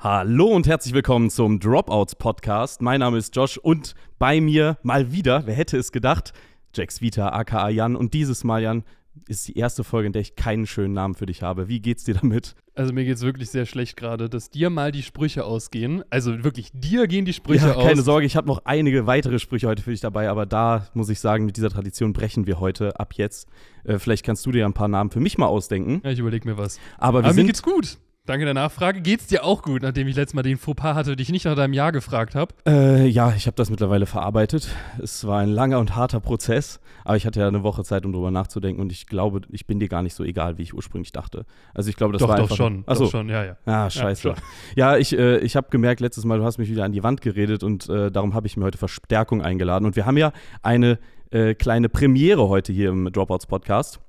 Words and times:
Hallo 0.00 0.46
und 0.46 0.68
herzlich 0.68 0.94
willkommen 0.94 1.28
zum 1.28 1.58
Dropouts 1.58 2.14
Podcast. 2.14 2.80
Mein 2.80 3.00
Name 3.00 3.18
ist 3.18 3.34
Josh 3.34 3.58
und 3.58 3.96
bei 4.20 4.40
mir 4.40 4.78
mal 4.84 5.10
wieder, 5.10 5.44
wer 5.44 5.54
hätte 5.54 5.76
es 5.76 5.90
gedacht, 5.90 6.32
Jax 6.72 7.00
Vita 7.00 7.30
aka 7.30 7.68
Jan 7.68 7.96
und 7.96 8.14
dieses 8.14 8.44
Mal 8.44 8.62
Jan 8.62 8.84
ist 9.26 9.48
die 9.48 9.58
erste 9.58 9.82
Folge, 9.82 10.06
in 10.06 10.12
der 10.12 10.22
ich 10.22 10.36
keinen 10.36 10.68
schönen 10.68 10.94
Namen 10.94 11.16
für 11.16 11.26
dich 11.26 11.42
habe. 11.42 11.66
Wie 11.66 11.80
geht's 11.80 12.04
dir 12.04 12.14
damit? 12.14 12.54
Also 12.76 12.92
mir 12.92 13.04
geht's 13.04 13.22
wirklich 13.22 13.50
sehr 13.50 13.66
schlecht 13.66 13.96
gerade, 13.96 14.30
dass 14.30 14.50
dir 14.50 14.70
mal 14.70 14.92
die 14.92 15.02
Sprüche 15.02 15.44
ausgehen. 15.44 16.04
Also 16.10 16.44
wirklich, 16.44 16.70
dir 16.72 17.08
gehen 17.08 17.24
die 17.24 17.32
Sprüche 17.32 17.66
ja, 17.66 17.74
aus. 17.74 17.84
keine 17.84 18.02
Sorge, 18.02 18.24
ich 18.24 18.36
habe 18.36 18.46
noch 18.46 18.62
einige 18.66 19.08
weitere 19.08 19.40
Sprüche 19.40 19.66
heute 19.66 19.82
für 19.82 19.90
dich 19.90 20.00
dabei, 20.00 20.28
aber 20.28 20.46
da 20.46 20.86
muss 20.94 21.08
ich 21.08 21.18
sagen, 21.18 21.44
mit 21.44 21.56
dieser 21.56 21.70
Tradition 21.70 22.12
brechen 22.12 22.46
wir 22.46 22.60
heute 22.60 23.00
ab 23.00 23.14
jetzt. 23.14 23.48
Äh, 23.82 23.98
vielleicht 23.98 24.24
kannst 24.24 24.46
du 24.46 24.52
dir 24.52 24.64
ein 24.64 24.74
paar 24.74 24.86
Namen 24.86 25.10
für 25.10 25.18
mich 25.18 25.38
mal 25.38 25.46
ausdenken. 25.46 26.02
Ja, 26.04 26.12
ich 26.12 26.20
überlege 26.20 26.48
mir 26.48 26.56
was. 26.56 26.78
Aber, 26.98 27.18
Aber 27.18 27.34
mir 27.34 27.46
geht's 27.46 27.64
gut. 27.64 27.98
Danke 28.28 28.44
der 28.44 28.52
Nachfrage. 28.52 29.00
Geht's 29.00 29.26
dir 29.26 29.42
auch 29.42 29.62
gut, 29.62 29.80
nachdem 29.80 30.06
ich 30.06 30.14
letztes 30.14 30.34
Mal 30.34 30.42
den 30.42 30.58
Fauxpas 30.58 30.94
hatte, 30.94 31.16
dich 31.16 31.30
nicht 31.30 31.46
nach 31.46 31.54
deinem 31.54 31.72
Jahr 31.72 31.92
gefragt 31.92 32.34
habe? 32.34 32.52
Äh, 32.66 33.06
ja, 33.06 33.32
ich 33.34 33.46
habe 33.46 33.54
das 33.54 33.70
mittlerweile 33.70 34.04
verarbeitet. 34.04 34.68
Es 35.02 35.26
war 35.26 35.38
ein 35.40 35.48
langer 35.48 35.78
und 35.78 35.96
harter 35.96 36.20
Prozess, 36.20 36.78
aber 37.06 37.16
ich 37.16 37.24
hatte 37.24 37.40
ja 37.40 37.48
eine 37.48 37.62
Woche 37.62 37.84
Zeit, 37.84 38.04
um 38.04 38.12
drüber 38.12 38.30
nachzudenken 38.30 38.82
und 38.82 38.92
ich 38.92 39.06
glaube, 39.06 39.40
ich 39.48 39.66
bin 39.66 39.80
dir 39.80 39.88
gar 39.88 40.02
nicht 40.02 40.12
so 40.12 40.24
egal, 40.24 40.58
wie 40.58 40.62
ich 40.62 40.74
ursprünglich 40.74 41.10
dachte. 41.10 41.46
Also 41.72 41.88
ich 41.88 41.96
glaube, 41.96 42.12
das 42.12 42.20
Doch, 42.20 42.28
war 42.28 42.36
doch 42.36 42.42
einfach 42.42 42.56
schon. 42.56 42.84
Achso. 42.84 43.04
Doch 43.04 43.12
schon, 43.12 43.30
ja, 43.30 43.44
ja. 43.46 43.56
Ah, 43.64 43.88
scheiße. 43.88 44.20
schon. 44.20 44.34
Ja, 44.76 44.98
ich, 44.98 45.16
äh, 45.16 45.38
ich 45.38 45.56
habe 45.56 45.68
gemerkt, 45.70 46.00
letztes 46.00 46.26
Mal, 46.26 46.36
du 46.36 46.44
hast 46.44 46.58
mich 46.58 46.68
wieder 46.68 46.84
an 46.84 46.92
die 46.92 47.02
Wand 47.02 47.22
geredet 47.22 47.62
und 47.62 47.88
äh, 47.88 48.10
darum 48.10 48.34
habe 48.34 48.46
ich 48.46 48.58
mir 48.58 48.66
heute 48.66 48.76
Verstärkung 48.76 49.40
eingeladen. 49.40 49.86
Und 49.86 49.96
wir 49.96 50.04
haben 50.04 50.18
ja 50.18 50.32
eine 50.60 50.98
äh, 51.30 51.54
kleine 51.54 51.88
Premiere 51.88 52.50
heute 52.50 52.74
hier 52.74 52.90
im 52.90 53.10
Dropouts 53.10 53.46
Podcast. 53.46 54.00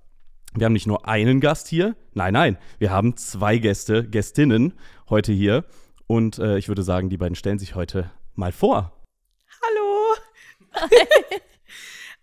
Wir 0.55 0.65
haben 0.65 0.73
nicht 0.73 0.87
nur 0.87 1.07
einen 1.07 1.41
Gast 1.41 1.67
hier, 1.67 1.95
nein, 2.13 2.33
nein, 2.33 2.57
wir 2.79 2.89
haben 2.89 3.15
zwei 3.17 3.57
Gäste, 3.59 4.03
Gästinnen 4.03 4.73
heute 5.09 5.31
hier. 5.31 5.65
Und 6.07 6.39
äh, 6.39 6.57
ich 6.57 6.67
würde 6.67 6.81
sagen, 6.81 7.09
die 7.09 7.17
beiden 7.17 7.35
stellen 7.35 7.59
sich 7.59 7.75
heute 7.75 8.09
mal 8.33 8.51
vor. 8.51 8.91
Hallo! 9.61 10.15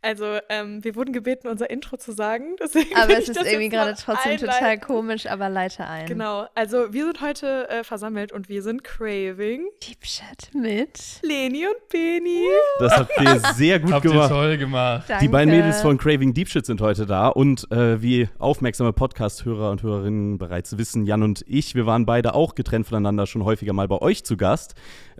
also, 0.06 0.38
ähm, 0.50 0.84
wir 0.84 0.94
wurden 0.94 1.12
gebeten, 1.12 1.48
unser 1.48 1.68
Intro 1.68 1.96
zu 1.96 2.12
sagen. 2.12 2.54
Deswegen 2.62 2.94
Aber 2.94 3.18
es 3.18 3.28
ist 3.28 3.44
irgendwie 3.44 3.68
gerade 3.68 3.94
trotzdem 3.94 4.32
einleiten. 4.32 4.46
total 4.46 4.78
komisch, 4.78 5.26
aber 5.26 5.48
leite 5.48 5.84
ein. 5.84 6.06
Genau, 6.06 6.46
also 6.54 6.92
wir 6.92 7.06
sind 7.06 7.20
heute 7.20 7.68
äh, 7.68 7.82
versammelt 7.82 8.30
und 8.30 8.48
wir 8.48 8.62
sind 8.62 8.84
Craving, 8.84 9.66
Deep 9.82 10.02
Chat 10.02 10.54
mit. 10.54 11.20
Leni 11.22 11.66
und 11.66 11.88
Beni. 11.88 12.46
Das 12.78 12.96
habt 12.96 13.20
ihr 13.20 13.40
sehr 13.54 13.80
gut 13.80 13.92
Habt 13.92 14.04
ihr 14.04 14.12
gemacht. 14.12 14.30
toll 14.30 14.56
gemacht. 14.58 15.04
Danke. 15.08 15.24
Die 15.24 15.28
beiden 15.28 15.52
Mädels 15.52 15.80
von 15.80 15.98
Craving 15.98 16.32
Deep 16.34 16.48
Shit 16.48 16.66
sind 16.66 16.80
heute 16.80 17.04
da 17.04 17.26
und 17.26 17.68
äh, 17.72 18.00
wie 18.00 18.28
aufmerksame 18.38 18.92
Podcast-Hörer 18.92 19.72
und 19.72 19.82
Hörerinnen 19.82 20.38
bereits 20.38 20.78
wissen, 20.78 21.04
Jan 21.04 21.24
und 21.24 21.44
ich, 21.48 21.74
wir 21.74 21.84
waren 21.86 22.06
beide 22.06 22.34
auch 22.34 22.54
getrennt 22.54 22.86
voneinander 22.86 23.26
schon 23.26 23.44
häufiger 23.44 23.72
mal 23.72 23.88
bei 23.88 24.00
euch 24.00 24.24
zu 24.24 24.36
Gast. 24.36 24.76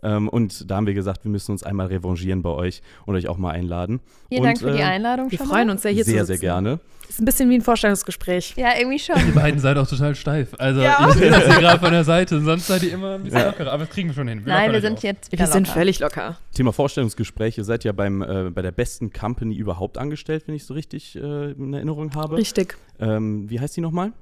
Ähm, 0.07 0.29
und 0.29 0.71
da 0.71 0.77
haben 0.77 0.87
wir 0.87 0.95
gesagt, 0.95 1.25
wir 1.25 1.31
müssen 1.33 1.51
uns 1.53 1.65
einmal 1.65 1.89
revanchieren 1.89 2.41
bei 2.43 2.51
euch 2.51 2.81
und 3.07 3.17
euch 3.17 3.27
auch 3.27 3.39
mal 3.39 3.51
einladen. 3.51 3.99
Vielen 4.29 4.43
und, 4.43 4.47
Dank 4.47 4.59
für 4.61 4.71
die 4.73 4.79
äh, 4.79 4.85
Einladung 4.85 5.31
Wir 5.33 5.39
freuen 5.39 5.69
uns 5.71 5.83
sehr, 5.83 5.91
hier 5.91 6.05
zu 6.05 6.11
Sehr, 6.13 6.25
sitzen. 6.25 6.41
sehr 6.41 6.49
gerne. 6.49 6.79
Ist 7.09 7.21
ein 7.21 7.25
bisschen 7.25 7.49
wie 7.51 7.55
ein 7.55 7.63
Vorstellungsgespräch. 7.63 8.55
Ja, 8.57 8.77
irgendwie 8.79 8.99
schon. 8.99 9.15
Die 9.25 9.31
beiden 9.33 9.61
seid 9.61 9.79
auch 9.79 9.87
total 9.87 10.15
steif. 10.17 10.55
Also 10.59 10.81
Ja. 10.81 11.09
ich 11.09 11.17
hier 11.17 11.31
gerade 11.31 11.79
von 11.81 11.93
der 11.93 12.05
Seite. 12.05 12.41
Sonst 12.41 12.67
seid 12.67 12.83
ihr 12.83 12.93
immer 12.93 13.15
ein 13.15 13.23
bisschen 13.23 13.45
lockerer. 13.45 13.73
Aber 13.73 13.85
das 13.85 13.93
kriegen 13.95 14.09
wir 14.09 14.15
schon 14.15 14.27
hin. 14.29 14.43
Nein, 14.45 14.67
lockern 14.67 14.73
wir 14.73 14.81
sind 14.81 14.97
auf. 14.99 15.03
jetzt 15.05 15.33
wieder 15.33 15.45
Wir 15.47 15.53
sind 15.53 15.67
locker. 15.69 15.79
völlig 15.79 15.99
locker. 16.01 16.37
Thema 16.55 16.73
Vorstellungsgespräch. 16.73 17.59
Ihr 17.59 17.65
seid 17.65 17.85
ja 17.85 17.93
beim, 17.93 18.23
äh, 18.23 18.51
bei 18.51 18.61
der 18.63 18.73
besten 18.73 19.13
Company 19.13 19.55
überhaupt 19.55 19.99
angestellt, 19.99 20.45
wenn 20.47 20.55
ich 20.57 20.65
so 20.67 20.75
richtig 20.75 21.15
äh, 21.17 21.53
in 21.53 21.75
Erinnerung 21.75 22.13
habe. 22.15 22.37
Richtig. 22.37 22.77
Ähm, 22.99 23.49
wie 23.51 23.61
heißt 23.61 23.77
die 23.77 23.81
nochmal? 23.83 24.13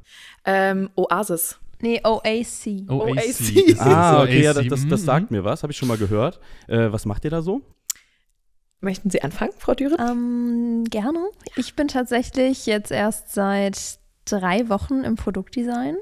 Ähm, 0.45 0.91
Oasis. 0.95 1.59
Nee, 1.85 2.01
OAC. 2.03 2.89
OAC. 2.89 3.77
Ah, 3.79 4.23
okay, 4.23 4.43
ja, 4.43 4.55
das, 4.55 4.67
das, 4.69 4.89
das 4.89 5.01
Mhm. 5.03 5.05
sagt 5.05 5.31
mir 5.31 5.45
was, 5.45 5.63
habe 5.63 5.71
ich 5.73 5.77
schon 5.77 5.87
mal 5.89 5.99
gehört. 5.99 6.41
Äh, 6.67 6.91
was 6.91 7.05
macht 7.05 7.25
ihr 7.25 7.31
da 7.31 7.43
so? 7.43 7.61
Möchten 8.81 9.11
Sie 9.11 9.23
anfangen, 9.23 9.53
Frau 9.59 9.75
Düren? 9.75 9.97
Ähm, 10.01 10.85
gerne. 10.89 11.19
Ich 11.57 11.75
bin 11.77 11.89
tatsächlich 11.89 12.65
jetzt 12.65 12.91
erst 12.91 13.35
seit 13.35 13.99
drei 14.25 14.71
Wochen 14.71 15.05
im 15.05 15.17
Produktdesign. 15.17 15.97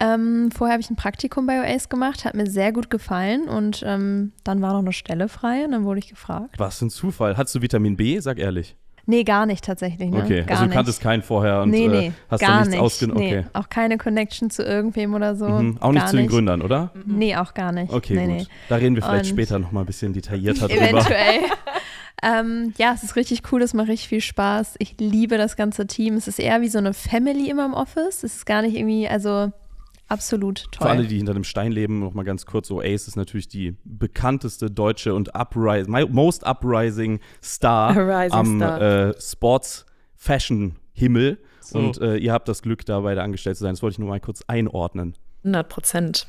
Ähm, 0.00 0.50
vorher 0.52 0.74
habe 0.74 0.80
ich 0.82 0.90
ein 0.90 0.96
Praktikum 0.96 1.46
bei 1.46 1.60
OAS 1.60 1.88
gemacht, 1.88 2.24
hat 2.24 2.34
mir 2.34 2.48
sehr 2.48 2.72
gut 2.72 2.88
gefallen 2.88 3.48
und 3.48 3.82
ähm, 3.84 4.32
dann 4.44 4.62
war 4.62 4.72
noch 4.72 4.78
eine 4.80 4.92
Stelle 4.92 5.28
frei 5.28 5.64
und 5.64 5.72
dann 5.72 5.84
wurde 5.84 5.98
ich 5.98 6.08
gefragt. 6.08 6.54
Was 6.58 6.78
für 6.78 6.86
ein 6.86 6.90
Zufall. 6.90 7.36
Hattest 7.36 7.56
du 7.56 7.60
Vitamin 7.62 7.96
B? 7.96 8.18
Sag 8.20 8.38
ehrlich. 8.38 8.76
Nee, 9.04 9.24
gar 9.24 9.46
nicht 9.46 9.64
tatsächlich. 9.64 10.10
Ne? 10.10 10.22
Okay, 10.22 10.42
gar 10.42 10.50
also 10.50 10.62
du 10.62 10.68
nicht. 10.68 10.76
kanntest 10.76 11.00
keinen 11.00 11.22
vorher 11.22 11.62
und 11.62 11.70
nee, 11.70 11.88
nee, 11.88 12.06
äh, 12.08 12.12
hast 12.30 12.40
gar 12.40 12.48
da 12.50 12.56
nichts 12.58 12.70
nicht. 12.70 12.80
ausgenommen. 12.80 13.20
Nee, 13.22 13.38
Okay. 13.38 13.46
auch 13.52 13.68
keine 13.68 13.98
Connection 13.98 14.48
zu 14.50 14.62
irgendwem 14.62 15.14
oder 15.14 15.34
so. 15.34 15.48
Mhm. 15.48 15.78
Auch 15.80 15.90
nicht 15.92 16.08
zu 16.08 16.16
den 16.16 16.28
Gründern, 16.28 16.62
oder? 16.62 16.90
Nee, 17.04 17.34
auch 17.36 17.52
gar 17.54 17.72
nicht. 17.72 17.92
Okay, 17.92 18.14
nee, 18.14 18.26
gut. 18.26 18.36
Nee. 18.36 18.46
Da 18.68 18.76
reden 18.76 18.94
wir 18.94 19.02
vielleicht 19.02 19.24
Und- 19.24 19.30
später 19.30 19.58
noch 19.58 19.72
mal 19.72 19.80
ein 19.80 19.86
bisschen 19.86 20.12
detaillierter 20.12 20.68
drüber. 20.68 20.82
Eventuell. 20.88 21.40
ähm, 22.22 22.72
ja, 22.78 22.92
es 22.94 23.02
ist 23.02 23.16
richtig 23.16 23.42
cool, 23.50 23.62
es 23.62 23.74
macht 23.74 23.88
richtig 23.88 24.08
viel 24.08 24.20
Spaß. 24.20 24.76
Ich 24.78 24.94
liebe 25.00 25.36
das 25.38 25.56
ganze 25.56 25.86
Team. 25.88 26.14
Es 26.14 26.28
ist 26.28 26.38
eher 26.38 26.60
wie 26.60 26.68
so 26.68 26.78
eine 26.78 26.94
Family 26.94 27.50
immer 27.50 27.64
im 27.66 27.74
Office. 27.74 28.22
Es 28.22 28.36
ist 28.36 28.46
gar 28.46 28.62
nicht 28.62 28.76
irgendwie, 28.76 29.08
also 29.08 29.50
absolut 30.12 30.66
toll. 30.72 30.86
Für 30.86 30.90
alle, 30.92 31.06
die 31.06 31.16
hinter 31.16 31.34
dem 31.34 31.44
Stein 31.44 31.72
leben, 31.72 31.98
noch 32.00 32.14
mal 32.14 32.22
ganz 32.22 32.46
kurz, 32.46 32.70
Ace 32.70 33.08
ist 33.08 33.16
natürlich 33.16 33.48
die 33.48 33.76
bekannteste 33.84 34.70
deutsche 34.70 35.14
und 35.14 35.34
uprise, 35.34 35.90
my- 35.90 36.06
most 36.08 36.46
uprising 36.46 37.20
Star 37.42 37.96
Rising 37.96 38.32
am 38.38 38.56
Star. 38.58 38.80
Äh, 39.10 39.14
Sports 39.20 39.86
Fashion 40.14 40.76
Himmel. 40.92 41.38
So. 41.60 41.78
Und 41.78 42.00
äh, 42.00 42.16
ihr 42.16 42.32
habt 42.32 42.48
das 42.48 42.62
Glück, 42.62 42.84
da 42.86 43.00
beide 43.00 43.22
angestellt 43.22 43.56
zu 43.56 43.62
sein. 43.62 43.72
Das 43.72 43.82
wollte 43.82 43.94
ich 43.94 43.98
nur 43.98 44.08
mal 44.08 44.20
kurz 44.20 44.42
einordnen. 44.46 45.14
100 45.44 45.68
Prozent. 45.68 46.26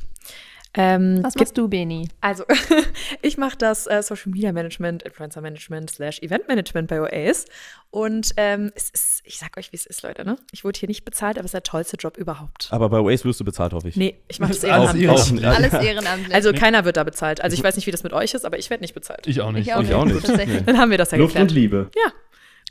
Ähm, 0.75 1.19
Was 1.21 1.35
machst 1.35 1.57
du, 1.57 1.67
Beni? 1.67 2.09
Also, 2.21 2.45
ich 3.21 3.37
mache 3.37 3.57
das 3.57 3.85
äh, 3.85 4.01
Social 4.01 4.31
Media 4.31 4.51
Management, 4.51 5.03
Influencer 5.03 5.41
Management 5.41 5.91
slash 5.91 6.19
Event 6.19 6.47
Management 6.47 6.87
bei 6.87 6.99
OAS. 6.99 7.45
Und 7.91 8.31
ähm, 8.37 8.71
es 8.73 8.89
ist, 8.89 9.21
ich 9.23 9.37
sag 9.37 9.55
euch, 9.57 9.71
wie 9.71 9.75
es 9.75 9.85
ist, 9.85 10.01
Leute, 10.01 10.25
ne? 10.25 10.35
Ich 10.51 10.63
wurde 10.63 10.79
hier 10.79 10.89
nicht 10.89 11.05
bezahlt, 11.05 11.37
aber 11.37 11.45
es 11.45 11.49
ist 11.49 11.53
der 11.53 11.63
tollste 11.63 11.97
Job 11.97 12.17
überhaupt. 12.17 12.69
Aber 12.71 12.89
bei 12.89 12.97
Waze 12.97 13.25
wirst 13.25 13.39
du 13.39 13.45
bezahlt, 13.45 13.73
hoffe 13.73 13.87
ich. 13.87 13.95
Nee, 13.95 14.15
ich 14.27 14.39
mache 14.39 14.53
das 14.53 14.65
alles 14.65 14.95
ehrenamtlich. 14.95 15.45
Alles 15.45 15.73
ehrenamtlich. 15.73 16.33
Also 16.33 16.53
keiner 16.53 16.85
wird 16.85 16.97
da 16.97 17.03
bezahlt. 17.03 17.41
Also 17.41 17.55
ich 17.55 17.63
weiß 17.63 17.75
nicht, 17.75 17.85
wie 17.85 17.91
das 17.91 18.01
mit 18.01 18.13
euch 18.13 18.33
ist, 18.33 18.43
aber 18.43 18.57
ich 18.57 18.71
werde 18.71 18.81
nicht 18.81 18.95
bezahlt. 18.95 19.27
Ich 19.27 19.41
auch 19.41 19.51
nicht. 19.51 19.67
ich 19.67 19.73
auch 19.75 19.81
ich 19.81 19.89
nicht. 19.89 19.95
auch 19.95 20.05
nicht. 20.05 20.67
Dann 20.67 20.77
haben 20.79 20.89
wir 20.89 20.97
das 20.97 21.11
ja 21.11 21.19
Luft 21.19 21.35
und 21.35 21.41
geklärt. 21.41 21.51
Liebe. 21.51 21.91
Ja. 21.95 22.11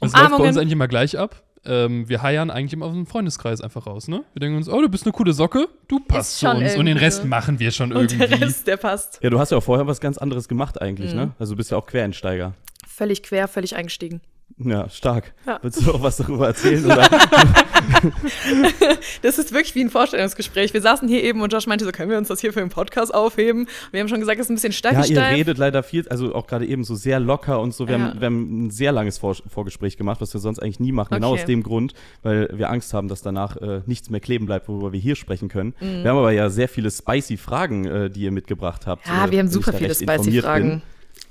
Das 0.01 0.13
läuft 0.13 0.31
bei 0.31 0.49
uns 0.49 0.57
eigentlich 0.57 0.73
immer 0.73 0.89
gleich 0.89 1.17
ab. 1.17 1.41
Ähm, 1.65 2.09
wir 2.09 2.23
heiern 2.23 2.51
eigentlich 2.51 2.73
immer 2.73 2.87
aus 2.87 2.93
dem 2.95 3.07
Freundeskreis 3.07 3.61
einfach 3.61 3.87
raus, 3.87 4.09
ne? 4.09 4.25
Wir 4.33 4.41
denken 4.41 4.57
uns, 4.57 4.69
oh, 4.69 4.81
du 4.81 4.89
bist 4.89 5.05
eine 5.05 5.13
coole 5.13 5.33
Socke, 5.33 5.69
du 5.87 6.01
passt 6.01 6.39
zu 6.39 6.49
uns. 6.49 6.59
Und 6.59 6.87
den 6.87 6.89
irgendwie 6.89 7.05
Rest 7.05 7.25
machen 7.25 7.61
wir 7.61 7.71
schon 7.71 7.93
Und 7.93 8.13
irgendwie. 8.13 8.29
der 8.29 8.41
Rest, 8.41 8.67
der 8.67 8.77
passt. 8.77 9.21
Ja, 9.23 9.31
du 9.31 9.39
hast 9.39 9.53
ja 9.53 9.59
auch 9.59 9.63
vorher 9.63 9.87
was 9.87 10.01
ganz 10.01 10.19
anderes 10.19 10.49
gemacht 10.49 10.83
eigentlich, 10.83 11.15
ne? 11.15 11.33
Also 11.39 11.53
du 11.53 11.57
bist 11.59 11.71
ja 11.71 11.77
auch 11.77 11.87
Quereinsteiger. 11.87 12.55
Völlig 12.89 13.23
quer, 13.23 13.47
völlig 13.49 13.77
eingestiegen. 13.77 14.21
Ja, 14.59 14.89
stark. 14.89 15.33
Ja. 15.47 15.59
Willst 15.63 15.85
du 15.87 15.93
auch 15.93 16.03
was 16.03 16.17
darüber 16.19 16.47
erzählen? 16.49 16.85
Oder? 16.85 17.09
Das 19.23 19.39
ist 19.39 19.53
wirklich 19.53 19.75
wie 19.75 19.81
ein 19.83 19.91
Vorstellungsgespräch. 19.91 20.73
Wir 20.73 20.81
saßen 20.81 21.09
hier 21.09 21.23
eben 21.23 21.41
und 21.41 21.53
Josh 21.53 21.67
meinte 21.67 21.85
so, 21.85 21.93
können 21.93 22.11
wir 22.11 22.19
uns 22.19 22.29
das 22.29 22.41
hier 22.41 22.53
für 22.53 22.61
den 22.61 22.69
Podcast 22.69 23.13
aufheben? 23.15 23.67
Wir 23.91 24.01
haben 24.01 24.09
schon 24.09 24.21
gesagt, 24.21 24.39
es 24.39 24.47
ist 24.47 24.51
ein 24.51 24.55
bisschen 24.55 24.73
steif. 24.73 24.93
ja, 24.93 24.99
ihr 25.01 25.05
steif. 25.07 25.35
redet 25.37 25.59
leider 25.59 25.83
viel, 25.83 26.07
also 26.09 26.35
auch 26.35 26.47
gerade 26.47 26.67
eben 26.67 26.85
so 26.85 26.95
sehr 26.95 27.21
locker 27.21 27.61
und 27.61 27.75
so. 27.75 27.89
Wir, 27.89 27.97
Ja. 27.99 28.05
haben, 28.11 28.21
wir 28.21 28.27
haben 28.27 28.67
ein 28.67 28.71
sehr 28.71 28.93
langes 28.93 29.19
Vor 29.19 29.35
Vorgespräch 29.49 29.97
gemacht, 29.97 30.21
was 30.21 30.33
wir 30.35 30.41
sonst 30.41 30.61
eigentlich 30.61 30.81
nie 30.81 30.93
machen. 30.93 31.15
Genau 31.15 31.33
Okay. 31.33 31.41
aus 31.41 31.47
dem 31.47 31.63
Grund, 31.63 31.95
weil 32.23 32.49
wir 32.53 32.71
Angst 32.71 32.95
haben, 32.95 33.09
dass 33.09 33.23
danach 33.23 33.57
äh, 33.57 33.81
nichts 33.87 34.11
mehr 34.11 34.21
kleben 34.21 34.47
bleibt, 34.47 34.69
worüber 34.69 34.93
wir 34.93 35.01
hier 35.01 35.17
sprechen 35.17 35.49
können. 35.49 35.75
Mhm. 35.81 36.03
Wir 36.05 36.11
haben 36.11 36.19
aber 36.19 36.33
ja 36.33 36.51
sehr 36.51 36.69
viele 36.69 36.91
spicy 36.91 37.37
Fragen, 37.37 37.85
äh, 37.87 38.11
die 38.11 38.21
ihr 38.23 38.31
mitgebracht 38.33 38.87
habt. 38.87 39.07
Ja, 39.07 39.27
äh, 39.27 39.31
wir 39.31 39.39
haben 39.41 39.49
super 39.49 39.73
viele 39.73 39.95
spicy 39.95 40.41
Fragen. 40.41 40.69
bin. 40.71 40.83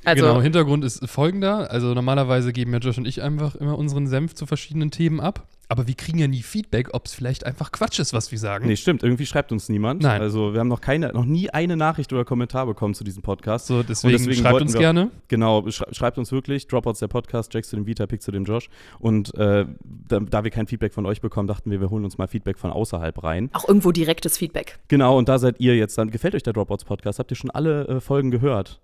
Also, 0.06 0.26
genau, 0.26 0.42
Hintergrund 0.42 0.84
ist 0.84 1.08
folgender. 1.10 1.70
Also 1.72 1.94
normalerweise 1.94 2.54
geben 2.54 2.74
ja 2.74 2.80
Josh 2.80 2.98
und 2.98 3.08
ich 3.08 3.22
einfach 3.22 3.56
immer 3.56 3.78
unseren 3.78 4.08
Senf 4.08 4.34
zu 4.36 4.46
verschiedenen 4.46 4.92
Themen 4.92 5.20
ab. 5.20 5.48
Aber 5.70 5.88
wir 5.88 5.94
kriegen 5.96 6.18
ja 6.18 6.28
nie 6.28 6.42
Feedback, 6.42 6.90
ob 6.92 7.06
es 7.06 7.14
vielleicht 7.14 7.46
einfach 7.46 7.72
Quatsch 7.72 8.00
ist, 8.00 8.12
was 8.12 8.30
wir 8.30 8.38
sagen. 8.40 8.68
Nee, 8.68 8.76
stimmt. 8.76 9.04
Irgendwie 9.04 9.26
schreibt 9.26 9.54
uns 9.54 9.70
niemand. 9.70 10.02
Nein. 10.02 10.20
Also 10.20 10.52
wir 10.52 10.60
haben 10.60 10.68
noch 10.68 10.82
keine, 10.82 11.14
noch 11.14 11.24
nie 11.24 11.50
eine 11.50 11.78
Nachricht 11.78 12.12
oder 12.12 12.26
Kommentar 12.26 12.66
bekommen 12.66 12.94
zu 12.94 13.06
diesem 13.06 13.22
Podcast. 13.24 13.68
So, 13.68 13.82
deswegen, 13.82 14.16
Und 14.16 14.20
deswegen 14.20 14.42
schreibt 14.42 14.60
uns 14.62 14.74
wir- 14.74 14.82
gerne. 14.82 15.12
Genau, 15.30 15.66
schrei- 15.70 15.94
schreibt 15.94 16.18
uns 16.18 16.34
wirklich, 16.34 16.68
Dropouts 16.68 17.00
der 17.00 17.08
Podcast, 17.08 17.54
Jack 17.54 17.64
zu 17.64 17.78
dem 17.78 17.86
Vita, 17.88 18.06
Pick 18.06 18.22
zu 18.22 18.32
dem 18.32 18.44
Josh. 18.44 18.68
Und 19.00 19.34
äh, 19.36 19.66
da, 19.86 20.20
da 20.20 20.44
wir 20.44 20.52
kein 20.52 20.68
Feedback 20.68 20.94
von 20.94 21.06
euch 21.06 21.22
bekommen, 21.22 21.48
dachten 21.48 21.72
wir, 21.72 21.80
wir 21.80 21.90
holen 21.90 22.04
uns 22.04 22.18
mal 22.18 22.28
Feedback 22.28 22.60
von 22.60 22.72
außerhalb 22.72 23.24
rein. 23.24 23.50
auch 23.54 23.66
irgendwo 23.66 23.94
direktes 23.94 24.38
Feedback. 24.38 24.78
Genau, 24.90 25.18
und 25.18 25.30
da 25.30 25.40
seid 25.40 25.62
ihr 25.62 25.78
jetzt 25.78 25.98
dann. 25.98 26.12
Gefällt 26.12 26.36
euch 26.36 26.44
der 26.44 26.52
Dropouts 26.52 26.84
Podcast? 26.84 27.20
Habt 27.20 27.32
ihr 27.32 27.38
schon 27.38 27.50
alle 27.52 27.88
äh, 27.88 28.00
Folgen 28.02 28.30
gehört? 28.32 28.82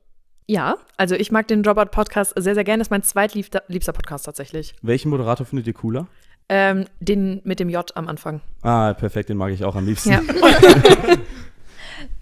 Ja, 0.49 0.77
also 0.95 1.13
ich 1.15 1.29
mag 1.29 1.49
den 1.49 1.61
Dropout 1.61 1.91
Podcast 1.91 2.31
sehr, 2.37 2.55
sehr 2.55 2.63
gerne. 2.63 2.79
Das 2.79 2.87
ist 2.87 2.91
mein 2.91 3.03
zweitliebster 3.03 3.63
liebster 3.67 3.91
Podcast 3.91 4.25
tatsächlich. 4.25 4.75
Welchen 4.81 5.09
Moderator 5.09 5.45
findet 5.45 5.67
ihr 5.67 5.73
cooler? 5.73 6.07
Ähm, 6.47 6.85
den 7.01 7.41
mit 7.43 7.59
dem 7.59 7.67
J 7.67 7.85
am 7.97 8.07
Anfang. 8.07 8.39
Ah, 8.61 8.93
perfekt, 8.93 9.27
den 9.27 9.35
mag 9.35 9.51
ich 9.51 9.65
auch 9.65 9.75
am 9.75 9.85
liebsten. 9.85 10.11
Ja. 10.11 10.21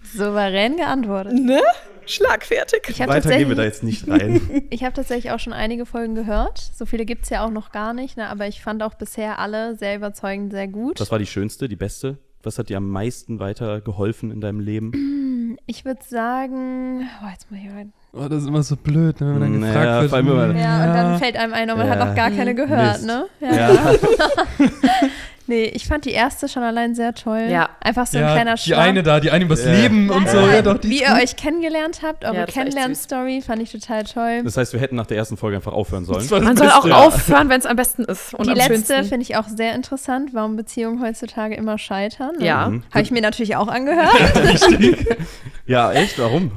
Souverän 0.02 0.76
geantwortet. 0.76 1.34
ne? 1.34 1.62
Schlagfertig. 2.04 2.82
Ich 2.88 3.00
habe 3.00 3.12
Weiter 3.12 3.30
gehen 3.30 3.48
wir 3.48 3.54
da 3.54 3.62
tatsächlich, 3.62 4.00
jetzt 4.00 4.08
nicht 4.08 4.22
rein. 4.22 4.66
ich 4.70 4.82
hab 4.82 4.94
tatsächlich 4.94 5.30
auch 5.30 5.38
schon 5.38 5.52
einige 5.52 5.86
Folgen 5.86 6.16
gehört. 6.16 6.58
So 6.58 6.84
viele 6.84 7.04
gibt 7.04 7.24
es 7.24 7.30
ja 7.30 7.44
auch 7.44 7.50
noch 7.50 7.70
gar 7.70 7.94
nicht, 7.94 8.16
ne? 8.16 8.28
aber 8.28 8.48
ich 8.48 8.60
fand 8.60 8.82
auch 8.82 8.94
bisher 8.94 9.38
alle 9.38 9.76
sehr 9.76 9.94
überzeugend, 9.94 10.52
sehr 10.52 10.66
gut. 10.66 10.98
Was 10.98 11.12
war 11.12 11.20
die 11.20 11.26
schönste, 11.26 11.68
die 11.68 11.76
beste? 11.76 12.18
Was 12.42 12.58
hat 12.58 12.68
dir 12.68 12.76
am 12.76 12.90
meisten 12.90 13.38
weitergeholfen 13.40 14.30
in 14.30 14.40
deinem 14.40 14.60
Leben? 14.60 14.92
Ich 15.68 15.84
würde 15.84 16.00
sagen, 16.06 17.08
oh, 17.24 17.28
jetzt 17.30 17.50
muss 17.50 17.60
ich 17.60 17.66
mal. 17.68 17.86
Oh, 18.12 18.28
das 18.28 18.42
ist 18.42 18.48
immer 18.48 18.62
so 18.62 18.76
blöd, 18.76 19.20
ne, 19.20 19.26
wenn 19.28 19.38
man 19.40 19.52
dann 19.52 19.60
Naja, 19.60 20.02
gefragt 20.02 20.26
wird. 20.26 20.36
man- 20.36 20.50
hm, 20.50 20.56
Ja, 20.58 20.84
und 20.86 20.94
dann 20.94 21.18
fällt 21.18 21.36
einem 21.36 21.54
ein, 21.54 21.70
und 21.70 21.78
man 21.78 21.88
hat 21.88 21.98
Ja. 21.98 22.04
noch 22.04 22.14
gar 22.14 22.30
keine 22.30 22.54
gehört, 22.54 22.92
Mist. 23.02 23.06
ne? 23.06 23.26
Ja. 23.40 23.70
nee, 25.48 25.64
ich 25.64 25.86
fand 25.86 26.04
die 26.04 26.10
erste 26.10 26.48
schon 26.48 26.62
allein 26.62 26.94
sehr 26.94 27.14
toll. 27.14 27.46
Ja. 27.50 27.68
Einfach 27.80 28.06
so 28.06 28.18
ein 28.18 28.24
ja, 28.24 28.32
kleiner 28.32 28.54
die 28.54 28.70
Schwamm. 28.70 28.78
eine 28.80 29.02
da, 29.02 29.20
die 29.20 29.30
eine 29.30 29.44
übers 29.44 29.64
Ja. 29.64 29.72
Leben 29.72 30.10
und 30.10 30.28
so. 30.28 30.38
Ja, 30.38 30.62
doch, 30.62 30.78
die 30.78 30.90
Wie 30.90 31.00
ihr 31.02 31.08
gut. 31.08 31.22
euch 31.22 31.36
kennengelernt 31.36 32.00
habt, 32.02 32.24
eure 32.24 32.36
Ja. 32.36 32.46
Kennenlernstory, 32.46 33.42
fand 33.42 33.62
ich 33.62 33.72
total 33.72 34.04
toll. 34.04 34.42
Das 34.44 34.56
heißt, 34.56 34.72
wir 34.72 34.80
hätten 34.80 34.96
nach 34.96 35.06
der 35.06 35.16
ersten 35.16 35.36
Folge 35.36 35.56
einfach 35.56 35.72
aufhören 35.72 36.04
sollen. 36.04 36.26
Man 36.42 36.56
soll 36.56 36.70
auch 36.70 36.88
aufhören, 36.90 37.48
wenn 37.48 37.60
es 37.60 37.66
am 37.66 37.76
besten 37.76 38.04
ist. 38.04 38.34
Und 38.34 38.46
die 38.46 38.50
am 38.52 38.56
letzte 38.56 39.04
finde 39.04 39.22
ich 39.22 39.36
auch 39.36 39.48
sehr 39.48 39.74
interessant, 39.74 40.30
warum 40.32 40.56
Beziehungen 40.56 41.02
heutzutage 41.02 41.54
immer 41.54 41.78
scheitern. 41.78 42.36
Ne? 42.38 42.46
Ja. 42.46 42.68
Mhm. 42.68 42.82
Habe 42.90 43.02
ich 43.02 43.10
mir 43.10 43.22
natürlich 43.22 43.56
auch 43.56 43.68
angehört. 43.68 44.10
Ja, 45.66 45.92
echt? 45.92 46.18
Warum? 46.18 46.52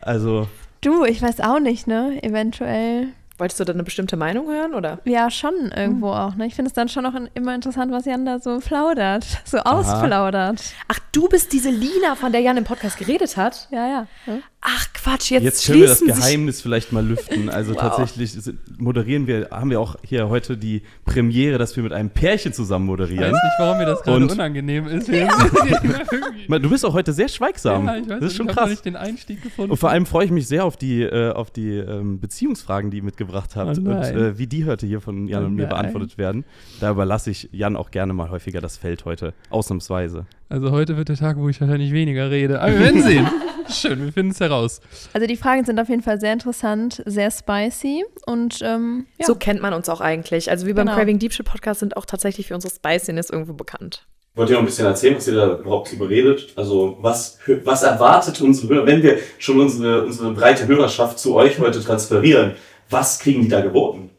Also, 0.00 0.48
du, 0.80 1.04
ich 1.04 1.20
weiß 1.20 1.40
auch 1.40 1.58
nicht, 1.60 1.86
ne? 1.86 2.18
Eventuell. 2.22 3.08
Wolltest 3.38 3.60
du 3.60 3.64
da 3.64 3.72
eine 3.74 3.82
bestimmte 3.82 4.16
Meinung 4.16 4.46
hören, 4.48 4.72
oder? 4.74 4.98
Ja, 5.04 5.30
schon 5.30 5.70
irgendwo 5.76 6.08
auch, 6.08 6.34
ne? 6.36 6.46
Ich 6.46 6.54
finde 6.54 6.68
es 6.68 6.72
dann 6.72 6.88
schon 6.88 7.04
auch 7.04 7.12
immer 7.34 7.54
interessant, 7.54 7.92
was 7.92 8.06
Jan 8.06 8.24
da 8.24 8.38
so 8.38 8.58
plaudert, 8.60 9.26
so 9.44 9.58
ausplaudert. 9.58 10.62
Ach, 10.88 10.98
du 11.12 11.28
bist 11.28 11.52
diese 11.52 11.70
Lina, 11.70 12.14
von 12.14 12.32
der 12.32 12.40
Jan 12.40 12.56
im 12.56 12.64
Podcast 12.64 12.98
geredet 12.98 13.36
hat? 13.36 13.68
Ja, 13.70 13.86
ja. 13.88 14.06
ne? 14.26 14.40
Ach, 14.62 14.88
Quatsch, 14.94 15.30
jetzt, 15.30 15.44
jetzt 15.44 15.66
können 15.66 15.80
wir 15.80 15.86
das. 15.88 16.00
Geheimnis 16.00 16.60
vielleicht 16.60 16.92
mal 16.92 17.04
lüften. 17.06 17.48
Also 17.56 17.74
Wow. 17.74 17.80
tatsächlich 17.80 18.36
moderieren 18.78 19.26
wir, 19.26 19.48
haben 19.50 19.70
wir 19.70 19.80
auch 19.80 19.96
hier 20.02 20.28
heute 20.28 20.56
die 20.56 20.82
Premiere, 21.04 21.56
dass 21.58 21.76
wir 21.76 21.82
mit 21.82 21.92
einem 21.92 22.10
Pärchen 22.10 22.52
zusammen 22.52 22.86
Ich 22.86 22.90
moderieren. 22.90 23.24
weiß 23.24 23.32
nicht, 23.32 23.52
warum 23.58 23.78
mir 23.78 23.86
das 23.86 24.02
gerade 24.02 24.24
Und- 24.24 24.32
unangenehm 24.32 24.86
ist. 24.88 25.08
Man, 26.48 26.62
Du 26.62 26.70
bist 26.70 26.84
auch 26.84 26.94
heute 26.94 27.12
sehr 27.12 27.28
schweigsam. 27.28 27.86
Ja, 27.86 27.96
ich 27.96 28.02
weiß 28.02 28.08
das 28.08 28.20
nicht, 28.20 28.30
ist 28.30 28.36
schon 28.36 28.46
ich 28.46 28.50
habe 28.50 28.54
noch 28.56 28.62
krass. 28.62 28.70
nicht 28.70 28.84
den 28.84 28.96
Einstieg 28.96 29.42
gefunden. 29.42 29.70
Und 29.70 29.76
vor 29.76 29.90
allem 29.90 30.06
freue 30.06 30.24
ich 30.26 30.30
mich 30.30 30.46
sehr 30.48 30.64
auf 30.64 30.76
die, 30.76 31.02
äh, 31.02 31.32
auf 31.32 31.50
die 31.50 31.70
ähm, 31.76 32.20
Beziehungsfragen, 32.20 32.90
die 32.90 32.98
ihr 32.98 33.02
mitgebracht 33.26 33.56
habt. 33.56 33.78
Oh 33.78 33.80
und 33.90 34.02
äh, 34.02 34.38
wie 34.38 34.46
die 34.46 34.64
heute 34.64 34.86
hier 34.86 35.00
von 35.00 35.26
Jan 35.28 35.42
Oh 35.44 35.46
und 35.46 35.54
mir 35.54 35.62
nein. 35.62 35.70
beantwortet 35.70 36.18
werden. 36.18 36.44
Da 36.80 36.90
überlasse 36.90 37.30
ich 37.30 37.48
Jan 37.52 37.76
auch 37.76 37.90
gerne 37.90 38.12
mal 38.12 38.30
häufiger 38.30 38.60
das 38.60 38.76
Feld 38.76 39.04
heute. 39.04 39.34
Ausnahmsweise. 39.50 40.26
Also 40.48 40.70
heute 40.70 40.96
wird 40.96 41.08
der 41.08 41.16
Tag, 41.16 41.36
wo 41.38 41.48
ich 41.48 41.60
wahrscheinlich 41.60 41.92
weniger 41.92 42.30
rede. 42.30 42.60
Aber 42.60 42.72
wir 42.72 42.80
werden 42.80 43.02
sehen. 43.02 43.26
Schön, 43.68 44.04
wir 44.04 44.12
finden 44.12 44.30
es 44.30 44.38
heraus. 44.38 44.80
Also 45.12 45.26
die 45.26 45.36
Fragen 45.36 45.64
sind 45.64 45.80
auf 45.80 45.88
jeden 45.88 46.02
Fall 46.02 46.20
sehr 46.20 46.32
interessant, 46.32 47.02
sehr 47.04 47.32
spicy 47.32 48.04
und 48.24 48.60
ähm, 48.62 49.06
ja. 49.18 49.26
So 49.26 49.34
kennt 49.34 49.60
man 49.60 49.72
uns 49.72 49.88
auch 49.88 50.00
eigentlich. 50.00 50.50
Also 50.50 50.66
wir 50.66 50.74
beim 50.74 50.86
Genau. 50.86 50.96
Craving 50.96 51.18
Deep 51.18 51.32
Shit 51.32 51.46
Podcast 51.46 51.80
sind 51.80 51.96
auch 51.96 52.04
tatsächlich 52.04 52.46
für 52.46 52.54
unsere 52.54 52.72
Spiciness 52.72 53.28
irgendwo 53.28 53.54
bekannt. 53.54 54.06
Wollt 54.36 54.50
ihr 54.50 54.52
noch 54.52 54.60
ein 54.60 54.66
bisschen 54.66 54.86
erzählen, 54.86 55.16
was 55.16 55.26
ihr 55.26 55.34
da 55.34 55.58
überhaupt 55.58 55.90
drüber 55.90 56.08
redet? 56.08 56.52
Also 56.56 56.98
was, 57.00 57.38
was 57.64 57.82
erwartet 57.82 58.40
unsere 58.40 58.72
Hörer, 58.74 58.86
wenn 58.86 59.02
wir 59.02 59.16
schon 59.38 59.58
unsere, 59.58 60.04
unsere 60.04 60.32
breite 60.32 60.68
Hörerschaft 60.68 61.18
zu 61.18 61.34
euch 61.34 61.58
heute 61.58 61.80
transferieren, 61.80 62.52
was 62.90 63.18
kriegen 63.18 63.42
die 63.42 63.48
da 63.48 63.60
geboten? 63.60 64.10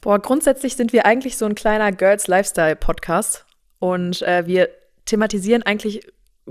Boah, 0.00 0.18
grundsätzlich 0.18 0.76
sind 0.76 0.92
wir 0.92 1.04
eigentlich 1.04 1.36
so 1.36 1.46
ein 1.46 1.54
kleiner 1.54 1.90
Girls 1.92 2.28
Lifestyle 2.28 2.76
Podcast 2.76 3.44
und 3.78 4.22
äh, 4.22 4.46
wir 4.46 4.68
thematisieren 5.04 5.62
eigentlich 5.62 6.00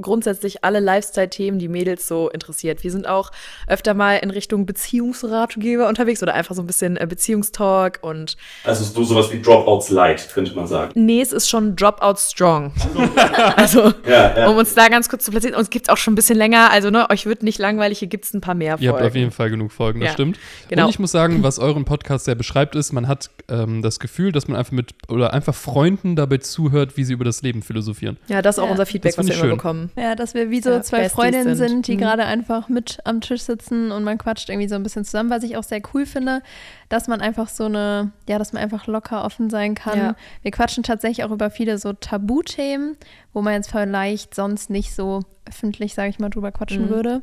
grundsätzlich 0.02 0.64
alle 0.64 0.80
Lifestyle-Themen, 0.80 1.58
die 1.60 1.68
Mädels 1.68 2.08
so 2.08 2.30
interessiert. 2.30 2.84
Wir 2.84 2.92
sind 2.92 3.08
auch 3.08 3.32
öfter 3.68 3.94
mal 3.94 4.16
in 4.18 4.30
Richtung 4.30 4.66
Beziehungsratgeber 4.66 5.88
unterwegs 5.88 6.22
oder 6.22 6.34
einfach 6.34 6.56
so 6.56 6.62
ein 6.62 6.68
bisschen 6.68 6.98
äh, 6.98 7.06
Beziehungstalk 7.08 8.00
und 8.02 8.36
Also 8.64 8.84
so 8.84 9.04
sowas 9.04 9.32
wie 9.32 9.42
Dropouts 9.42 9.90
Light, 9.90 10.30
könnte 10.34 10.54
man 10.56 10.68
sagen. 10.68 10.92
nee, 10.96 11.22
es 11.22 11.32
ist 11.32 11.50
schon 11.50 11.76
Dropout 11.76 12.16
Strong. 12.18 12.74
also, 13.56 13.94
Ja, 14.08 14.38
ja. 14.38 14.48
um 14.50 14.58
uns 14.58 14.74
da 14.74 14.88
ganz 14.90 15.10
kurz 15.10 15.26
zu 15.26 15.32
platzieren, 15.32 15.56
uns 15.56 15.70
gibt 15.70 15.88
es 15.88 15.94
auch 15.94 15.98
schon 15.98 16.14
ein 16.14 16.16
bisschen 16.16 16.38
länger, 16.38 16.72
also 16.72 16.90
ne, 16.90 17.10
euch 17.10 17.26
wird 17.26 17.44
nicht 17.44 17.60
langweilig, 17.60 18.00
hier 18.00 18.08
gibt 18.08 18.26
es 18.26 18.34
ein 18.34 18.42
paar 18.42 18.56
mehr 18.56 18.78
Ihr 18.80 18.90
habt 18.90 19.00
Folgen. 19.00 19.08
auf 19.08 19.16
jeden 19.16 19.32
Fall 19.32 19.50
genug 19.50 19.72
Folgen, 19.72 20.00
das 20.02 20.08
Ja, 20.10 20.14
stimmt. 20.14 20.40
genau. 20.68 20.84
Und 20.86 20.90
ich 20.90 21.00
muss 21.00 21.12
sagen, 21.12 21.44
was 21.44 21.60
euren 21.60 21.86
Podcast 21.86 22.26
sehr 22.26 22.36
beschreibt, 22.36 22.76
ist, 22.76 22.92
man 22.94 23.08
hat 23.08 23.30
ähm, 23.50 23.82
das 23.82 24.00
Gefühl, 24.00 24.32
dass 24.32 24.48
man 24.48 24.58
einfach 24.58 24.72
mit 24.72 24.94
oder 25.10 25.34
einfach 25.34 25.56
Freunden 25.56 26.16
dabei 26.16 26.38
zuhört, 26.38 26.98
wie 26.98 27.04
sie 27.04 27.14
über 27.14 27.26
das 27.26 27.42
Leben 27.42 27.62
philosophieren. 27.62 28.18
Ja, 28.28 28.42
das 28.42 28.56
ist 28.58 28.60
auch 28.60 28.66
Ja. 28.66 28.72
unser 28.72 28.86
Feedback, 28.86 29.18
was 29.18 29.28
wir 29.28 29.34
immer 29.34 29.42
schön. 29.44 29.52
bekommen. 29.52 29.85
Ja, 29.98 30.16
dass 30.16 30.34
wir 30.34 30.50
wie 30.50 30.62
so 30.62 30.70
Ja, 30.72 30.82
zwei 30.82 30.98
Besties 31.04 31.14
Freundinnen 31.14 31.56
sind. 31.56 31.70
sind, 31.70 31.88
die 31.88 31.96
Mhm. 31.96 32.00
gerade 32.00 32.26
einfach 32.26 32.70
mit 32.70 33.00
am 33.04 33.22
Tisch 33.22 33.42
sitzen 33.42 33.92
und 33.92 34.04
man 34.04 34.18
quatscht 34.18 34.50
irgendwie 34.50 34.68
so 34.68 34.76
ein 34.76 34.84
bisschen 34.84 35.06
zusammen, 35.06 35.30
was 35.30 35.44
ich 35.44 35.58
auch 35.58 35.64
sehr 35.64 35.82
cool 35.94 36.06
finde, 36.06 36.42
dass 36.90 37.08
man 37.08 37.22
einfach 37.22 37.50
so 37.50 37.66
eine, 37.66 38.12
ja, 38.28 38.38
dass 38.40 38.54
man 38.54 38.62
einfach 38.64 38.88
locker 38.88 39.24
offen 39.26 39.50
sein 39.50 39.76
kann. 39.76 39.98
Ja. 39.98 40.16
Wir 40.42 40.52
quatschen 40.52 40.84
tatsächlich 40.84 41.26
auch 41.26 41.32
über 41.32 41.50
viele 41.50 41.78
so 41.78 41.94
Tabuthemen, 41.94 42.98
wo 43.34 43.42
man 43.42 43.54
jetzt 43.54 43.72
vielleicht 43.72 44.34
sonst 44.36 44.70
nicht 44.70 44.94
so 44.94 45.22
öffentlich, 45.48 45.94
sage 45.94 46.10
ich 46.10 46.20
mal, 46.20 46.30
drüber 46.30 46.52
quatschen 46.52 46.86
Mhm. 46.86 46.90
würde. 46.90 47.22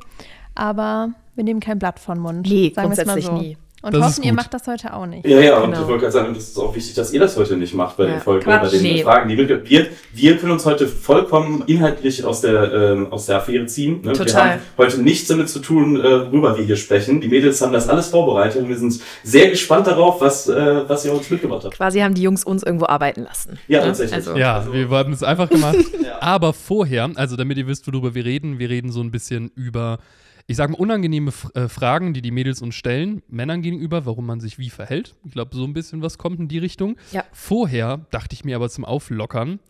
Aber 0.54 1.10
wir 1.34 1.44
nehmen 1.44 1.60
kein 1.60 1.78
Blatt 1.78 1.98
von 1.98 2.18
Mund. 2.18 2.46
Nee, 2.48 2.70
grundsätzlich 2.70 3.26
so. 3.26 3.32
nie. 3.32 3.56
Und 3.82 3.94
Das 3.94 4.04
hoffen, 4.18 4.22
ihr 4.24 4.32
macht 4.32 4.54
das 4.54 4.66
heute 4.68 4.94
auch 4.94 5.06
nicht. 5.06 5.26
Ja, 5.26 5.40
ja, 5.40 5.58
und 5.58 5.70
Genau. 5.72 5.82
ich 5.82 5.88
wollte 5.88 6.00
gerade 6.02 6.12
sagen, 6.12 6.34
das 6.34 6.44
ist 6.44 6.56
auch 6.58 6.74
wichtig, 6.74 6.94
dass 6.94 7.12
ihr 7.12 7.18
das 7.18 7.36
heute 7.36 7.56
nicht 7.56 7.74
macht 7.74 7.96
bei 7.96 8.04
Ja, 8.04 8.10
den 8.12 8.20
Folgen, 8.20 8.46
bei 8.46 8.68
den 8.68 8.80
nee. 8.82 9.02
Fragen. 9.02 9.28
Die 9.28 9.36
wir, 9.36 9.48
wir, 9.68 9.86
wir 10.12 10.36
können 10.36 10.52
uns 10.52 10.64
heute 10.64 10.86
vollkommen 10.86 11.64
inhaltlich 11.66 12.24
aus 12.24 12.40
der, 12.42 12.72
ähm, 12.72 13.12
aus 13.12 13.26
der 13.26 13.38
Affäre 13.38 13.66
ziehen. 13.66 14.00
Ne? 14.02 14.10
Wir 14.10 14.12
Total. 14.12 14.50
haben 14.52 14.60
heute 14.78 15.02
nichts 15.02 15.26
damit 15.28 15.48
zu 15.48 15.58
tun, 15.58 15.96
äh, 15.98 16.02
worüber 16.30 16.56
wir 16.56 16.64
hier 16.64 16.76
sprechen. 16.76 17.20
Die 17.20 17.26
Mädels 17.28 17.60
haben 17.60 17.72
das 17.72 17.88
alles 17.88 18.06
vorbereitet 18.08 18.62
und 18.62 18.68
wir 18.68 18.76
sind 18.78 19.00
sehr 19.24 19.50
gespannt 19.50 19.88
darauf, 19.88 20.20
was, 20.20 20.48
äh, 20.48 20.88
was 20.88 21.04
ihr 21.04 21.12
uns 21.12 21.28
mitgebracht 21.28 21.64
habt. 21.64 21.74
Quasi 21.74 21.98
haben 22.00 22.14
die 22.14 22.22
Jungs 22.22 22.44
uns 22.44 22.62
irgendwo 22.62 22.86
arbeiten 22.86 23.22
lassen. 23.24 23.58
Ja, 23.66 23.80
Ne? 23.80 23.86
tatsächlich. 23.86 24.14
Also, 24.14 24.36
Ja, 24.36 24.58
Also- 24.58 24.72
wir 24.72 24.88
haben 24.90 25.12
es 25.12 25.22
einfach 25.24 25.48
gemacht. 25.50 25.76
Ja. 26.02 26.20
Aber 26.20 26.52
vorher, 26.52 27.10
also 27.16 27.36
damit 27.36 27.58
ihr 27.58 27.66
wisst, 27.66 27.86
worüber 27.86 28.14
wir 28.14 28.24
reden, 28.24 28.58
wir 28.60 28.70
reden 28.70 28.90
so 28.92 29.00
ein 29.00 29.10
bisschen 29.10 29.50
über, 29.56 29.98
ich 30.46 30.56
sage 30.56 30.72
mal, 30.72 30.78
unangenehme 30.78 31.28
F 31.28 31.50
äh, 31.54 31.68
Fragen, 31.68 32.14
die 32.14 32.22
die 32.22 32.30
Mädels 32.30 32.62
uns 32.62 32.74
stellen, 32.74 33.22
Männern 33.28 33.62
gegenüber, 33.62 34.06
warum 34.06 34.26
man 34.26 34.40
sich 34.40 34.58
wie 34.58 34.70
verhält. 34.70 35.14
Ich 35.24 35.32
glaube, 35.32 35.54
so 35.56 35.64
ein 35.64 35.72
bisschen 35.72 36.02
was 36.02 36.18
kommt 36.18 36.40
in 36.40 36.48
die 36.48 36.58
Richtung. 36.58 36.96
Ja. 37.12 37.24
Vorher 37.32 38.06
dachte 38.10 38.34
ich 38.34 38.44
mir 38.44 38.56
aber 38.56 38.68
zum 38.68 38.84
Auflockern, 38.84 39.60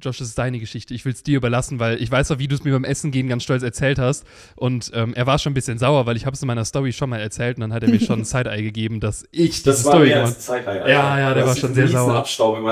Josh, 0.00 0.18
das 0.18 0.28
ist 0.28 0.38
deine 0.38 0.58
Geschichte. 0.58 0.94
Ich 0.94 1.04
will 1.04 1.12
es 1.12 1.22
dir 1.22 1.36
überlassen, 1.36 1.78
weil 1.78 2.00
ich 2.02 2.10
weiß 2.10 2.30
auch, 2.30 2.38
wie 2.38 2.48
du 2.48 2.54
es 2.54 2.64
mir 2.64 2.72
beim 2.72 2.84
Essen 2.84 3.10
gehen 3.10 3.28
ganz 3.28 3.42
stolz 3.42 3.62
erzählt 3.62 3.98
hast. 3.98 4.24
Und 4.56 4.90
ähm, 4.94 5.14
er 5.14 5.26
war 5.26 5.38
schon 5.38 5.52
ein 5.52 5.54
bisschen 5.54 5.78
sauer, 5.78 6.06
weil 6.06 6.16
ich 6.16 6.26
habe 6.26 6.34
es 6.34 6.42
in 6.42 6.46
meiner 6.46 6.64
Story 6.64 6.92
schon 6.92 7.10
mal 7.10 7.20
erzählt 7.20 7.56
und 7.56 7.62
dann 7.62 7.72
hat 7.72 7.82
er 7.82 7.88
mir 7.90 8.00
schon 8.00 8.20
ein 8.20 8.24
Side-Eye 8.24 8.62
gegeben, 8.62 9.00
dass 9.00 9.24
ich 9.30 9.62
Das 9.62 9.84
war 9.84 9.92
Story 9.94 10.08
mehr 10.08 10.24
als 10.24 10.40
Zeit. 10.40 10.66
Ja, 10.66 11.18
ja, 11.18 11.34
der 11.34 11.46
war 11.46 11.56
schon 11.56 11.74
sehr 11.74 11.88
sauer. 11.88 12.24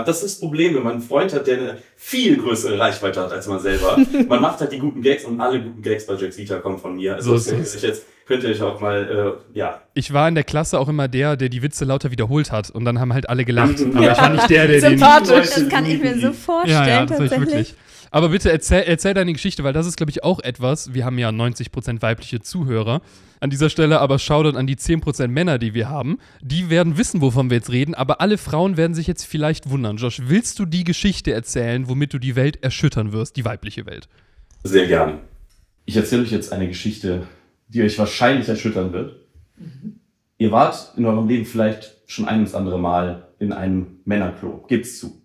Das 0.04 0.22
ist 0.22 0.24
das 0.24 0.40
Problem, 0.40 0.74
wenn 0.74 0.82
man 0.82 0.92
einen 0.94 1.02
Freund 1.02 1.32
hat, 1.32 1.46
der 1.46 1.58
eine 1.58 1.78
viel 1.96 2.36
größere 2.36 2.78
Reichweite 2.78 3.20
hat 3.20 3.32
als 3.32 3.46
man 3.46 3.60
selber. 3.60 3.98
man 4.28 4.40
macht 4.40 4.60
halt 4.60 4.72
die 4.72 4.78
guten 4.78 5.02
Gags 5.02 5.24
und 5.24 5.40
alle 5.40 5.62
guten 5.62 5.82
Gags 5.82 6.06
bei 6.06 6.14
Jax 6.14 6.36
Vita 6.36 6.58
kommen 6.58 6.78
von 6.78 6.96
mir. 6.96 7.14
Also 7.16 7.36
So 7.36 7.50
das 7.50 7.60
ist 7.60 7.74
es. 7.76 7.82
jetzt 7.82 8.02
könnt 8.26 8.42
ihr 8.42 8.50
euch 8.50 8.60
auch 8.62 8.80
mal, 8.80 9.38
äh, 9.54 9.58
ja. 9.58 9.80
Ich 9.94 10.12
war 10.12 10.28
in 10.28 10.34
der 10.34 10.44
Klasse 10.44 10.78
auch 10.78 10.88
immer 10.88 11.08
der, 11.08 11.36
der 11.36 11.48
die 11.48 11.62
Witze 11.62 11.84
lauter 11.84 12.10
wiederholt 12.10 12.52
hat 12.52 12.70
und 12.70 12.84
dann 12.84 12.98
haben 13.00 13.12
halt 13.12 13.28
alle 13.28 13.44
gelacht. 13.44 13.78
Mhm. 13.78 13.96
Aber 13.96 14.12
ich 14.12 14.18
war 14.18 14.30
nicht 14.30 14.50
der, 14.50 14.66
der 14.66 14.80
den. 14.80 14.98
Sympathisch. 14.98 15.50
Das 15.54 15.68
kann 15.68 15.86
ich 15.86 16.00
mir 16.02 16.18
so 16.18 16.32
vorstellen, 16.32 16.76
Ja, 16.82 16.88
ja, 16.88 17.06
das 17.06 17.18
war 17.18 17.24
ich 17.24 17.30
tatsächlich. 17.30 17.54
wirklich. 17.54 17.74
Aber 18.10 18.28
bitte 18.30 18.50
erzähl, 18.50 18.84
erzähl 18.86 19.14
deine 19.14 19.32
Geschichte, 19.32 19.64
weil 19.64 19.72
das 19.72 19.86
ist, 19.86 19.96
glaube 19.96 20.10
ich, 20.10 20.24
auch 20.24 20.40
etwas. 20.40 20.94
Wir 20.94 21.04
haben 21.04 21.18
ja 21.18 21.28
90% 21.30 22.02
weibliche 22.02 22.40
Zuhörer. 22.40 23.02
An 23.40 23.50
dieser 23.50 23.68
Stelle 23.68 24.00
aber 24.00 24.18
Shoutout 24.18 24.56
an 24.56 24.66
die 24.66 24.76
10% 24.76 25.28
Männer, 25.28 25.58
die 25.58 25.74
wir 25.74 25.88
haben. 25.90 26.18
Die 26.40 26.70
werden 26.70 26.96
wissen, 26.96 27.20
wovon 27.20 27.50
wir 27.50 27.58
jetzt 27.58 27.70
reden, 27.70 27.94
aber 27.94 28.20
alle 28.20 28.38
Frauen 28.38 28.76
werden 28.76 28.94
sich 28.94 29.06
jetzt 29.06 29.24
vielleicht 29.24 29.68
wundern. 29.68 29.98
Josh, 29.98 30.22
willst 30.24 30.58
du 30.58 30.64
die 30.64 30.84
Geschichte 30.84 31.32
erzählen, 31.32 31.88
womit 31.88 32.14
du 32.14 32.18
die 32.18 32.36
Welt 32.36 32.62
erschüttern 32.62 33.12
wirst, 33.12 33.36
die 33.36 33.44
weibliche 33.44 33.84
Welt? 33.86 34.08
Sehr 34.64 34.86
gerne. 34.86 35.18
Ich 35.84 35.96
erzähle 35.96 36.22
euch 36.22 36.30
jetzt 36.32 36.52
eine 36.52 36.68
Geschichte, 36.68 37.26
die 37.68 37.82
euch 37.82 37.98
wahrscheinlich 37.98 38.48
erschüttern 38.48 38.92
wird. 38.92 39.16
Ihr 40.38 40.52
wart 40.52 40.92
in 40.96 41.06
eurem 41.06 41.26
Leben 41.28 41.44
vielleicht 41.46 41.94
schon 42.06 42.26
ein 42.28 42.40
ins 42.40 42.54
andere 42.54 42.78
Mal 42.78 43.28
in 43.38 43.52
einem 43.52 44.00
Männerklo. 44.04 44.64
Gebt's 44.68 44.98
zu. 45.00 45.22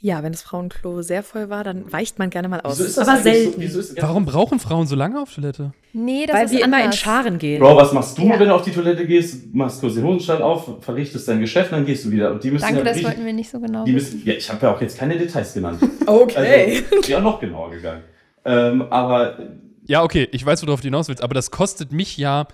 Ja, 0.00 0.22
wenn 0.22 0.32
das 0.32 0.42
Frauenklo 0.42 1.00
sehr 1.00 1.22
voll 1.22 1.48
war, 1.48 1.64
dann 1.64 1.90
weicht 1.90 2.18
man 2.18 2.28
gerne 2.28 2.48
mal 2.48 2.60
aus. 2.60 2.74
Wieso 2.78 2.84
ist 2.88 2.98
das 2.98 3.08
Aber 3.08 3.22
selten. 3.22 3.52
So, 3.54 3.58
wieso 3.60 3.80
ist, 3.80 4.02
Warum 4.02 4.26
brauchen 4.26 4.58
Frauen 4.58 4.86
so 4.86 4.94
lange 4.96 5.18
auf 5.18 5.32
Toilette? 5.34 5.72
Nee, 5.94 6.26
das 6.26 6.36
Weil 6.36 6.44
ist 6.44 6.52
wir 6.52 6.62
immer 6.64 6.84
in. 6.84 6.92
Scharen 6.92 7.38
gehen. 7.38 7.58
Bro, 7.60 7.74
was 7.76 7.94
machst 7.94 8.18
du, 8.18 8.26
Ja. 8.26 8.38
wenn 8.38 8.48
du 8.48 8.54
auf 8.54 8.60
die 8.60 8.72
Toilette 8.72 9.06
gehst? 9.06 9.54
Machst 9.54 9.80
kurz 9.80 9.94
den 9.94 10.04
Hosenstall 10.04 10.42
auf, 10.42 10.82
verrichtest 10.84 11.26
dein 11.26 11.40
Geschäft, 11.40 11.72
dann 11.72 11.86
gehst 11.86 12.04
du 12.04 12.10
wieder. 12.10 12.32
Und 12.32 12.44
die 12.44 12.50
müssen 12.50 12.64
Danke, 12.64 12.80
ja 12.80 12.84
das 12.84 13.02
wollten 13.02 13.24
wir 13.24 13.32
nicht 13.32 13.48
so 13.48 13.58
genau 13.58 13.84
die 13.86 13.94
wissen. 13.94 14.16
müssen, 14.16 14.28
ja, 14.28 14.34
ich 14.34 14.50
habe 14.50 14.66
ja 14.66 14.74
auch 14.74 14.80
jetzt 14.82 14.98
keine 14.98 15.16
Details 15.16 15.54
genannt. 15.54 15.78
Okay. 16.06 16.82
Also, 16.94 17.10
ja, 17.10 17.20
noch 17.20 17.40
genauer 17.40 17.70
gegangen. 17.70 18.02
Ähm, 18.44 18.82
aber 18.90 19.38
Ja, 19.86 20.02
okay, 20.02 20.28
ich 20.32 20.44
weiß, 20.44 20.66
worauf 20.66 20.80
du 20.80 20.86
hinaus 20.86 21.08
willst, 21.08 21.22
aber 21.22 21.34
das 21.34 21.50
kostet 21.50 21.92
mich 21.92 22.16
ja 22.16 22.46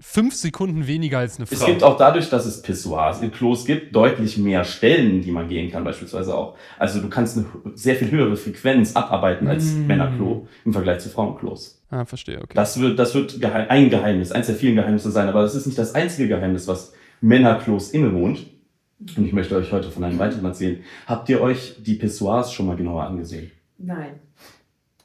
fünf 0.00 0.34
Sekunden 0.34 0.88
weniger 0.88 1.18
als 1.20 1.36
eine 1.36 1.46
Frau. 1.46 1.54
es 1.54 1.64
gibt 1.64 1.84
auch 1.84 1.96
dadurch, 1.96 2.28
dass 2.28 2.44
es 2.44 2.60
Pissoirs 2.62 3.22
in 3.22 3.30
Klos 3.30 3.64
gibt, 3.64 3.94
deutlich 3.94 4.36
mehr 4.36 4.64
Stellen, 4.64 5.22
die 5.22 5.30
man 5.30 5.48
gehen 5.48 5.70
kann, 5.70 5.84
beispielsweise 5.84 6.34
auch. 6.34 6.56
Also 6.76 7.00
du 7.00 7.08
kannst 7.08 7.36
eine 7.36 7.46
sehr 7.76 7.94
viel 7.94 8.10
höhere 8.10 8.36
Frequenz 8.36 8.96
abarbeiten 8.96 9.46
als 9.46 9.72
Mm. 9.72 9.86
Männerklo 9.86 10.48
im 10.64 10.72
Vergleich 10.72 10.98
zu 11.00 11.08
Frauenklos. 11.08 11.80
Ah, 11.90 12.04
verstehe, 12.04 12.38
okay. 12.38 12.54
Das 12.54 12.80
wird, 12.80 12.98
das 12.98 13.14
wird 13.14 13.40
geheim, 13.40 13.66
ein 13.68 13.90
Geheimnis, 13.90 14.32
eins 14.32 14.46
der 14.46 14.56
vielen 14.56 14.74
Geheimnisse 14.74 15.10
sein, 15.12 15.28
aber 15.28 15.42
das 15.42 15.54
ist 15.54 15.66
nicht 15.66 15.78
das 15.78 15.94
einzige 15.94 16.26
Geheimnis, 16.26 16.66
was 16.66 16.94
Männerklos 17.20 17.90
innewohnt. 17.90 18.46
Und 19.16 19.24
ich 19.26 19.32
möchte 19.32 19.54
euch 19.56 19.70
heute 19.72 19.90
von 19.90 20.02
einem 20.02 20.18
weiteren 20.18 20.44
erzählen. 20.44 20.82
Habt 21.06 21.28
ihr 21.28 21.40
euch 21.40 21.76
die 21.80 21.94
Pissoirs 21.94 22.52
schon 22.52 22.66
mal 22.66 22.76
genauer 22.76 23.04
angesehen? 23.04 23.52
Nein. 23.78 24.20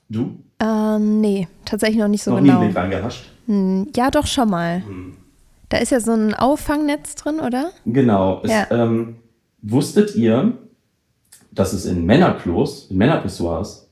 Du? 0.09 0.37
Äh, 0.59 0.99
nee, 0.99 1.47
tatsächlich 1.65 1.99
noch 1.99 2.07
nicht 2.07 2.23
so 2.23 2.31
Noch 2.31 2.39
nie 2.41 2.47
genau. 2.47 2.59
einen 2.61 2.69
Blick 2.69 2.77
reingehascht? 2.77 3.25
Hm, 3.45 3.87
ja, 3.95 4.09
doch 4.09 4.25
schon 4.27 4.49
mal. 4.49 4.83
Hm. 4.85 5.15
Da 5.69 5.77
ist 5.77 5.91
ja 5.91 5.99
so 5.99 6.13
ein 6.13 6.33
Auffangnetz 6.33 7.15
drin, 7.15 7.39
oder? 7.39 7.71
Genau. 7.85 8.41
Es, 8.43 8.51
Ja. 8.51 8.67
ähm, 8.71 9.17
wusstet 9.61 10.15
ihr, 10.15 10.57
dass 11.51 11.73
es 11.73 11.85
in 11.85 12.05
Männerklos, 12.05 12.87
in 12.89 12.97
Männerpissoirs, 12.97 13.89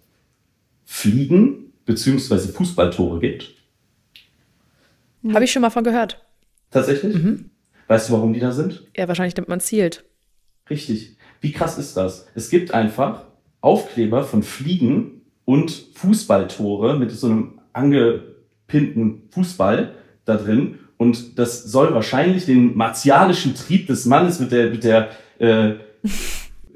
Fliegen 0.85 1.73
bzw. 1.85 2.37
Fußballtore 2.53 3.19
gibt? 3.19 3.53
Habe 5.33 5.43
ich 5.43 5.51
schon 5.51 5.63
mal 5.63 5.69
von 5.71 5.83
gehört. 5.83 6.23
Tatsächlich? 6.71 7.15
Mhm. 7.15 7.49
Weißt 7.87 8.09
du, 8.09 8.13
warum 8.13 8.33
die 8.33 8.39
da 8.39 8.51
sind? 8.51 8.83
Ja, 8.95 9.07
wahrscheinlich 9.07 9.33
damit 9.33 9.49
man 9.49 9.59
zielt. 9.59 10.05
Richtig. 10.69 11.17
Wie 11.41 11.51
krass 11.51 11.77
ist 11.77 11.97
das? 11.97 12.27
Es 12.35 12.49
gibt 12.49 12.73
einfach 12.73 13.25
Aufkleber 13.61 14.23
von 14.23 14.43
Fliegen 14.43 15.14
und 15.45 15.71
Fußballtore 15.93 16.97
mit 16.97 17.11
so 17.11 17.27
einem 17.27 17.59
angepinnten 17.73 19.23
Fußball 19.31 19.91
da 20.25 20.35
drin. 20.35 20.79
Und 20.97 21.37
das 21.37 21.63
soll 21.63 21.93
wahrscheinlich 21.93 22.45
den 22.45 22.75
martialischen 22.75 23.55
Trieb 23.55 23.87
des 23.87 24.05
Mannes 24.05 24.39
mit 24.39 24.51
der, 24.51 24.69
mit 24.69 24.83
der, 24.83 25.09
äh, 25.39 25.73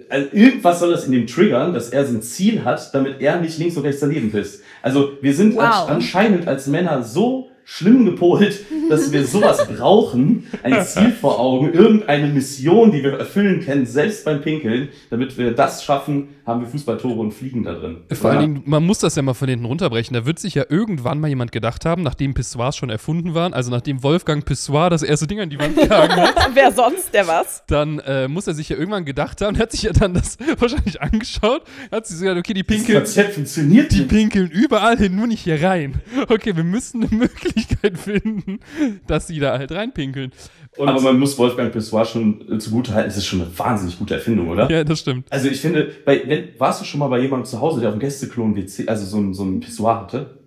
also 0.09 0.27
irgendwas 0.33 0.79
soll 0.79 0.91
das 0.91 1.05
in 1.05 1.11
dem 1.11 1.27
triggern, 1.27 1.73
dass 1.73 1.89
er 1.89 2.05
so 2.05 2.15
ein 2.15 2.21
Ziel 2.21 2.63
hat, 2.65 2.93
damit 2.93 3.21
er 3.21 3.39
nicht 3.39 3.57
links 3.57 3.77
und 3.77 3.83
rechts 3.83 4.01
daneben 4.01 4.31
pisst. 4.31 4.61
Also 4.81 5.11
wir 5.21 5.33
sind 5.33 5.55
Wow. 5.55 5.63
als, 5.63 5.89
anscheinend 5.89 6.47
als 6.47 6.67
Männer 6.67 7.03
so 7.03 7.48
schlimm 7.71 8.03
gepolt, 8.03 8.65
dass 8.89 9.11
wir 9.11 9.25
sowas 9.27 9.67
brauchen, 9.77 10.47
ein 10.63 10.83
Ziel 10.83 11.11
vor 11.11 11.39
Augen, 11.39 11.71
irgendeine 11.71 12.25
Mission, 12.27 12.91
die 12.91 13.03
wir 13.03 13.13
erfüllen 13.19 13.61
können, 13.61 13.85
selbst 13.85 14.25
beim 14.25 14.41
Pinkeln. 14.41 14.89
Damit 15.11 15.37
wir 15.37 15.51
das 15.51 15.83
schaffen, 15.83 16.29
haben 16.47 16.61
wir 16.61 16.67
Fußballtore 16.67 17.19
und 17.19 17.31
Fliegen 17.31 17.63
da 17.63 17.75
drin. 17.75 17.97
Vor 18.11 18.31
allen 18.31 18.39
Dingen, 18.39 18.63
man 18.65 18.83
muss 18.83 18.97
das 18.97 19.15
ja 19.15 19.21
mal 19.21 19.35
von 19.35 19.47
hinten 19.47 19.65
runterbrechen. 19.65 20.15
Da 20.15 20.25
wird 20.25 20.39
sich 20.39 20.55
ja 20.55 20.65
irgendwann 20.67 21.19
mal 21.19 21.27
jemand 21.27 21.51
gedacht 21.51 21.85
haben, 21.85 22.01
nachdem 22.01 22.33
Pissoirs 22.33 22.75
schon 22.75 22.89
erfunden 22.89 23.35
waren, 23.35 23.53
also 23.53 23.69
nachdem 23.69 24.01
Wolfgang 24.01 24.43
Pissoir 24.43 24.89
das 24.89 25.03
erste 25.03 25.27
Ding 25.27 25.39
an 25.39 25.51
die 25.51 25.59
Wand 25.59 25.75
gehangen 25.75 26.15
hat, 26.15 26.49
Wer 26.55 26.71
sonst, 26.71 27.13
der 27.13 27.27
was? 27.27 27.63
dann 27.67 27.99
äh, 27.99 28.27
muss 28.27 28.47
er 28.47 28.55
sich 28.55 28.69
ja 28.69 28.77
irgendwann 28.77 29.05
gedacht 29.05 29.41
haben, 29.41 29.59
hat 29.59 29.71
sich 29.71 29.83
ja 29.83 29.93
dann 29.93 30.15
das 30.15 30.39
wahrscheinlich 30.57 30.99
angeschaut, 30.99 31.61
hat 31.91 32.07
sich 32.07 32.19
gesagt, 32.19 32.39
okay, 32.39 32.55
die 32.55 32.63
das 32.63 32.75
pinkeln, 32.75 32.97
Konzept 32.97 33.35
funktioniert 33.35 33.91
die 33.91 33.99
nicht. 33.99 34.09
pinkeln 34.09 34.49
überall 34.49 34.97
hin, 34.97 35.15
nur 35.15 35.27
nicht 35.27 35.41
hier 35.41 35.61
rein. 35.61 36.01
Okay, 36.27 36.55
wir 36.55 36.63
müssen 36.63 37.03
eine 37.03 37.15
Möglichkeit 37.15 37.58
finden, 37.95 38.59
dass 39.07 39.27
sie 39.27 39.39
da 39.39 39.57
halt 39.57 39.71
reinpinkeln. 39.71 40.31
Und 40.77 40.87
Aber 40.87 41.01
man 41.01 41.19
muss 41.19 41.37
Wolfgang 41.37 41.71
Pissoir 41.71 42.05
schon 42.05 42.59
zugute 42.59 42.93
halten, 42.93 43.09
es 43.09 43.17
ist 43.17 43.25
schon 43.25 43.41
eine 43.41 43.59
wahnsinnig 43.59 43.97
gute 43.97 44.13
Erfindung, 44.15 44.49
oder? 44.49 44.69
ja, 44.71 44.83
das 44.83 44.99
stimmt. 44.99 45.27
Also 45.31 45.47
ich 45.49 45.59
finde, 45.59 45.91
bei, 46.05 46.21
wenn, 46.25 46.49
warst 46.57 46.81
du 46.81 46.85
schon 46.85 46.99
mal 46.99 47.07
bei 47.07 47.19
jemandem 47.19 47.45
zu 47.45 47.59
Hause, 47.59 47.79
der 47.81 47.89
auf 47.89 47.95
dem 47.95 47.99
Gästeklo 47.99 48.43
ein 48.45 48.55
WC, 48.55 48.87
also 48.87 49.05
so 49.05 49.17
ein, 49.17 49.33
so 49.33 49.43
ein 49.43 49.59
Pissoir 49.59 50.01
hatte? 50.01 50.39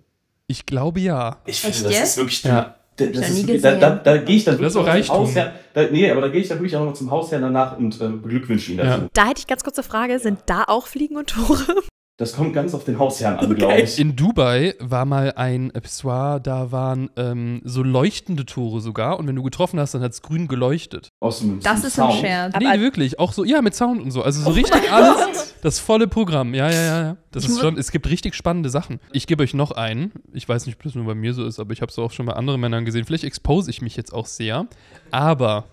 Ich 0.47 0.65
glaube 0.65 0.99
ja. 0.99 1.37
Ich 1.45 1.61
finde, 1.61 1.77
finde, 1.77 1.89
das 1.89 1.99
das 1.99 2.09
ist 2.09 2.17
wirklich, 2.17 2.43
Ja. 2.43 2.75
das 2.97 3.29
ist 3.29 3.65
da, 3.65 3.75
da, 3.75 3.89
da 3.95 4.17
gehe 4.17 4.35
ich 4.35 4.43
dann 4.43 4.59
wirklich 4.59 5.09
auch 5.09 5.25
zum 5.25 5.35
da, 5.73 5.83
nee, 5.91 6.09
aber 6.11 6.21
da 6.21 6.27
gehe 6.27 6.41
ich 6.41 6.47
dann 6.47 6.59
wirklich 6.59 6.75
auch 6.75 6.85
noch 6.85 6.93
zum 6.93 7.09
Hausherrn 7.09 7.41
danach 7.41 7.77
und 7.77 7.99
äh, 7.99 8.07
beglückwünsche 8.07 8.71
ihn 8.71 8.77
dazu. 8.77 9.01
Ja. 9.01 9.09
Da 9.13 9.27
hätte 9.27 9.39
ich 9.39 9.47
ganz 9.47 9.63
kurze 9.63 9.83
Frage. 9.83 10.19
Sind 10.19 10.39
da 10.45 10.65
auch 10.67 10.87
Fliegen 10.87 11.17
und 11.17 11.29
Tore? 11.31 11.81
Das 12.23 12.37
kommt 12.37 12.53
ganz 12.53 12.73
auf 12.73 12.85
den 12.85 12.99
Hausherrn 12.99 13.37
an, 13.37 13.53
glaube 13.53 13.81
ich. 13.81 13.99
In 13.99 14.15
Dubai 14.15 14.75
war 14.79 15.03
mal 15.03 15.33
ein 15.33 15.73
Pissoir, 15.73 16.39
da 16.39 16.71
waren 16.71 17.09
ähm, 17.17 17.59
so 17.65 17.83
leuchtende 17.83 18.45
Tore 18.45 18.79
sogar 18.79 19.19
und 19.19 19.27
wenn 19.27 19.35
du 19.35 19.43
getroffen 19.43 19.77
hast, 19.77 19.93
dann 19.93 20.01
hat 20.01 20.13
es 20.13 20.21
grün 20.21 20.47
geleuchtet. 20.47 21.09
Aus 21.19 21.39
dem, 21.39 21.59
Das 21.59 21.83
ist 21.83 21.99
ein 21.99 22.07
Sound. 22.09 22.21
Scherz. 22.21 22.55
nee, 22.57 22.79
wirklich, 22.79 23.19
auch 23.19 23.33
so, 23.33 23.43
ja, 23.43 23.61
mit 23.61 23.75
Sound 23.75 24.01
und 24.01 24.11
so. 24.11 24.21
Also 24.21 24.41
so 24.41 24.51
richtig 24.51 24.89
alles, 24.89 25.53
das 25.61 25.79
volle 25.79 26.07
Programm. 26.07 26.53
Ja, 26.53 26.69
ja, 26.69 26.81
ja, 26.81 27.01
ja. 27.01 27.17
Das 27.31 27.43
ist 27.43 27.59
schon, 27.59 27.77
es 27.77 27.91
gibt 27.91 28.07
richtig 28.07 28.35
spannende 28.35 28.69
Sachen. 28.69 29.01
Ich 29.11 29.27
gebe 29.27 29.43
euch 29.43 29.53
noch 29.53 29.71
einen. 29.71 30.13
Ich 30.31 30.47
weiß 30.47 30.65
nicht, 30.65 30.77
ob 30.77 30.83
das 30.83 30.95
nur 30.95 31.03
bei 31.05 31.15
mir 31.15 31.33
so 31.33 31.43
ist, 31.45 31.59
aber 31.59 31.73
ich 31.73 31.81
habe 31.81 31.91
es 31.91 31.99
auch 31.99 32.11
schon 32.11 32.25
bei 32.25 32.33
anderen 32.33 32.61
Männern 32.61 32.85
gesehen. 32.85 33.03
Vielleicht 33.03 33.25
expose 33.25 33.69
ich 33.69 33.81
mich 33.81 33.97
jetzt 33.97 34.13
auch 34.13 34.27
sehr. 34.27 34.65
Aber, 35.11 35.65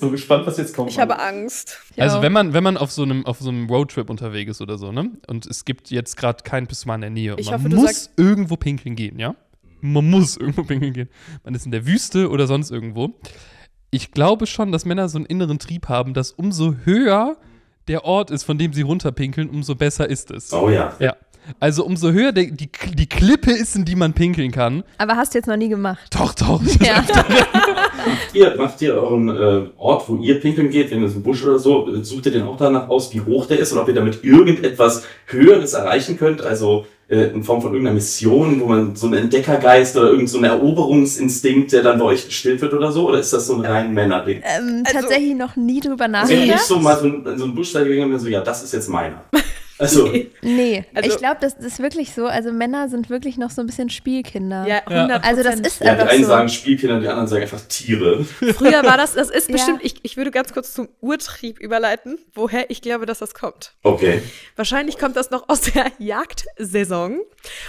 So 0.00 0.10
gespannt, 0.10 0.46
was 0.46 0.56
jetzt 0.58 0.74
kommt. 0.74 0.90
Ich 0.90 0.98
habe 0.98 1.18
Angst. 1.20 1.78
also 1.96 2.16
Ja. 2.16 2.22
wenn 2.22 2.32
man, 2.32 2.52
wenn 2.52 2.64
man 2.64 2.76
auf 2.76 2.90
so 2.90 3.02
einem, 3.02 3.24
auf 3.26 3.38
so 3.40 3.48
einem 3.50 3.68
Roadtrip 3.68 4.10
unterwegs 4.10 4.50
ist 4.52 4.60
oder 4.60 4.78
so, 4.78 4.92
ne? 4.92 5.10
Und 5.26 5.46
es 5.46 5.64
gibt 5.64 5.90
jetzt 5.90 6.16
gerade 6.16 6.42
kein 6.42 6.66
Pissoir 6.66 6.96
in 6.96 7.00
der 7.02 7.10
Nähe. 7.10 7.36
Ich 7.38 7.50
man 7.50 7.60
hoffe, 7.64 7.74
muss 7.74 8.10
irgendwo 8.16 8.56
pinkeln 8.56 8.96
gehen, 8.96 9.18
ja? 9.18 9.34
Man 9.80 10.08
muss 10.08 10.36
irgendwo 10.36 10.64
pinkeln 10.64 10.92
gehen. 10.94 11.08
Man 11.44 11.54
ist 11.54 11.66
in 11.66 11.72
der 11.72 11.86
Wüste 11.86 12.30
oder 12.30 12.46
sonst 12.46 12.70
irgendwo. 12.70 13.10
Ich 13.90 14.10
glaube 14.10 14.46
schon, 14.46 14.72
dass 14.72 14.84
Männer 14.84 15.08
so 15.08 15.18
einen 15.18 15.26
inneren 15.26 15.58
Trieb 15.58 15.88
haben, 15.88 16.14
dass 16.14 16.32
umso 16.32 16.74
höher 16.84 17.36
der 17.86 18.04
Ort 18.04 18.30
ist, 18.30 18.44
von 18.44 18.58
dem 18.58 18.72
sie 18.72 18.82
runterpinkeln, 18.82 19.50
umso 19.50 19.74
besser 19.74 20.08
ist 20.08 20.30
es. 20.30 20.52
Oh 20.52 20.70
ja. 20.70 20.94
Ja. 20.98 21.14
Also 21.60 21.84
umso 21.84 22.10
höher 22.10 22.32
der, 22.32 22.46
die, 22.46 22.70
die 22.94 23.06
Klippe 23.06 23.52
ist, 23.52 23.76
in 23.76 23.84
die 23.84 23.94
man 23.96 24.14
pinkeln 24.14 24.50
kann. 24.50 24.82
Aber 24.96 25.16
hast 25.16 25.34
du 25.34 25.38
jetzt 25.38 25.46
noch 25.46 25.58
nie 25.58 25.68
gemacht. 25.68 26.14
Doch, 26.18 26.32
doch. 26.34 26.62
Ja. 26.80 27.04
Ihr, 28.32 28.54
macht 28.56 28.80
ihr 28.82 28.94
euren 28.94 29.28
äh, 29.28 29.62
Ort, 29.78 30.08
wo 30.08 30.16
ihr 30.16 30.40
pinkeln 30.40 30.70
geht, 30.70 30.90
wenn 30.90 31.02
es 31.04 31.14
ein 31.14 31.22
Busch 31.22 31.44
oder 31.44 31.58
so, 31.58 31.88
äh, 31.94 32.02
sucht 32.04 32.26
ihr 32.26 32.32
den 32.32 32.42
auch 32.42 32.56
danach 32.56 32.88
aus, 32.88 33.12
wie 33.14 33.20
hoch 33.20 33.46
der 33.46 33.58
ist 33.58 33.72
und 33.72 33.78
ob 33.78 33.88
ihr 33.88 33.94
damit 33.94 34.24
irgendetwas 34.24 35.04
Höheres 35.26 35.72
erreichen 35.74 36.18
könnt, 36.18 36.42
also 36.42 36.86
äh, 37.08 37.26
in 37.34 37.42
Form 37.44 37.60
von 37.62 37.70
irgendeiner 37.72 37.94
Mission, 37.94 38.60
wo 38.60 38.66
man 38.66 38.96
so 38.96 39.06
einen 39.06 39.16
Entdeckergeist 39.24 39.96
oder 39.96 40.06
irgendein 40.06 40.26
so 40.28 40.38
ein 40.38 40.44
Eroberungsinstinkt, 40.44 41.72
der 41.72 41.82
dann 41.82 41.98
bei 41.98 42.04
euch 42.06 42.24
gestillt 42.26 42.60
wird 42.62 42.72
oder 42.74 42.90
so, 42.92 43.08
oder 43.08 43.20
ist 43.20 43.32
das 43.32 43.46
so 43.46 43.54
ein 43.56 43.60
rein 43.64 43.92
Männerding? 43.94 44.42
Ähm, 44.42 44.82
Also- 44.86 45.00
tatsächlich 45.00 45.34
noch 45.34 45.56
nie 45.56 45.80
drüber 45.80 46.04
Also 46.12 46.32
wenn 46.32 46.42
ich 46.42 46.46
nachgedacht. 46.48 46.66
so 46.66 46.78
mal 46.80 46.96
so 46.98 47.06
in, 47.06 47.38
so 47.38 47.44
einen 47.44 47.54
Busch 47.54 47.72
da 47.72 47.82
gegangen 47.84 48.10
bin, 48.10 48.18
so, 48.18 48.28
ja, 48.28 48.40
das 48.40 48.62
ist 48.64 48.72
jetzt 48.72 48.88
meiner. 48.88 49.22
Also, 49.78 50.12
Nee, 50.42 50.84
Also- 50.94 51.10
ich 51.10 51.16
glaube, 51.16 51.38
das 51.40 51.54
ist 51.54 51.80
wirklich 51.80 52.14
so. 52.14 52.26
Also 52.26 52.52
Männer 52.52 52.88
sind 52.88 53.10
wirklich 53.10 53.36
noch 53.38 53.50
so 53.50 53.60
ein 53.60 53.66
bisschen 53.66 53.90
Spielkinder. 53.90 54.66
Ja, 54.68 54.82
100 54.86 55.24
Also 55.24 55.42
das 55.42 55.58
ist 55.60 55.80
ja, 55.80 55.94
die 55.94 56.00
einfach 56.00 56.12
einen 56.12 56.22
so. 56.22 56.28
sagen 56.28 56.48
Spielkinder, 56.48 57.00
die 57.00 57.08
anderen 57.08 57.26
sagen 57.26 57.42
einfach 57.42 57.60
Tiere. 57.62 58.24
Früher 58.24 58.84
war 58.84 58.96
das, 58.96 59.14
das 59.14 59.30
ist 59.30 59.48
Ja. 59.48 59.54
bestimmt, 59.54 59.80
ich, 59.82 59.96
ich 60.02 60.16
würde 60.16 60.30
ganz 60.30 60.52
kurz 60.52 60.72
zum 60.74 60.88
Urtrieb 61.00 61.58
überleiten, 61.58 62.18
woher 62.34 62.70
ich 62.70 62.82
glaube, 62.82 63.04
dass 63.06 63.18
das 63.18 63.34
kommt. 63.34 63.72
Okay. 63.82 64.22
Wahrscheinlich 64.56 64.98
kommt 64.98 65.16
das 65.16 65.30
noch 65.30 65.48
aus 65.48 65.62
der 65.62 65.86
Jagdsaison 65.98 67.20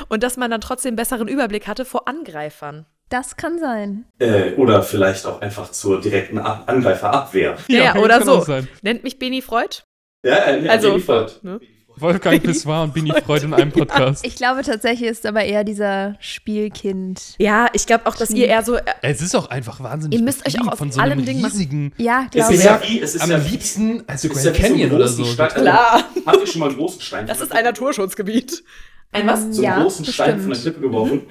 und 0.10 0.24
dass 0.24 0.38
man 0.38 0.52
dann 0.52 0.62
trotzdem 0.62 0.96
besseren 0.96 1.28
Überblick 1.28 1.68
hatte 1.68 1.86
vor 1.86 2.08
Angreifern. 2.08 2.86
Das 3.10 3.36
kann 3.38 3.60
sein. 3.60 4.06
Äh, 4.20 4.54
oder 4.54 4.82
vielleicht 4.82 5.26
auch 5.28 5.42
einfach 5.42 5.70
zur 5.72 6.02
direkten 6.02 6.40
Ab 6.40 6.64
Angreiferabwehr. 6.68 7.58
Ja, 7.68 7.96
oder 7.98 8.18
kann 8.20 8.26
so. 8.26 8.46
Nennt 8.82 9.04
mich 9.04 9.20
Beni 9.20 9.42
Freud. 9.44 9.84
Ja, 10.24 10.36
äh, 10.38 10.66
ja, 10.66 10.72
Also- 10.72 10.90
jedenfalls. 10.94 11.44
Ne? 11.44 11.60
Wolfgang 11.98 12.42
Pissoir 12.44 12.84
und 12.84 12.94
Bini 12.94 13.12
Freud 13.26 13.44
in 13.46 13.54
einem 13.54 13.72
Podcast. 13.72 14.26
Ich 14.26 14.36
glaube 14.36 14.62
tatsächlich 14.64 15.10
ist 15.10 15.26
aber 15.26 15.44
eher 15.44 15.64
dieser 15.64 16.16
Spielkind. 16.20 17.36
Ja, 17.40 17.68
ich 17.74 17.86
glaube 17.86 18.06
auch, 18.08 18.16
dass 18.16 18.30
ihr 18.32 18.48
eher 18.48 18.64
so. 18.64 18.76
Äh, 18.76 18.82
Es 19.02 19.22
ist 19.22 19.36
auch 19.36 19.48
einfach 19.50 19.82
wahnsinnig 19.82 20.20
Ihr 20.20 20.24
müsst 20.26 20.46
euch 20.48 20.60
auch 20.62 20.76
von 20.78 20.92
so 20.92 21.00
einem 21.00 21.14
allem 21.20 21.26
Ding 21.26 21.42
machen. 21.42 21.52
riesigen 21.52 21.94
Ja, 21.98 22.26
Es 22.26 22.32
glaube 22.32 22.54
ist 22.54 22.60
ich. 22.60 22.66
ja 22.66 22.82
es 23.04 23.16
ist 23.16 23.22
am 23.22 23.32
ja 23.32 23.38
liebsten, 23.38 24.04
also 24.08 24.28
es 24.28 24.36
ist 24.36 24.44
Grand 24.44 24.46
ja 24.46 24.54
so 24.54 24.68
Canyon 24.68 24.88
einen 24.90 24.96
oder 24.96 25.08
so. 25.08 25.26
Stein. 25.26 25.50
Klar. 25.50 26.04
Habt 26.26 26.38
ihr 26.40 26.48
schon 26.48 26.60
mal 26.60 26.70
einen 26.70 26.78
großen 26.78 27.02
Stein? 27.02 27.28
das 27.28 27.42
ist 27.42 27.52
ein 27.52 27.64
Naturschutzgebiet. 27.64 28.64
Ein 29.12 29.28
was? 29.28 29.42
so 29.42 29.46
einen 29.48 29.64
Ja, 29.64 29.82
großen 29.82 30.06
Stein 30.06 30.32
von 30.32 30.42
der 30.42 30.48
bestimmt. 30.50 30.76
Klippe 30.78 30.90
geworfen. 30.90 31.22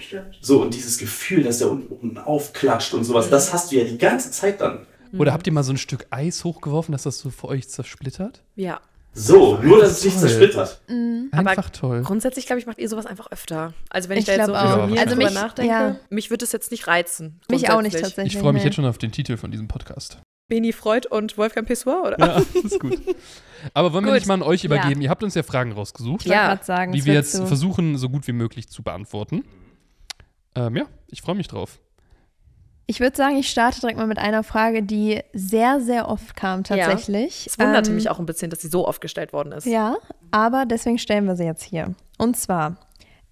So, 0.40 0.62
und 0.62 0.72
dieses 0.74 0.96
Gefühl, 0.98 1.42
dass 1.42 1.58
der 1.58 1.70
unten, 1.70 1.92
unten 1.92 2.18
aufklatscht 2.18 2.94
und 2.94 3.04
sowas, 3.04 3.28
das 3.28 3.52
hast 3.52 3.72
du 3.72 3.76
ja 3.76 3.84
die 3.84 3.98
ganze 3.98 4.30
Zeit 4.30 4.60
dann. 4.60 4.86
Oder 5.18 5.32
habt 5.32 5.46
ihr 5.46 5.52
mal 5.52 5.62
so 5.62 5.72
ein 5.72 5.76
Stück 5.78 6.06
Eis 6.10 6.42
hochgeworfen, 6.44 6.92
dass 6.92 7.02
das 7.02 7.18
so 7.18 7.30
für 7.30 7.48
euch 7.48 7.68
zersplittert? 7.68 8.42
Ja. 8.56 8.80
So, 9.16 9.58
nur 9.58 9.78
dass 9.80 9.92
es 9.92 10.00
sich 10.02 10.16
zersplittert. 10.18 10.80
Aber 11.32 11.50
Einfach 11.50 11.70
toll. 11.70 12.02
Grundsätzlich, 12.02 12.46
glaube 12.46 12.58
ich, 12.60 12.66
macht 12.66 12.78
ihr 12.78 12.88
sowas 12.88 13.06
einfach 13.06 13.30
öfter. 13.30 13.72
Also 13.88 14.08
wenn 14.08 14.16
ich, 14.18 14.22
Ich 14.22 14.26
da 14.26 14.32
jetzt 14.34 14.46
so 14.46 14.54
auch. 14.54 14.78
resümiert 14.78 15.06
Also 15.06 15.16
mich- 15.16 15.32
nachdenke, 15.32 15.70
ja. 15.72 15.96
mich 16.10 16.30
würde 16.30 16.44
es 16.44 16.52
jetzt 16.52 16.70
nicht 16.72 16.86
reizen. 16.88 17.40
Mich 17.48 17.70
auch 17.70 17.80
nicht 17.80 17.98
tatsächlich. 17.98 18.34
Ich 18.34 18.40
freue 18.40 18.52
mich 18.52 18.62
nee. 18.62 18.68
jetzt 18.68 18.74
schon 18.74 18.84
auf 18.84 18.98
den 18.98 19.12
Titel 19.12 19.36
von 19.36 19.50
diesem 19.52 19.68
Podcast. 19.68 20.18
Beni 20.48 20.72
Freud 20.72 21.08
und 21.08 21.38
Wolfgang 21.38 21.66
Pessoir, 21.66 22.02
oder? 22.08 22.18
Ja, 22.18 22.34
das 22.34 22.54
ist 22.72 22.80
gut. 22.80 22.98
Aber 23.72 23.92
wollen 23.92 24.04
wir 24.04 24.10
Gut. 24.12 24.20
nicht 24.20 24.26
mal 24.26 24.34
an 24.34 24.42
euch 24.42 24.62
Ja. 24.62 24.66
übergeben? 24.66 25.00
Ihr 25.00 25.08
habt 25.10 25.22
uns 25.22 25.34
ja 25.34 25.42
Fragen 25.42 25.72
rausgesucht, 25.72 26.26
Ja. 26.26 26.58
sagen, 26.62 26.92
die 26.92 27.04
wir 27.06 27.14
jetzt 27.14 27.32
so. 27.32 27.46
versuchen, 27.46 27.96
so 27.96 28.08
gut 28.10 28.26
wie 28.26 28.32
möglich 28.32 28.68
zu 28.68 28.82
beantworten. 28.82 29.44
Ähm, 30.54 30.76
ja, 30.76 30.84
ich 31.08 31.22
freue 31.22 31.34
mich 31.36 31.48
drauf. 31.48 31.78
Ich 32.86 33.00
würde 33.00 33.16
sagen, 33.16 33.36
ich 33.36 33.48
starte 33.48 33.80
direkt 33.80 33.98
mal 33.98 34.06
mit 34.06 34.18
einer 34.18 34.42
Frage, 34.42 34.82
die 34.82 35.20
sehr, 35.32 35.80
sehr 35.80 36.08
oft 36.08 36.36
kam 36.36 36.64
tatsächlich. 36.64 37.46
Es 37.46 37.58
wunderte 37.58 37.90
Ähm, 37.90 37.96
mich 37.96 38.10
auch 38.10 38.18
ein 38.18 38.26
bisschen, 38.26 38.50
dass 38.50 38.60
sie 38.60 38.68
so 38.68 38.86
oft 38.86 39.00
gestellt 39.00 39.32
worden 39.32 39.52
ist. 39.52 39.66
Ja, 39.66 39.96
aber 40.30 40.66
deswegen 40.66 40.98
stellen 40.98 41.24
wir 41.26 41.36
sie 41.36 41.44
jetzt 41.44 41.62
hier. 41.62 41.94
Und 42.18 42.36
zwar, 42.36 42.76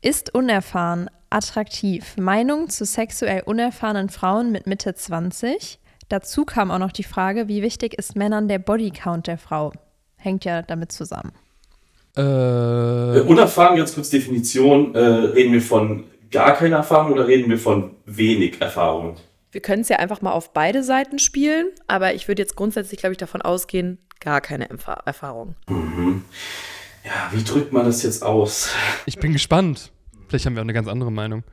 ist 0.01 0.35
unerfahren 0.35 1.11
attraktiv? 1.29 2.17
Meinung 2.19 2.69
zu 2.71 2.85
sexuell 2.87 3.43
unerfahrenen 3.45 4.09
Frauen 4.09 4.53
mit 4.53 4.67
Mitte 4.67 4.95
20. 4.95 5.79
Dazu 6.09 6.45
kam 6.45 6.71
auch 6.71 6.79
noch 6.79 6.93
die 6.93 7.05
Frage, 7.05 7.49
wie 7.49 7.63
wichtig 7.63 7.95
ist 7.95 8.17
Männern 8.17 8.49
der 8.49 8.59
Bodycount 8.59 9.27
der 9.27 9.39
Frau? 9.39 9.73
Hängt 10.17 10.45
ja 10.45 10.63
damit 10.63 10.93
zusammen. 10.93 11.33
Äh, 12.17 12.21
Äh, 12.23 13.21
unerfahren, 13.23 13.77
ganz 13.77 13.95
kurz 13.95 14.11
Definition, 14.11 14.95
äh, 14.95 14.99
reden 14.99 15.53
wir 15.53 15.63
von 15.63 16.05
gar 16.31 16.55
keine 16.55 16.77
Erfahrung 16.77 17.13
oder 17.13 17.27
reden 17.27 17.51
wir 17.51 17.59
von 17.59 17.93
wenig 18.07 18.61
Erfahrung? 18.61 19.17
Wir 19.53 19.61
können 19.61 19.83
es 19.83 19.91
ja 19.91 19.99
einfach 19.99 20.23
mal 20.23 20.33
auf 20.33 20.55
beide 20.55 20.83
Seiten 20.83 21.19
spielen, 21.19 21.69
aber 21.87 22.15
ich 22.15 22.27
würde 22.27 22.41
jetzt 22.41 22.57
grundsätzlich, 22.57 22.99
glaube 22.99 23.13
ich, 23.13 23.19
davon 23.19 23.43
ausgehen, 23.43 23.99
gar 24.19 24.41
keine 24.41 24.71
Empfa 24.71 24.95
Erfahrung. 25.05 25.57
Mhm. 25.69 26.25
Ja, 27.05 27.31
wie 27.33 27.45
drückt 27.45 27.71
man 27.71 27.85
das 27.85 28.03
jetzt 28.03 28.23
aus? 28.23 28.71
Ich 29.05 29.19
bin 29.19 29.35
gespannt. 29.35 29.93
Vielleicht 30.29 30.47
haben 30.47 30.55
wir 30.55 30.63
auch 30.63 30.65
eine 30.65 30.73
ganz 30.73 30.89
andere 30.89 31.13
Meinung. 31.13 31.45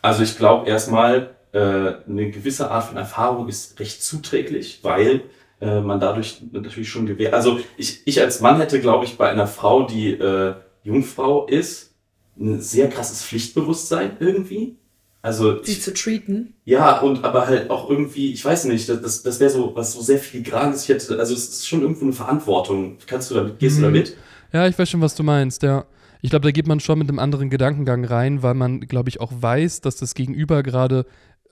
Also 0.00 0.22
ich 0.22 0.36
glaube 0.36 0.68
erstmal, 0.68 1.34
äh, 1.52 1.58
eine 1.58 2.30
gewisse 2.30 2.70
Art 2.70 2.84
von 2.84 2.96
Erfahrung 2.96 3.48
ist 3.48 3.80
recht 3.80 4.00
zuträglich, 4.00 4.78
weil 4.82 5.22
äh, 5.60 5.80
man 5.80 5.98
dadurch 5.98 6.42
natürlich 6.52 6.88
schon 6.88 7.06
gewährt. 7.06 7.34
Also 7.34 7.58
ich, 7.76 8.06
ich 8.06 8.20
als 8.20 8.40
Mann 8.40 8.60
hätte, 8.60 8.80
glaube 8.80 9.04
ich, 9.06 9.18
bei 9.18 9.28
einer 9.28 9.48
Frau, 9.48 9.82
die 9.82 10.12
äh, 10.12 10.54
Jungfrau 10.84 11.46
ist, 11.46 11.96
ein 12.38 12.60
sehr 12.60 12.88
krasses 12.88 13.24
Pflichtbewusstsein 13.24 14.18
irgendwie. 14.20 14.76
Also 15.22 15.62
Sie 15.62 15.72
ich, 15.72 15.82
zu 15.82 15.92
treaten. 15.92 16.54
ja, 16.64 16.98
und 17.00 17.24
aber 17.24 17.46
halt 17.46 17.68
auch 17.68 17.90
irgendwie, 17.90 18.32
ich 18.32 18.42
weiß 18.44 18.64
nicht, 18.64 18.88
das, 18.88 19.22
das, 19.22 19.38
wäre 19.40 19.50
so 19.50 19.72
was 19.74 19.92
so 19.92 20.00
sehr 20.00 20.18
filigranes. 20.18 20.84
Ich 20.84 20.88
hätte, 20.88 21.18
also 21.18 21.34
es 21.34 21.48
ist 21.48 21.68
schon 21.68 21.82
irgendwo 21.82 22.04
eine 22.04 22.14
Verantwortung. 22.14 22.96
Kannst 23.06 23.30
du 23.30 23.34
damit, 23.34 23.58
gehst 23.58 23.76
du 23.76 23.80
Mhm. 23.80 23.84
damit? 23.84 24.16
Ja, 24.52 24.66
ich 24.66 24.78
weiß 24.78 24.88
schon, 24.88 25.00
was 25.02 25.14
du 25.14 25.22
meinst, 25.22 25.62
ja. 25.62 25.84
Ich 26.22 26.30
glaube, 26.30 26.44
da 26.44 26.50
geht 26.50 26.66
man 26.66 26.80
schon 26.80 26.98
mit 26.98 27.08
einem 27.08 27.18
anderen 27.18 27.50
Gedankengang 27.50 28.04
rein, 28.04 28.42
weil 28.42 28.54
man, 28.54 28.80
glaube 28.80 29.08
ich, 29.10 29.20
auch 29.20 29.32
weiß, 29.34 29.80
dass 29.82 29.96
das 29.96 30.14
Gegenüber 30.14 30.62
gerade 30.62 31.04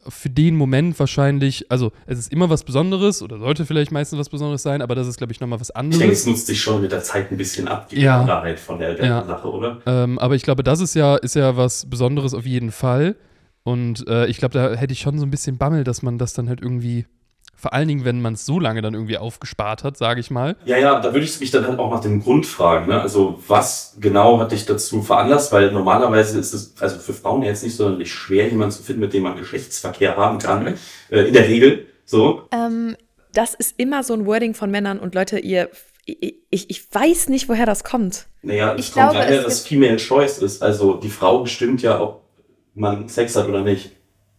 für 0.09 0.31
den 0.31 0.57
Moment 0.57 0.99
wahrscheinlich, 0.99 1.71
also 1.71 1.93
es 2.07 2.19
ist 2.19 2.33
immer 2.33 2.49
was 2.49 2.65
Besonderes 2.65 3.21
oder 3.21 3.39
sollte 3.39 3.67
vielleicht 3.67 3.93
meistens 3.93 4.19
was 4.19 4.29
Besonderes 4.31 4.63
sein, 4.63 4.81
aber 4.81 4.95
das 4.95 5.07
ist, 5.09 5.19
glaube 5.19 5.33
ich, 5.33 5.41
nochmal 5.41 5.61
was 5.61 5.69
Ich 5.71 5.75
denke, 5.75 5.95
es 5.95 6.01
anderes. 6.01 6.27
nutzt 6.27 6.47
sich 6.47 6.61
schon 6.63 6.81
mit 6.81 6.93
der 6.93 7.03
Zeit 7.03 7.31
ein 7.31 7.37
bisschen 7.37 7.69
ab, 7.69 7.89
die 7.91 8.01
Ja. 8.01 8.25
Klarheit 8.25 8.59
von 8.61 8.79
der 8.79 8.91
ganzen 8.95 9.05
Ja. 9.07 9.25
Sache, 9.27 9.49
oder? 9.51 9.79
Ähm, 9.87 10.19
aber 10.19 10.35
ich 10.37 10.43
glaube, 10.43 10.63
das 10.63 10.81
ist 10.81 10.95
ja, 10.95 11.17
ist 11.17 11.35
ja 11.35 11.57
was 11.57 11.85
Besonderes 11.91 12.33
auf 12.33 12.47
jeden 12.47 12.71
Fall. 12.71 13.17
Und 13.69 14.09
äh, 14.09 14.25
ich 14.29 14.39
glaube, 14.39 14.55
da 14.55 14.73
hätte 14.73 14.95
ich 14.95 15.01
schon 15.01 15.19
so 15.19 15.27
ein 15.27 15.31
bisschen 15.31 15.59
Bammel, 15.59 15.85
dass 15.85 16.01
man 16.01 16.17
das 16.17 16.33
dann 16.33 16.49
halt 16.49 16.63
irgendwie, 16.63 17.05
vor 17.55 17.75
allen 17.75 17.87
Dingen, 17.87 18.07
wenn 18.07 18.23
man 18.23 18.33
es 18.33 18.47
so 18.47 18.59
lange 18.59 18.81
dann 18.81 18.95
irgendwie 18.95 19.19
aufgespart 19.19 19.85
hat, 19.85 19.99
sage 19.99 20.21
ich 20.21 20.31
mal. 20.31 20.57
Ja, 20.65 20.79
ja, 20.79 20.99
da 21.01 21.13
würde 21.13 21.27
ich 21.27 21.39
mich 21.39 21.51
dann 21.51 21.67
halt 21.67 21.79
auch 21.79 21.91
nach 21.91 22.01
dem 22.01 22.23
Grund 22.23 22.47
fragen. 22.47 22.89
Ne? 22.89 22.99
Also 22.99 23.39
was 23.47 23.99
genau 24.01 24.41
hat 24.41 24.53
dich 24.53 24.65
dazu 24.65 25.03
veranlasst? 25.03 25.53
Weil 25.53 25.71
normalerweise 25.71 26.39
ist 26.39 26.55
es 26.55 26.77
also 26.81 26.99
für 26.99 27.13
Frauen 27.13 27.43
jetzt 27.43 27.63
nicht 27.63 27.77
sonderlich 27.77 28.11
schwer, 28.11 28.49
jemanden 28.49 28.73
zu 28.73 28.83
finden, 28.83 29.03
mit 29.03 29.13
dem 29.13 29.25
man 29.25 29.37
Geschlechtsverkehr 29.37 30.17
haben 30.17 30.39
kann. 30.39 30.75
Äh, 31.11 31.21
in 31.25 31.35
der 31.35 31.47
Regel 31.47 31.85
so. 32.07 32.45
Ähm, 32.53 32.97
Das 33.35 33.53
ist 33.53 33.75
immer 33.77 34.03
so 34.03 34.15
ein 34.15 34.25
Wording 34.25 34.55
von 34.55 34.71
Männern 34.71 34.99
und 34.99 35.15
Leute, 35.15 35.39
ihr, 35.39 35.69
ich, 36.07 36.71
ich, 36.71 36.95
weiß 36.95 37.29
nicht, 37.29 37.51
woher 37.51 37.67
das 37.67 37.85
kommt. 37.85 38.29
Naja, 38.41 38.73
es 38.73 38.81
Ich 38.81 38.93
kommt 38.95 39.11
glaube, 39.11 39.19
daher, 39.19 39.41
es 39.41 39.45
dass 39.45 39.67
Female 39.67 39.99
Choice 39.99 40.39
ist. 40.39 40.63
Also 40.63 40.95
die 40.95 41.11
Frau 41.11 41.43
bestimmt 41.43 41.83
ja, 41.83 42.01
ob 42.01 42.28
man 42.79 43.09
Sex 43.09 43.37
hat 43.37 43.49
oder 43.49 43.63
nicht. 43.63 43.93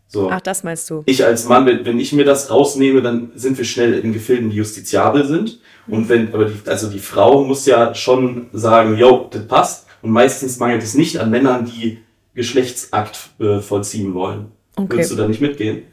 So. 0.08 0.30
Ach, 0.32 0.42
das 0.42 0.64
meinst 0.64 0.90
du. 0.90 1.04
Ich 1.06 1.24
als 1.24 1.48
Mann, 1.48 1.68
wenn, 1.68 1.86
wenn 1.86 2.00
ich 2.00 2.14
mir 2.14 2.26
das 2.26 2.50
rausnehme, 2.50 3.04
dann 3.04 3.32
sind 3.36 3.58
wir 3.60 3.66
schnell 3.66 3.94
in 3.94 4.12
Gefilden, 4.12 4.50
die 4.50 4.56
justiziabel 4.58 5.26
sind. 5.28 5.60
Und 5.88 6.10
wenn, 6.10 6.34
aber 6.34 6.46
die, 6.46 6.68
also 6.68 6.90
die 6.90 7.00
Frau 7.00 7.44
muss 7.44 7.68
ja 7.68 7.94
schon 7.94 8.48
sagen, 8.52 8.98
yo, 8.98 9.28
das 9.30 9.48
passt. 9.48 9.88
Und 10.02 10.12
meistens 10.12 10.58
mangelt 10.58 10.82
es 10.82 10.96
nicht 10.96 11.18
an 11.18 11.30
Männern, 11.30 11.66
die 11.66 12.00
Geschlechtsakt 12.34 13.30
äh, 13.40 13.60
vollziehen 13.60 14.14
wollen. 14.16 14.52
Okay. 14.76 14.94
Würdest 14.94 15.12
du 15.12 15.16
da 15.16 15.28
nicht 15.28 15.42
mitgehen? 15.42 15.84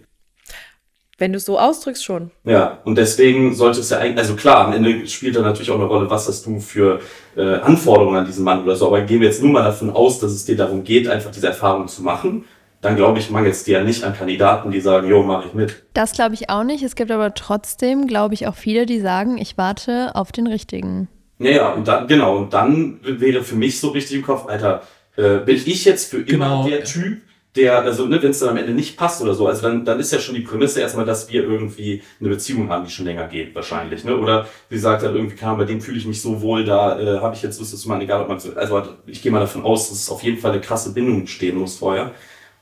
Wenn 1.18 1.32
du 1.32 1.38
es 1.38 1.46
so 1.46 1.58
ausdrückst, 1.58 2.04
schon. 2.04 2.30
Ja, 2.44 2.78
und 2.84 2.98
deswegen 2.98 3.54
sollte 3.54 3.80
es 3.80 3.88
ja 3.88 3.98
eigentlich, 3.98 4.18
also 4.18 4.36
klar, 4.36 4.66
am 4.66 4.72
Ende 4.74 5.06
spielt 5.08 5.34
da 5.34 5.40
natürlich 5.40 5.70
auch 5.70 5.76
eine 5.76 5.86
Rolle, 5.86 6.10
was 6.10 6.28
hast 6.28 6.44
du 6.44 6.60
für 6.60 7.00
äh, 7.36 7.54
Anforderungen 7.54 8.16
an 8.18 8.26
diesen 8.26 8.44
Mann 8.44 8.62
oder 8.64 8.76
so. 8.76 8.86
Aber 8.88 9.00
gehen 9.00 9.20
wir 9.20 9.28
jetzt 9.28 9.42
nur 9.42 9.50
mal 9.52 9.64
davon 9.64 9.88
aus, 9.90 10.18
dass 10.20 10.32
es 10.32 10.44
dir 10.44 10.56
darum 10.56 10.84
geht, 10.84 11.08
einfach 11.08 11.30
diese 11.30 11.46
Erfahrung 11.46 11.88
zu 11.88 12.02
machen, 12.02 12.44
dann 12.82 12.96
glaube 12.96 13.18
ich, 13.18 13.30
mangelt 13.30 13.54
es 13.54 13.64
dir 13.64 13.78
ja 13.78 13.84
nicht 13.84 14.04
an 14.04 14.14
Kandidaten, 14.14 14.70
die 14.70 14.80
sagen, 14.80 15.08
jo, 15.08 15.22
mache 15.22 15.48
ich 15.48 15.54
mit. 15.54 15.84
das 15.94 16.12
glaube 16.12 16.34
ich 16.34 16.50
auch 16.50 16.62
nicht. 16.64 16.82
Es 16.84 16.94
gibt 16.94 17.10
aber 17.10 17.32
trotzdem, 17.32 18.06
glaube 18.06 18.34
ich, 18.34 18.46
auch 18.46 18.54
viele, 18.54 18.84
die 18.84 19.00
sagen, 19.00 19.38
ich 19.38 19.56
warte 19.56 20.14
auf 20.14 20.32
den 20.32 20.46
richtigen. 20.46 21.08
Ja, 21.38 21.50
ja, 21.50 21.72
und 21.72 21.88
dann, 21.88 22.06
genau, 22.08 22.36
und 22.36 22.52
dann 22.52 23.00
wäre 23.02 23.42
für 23.42 23.56
mich 23.56 23.80
so 23.80 23.88
richtig 23.88 24.18
im 24.18 24.22
Kopf, 24.22 24.46
Alter, 24.48 24.82
äh, 25.16 25.38
bin 25.38 25.56
ich 25.56 25.84
jetzt 25.86 26.10
für 26.10 26.18
immer 26.18 26.62
Genau. 26.64 26.68
der 26.68 26.84
Typ, 26.84 27.22
der, 27.56 27.80
also 27.80 28.06
ne, 28.06 28.22
wenn 28.22 28.30
es 28.30 28.38
dann 28.38 28.50
am 28.50 28.56
Ende 28.56 28.72
nicht 28.72 28.96
passt 28.96 29.22
oder 29.22 29.34
so, 29.34 29.46
also 29.46 29.62
dann, 29.62 29.84
dann 29.84 29.98
ist 29.98 30.12
ja 30.12 30.18
schon 30.18 30.34
die 30.34 30.42
Prämisse 30.42 30.80
erstmal, 30.80 31.04
dass 31.04 31.30
wir 31.30 31.42
irgendwie 31.42 32.02
eine 32.20 32.28
Beziehung 32.28 32.68
haben, 32.68 32.84
die 32.84 32.90
schon 32.90 33.06
länger 33.06 33.26
geht, 33.28 33.54
wahrscheinlich, 33.54 34.04
ne? 34.04 34.16
Oder 34.16 34.46
sie 34.70 34.78
sagt 34.78 35.02
halt 35.02 35.14
irgendwie, 35.14 35.36
kann, 35.36 35.58
bei 35.58 35.64
dem 35.64 35.80
fühle 35.80 35.98
ich 35.98 36.06
mich 36.06 36.20
so 36.20 36.40
wohl, 36.42 36.64
da 36.64 37.00
äh, 37.00 37.20
habe 37.20 37.34
ich 37.34 37.42
jetzt 37.42 37.58
Lust, 37.58 37.72
das 37.72 37.86
machen, 37.86 38.02
egal 38.02 38.22
ob 38.22 38.28
man 38.28 38.38
so, 38.38 38.54
also 38.54 38.82
ich 39.06 39.22
gehe 39.22 39.32
mal 39.32 39.40
davon 39.40 39.64
aus, 39.64 39.88
dass 39.88 39.98
es 39.98 40.10
auf 40.10 40.22
jeden 40.22 40.38
Fall 40.38 40.52
eine 40.52 40.60
krasse 40.60 40.92
Bindung 40.92 41.26
stehen 41.26 41.56
muss 41.56 41.78
vorher. 41.78 42.12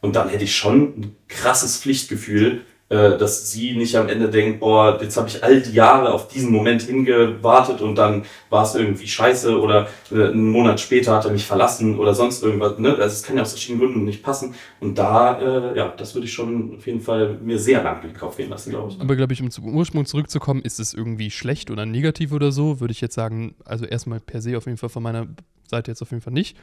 Und 0.00 0.16
dann 0.16 0.28
hätte 0.28 0.44
ich 0.44 0.54
schon 0.54 0.82
ein 0.82 1.16
krasses 1.28 1.78
Pflichtgefühl, 1.78 2.62
dass 2.94 3.50
sie 3.50 3.76
nicht 3.76 3.96
am 3.96 4.08
Ende 4.08 4.28
denkt, 4.28 4.60
boah, 4.60 4.98
jetzt 5.00 5.16
habe 5.16 5.28
ich 5.28 5.42
all 5.42 5.60
die 5.60 5.72
Jahre 5.72 6.12
auf 6.12 6.28
diesen 6.28 6.52
Moment 6.52 6.82
hingewartet 6.82 7.80
und 7.80 7.96
dann 7.96 8.24
war 8.50 8.64
es 8.64 8.74
irgendwie 8.74 9.06
scheiße 9.06 9.60
oder 9.60 9.88
äh, 10.10 10.28
einen 10.28 10.50
Monat 10.50 10.80
später 10.80 11.14
hat 11.14 11.24
er 11.24 11.32
mich 11.32 11.44
verlassen 11.44 11.98
oder 11.98 12.14
sonst 12.14 12.42
irgendwas. 12.42 12.78
Ne? 12.78 12.90
Also 12.90 13.06
es 13.06 13.22
kann 13.22 13.36
ja 13.36 13.42
aus 13.42 13.52
verschiedenen 13.52 13.80
Gründen 13.80 14.04
nicht 14.04 14.22
passen. 14.22 14.54
Und 14.80 14.96
da, 14.96 15.40
äh, 15.40 15.76
ja, 15.76 15.88
das 15.96 16.14
würde 16.14 16.26
ich 16.26 16.32
schon 16.32 16.76
auf 16.76 16.86
jeden 16.86 17.00
Fall 17.00 17.38
mir 17.42 17.58
sehr 17.58 17.82
lang 17.82 18.02
den 18.02 18.14
Kopf 18.14 18.36
gehen 18.36 18.50
lassen, 18.50 18.70
glaube 18.70 18.92
ich. 18.92 19.00
Aber 19.00 19.16
glaube 19.16 19.32
ich, 19.32 19.42
um 19.42 19.50
zum 19.50 19.74
Ursprung 19.74 20.06
zurückzukommen, 20.06 20.62
ist 20.62 20.78
es 20.80 20.94
irgendwie 20.94 21.30
schlecht 21.30 21.70
oder 21.70 21.86
negativ 21.86 22.32
oder 22.32 22.52
so, 22.52 22.80
würde 22.80 22.92
ich 22.92 23.00
jetzt 23.00 23.14
sagen, 23.14 23.54
also 23.64 23.84
erstmal 23.84 24.20
per 24.20 24.40
se 24.40 24.56
auf 24.56 24.66
jeden 24.66 24.78
Fall 24.78 24.88
von 24.88 25.02
meiner 25.02 25.26
Seite 25.68 25.90
jetzt 25.90 26.02
auf 26.02 26.10
jeden 26.10 26.22
Fall 26.22 26.32
nicht. 26.32 26.56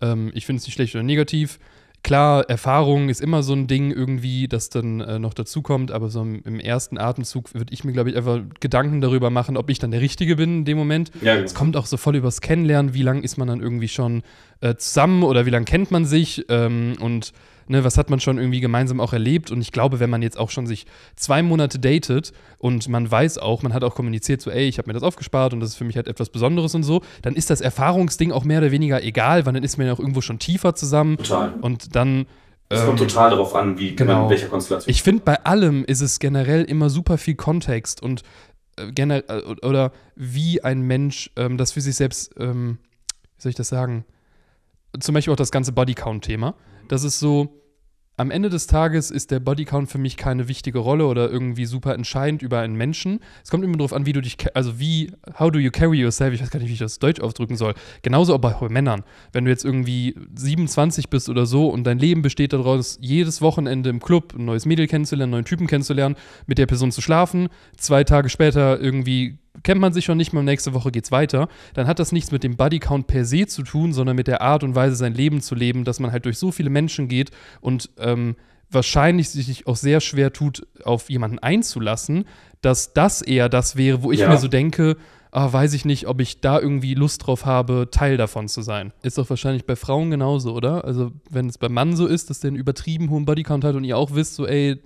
Ähm, 0.00 0.30
ich 0.34 0.46
finde 0.46 0.60
es 0.60 0.66
nicht 0.66 0.74
schlecht 0.74 0.94
oder 0.94 1.04
negativ. 1.04 1.58
Klar, 2.06 2.48
Erfahrung 2.48 3.08
ist 3.08 3.20
immer 3.20 3.42
so 3.42 3.52
ein 3.52 3.66
Ding 3.66 3.90
irgendwie, 3.90 4.46
das 4.46 4.68
dann 4.68 5.00
äh, 5.00 5.18
noch 5.18 5.34
dazukommt, 5.34 5.90
aber 5.90 6.08
so 6.08 6.22
im, 6.22 6.40
im 6.44 6.60
ersten 6.60 6.98
Atemzug 6.98 7.52
würde 7.52 7.74
ich 7.74 7.82
mir, 7.82 7.90
glaube 7.90 8.10
ich, 8.10 8.16
einfach 8.16 8.42
Gedanken 8.60 9.00
darüber 9.00 9.28
machen, 9.28 9.56
ob 9.56 9.68
ich 9.70 9.80
dann 9.80 9.90
der 9.90 10.00
Richtige 10.00 10.36
bin 10.36 10.58
in 10.58 10.64
dem 10.64 10.78
Moment. 10.78 11.10
Ja, 11.20 11.34
genau. 11.34 11.44
Es 11.44 11.56
kommt 11.56 11.76
auch 11.76 11.86
so 11.86 11.96
voll 11.96 12.14
übers 12.14 12.40
Kennenlernen, 12.40 12.94
wie 12.94 13.02
lange 13.02 13.22
ist 13.22 13.38
man 13.38 13.48
dann 13.48 13.60
irgendwie 13.60 13.88
schon 13.88 14.22
äh, 14.60 14.76
zusammen 14.76 15.24
oder 15.24 15.46
wie 15.46 15.50
lange 15.50 15.64
kennt 15.64 15.90
man 15.90 16.04
sich 16.04 16.44
ähm, 16.48 16.94
und 17.00 17.32
ne, 17.68 17.84
was 17.84 17.98
hat 17.98 18.10
man 18.10 18.20
schon 18.20 18.38
irgendwie 18.38 18.60
gemeinsam 18.60 19.00
auch 19.00 19.12
erlebt. 19.12 19.50
Und 19.50 19.60
ich 19.60 19.72
glaube, 19.72 20.00
wenn 20.00 20.10
man 20.10 20.22
jetzt 20.22 20.38
auch 20.38 20.50
schon 20.50 20.66
sich 20.66 20.86
zwei 21.16 21.42
Monate 21.42 21.78
datet 21.78 22.32
und 22.58 22.88
man 22.88 23.10
weiß 23.10 23.38
auch, 23.38 23.62
man 23.62 23.72
hat 23.72 23.84
auch 23.84 23.94
kommuniziert, 23.94 24.40
so, 24.40 24.50
ey, 24.50 24.68
ich 24.68 24.78
habe 24.78 24.88
mir 24.88 24.94
das 24.94 25.02
aufgespart 25.02 25.52
und 25.52 25.60
das 25.60 25.70
ist 25.70 25.76
für 25.76 25.84
mich 25.84 25.96
halt 25.96 26.08
etwas 26.08 26.30
Besonderes 26.30 26.74
und 26.74 26.82
so, 26.82 27.02
dann 27.22 27.34
ist 27.34 27.50
das 27.50 27.60
Erfahrungsding 27.60 28.32
auch 28.32 28.44
mehr 28.44 28.58
oder 28.58 28.70
weniger 28.70 29.02
egal, 29.02 29.46
weil 29.46 29.52
dann 29.52 29.64
ist 29.64 29.76
man 29.78 29.86
ja 29.86 29.92
auch 29.92 30.00
irgendwo 30.00 30.20
schon 30.20 30.38
tiefer 30.38 30.74
zusammen 30.74 31.16
Total. 31.18 31.54
und 31.60 31.94
dann. 31.94 32.26
Es 32.68 32.84
kommt 32.84 33.00
ähm, 33.00 33.06
total 33.06 33.30
darauf 33.30 33.54
an, 33.54 33.78
wie 33.78 33.94
genau. 33.94 34.14
man, 34.14 34.22
in 34.24 34.30
welcher 34.30 34.48
Konstellation. 34.48 34.90
ich 34.90 35.02
finde, 35.02 35.22
bei 35.24 35.44
allem 35.44 35.84
ist 35.84 36.00
es 36.00 36.18
generell 36.18 36.64
immer 36.64 36.90
super 36.90 37.16
viel 37.16 37.36
Kontext 37.36 38.02
und 38.02 38.22
äh, 38.76 38.90
generell 38.92 39.24
äh, 39.28 39.66
oder 39.66 39.92
wie 40.16 40.62
ein 40.64 40.82
Mensch 40.82 41.30
ähm, 41.36 41.58
das 41.58 41.72
für 41.72 41.80
sich 41.80 41.94
selbst, 41.94 42.34
ähm, 42.38 42.78
wie 43.36 43.42
soll 43.42 43.50
ich 43.50 43.56
das 43.56 43.68
sagen? 43.68 44.04
Zum 44.98 45.14
Beispiel 45.14 45.32
auch 45.32 45.36
das 45.36 45.50
ganze 45.50 45.72
Bodycount-Thema. 45.72 46.54
Das 46.88 47.04
ist 47.04 47.18
so, 47.18 47.62
am 48.18 48.30
Ende 48.30 48.48
des 48.48 48.66
Tages 48.66 49.10
ist 49.10 49.30
der 49.30 49.40
Bodycount 49.40 49.90
für 49.90 49.98
mich 49.98 50.16
keine 50.16 50.48
wichtige 50.48 50.78
Rolle 50.78 51.06
oder 51.06 51.30
irgendwie 51.30 51.66
super 51.66 51.94
entscheidend 51.94 52.40
über 52.40 52.60
einen 52.60 52.74
Menschen. 52.74 53.20
Es 53.44 53.50
kommt 53.50 53.62
immer 53.62 53.76
darauf 53.76 53.92
an, 53.92 54.06
wie 54.06 54.14
du 54.14 54.22
dich, 54.22 54.38
also 54.54 54.80
wie, 54.80 55.12
how 55.38 55.50
do 55.50 55.58
you 55.58 55.70
carry 55.70 56.00
yourself? 56.00 56.32
Ich 56.32 56.40
weiß 56.40 56.50
gar 56.50 56.60
nicht, 56.60 56.70
wie 56.70 56.74
ich 56.74 56.78
das 56.78 56.98
Deutsch 56.98 57.20
ausdrücken 57.20 57.56
soll. 57.56 57.74
Genauso 58.00 58.34
auch 58.34 58.38
bei 58.38 58.56
Männern. 58.70 59.02
Wenn 59.32 59.44
du 59.44 59.50
jetzt 59.50 59.66
irgendwie 59.66 60.14
27 60.34 61.10
bist 61.10 61.28
oder 61.28 61.44
so 61.44 61.68
und 61.68 61.84
dein 61.84 61.98
Leben 61.98 62.22
besteht 62.22 62.54
daraus, 62.54 62.96
jedes 63.02 63.42
Wochenende 63.42 63.90
im 63.90 64.00
Club 64.00 64.34
ein 64.34 64.46
neues 64.46 64.64
Mädel 64.64 64.86
kennenzulernen, 64.86 65.34
einen 65.34 65.42
neuen 65.42 65.44
Typen 65.44 65.66
kennenzulernen, 65.66 66.16
mit 66.46 66.56
der 66.56 66.66
Person 66.66 66.92
zu 66.92 67.02
schlafen, 67.02 67.48
zwei 67.76 68.02
Tage 68.02 68.30
später 68.30 68.80
irgendwie 68.80 69.38
kennt 69.62 69.80
man 69.80 69.92
sich 69.92 70.04
schon 70.04 70.16
nicht 70.16 70.32
mehr, 70.32 70.42
nächste 70.42 70.74
Woche 70.74 70.90
geht's 70.90 71.10
weiter, 71.10 71.48
dann 71.74 71.86
hat 71.86 71.98
das 71.98 72.12
nichts 72.12 72.30
mit 72.32 72.42
dem 72.44 72.56
Bodycount 72.56 73.06
per 73.06 73.24
se 73.24 73.46
zu 73.46 73.62
tun, 73.62 73.92
sondern 73.92 74.16
mit 74.16 74.26
der 74.26 74.42
Art 74.42 74.62
und 74.64 74.74
Weise, 74.74 74.96
sein 74.96 75.14
Leben 75.14 75.40
zu 75.40 75.54
leben, 75.54 75.84
dass 75.84 76.00
man 76.00 76.12
halt 76.12 76.24
durch 76.24 76.38
so 76.38 76.52
viele 76.52 76.70
Menschen 76.70 77.08
geht 77.08 77.30
und 77.60 77.90
ähm, 77.98 78.36
wahrscheinlich 78.70 79.28
sich 79.30 79.66
auch 79.66 79.76
sehr 79.76 80.00
schwer 80.00 80.32
tut, 80.32 80.66
auf 80.84 81.08
jemanden 81.10 81.38
einzulassen, 81.38 82.24
dass 82.62 82.92
das 82.92 83.22
eher 83.22 83.48
das 83.48 83.76
wäre, 83.76 84.02
wo 84.02 84.12
ich 84.12 84.20
Ja. 84.20 84.28
mir 84.28 84.38
so 84.38 84.48
denke, 84.48 84.96
ah, 85.30 85.52
weiß 85.52 85.74
ich 85.74 85.84
nicht, 85.84 86.06
ob 86.08 86.20
ich 86.20 86.40
da 86.40 86.58
irgendwie 86.58 86.94
Lust 86.94 87.26
drauf 87.26 87.44
habe, 87.44 87.88
Teil 87.90 88.16
davon 88.16 88.48
zu 88.48 88.62
sein. 88.62 88.92
Ist 89.02 89.18
doch 89.18 89.28
wahrscheinlich 89.28 89.66
bei 89.66 89.76
Frauen 89.76 90.10
genauso, 90.10 90.54
oder? 90.54 90.84
Also, 90.84 91.12
wenn 91.30 91.46
es 91.48 91.58
beim 91.58 91.74
Mann 91.74 91.94
so 91.94 92.06
ist, 92.06 92.30
dass 92.30 92.40
der 92.40 92.48
einen 92.48 92.56
übertrieben 92.56 93.10
hohen 93.10 93.24
Bodycount 93.24 93.62
hat 93.62 93.74
und 93.76 93.84
ihr 93.84 93.96
auch 93.98 94.14
wisst, 94.14 94.34
so, 94.34 94.46
ey, 94.46 94.80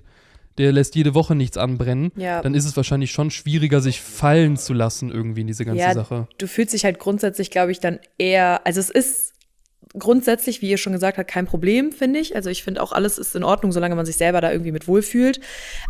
der 0.59 0.73
lässt 0.73 0.95
jede 0.95 1.15
Woche 1.15 1.35
nichts 1.35 1.57
anbrennen, 1.57 2.13
Ja. 2.17 2.43
dann 2.43 2.55
ist 2.55 2.65
es 2.67 2.77
wahrscheinlich 2.77 3.11
schon 3.13 3.31
schwieriger, 3.31 3.81
sich 3.81 4.01
fallen 4.01 4.57
zu 4.57 4.73
lassen 4.75 5.11
irgendwie 5.11 5.41
in 5.43 5.47
diese 5.47 5.65
ganze 5.65 5.81
Ja, 5.83 5.95
Sache. 5.95 6.29
du 6.39 6.47
fühlst 6.47 6.73
dich 6.75 6.85
halt 6.85 6.99
grundsätzlich, 6.99 7.51
glaube 7.51 7.73
ich, 7.73 7.81
dann 7.81 7.99
eher, 8.19 8.67
also 8.67 8.81
es 8.81 8.91
ist 8.91 9.33
grundsätzlich, 9.99 10.63
wie 10.63 10.71
ihr 10.71 10.79
schon 10.79 10.93
gesagt 10.93 11.19
habt, 11.19 11.29
kein 11.29 11.47
Problem, 11.47 11.93
finde 11.93 12.21
ich. 12.21 12.37
Also 12.37 12.49
ich 12.51 12.63
finde 12.63 12.83
auch 12.83 12.93
alles 12.93 13.19
ist 13.19 13.35
in 13.35 13.43
Ordnung, 13.45 13.73
solange 13.73 13.95
man 13.97 14.07
sich 14.07 14.17
selber 14.17 14.41
da 14.41 14.51
irgendwie 14.53 14.73
mit 14.73 14.87
wohlfühlt. 14.87 15.41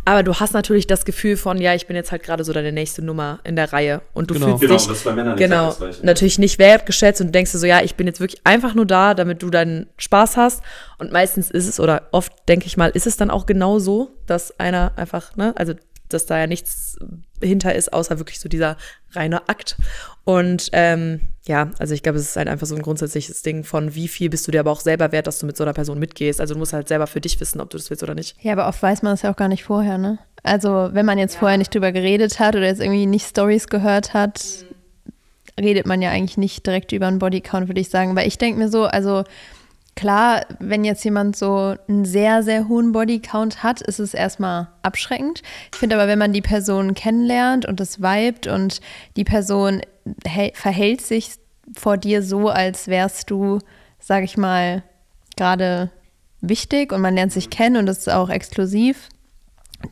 Aber 0.05 0.23
du 0.23 0.35
hast 0.35 0.53
natürlich 0.53 0.87
das 0.87 1.05
Gefühl 1.05 1.37
von, 1.37 1.59
ja, 1.59 1.75
ich 1.75 1.87
bin 1.87 1.95
jetzt 1.95 2.11
halt 2.11 2.23
gerade 2.23 2.43
so 2.43 2.51
deine 2.53 2.71
nächste 2.71 3.01
Nummer 3.03 3.39
in 3.43 3.55
der 3.55 3.71
Reihe. 3.73 4.01
Und 4.13 4.29
du 4.29 4.33
Genau. 4.35 4.57
fühlst 4.57 4.61
genau, 4.61 4.73
dich 4.77 4.87
das 4.87 4.97
ist 4.97 5.03
bei 5.03 5.13
Männern 5.13 5.35
genau, 5.37 5.73
Gleiche. 5.73 6.05
natürlich 6.05 6.39
nicht 6.39 6.57
wertgeschätzt 6.59 7.21
und 7.21 7.27
du 7.27 7.31
denkst 7.31 7.51
dir 7.51 7.59
so, 7.59 7.67
ja, 7.67 7.81
ich 7.83 7.95
bin 7.95 8.07
jetzt 8.07 8.19
wirklich 8.19 8.41
einfach 8.43 8.73
nur 8.73 8.85
da, 8.85 9.13
damit 9.13 9.43
du 9.43 9.49
deinen 9.49 9.87
Spaß 9.97 10.37
hast. 10.37 10.63
Und 10.97 11.11
meistens 11.11 11.51
ist 11.51 11.67
es, 11.67 11.79
oder 11.79 12.07
oft 12.11 12.31
denke 12.47 12.65
ich 12.67 12.77
mal, 12.77 12.89
ist 12.89 13.07
es 13.07 13.17
dann 13.17 13.29
auch 13.29 13.45
genau 13.45 13.79
so, 13.79 14.11
dass 14.25 14.59
einer 14.59 14.93
einfach, 14.95 15.35
ne, 15.35 15.53
also 15.57 15.73
dass 16.13 16.25
da 16.25 16.37
ja 16.37 16.47
nichts 16.47 16.97
hinter 17.41 17.73
ist, 17.75 17.93
außer 17.93 18.19
wirklich 18.19 18.39
so 18.39 18.49
dieser 18.49 18.77
reine 19.11 19.49
Akt. 19.49 19.77
Und 20.23 20.69
ähm, 20.73 21.21
ja, 21.47 21.71
also 21.79 21.93
ich 21.93 22.03
glaube, 22.03 22.19
es 22.19 22.29
ist 22.29 22.35
halt 22.35 22.47
einfach 22.47 22.67
so 22.67 22.75
ein 22.75 22.81
grundsätzliches 22.81 23.41
Ding 23.41 23.63
von, 23.63 23.95
wie 23.95 24.07
viel 24.07 24.29
bist 24.29 24.47
du 24.47 24.51
dir 24.51 24.59
aber 24.59 24.71
auch 24.71 24.79
selber 24.79 25.11
wert, 25.11 25.27
dass 25.27 25.39
du 25.39 25.45
mit 25.45 25.57
so 25.57 25.63
einer 25.63 25.73
Person 25.73 25.99
mitgehst. 25.99 26.39
Also 26.39 26.53
du 26.53 26.59
musst 26.59 26.73
halt 26.73 26.87
selber 26.87 27.07
für 27.07 27.21
dich 27.21 27.39
wissen, 27.39 27.59
ob 27.59 27.69
du 27.69 27.77
das 27.77 27.89
willst 27.89 28.03
oder 28.03 28.15
nicht. 28.15 28.35
Ja, 28.41 28.53
aber 28.53 28.67
oft 28.67 28.81
weiß 28.81 29.01
man 29.01 29.13
das 29.13 29.23
ja 29.23 29.31
auch 29.31 29.37
gar 29.37 29.47
nicht 29.47 29.63
vorher, 29.63 29.97
ne? 29.97 30.19
Also 30.43 30.89
wenn 30.91 31.05
man 31.05 31.17
jetzt 31.17 31.35
vorher 31.35 31.57
nicht 31.57 31.73
drüber 31.73 31.91
geredet 31.91 32.39
hat 32.39 32.55
oder 32.55 32.65
jetzt 32.65 32.81
irgendwie 32.81 33.05
nicht 33.05 33.27
Stories 33.27 33.67
gehört 33.67 34.13
hat, 34.13 34.65
redet 35.59 35.85
man 35.85 36.01
ja 36.01 36.09
eigentlich 36.09 36.37
nicht 36.37 36.65
direkt 36.65 36.91
über 36.91 37.07
einen 37.07 37.19
Bodycount, 37.19 37.67
würde 37.67 37.81
ich 37.81 37.89
sagen. 37.89 38.15
Weil 38.15 38.27
ich 38.27 38.37
denke 38.37 38.59
mir 38.59 38.69
so, 38.69 38.85
also 38.85 39.23
klar, 39.95 40.45
wenn 40.59 40.83
jetzt 40.83 41.03
jemand 41.03 41.35
so 41.35 41.75
einen 41.87 42.05
sehr, 42.05 42.43
sehr 42.43 42.67
hohen 42.67 42.91
Bodycount 42.91 43.63
hat, 43.63 43.81
ist 43.81 43.99
es 43.99 44.13
erstmal 44.13 44.67
abschreckend. 44.81 45.43
Ich 45.71 45.79
finde 45.79 45.95
aber, 45.95 46.07
wenn 46.07 46.19
man 46.19 46.33
die 46.33 46.41
Person 46.41 46.93
kennenlernt 46.93 47.65
und 47.65 47.79
es 47.79 48.01
vibet 48.01 48.47
und 48.47 48.81
die 49.15 49.23
Person 49.23 49.81
verhält 50.53 51.01
sich 51.01 51.35
vor 51.75 51.97
dir 51.97 52.23
so, 52.23 52.49
als 52.49 52.87
wärst 52.87 53.29
du, 53.29 53.59
sag 53.99 54.23
ich 54.23 54.37
mal, 54.37 54.83
gerade 55.37 55.91
wichtig 56.41 56.91
und 56.91 57.01
man 57.01 57.15
lernt 57.15 57.31
sich 57.31 57.49
kennen 57.49 57.77
und 57.77 57.87
es 57.87 57.99
ist 57.99 58.09
auch 58.09 58.29
exklusiv, 58.29 59.09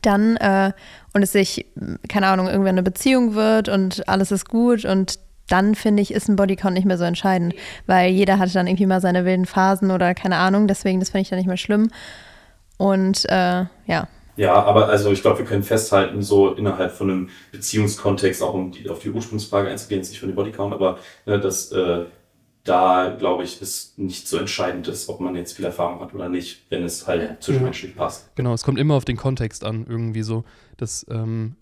dann 0.02 0.36
äh, 0.36 0.72
und 1.12 1.22
es 1.22 1.32
sich, 1.32 1.66
keine 2.08 2.28
Ahnung, 2.28 2.46
irgendwann 2.46 2.74
eine 2.74 2.82
Beziehung 2.82 3.34
wird 3.34 3.68
und 3.68 4.08
alles 4.08 4.30
ist 4.30 4.48
gut 4.48 4.84
und 4.84 5.18
dann 5.50 5.74
finde 5.74 6.02
ich, 6.02 6.12
ist 6.12 6.28
ein 6.28 6.36
Bodycount 6.36 6.74
nicht 6.74 6.86
mehr 6.86 6.98
so 6.98 7.04
entscheidend, 7.04 7.54
weil 7.86 8.10
jeder 8.10 8.38
hatte 8.38 8.52
dann 8.52 8.66
irgendwie 8.66 8.86
mal 8.86 9.00
seine 9.00 9.24
wilden 9.24 9.46
Phasen 9.46 9.90
oder 9.90 10.14
keine 10.14 10.36
Ahnung, 10.36 10.66
deswegen, 10.66 11.00
das 11.00 11.10
finde 11.10 11.22
ich 11.22 11.28
dann 11.30 11.38
nicht 11.38 11.48
mehr 11.48 11.56
schlimm. 11.56 11.90
Und 12.78 13.28
äh, 13.28 13.64
ja. 13.86 14.08
Ja, 14.36 14.54
aber 14.54 14.88
also 14.88 15.12
ich 15.12 15.20
glaube, 15.20 15.40
wir 15.40 15.44
können 15.44 15.62
festhalten, 15.62 16.22
so 16.22 16.54
innerhalb 16.54 16.92
von 16.92 17.10
einem 17.10 17.28
Beziehungskontext, 17.52 18.42
auch 18.42 18.54
um 18.54 18.72
die, 18.72 18.88
auf 18.88 19.00
die 19.00 19.10
Ursprungsfrage 19.10 19.68
einzugehen, 19.68 20.00
jetzt 20.00 20.10
nicht 20.10 20.20
von 20.20 20.30
dem 20.30 20.36
Bodycount, 20.36 20.72
aber 20.72 20.98
ne, 21.26 21.38
dass 21.38 21.72
äh, 21.72 22.06
da, 22.64 23.14
glaube 23.18 23.42
ich, 23.44 23.60
es 23.60 23.94
nicht 23.96 24.28
so 24.28 24.38
entscheidend 24.38 24.88
ist, 24.88 25.08
ob 25.08 25.20
man 25.20 25.34
jetzt 25.34 25.54
viel 25.54 25.64
Erfahrung 25.64 26.00
hat 26.00 26.14
oder 26.14 26.28
nicht, 26.28 26.64
wenn 26.70 26.84
es 26.84 27.06
halt 27.06 27.22
ja. 27.22 27.40
zwischenmenschlich 27.40 27.96
passt. 27.96 28.34
Genau, 28.36 28.52
es 28.52 28.62
kommt 28.62 28.78
immer 28.78 28.94
auf 28.94 29.04
den 29.04 29.16
Kontext 29.16 29.64
an, 29.64 29.86
irgendwie 29.88 30.22
so. 30.22 30.44
Das 30.76 31.06
ähm, 31.10 31.56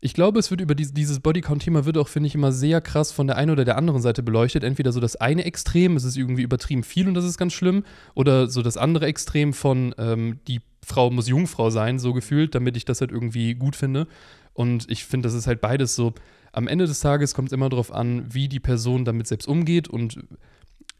ich 0.00 0.14
glaube, 0.14 0.38
es 0.38 0.50
wird 0.50 0.60
über 0.60 0.74
die, 0.74 0.92
dieses 0.92 1.20
Bodycount-Thema 1.20 1.84
wird 1.84 1.98
auch, 1.98 2.08
finde 2.08 2.26
ich, 2.26 2.34
immer 2.34 2.52
sehr 2.52 2.80
krass 2.80 3.12
von 3.12 3.26
der 3.26 3.36
einen 3.36 3.50
oder 3.50 3.64
der 3.64 3.76
anderen 3.76 4.02
Seite 4.02 4.22
beleuchtet. 4.22 4.62
Entweder 4.62 4.92
so 4.92 5.00
das 5.00 5.16
eine 5.16 5.44
Extrem, 5.44 5.96
es 5.96 6.04
ist 6.04 6.16
irgendwie 6.16 6.42
übertrieben 6.42 6.82
viel 6.82 7.08
und 7.08 7.14
das 7.14 7.24
ist 7.24 7.38
ganz 7.38 7.52
schlimm, 7.52 7.84
oder 8.14 8.48
so 8.48 8.62
das 8.62 8.76
andere 8.76 9.06
Extrem 9.06 9.52
von 9.52 9.94
ähm, 9.98 10.40
die 10.48 10.60
Frau 10.84 11.10
muss 11.10 11.28
Jungfrau 11.28 11.70
sein, 11.70 11.98
so 11.98 12.12
gefühlt, 12.12 12.54
damit 12.54 12.76
ich 12.76 12.84
das 12.84 13.00
halt 13.00 13.10
irgendwie 13.10 13.54
gut 13.54 13.74
finde. 13.74 14.06
Und 14.54 14.90
ich 14.90 15.04
finde, 15.04 15.26
das 15.26 15.34
ist 15.34 15.46
halt 15.46 15.60
beides 15.60 15.96
so. 15.96 16.14
Am 16.52 16.68
Ende 16.68 16.86
des 16.86 17.00
Tages 17.00 17.34
kommt 17.34 17.48
es 17.48 17.52
immer 17.52 17.68
darauf 17.68 17.92
an, 17.92 18.32
wie 18.32 18.48
die 18.48 18.60
Person 18.60 19.04
damit 19.04 19.26
selbst 19.26 19.48
umgeht 19.48 19.88
und 19.88 20.18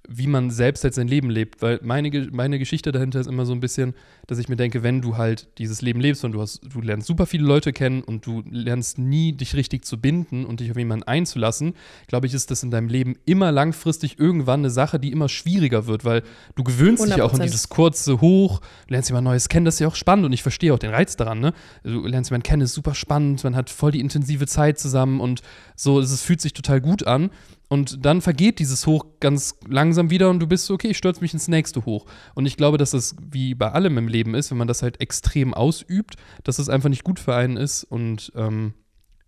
wie 0.08 0.26
man 0.26 0.50
selbst 0.50 0.84
halt 0.84 0.94
sein 0.94 1.08
Leben 1.08 1.30
lebt. 1.30 1.62
Weil 1.62 1.80
meine, 1.82 2.10
meine 2.32 2.58
Geschichte 2.58 2.92
dahinter 2.92 3.20
ist 3.20 3.26
immer 3.26 3.46
so 3.46 3.52
ein 3.52 3.60
bisschen, 3.60 3.94
dass 4.26 4.38
ich 4.38 4.48
mir 4.48 4.56
denke, 4.56 4.82
wenn 4.82 5.00
du 5.00 5.16
halt 5.16 5.48
dieses 5.58 5.82
Leben 5.82 6.00
lebst 6.00 6.24
und 6.24 6.32
du 6.32 6.40
hast, 6.40 6.60
du 6.62 6.80
lernst 6.80 7.06
super 7.06 7.26
viele 7.26 7.44
Leute 7.44 7.72
kennen 7.72 8.02
und 8.02 8.26
du 8.26 8.42
lernst 8.50 8.98
nie, 8.98 9.32
dich 9.32 9.54
richtig 9.54 9.84
zu 9.84 10.00
binden 10.00 10.44
und 10.44 10.60
dich 10.60 10.70
auf 10.70 10.76
jemanden 10.76 11.04
einzulassen, 11.04 11.74
glaube 12.06 12.26
ich, 12.26 12.34
ist 12.34 12.50
das 12.50 12.62
in 12.62 12.70
deinem 12.70 12.88
Leben 12.88 13.16
immer 13.24 13.52
langfristig 13.52 14.18
irgendwann 14.18 14.60
eine 14.60 14.70
Sache, 14.70 14.98
die 14.98 15.12
immer 15.12 15.28
schwieriger 15.28 15.86
wird, 15.86 16.04
weil 16.04 16.22
du 16.54 16.64
gewöhnst 16.64 17.02
100%. 17.02 17.06
dich 17.06 17.22
auch 17.22 17.34
an 17.34 17.42
dieses 17.42 17.68
kurze 17.68 18.20
Hoch, 18.20 18.60
du 18.86 18.94
lernst 18.94 19.08
jemand 19.08 19.24
Neues 19.24 19.48
kennen, 19.48 19.64
das 19.64 19.74
ist 19.74 19.80
ja 19.80 19.88
auch 19.88 19.96
spannend 19.96 20.26
und 20.26 20.32
ich 20.32 20.42
verstehe 20.42 20.72
auch 20.72 20.78
den 20.78 20.90
Reiz 20.90 21.16
daran, 21.16 21.40
ne? 21.40 21.52
Du 21.82 22.06
lernst 22.06 22.30
jemanden 22.30 22.44
kennen, 22.44 22.62
ist 22.62 22.74
super 22.74 22.94
spannend, 22.94 23.44
man 23.44 23.56
hat 23.56 23.70
voll 23.70 23.92
die 23.92 24.00
intensive 24.00 24.46
Zeit 24.46 24.78
zusammen 24.78 25.20
und 25.20 25.42
so, 25.74 26.00
es 26.00 26.22
fühlt 26.22 26.40
sich 26.40 26.52
total 26.52 26.80
gut 26.80 27.06
an. 27.06 27.30
Und 27.68 28.04
dann 28.04 28.20
vergeht 28.20 28.60
dieses 28.60 28.86
Hoch 28.86 29.04
ganz 29.18 29.56
langsam 29.68 29.95
wieder 30.10 30.30
und 30.30 30.40
du 30.40 30.46
bist 30.46 30.66
so, 30.66 30.74
okay, 30.74 30.88
ich 30.88 30.98
stürze 30.98 31.20
mich 31.20 31.32
ins 31.32 31.48
nächste 31.48 31.84
Hoch. 31.84 32.06
Und 32.34 32.46
ich 32.46 32.56
glaube, 32.56 32.78
dass 32.78 32.92
das 32.92 33.16
wie 33.20 33.54
bei 33.54 33.72
allem 33.72 33.98
im 33.98 34.08
Leben 34.08 34.34
ist, 34.34 34.50
wenn 34.50 34.58
man 34.58 34.68
das 34.68 34.82
halt 34.82 35.00
extrem 35.00 35.54
ausübt, 35.54 36.16
dass 36.44 36.56
das 36.56 36.68
einfach 36.68 36.88
nicht 36.88 37.04
gut 37.04 37.20
für 37.20 37.34
einen 37.34 37.56
ist. 37.56 37.84
Und 37.84 38.32
ähm, 38.36 38.74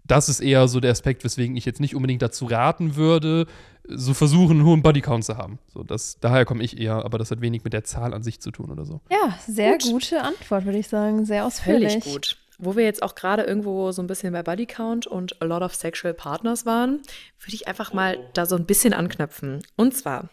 das 0.08 0.28
ist 0.28 0.40
eher 0.40 0.66
so 0.68 0.80
der 0.80 0.90
Aspekt, 0.90 1.22
weswegen 1.22 1.56
ich 1.56 1.64
jetzt 1.64 1.80
nicht 1.80 1.94
unbedingt 1.94 2.22
dazu 2.22 2.46
raten 2.46 2.96
würde, 2.96 3.46
so 3.88 4.14
versuchen, 4.14 4.58
einen 4.58 4.66
hohen 4.66 4.82
Bodycount 4.82 5.24
zu 5.24 5.36
haben. 5.36 5.58
So, 5.72 5.82
das, 5.82 6.18
daher 6.20 6.44
komme 6.44 6.62
ich 6.62 6.78
eher, 6.78 7.04
aber 7.04 7.18
das 7.18 7.30
hat 7.30 7.40
wenig 7.40 7.64
mit 7.64 7.72
der 7.72 7.84
Zahl 7.84 8.12
an 8.14 8.22
sich 8.22 8.40
zu 8.40 8.50
tun 8.50 8.70
oder 8.70 8.84
so. 8.84 9.00
Ja, 9.10 9.38
sehr 9.46 9.72
gut. 9.72 9.90
gute 9.90 10.22
Antwort, 10.22 10.64
würde 10.64 10.78
ich 10.78 10.88
sagen. 10.88 11.24
Sehr 11.24 11.46
ausführlich. 11.46 11.92
Völlig 11.92 12.04
gut. 12.04 12.36
Wo 12.58 12.74
wir 12.74 12.84
jetzt 12.84 13.02
auch 13.02 13.14
gerade 13.14 13.44
irgendwo 13.44 13.92
so 13.92 14.02
ein 14.02 14.08
bisschen 14.08 14.32
bei 14.32 14.42
Body 14.42 14.66
Count 14.66 15.06
und 15.06 15.40
a 15.40 15.44
lot 15.44 15.62
of 15.62 15.74
sexual 15.74 16.12
partners 16.12 16.66
waren, 16.66 17.00
würde 17.40 17.54
ich 17.54 17.68
einfach 17.68 17.92
mal 17.92 18.18
da 18.34 18.46
so 18.46 18.56
ein 18.56 18.66
bisschen 18.66 18.92
anknüpfen. 18.92 19.62
Und 19.76 19.94
zwar, 19.94 20.28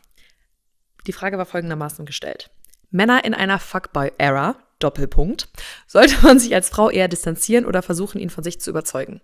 die 1.07 1.13
Frage 1.13 1.37
war 1.37 1.45
folgendermaßen 1.45 2.05
gestellt. 2.05 2.49
Männer 2.91 3.25
in 3.25 3.33
einer 3.33 3.59
Fuckboy-Era, 3.59 4.55
Doppelpunkt, 4.79 5.49
sollte 5.87 6.15
man 6.23 6.39
sich 6.39 6.53
als 6.53 6.69
Frau 6.69 6.89
eher 6.89 7.07
distanzieren 7.07 7.65
oder 7.65 7.81
versuchen, 7.81 8.19
ihn 8.19 8.29
von 8.29 8.43
sich 8.43 8.59
zu 8.59 8.69
überzeugen? 8.69 9.21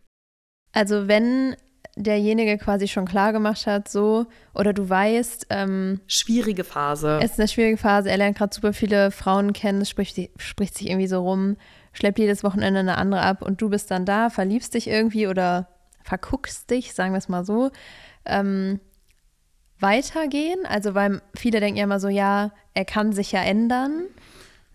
Also 0.72 1.08
wenn 1.08 1.56
derjenige 1.98 2.58
quasi 2.58 2.88
schon 2.88 3.06
klar 3.06 3.34
gemacht 3.34 3.68
hat, 3.68 3.90
so, 3.90 4.26
oder 4.54 4.74
du 4.74 4.90
weißt, 4.90 5.48
ähm, 5.50 6.00
schwierige 6.08 6.64
Phase. 6.64 7.20
Es 7.22 7.32
ist 7.32 7.40
eine 7.40 7.48
schwierige 7.48 7.78
Phase, 7.78 8.10
er 8.10 8.18
lernt 8.18 8.38
gerade 8.38 8.54
super 8.54 8.74
viele 8.74 9.12
Frauen 9.12 9.54
kennen, 9.54 9.86
spricht, 9.86 10.18
spricht 10.38 10.78
sich 10.78 10.90
irgendwie 10.90 11.08
so 11.08 11.22
rum, 11.22 11.58
schleppt 11.94 12.20
jedes 12.20 12.44
Wochenende 12.44 12.80
eine 12.80 12.98
andere 12.98 13.22
ab 13.22 13.42
und 13.42 13.62
du 13.62 13.70
bist 13.70 13.92
dann 13.92 14.06
da, 14.06 14.30
verliebst 14.30 14.74
dich 14.74 14.88
irgendwie 14.88 15.28
oder 15.28 15.68
verguckst 16.04 16.70
dich, 16.70 16.94
sagen 16.94 17.14
wir 17.14 17.18
es 17.18 17.30
mal 17.30 17.46
so, 17.46 17.72
ähm, 18.26 18.80
weitergehen? 19.82 20.66
Also, 20.68 20.94
weil 20.96 21.22
viele 21.36 21.60
denken 21.60 21.78
ja 21.78 21.84
immer 21.84 22.00
so, 22.00 22.08
ja, 22.08 22.52
er 22.74 22.86
kann 22.86 23.14
sich 23.14 23.32
ja 23.32 23.42
ändern. 23.42 24.04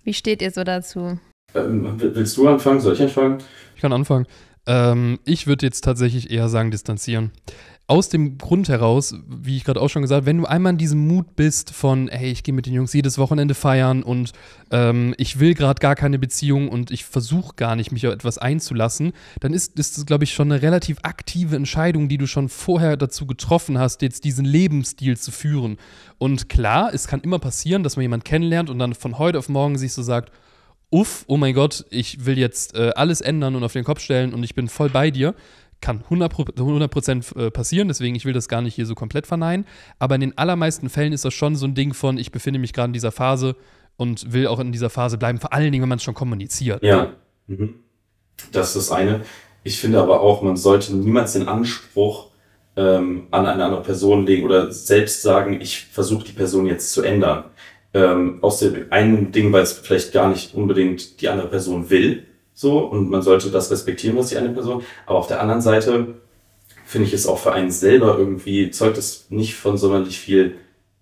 Wie 0.05 0.15
steht 0.15 0.43
ihr 0.43 0.51
so 0.51 0.65
dazu? 0.65 1.19
Ähm, 1.55 1.95
willst 1.97 2.37
du 2.37 2.49
anfangen? 2.49 2.81
Soll 2.81 2.95
ich 2.95 3.03
anfangen? 3.03 3.39
Ich 3.75 3.83
kann 3.83 3.93
anfangen. 3.93 4.27
Ähm, 4.67 5.19
ich 5.25 5.47
würde 5.47 5.67
jetzt 5.67 5.83
tatsächlich 5.83 6.31
eher 6.31 6.49
sagen, 6.49 6.71
distanzieren 6.71 7.31
aus 7.89 8.09
dem 8.09 8.37
Grund 8.37 8.69
heraus, 8.69 9.15
wie 9.29 9.57
ich 9.57 9.65
gerade 9.65 9.81
auch 9.81 9.89
schon 9.89 10.03
gesagt 10.03 10.17
habe, 10.17 10.27
wenn 10.27 10.39
du 10.39 10.47
einmal 10.47 10.73
in 10.73 10.79
diesem 10.79 11.07
Mut 11.07 11.37
bist 11.37 11.71
von, 11.71 12.09
hey, 12.09 12.33
ich 12.33 12.43
gehe 12.43 12.53
mit 12.53 12.67
den 12.67 12.75
Jungs 12.75 12.93
jedes 12.93 13.17
Wochenende 13.17 13.55
feiern 13.55 14.03
und 14.03 14.33
ähm, 14.73 15.15
ich 15.19 15.39
will 15.39 15.55
gerade 15.55 15.79
gar 15.79 15.95
keine 15.95 16.19
Beziehung 16.19 16.69
und 16.69 16.91
ich 16.91 17.05
versuche 17.05 17.55
gar 17.55 17.77
nicht, 17.77 17.93
mich 17.93 18.05
auf 18.07 18.13
etwas 18.13 18.39
einzulassen, 18.39 19.13
dann 19.39 19.55
ist, 19.55 19.79
ist 19.79 19.97
das, 19.97 20.05
glaube 20.05 20.25
ich, 20.25 20.35
schon 20.35 20.51
eine 20.51 20.63
relativ 20.63 20.99
aktive 21.03 21.55
Entscheidung, 21.55 22.09
die 22.09 22.19
du 22.19 22.27
schon 22.27 22.49
vorher 22.49 22.97
dazu 22.97 23.25
getroffen 23.25 23.79
hast, 23.79 24.03
jetzt 24.03 24.25
diesen 24.25 24.45
Lebensstil 24.45 25.17
zu 25.17 25.31
führen. 25.31 25.77
Und 26.19 26.49
klar, 26.49 26.93
es 26.93 27.07
kann 27.07 27.21
immer 27.21 27.39
passieren, 27.39 27.85
dass 27.85 27.95
man 27.95 28.03
jemanden 28.03 28.25
kennenlernt 28.25 28.69
und 28.69 28.81
dann 28.81 28.95
von 28.95 29.17
heute 29.19 29.39
auf 29.39 29.49
morgen 29.49 29.79
sich 29.79 29.93
so 29.93 30.03
sagt, 30.03 30.33
uff, 30.91 31.25
oh 31.29 31.37
mein 31.37 31.55
Gott, 31.55 31.85
ich 31.91 32.27
will 32.27 32.39
jetzt 32.39 32.75
äh, 32.75 32.93
alles 32.97 33.21
ändern 33.21 33.55
und 33.55 33.63
auf 33.63 33.73
den 33.73 33.85
Kopf 33.85 34.01
stellen 34.01 34.35
und 34.35 34.43
ich 34.43 34.55
bin 34.55 34.69
voll 34.69 34.89
bei 34.89 35.13
dir 35.13 35.35
kann 35.81 36.03
100%, 36.11 36.59
100 36.59 37.37
äh, 37.37 37.51
passieren, 37.51 37.89
deswegen 37.89 38.15
ich 38.15 38.25
will 38.25 38.33
das 38.33 38.49
gar 38.49 38.63
nicht 38.63 38.75
hier 38.75 38.87
so 38.87 38.95
komplett 38.95 39.27
verneinen. 39.27 39.67
Aber 39.99 40.15
in 40.15 40.21
den 40.21 40.39
allermeisten 40.39 40.89
Fällen 40.89 41.13
ist 41.13 41.25
das 41.25 41.35
schon 41.35 41.57
so 41.57 41.67
ein 41.67 41.75
Ding 41.75 41.95
von, 41.95 42.19
ich 42.19 42.33
befinde 42.33 42.59
mich 42.59 42.73
gerade 42.73 42.89
in 42.89 42.93
dieser 42.93 43.13
Phase 43.13 43.57
und 43.97 44.33
will 44.33 44.47
auch 44.47 44.59
in 44.59 44.73
dieser 44.73 44.91
Phase 44.91 45.19
bleiben, 45.19 45.39
vor 45.39 45.53
allen 45.53 45.73
Dingen, 45.73 45.83
wenn 45.83 45.89
man 45.89 45.99
es 45.99 46.05
schon 46.05 46.15
kommuniziert. 46.15 46.83
Ja, 46.83 47.15
mhm. 47.47 47.75
das 48.53 48.69
ist 48.69 48.91
das 48.91 48.93
eine. 48.93 49.23
Ich 49.63 49.81
finde 49.81 50.01
aber 50.01 50.21
auch, 50.21 50.43
man 50.43 50.57
sollte 50.57 50.95
niemals 50.95 51.33
den 51.33 51.49
Anspruch 51.49 52.31
ähm, 52.77 53.27
an 53.31 53.47
eine 53.47 53.65
andere 53.65 53.83
Person 53.83 54.27
legen 54.27 54.45
oder 54.45 54.71
selbst 54.71 55.23
sagen, 55.23 55.61
ich 55.61 55.87
versuche 55.87 56.25
die 56.25 56.33
Person 56.33 56.67
jetzt 56.67 56.93
zu 56.93 57.03
ändern. 57.03 57.45
Ähm, 57.95 58.39
aus 58.43 58.59
dem 58.59 58.87
einen 58.91 59.33
Ding, 59.33 59.53
weil 59.53 59.63
es 59.63 59.73
vielleicht 59.73 60.13
gar 60.13 60.29
nicht 60.29 60.55
unbedingt 60.55 61.21
die 61.21 61.29
andere 61.29 61.49
Person 61.49 61.89
will, 61.89 62.27
so 62.57 62.79
und 62.79 63.11
man 63.11 63.23
sollte 63.23 63.51
das 63.51 63.71
respektieren, 63.71 64.17
was 64.17 64.31
die 64.31 64.39
eine 64.39 64.49
Person. 64.49 64.83
Aber 65.05 65.19
auf 65.19 65.29
der 65.29 65.41
anderen 65.41 65.61
Seite 65.61 66.15
finde 66.87 67.07
ich 67.07 67.13
es 67.13 67.27
auch 67.27 67.39
für 67.39 67.53
einen 67.53 67.71
selber 67.71 68.17
irgendwie 68.19 68.71
zeugt 68.71 68.97
es 68.97 69.27
nicht 69.29 69.55
von 69.55 69.77
sonderlich 69.77 70.19
viel 70.19 70.57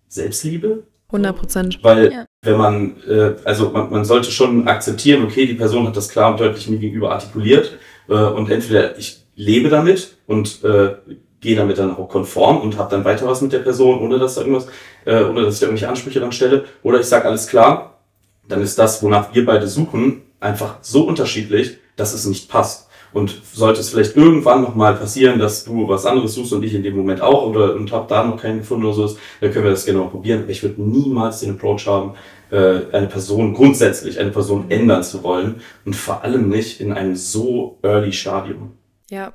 Selbstliebe. 0.08 0.82
100 1.08 1.36
Prozent. 1.36 1.78
Weil 1.82 2.12
ja. 2.12 2.26
wenn 2.42 2.56
man, 2.56 2.96
äh, 3.08 3.34
also 3.44 3.70
man, 3.70 3.90
man 3.90 4.04
sollte 4.04 4.32
schon 4.32 4.66
akzeptieren, 4.66 5.22
okay, 5.24 5.46
die 5.46 5.54
Person 5.54 5.86
hat 5.86 5.96
das 5.96 6.08
klar 6.08 6.32
und 6.32 6.40
deutlich 6.40 6.68
mir 6.68 6.78
gegenüber 6.78 7.12
artikuliert 7.12 7.78
äh, 8.08 8.14
und 8.14 8.50
entweder 8.50 8.98
ich 8.98 9.24
lebe 9.36 9.68
damit 9.68 10.16
und 10.26 10.64
äh, 10.64 10.96
gehe 11.40 11.54
damit 11.54 11.78
dann 11.78 11.94
auch 11.94 12.08
konform 12.08 12.62
und 12.62 12.78
habe 12.78 12.90
dann 12.90 13.04
weiter 13.04 13.28
was 13.28 13.42
mit 13.42 13.52
der 13.52 13.60
Person, 13.60 14.00
ohne 14.00 14.18
dass 14.18 14.34
da 14.34 14.40
irgendwas, 14.40 14.66
äh, 15.04 15.22
ohne 15.22 15.42
dass 15.42 15.54
ich 15.54 15.60
da 15.60 15.66
irgendwelche 15.66 15.88
Ansprüche 15.88 16.18
dann 16.18 16.32
stelle. 16.32 16.64
Oder 16.82 16.98
ich 16.98 17.06
sage 17.06 17.26
alles 17.26 17.46
klar, 17.46 18.00
dann 18.48 18.60
ist 18.60 18.76
das, 18.78 19.02
wonach 19.02 19.32
wir 19.34 19.44
beide 19.44 19.68
suchen, 19.68 20.22
einfach 20.40 20.78
so 20.82 21.06
unterschiedlich, 21.06 21.78
dass 21.96 22.14
es 22.14 22.26
nicht 22.26 22.48
passt. 22.48 22.88
Und 23.12 23.42
sollte 23.52 23.78
es 23.78 23.90
vielleicht 23.90 24.16
irgendwann 24.16 24.62
nochmal 24.62 24.96
passieren, 24.96 25.38
dass 25.38 25.64
du 25.64 25.88
was 25.88 26.04
anderes 26.04 26.34
suchst 26.34 26.52
und 26.52 26.64
ich 26.64 26.74
in 26.74 26.82
dem 26.82 26.96
Moment 26.96 27.20
auch 27.20 27.46
oder 27.46 27.76
und 27.76 27.92
hab 27.92 28.08
da 28.08 28.24
noch 28.24 28.42
keinen 28.42 28.58
gefunden 28.58 28.84
oder 28.86 28.94
so, 28.94 29.16
dann 29.40 29.52
können 29.52 29.64
wir 29.64 29.70
das 29.70 29.84
gerne 29.84 30.00
mal 30.00 30.08
probieren. 30.08 30.42
Aber 30.42 30.50
ich 30.50 30.64
würde 30.64 30.82
niemals 30.82 31.38
den 31.38 31.52
Approach 31.52 31.86
haben, 31.86 32.14
äh, 32.50 32.80
eine 32.92 33.06
Person 33.06 33.54
grundsätzlich, 33.54 34.18
eine 34.18 34.30
Person 34.30 34.68
ändern 34.68 35.04
zu 35.04 35.22
wollen 35.22 35.60
und 35.84 35.94
vor 35.94 36.24
allem 36.24 36.48
nicht 36.48 36.80
in 36.80 36.92
einem 36.92 37.14
so 37.14 37.78
early 37.82 38.12
Stadium. 38.12 38.72
Ja, 39.10 39.32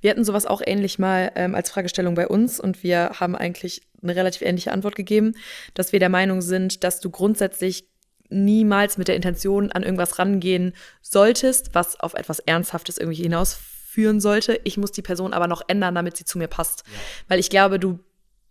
wir 0.00 0.10
hatten 0.10 0.24
sowas 0.24 0.46
auch 0.46 0.60
ähnlich 0.64 0.98
mal 0.98 1.32
ähm, 1.36 1.54
als 1.54 1.70
Fragestellung 1.70 2.14
bei 2.14 2.28
uns 2.28 2.60
und 2.60 2.82
wir 2.82 3.12
haben 3.20 3.34
eigentlich 3.36 3.82
eine 4.02 4.16
relativ 4.16 4.42
ähnliche 4.42 4.72
Antwort 4.72 4.96
gegeben, 4.96 5.34
dass 5.74 5.92
wir 5.92 6.00
der 6.00 6.08
Meinung 6.08 6.42
sind, 6.42 6.84
dass 6.84 7.00
du 7.00 7.08
grundsätzlich 7.08 7.86
niemals 8.32 8.98
mit 8.98 9.08
der 9.08 9.16
Intention 9.16 9.70
an 9.72 9.82
irgendwas 9.82 10.18
rangehen 10.18 10.72
solltest, 11.00 11.74
was 11.74 11.98
auf 12.00 12.14
etwas 12.14 12.40
Ernsthaftes 12.40 12.98
irgendwie 12.98 13.22
hinausführen 13.22 14.20
sollte. 14.20 14.60
Ich 14.64 14.76
muss 14.76 14.92
die 14.92 15.02
Person 15.02 15.32
aber 15.32 15.46
noch 15.46 15.62
ändern, 15.68 15.94
damit 15.94 16.16
sie 16.16 16.24
zu 16.24 16.38
mir 16.38 16.48
passt. 16.48 16.84
Ja. 16.86 16.98
Weil 17.28 17.38
ich 17.38 17.50
glaube, 17.50 17.78
du 17.78 18.00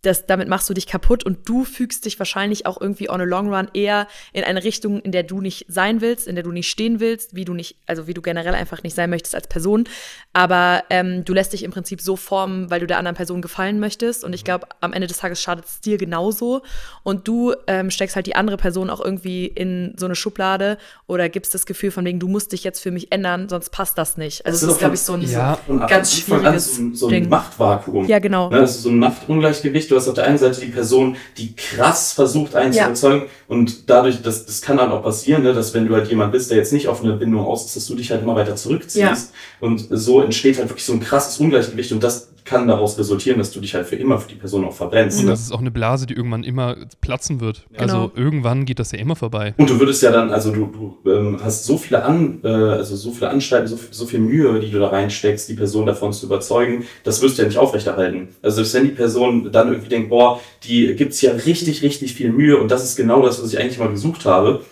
das, 0.02 0.26
damit 0.26 0.48
machst 0.48 0.68
du 0.68 0.74
dich 0.74 0.88
kaputt 0.88 1.24
und 1.24 1.48
du 1.48 1.64
fügst 1.64 2.04
dich 2.04 2.18
wahrscheinlich 2.18 2.66
auch 2.66 2.80
irgendwie 2.80 3.08
on 3.08 3.20
a 3.20 3.24
long 3.24 3.54
run 3.54 3.68
eher 3.72 4.08
in 4.32 4.42
eine 4.42 4.64
Richtung, 4.64 5.00
in 5.00 5.12
der 5.12 5.22
du 5.22 5.40
nicht 5.40 5.66
sein 5.68 6.00
willst, 6.00 6.26
in 6.26 6.34
der 6.34 6.42
du 6.42 6.50
nicht 6.50 6.68
stehen 6.68 6.98
willst, 6.98 7.36
wie 7.36 7.44
du 7.44 7.54
nicht, 7.54 7.76
also 7.86 8.08
wie 8.08 8.14
du 8.14 8.20
generell 8.20 8.54
einfach 8.54 8.82
nicht 8.82 8.96
sein 8.96 9.10
möchtest 9.10 9.36
als 9.36 9.46
Person. 9.46 9.84
Aber 10.32 10.82
ähm, 10.90 11.24
du 11.24 11.32
lässt 11.32 11.52
dich 11.52 11.62
im 11.62 11.70
Prinzip 11.70 12.00
so 12.00 12.16
formen, 12.16 12.68
weil 12.68 12.80
du 12.80 12.88
der 12.88 12.98
anderen 12.98 13.14
Person 13.14 13.42
gefallen 13.42 13.78
möchtest. 13.78 14.24
Und 14.24 14.32
ich 14.32 14.42
glaube, 14.42 14.66
am 14.80 14.92
Ende 14.92 15.06
des 15.06 15.18
Tages 15.18 15.40
schadet 15.40 15.66
es 15.66 15.80
dir 15.80 15.98
genauso. 15.98 16.62
Und 17.04 17.28
du 17.28 17.54
ähm, 17.68 17.90
steckst 17.90 18.16
halt 18.16 18.26
die 18.26 18.34
andere 18.34 18.56
Person 18.56 18.90
auch 18.90 19.00
irgendwie 19.00 19.46
in 19.46 19.94
so 19.96 20.06
eine 20.06 20.16
Schublade 20.16 20.78
oder 21.06 21.28
gibst 21.28 21.54
das 21.54 21.64
Gefühl 21.64 21.92
von 21.92 22.04
wegen, 22.04 22.18
du 22.18 22.26
musst 22.26 22.50
dich 22.50 22.64
jetzt 22.64 22.80
für 22.80 22.90
mich 22.90 23.12
ändern, 23.12 23.48
sonst 23.48 23.70
passt 23.70 23.96
das 23.98 24.16
nicht. 24.16 24.44
Also 24.46 24.66
das, 24.66 24.74
ist, 24.74 24.78
glaube 24.80 24.94
ich, 24.94 25.00
so 25.00 25.12
ein 25.12 25.22
ja, 25.22 25.58
ganz 25.86 26.16
schwieriges 26.16 26.76
so, 26.76 26.94
so 26.94 27.06
ein 27.06 27.12
Ding. 27.12 27.28
Machtvakuum. 27.28 28.06
Ja, 28.08 28.18
genau. 28.18 28.50
Ne, 28.50 28.60
das 28.60 28.76
ist 28.76 28.82
so 28.82 28.88
ein 28.88 28.98
Machtungleichgewicht 28.98 29.91
du 29.92 29.96
hast 29.96 30.08
auf 30.08 30.14
der 30.14 30.24
einen 30.24 30.38
Seite 30.38 30.60
die 30.60 30.68
Person, 30.68 31.16
die 31.38 31.54
krass 31.54 32.12
versucht, 32.12 32.56
einen 32.56 32.72
ja. 32.72 32.82
zu 32.82 32.88
überzeugen. 32.88 33.30
Und 33.46 33.90
dadurch, 33.90 34.22
das, 34.22 34.46
das 34.46 34.62
kann 34.62 34.78
dann 34.78 34.90
auch 34.90 35.02
passieren, 35.02 35.42
ne, 35.42 35.52
dass 35.52 35.74
wenn 35.74 35.86
du 35.86 35.94
halt 35.94 36.08
jemand 36.08 36.32
bist, 36.32 36.50
der 36.50 36.56
jetzt 36.56 36.72
nicht 36.72 36.88
auf 36.88 37.04
eine 37.04 37.14
Bindung 37.14 37.44
aus 37.44 37.66
ist, 37.66 37.76
dass 37.76 37.86
du 37.86 37.94
dich 37.94 38.10
halt 38.10 38.22
immer 38.22 38.34
weiter 38.34 38.56
zurückziehst. 38.56 38.96
Ja. 38.96 39.16
Und 39.60 39.86
so 39.90 40.22
entsteht 40.22 40.58
halt 40.58 40.68
wirklich 40.68 40.84
so 40.84 40.94
ein 40.94 41.00
krasses 41.00 41.38
Ungleichgewicht. 41.38 41.92
Und 41.92 42.02
das 42.02 42.31
kann 42.44 42.66
daraus 42.66 42.98
resultieren, 42.98 43.38
dass 43.38 43.52
du 43.52 43.60
dich 43.60 43.74
halt 43.74 43.86
für 43.86 43.96
immer 43.96 44.18
für 44.18 44.28
die 44.28 44.34
Person 44.34 44.64
auch 44.64 44.72
verbrennst. 44.72 45.20
Und 45.20 45.26
das 45.26 45.40
ist 45.40 45.52
auch 45.52 45.60
eine 45.60 45.70
Blase, 45.70 46.06
die 46.06 46.14
irgendwann 46.14 46.44
immer 46.44 46.76
platzen 47.00 47.40
wird. 47.40 47.66
Genau. 47.70 47.82
Also 47.82 48.12
irgendwann 48.16 48.64
geht 48.64 48.78
das 48.78 48.92
ja 48.92 48.98
immer 48.98 49.16
vorbei. 49.16 49.54
Und 49.56 49.70
du 49.70 49.78
würdest 49.78 50.02
ja 50.02 50.10
dann, 50.10 50.30
also 50.30 50.50
du, 50.50 50.66
du 50.66 51.10
ähm, 51.10 51.38
hast 51.42 51.64
so 51.64 51.78
viele 51.78 52.04
an, 52.04 52.40
äh, 52.42 52.48
also 52.48 52.96
so 52.96 53.12
viele 53.12 53.30
Anstalten, 53.30 53.68
so, 53.68 53.78
so 53.90 54.06
viel 54.06 54.20
Mühe, 54.20 54.60
die 54.60 54.70
du 54.70 54.78
da 54.78 54.88
reinsteckst, 54.88 55.48
die 55.48 55.54
Person 55.54 55.86
davon 55.86 56.12
zu 56.12 56.26
überzeugen, 56.26 56.84
das 57.04 57.22
wirst 57.22 57.38
du 57.38 57.42
ja 57.42 57.48
nicht 57.48 57.58
aufrechterhalten. 57.58 58.28
Also 58.42 58.56
selbst 58.56 58.74
wenn 58.74 58.84
die 58.84 58.90
Person 58.90 59.50
dann 59.52 59.68
irgendwie 59.68 59.88
denkt, 59.88 60.08
boah, 60.10 60.40
die 60.64 60.94
gibt's 60.94 61.20
ja 61.22 61.32
richtig, 61.32 61.82
richtig 61.82 62.14
viel 62.14 62.32
Mühe 62.32 62.58
und 62.58 62.70
das 62.70 62.84
ist 62.84 62.96
genau 62.96 63.22
das, 63.22 63.42
was 63.42 63.52
ich 63.52 63.58
eigentlich 63.58 63.78
mal 63.78 63.90
gesucht 63.90 64.24
habe, 64.24 64.62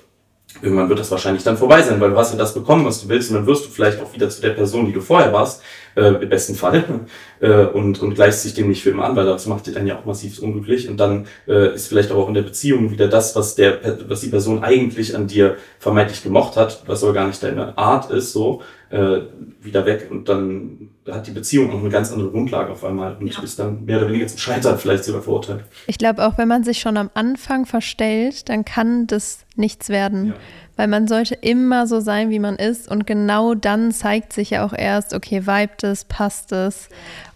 irgendwann 0.62 0.88
wird 0.88 0.98
das 0.98 1.10
wahrscheinlich 1.10 1.44
dann 1.44 1.56
vorbei 1.56 1.82
sein, 1.82 2.00
weil 2.00 2.10
du 2.10 2.16
hast 2.16 2.32
ja 2.32 2.38
das 2.38 2.54
bekommen, 2.54 2.84
was 2.84 3.02
du 3.02 3.08
willst, 3.08 3.30
und 3.30 3.36
dann 3.36 3.46
wirst 3.46 3.66
du 3.66 3.70
vielleicht 3.70 4.00
auch 4.00 4.12
wieder 4.12 4.28
zu 4.28 4.40
der 4.42 4.50
Person, 4.50 4.86
die 4.86 4.92
du 4.92 5.00
vorher 5.00 5.32
warst, 5.32 5.62
äh, 5.96 6.22
im 6.22 6.28
besten 6.28 6.54
Fall, 6.54 6.84
äh, 7.40 7.66
und, 7.66 8.00
und 8.00 8.14
gleichst 8.14 8.42
sich 8.42 8.54
dem 8.54 8.68
nicht 8.68 8.82
für 8.82 8.90
immer 8.90 9.04
an, 9.04 9.16
weil 9.16 9.26
das 9.26 9.46
macht 9.46 9.66
dich 9.66 9.74
dann 9.74 9.86
ja 9.86 9.98
auch 9.98 10.04
massiv 10.04 10.38
unglücklich. 10.40 10.88
Und 10.88 10.98
dann 10.98 11.26
äh, 11.46 11.74
ist 11.74 11.88
vielleicht 11.88 12.12
auch 12.12 12.28
in 12.28 12.34
der 12.34 12.42
Beziehung 12.42 12.90
wieder 12.90 13.08
das, 13.08 13.36
was 13.36 13.54
der, 13.54 13.78
was 14.08 14.20
die 14.20 14.28
Person 14.28 14.62
eigentlich 14.62 15.16
an 15.16 15.26
dir 15.26 15.56
vermeintlich 15.78 16.22
gemocht 16.22 16.56
hat, 16.56 16.82
was 16.86 17.02
aber 17.02 17.12
gar 17.12 17.26
nicht 17.26 17.42
deine 17.42 17.76
Art 17.78 18.10
ist, 18.10 18.32
so, 18.32 18.62
äh, 18.90 19.20
wieder 19.60 19.86
weg. 19.86 20.08
Und 20.10 20.28
dann 20.28 20.90
hat 21.08 21.26
die 21.26 21.32
Beziehung 21.32 21.70
auch 21.70 21.80
eine 21.80 21.88
ganz 21.88 22.12
andere 22.12 22.30
Grundlage 22.30 22.70
auf 22.70 22.84
einmal 22.84 23.16
und 23.16 23.32
ja. 23.32 23.42
ist 23.42 23.58
dann 23.58 23.84
mehr 23.84 23.98
oder 23.98 24.08
weniger 24.08 24.26
zum 24.26 24.38
Scheitern 24.38 24.78
vielleicht 24.78 25.04
sogar 25.04 25.22
verurteilt. 25.22 25.64
Ich 25.86 25.98
glaube, 25.98 26.26
auch 26.26 26.38
wenn 26.38 26.48
man 26.48 26.64
sich 26.64 26.80
schon 26.80 26.96
am 26.96 27.10
Anfang 27.14 27.66
verstellt, 27.66 28.48
dann 28.48 28.64
kann 28.64 29.06
das 29.06 29.44
nichts 29.56 29.88
werden. 29.88 30.28
Ja 30.28 30.34
weil 30.80 30.88
man 30.88 31.06
sollte 31.06 31.34
immer 31.34 31.86
so 31.86 32.00
sein, 32.00 32.30
wie 32.30 32.38
man 32.38 32.56
ist 32.56 32.90
und 32.90 33.06
genau 33.06 33.52
dann 33.52 33.92
zeigt 33.92 34.32
sich 34.32 34.48
ja 34.48 34.64
auch 34.64 34.72
erst, 34.72 35.12
okay, 35.12 35.46
vibet 35.46 35.84
es, 35.84 36.06
passt 36.06 36.52
es 36.52 36.88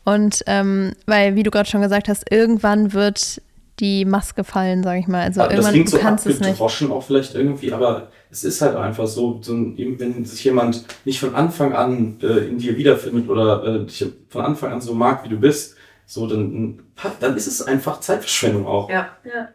und 0.02 0.42
ähm, 0.46 0.92
weil, 1.04 1.37
wie 1.37 1.42
du 1.42 1.50
gerade 1.50 1.68
schon 1.68 1.83
gesagt 1.83 2.09
hast, 2.09 2.33
irgendwann 2.33 2.94
wird 2.94 3.42
die 3.80 4.07
Maske 4.07 4.44
fallen, 4.44 4.83
sage 4.83 5.00
ich 5.00 5.09
mal. 5.09 5.20
Also 5.20 5.42
aber 5.42 5.50
irgendwann 5.50 5.64
das 5.66 5.72
klingt 5.72 5.88
du 5.88 5.90
so 5.90 5.98
kannst 5.98 6.26
es 6.26 6.40
nicht. 6.40 6.59
auch 6.59 7.02
vielleicht 7.02 7.35
irgendwie, 7.35 7.70
aber 7.74 8.09
es 8.30 8.44
ist 8.44 8.62
halt 8.62 8.76
einfach 8.76 9.07
so, 9.07 9.42
so 9.42 9.52
wenn 9.52 10.24
sich 10.24 10.42
jemand 10.42 10.87
nicht 11.04 11.20
von 11.20 11.35
Anfang 11.35 11.74
an 11.74 12.16
äh, 12.22 12.48
in 12.48 12.57
dir 12.57 12.78
wiederfindet 12.78 13.28
oder 13.28 13.62
äh, 13.62 13.85
dich 13.85 14.07
von 14.30 14.42
Anfang 14.42 14.72
an 14.72 14.80
so 14.80 14.94
mag, 14.94 15.22
wie 15.22 15.28
du 15.28 15.37
bist, 15.37 15.76
so 16.07 16.26
dann, 16.26 16.78
dann 17.20 17.37
ist 17.37 17.46
es 17.46 17.61
einfach 17.61 18.00
Zeitverschwendung 18.00 18.66
auch. 18.66 18.88
Ja, 18.88 19.11
ja. 19.22 19.48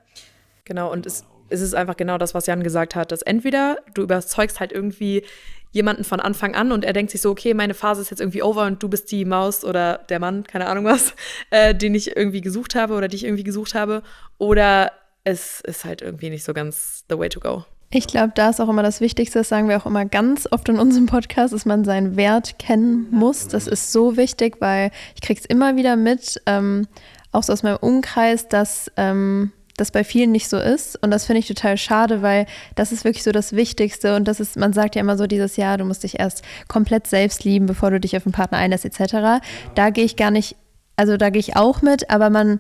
Genau, 0.64 0.92
und 0.92 1.08
es 1.08 1.26
ist 1.50 1.62
es 1.62 1.74
einfach 1.74 1.98
genau 1.98 2.18
das, 2.18 2.34
was 2.34 2.46
Jan 2.46 2.64
gesagt 2.64 2.96
hat, 2.96 3.12
dass 3.12 3.22
entweder 3.22 3.78
du 3.94 4.02
überzeugst 4.04 4.60
halt 4.60 4.72
irgendwie 4.72 5.24
jemanden 5.72 6.04
von 6.04 6.20
Anfang 6.20 6.56
an 6.56 6.72
und 6.72 6.84
er 6.84 6.94
denkt 6.94 7.12
sich 7.12 7.22
so, 7.22 7.30
okay, 7.30 7.54
meine 7.54 7.74
Phase 7.74 8.02
ist 8.02 8.10
jetzt 8.10 8.20
irgendwie 8.20 8.42
over 8.42 8.66
und 8.66 8.82
du 8.82 8.90
bist 8.90 9.12
die 9.12 9.26
Maus 9.26 9.64
oder 9.64 10.00
der 10.10 10.20
Mann, 10.20 10.44
keine 10.44 10.68
Ahnung 10.68 10.86
was, 10.86 11.14
äh, 11.52 11.76
den 11.76 11.94
ich 11.96 12.16
irgendwie 12.16 12.42
gesucht 12.42 12.76
habe 12.76 12.96
oder 12.96 13.08
die 13.08 13.18
ich 13.18 13.24
irgendwie 13.24 13.44
gesucht 13.44 13.76
habe. 13.76 14.02
Oder 14.38 14.92
es 15.24 15.62
ist 15.62 15.86
halt 15.86 16.02
irgendwie 16.02 16.30
nicht 16.30 16.44
so 16.44 16.54
ganz 16.54 17.04
the 17.10 17.18
way 17.18 17.30
to 17.30 17.40
go. 17.40 17.66
Ich 17.92 18.08
glaube, 18.08 18.32
da 18.36 18.50
ist 18.50 18.60
auch 18.62 18.70
immer 18.70 18.84
das 18.84 19.02
Wichtigste, 19.02 19.40
das 19.40 19.50
sagen 19.50 19.68
wir 19.68 19.78
auch 19.78 19.88
immer 19.88 20.06
ganz 20.06 20.48
oft 20.52 20.70
in 20.70 20.78
unserem 20.78 21.08
Podcast, 21.08 21.54
dass 21.54 21.66
man 21.66 21.84
seinen 21.84 22.16
Wert 22.18 22.60
kennen 22.60 23.08
muss. 23.10 23.48
Das 23.48 23.68
ist 23.68 23.92
so 23.92 24.16
wichtig, 24.16 24.58
weil 24.60 24.92
ich 25.20 25.28
es 25.28 25.46
immer 25.46 25.76
wieder 25.76 25.96
mit, 25.96 26.40
ähm, 26.46 26.88
auch 27.32 27.42
so 27.42 27.52
aus 27.54 27.64
meinem 27.64 27.78
Umkreis, 27.78 28.48
dass 28.48 28.92
ähm, 28.96 29.52
das 29.80 29.92
bei 29.92 30.04
vielen 30.04 30.32
nicht 30.32 30.50
so 30.50 30.58
ist. 30.58 31.02
Und 31.02 31.12
das 31.12 31.26
finde 31.26 31.40
ich 31.40 31.48
total 31.48 31.78
schade, 31.78 32.22
weil 32.22 32.46
das 32.76 32.92
ist 32.92 33.04
wirklich 33.04 33.24
so 33.24 33.32
das 33.32 33.54
Wichtigste. 33.54 34.16
Und 34.16 34.28
das 34.28 34.40
ist, 34.40 34.58
man 34.58 34.74
sagt 34.74 34.96
ja 34.96 35.02
immer 35.02 35.18
so 35.18 35.28
dieses 35.28 35.56
Jahr, 35.58 35.78
du 35.78 35.86
musst 35.86 36.04
dich 36.04 36.20
erst 36.20 36.44
komplett 36.68 37.08
selbst 37.08 37.44
lieben, 37.44 37.66
bevor 37.66 37.92
du 37.92 38.00
dich 38.00 38.16
auf 38.16 38.26
einen 38.26 38.34
Partner 38.34 38.58
einlässt, 38.58 38.86
etc. 38.86 39.44
Da 39.76 39.90
gehe 39.90 40.06
ich 40.06 40.16
gar 40.16 40.32
nicht, 40.32 40.56
also 40.96 41.18
da 41.18 41.30
gehe 41.30 41.40
ich 41.40 41.56
auch 41.56 41.82
mit, 41.82 42.10
aber 42.10 42.30
man 42.30 42.60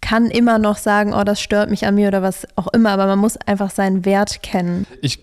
kann 0.00 0.26
immer 0.30 0.58
noch 0.58 0.76
sagen, 0.76 1.12
oh, 1.12 1.24
das 1.24 1.40
stört 1.40 1.70
mich 1.70 1.86
an 1.86 1.94
mir 1.94 2.08
oder 2.08 2.22
was 2.22 2.46
auch 2.56 2.68
immer, 2.68 2.90
aber 2.90 3.06
man 3.06 3.18
muss 3.18 3.36
einfach 3.36 3.70
seinen 3.70 4.04
Wert 4.04 4.42
kennen. 4.42 4.86
Ich, 5.02 5.20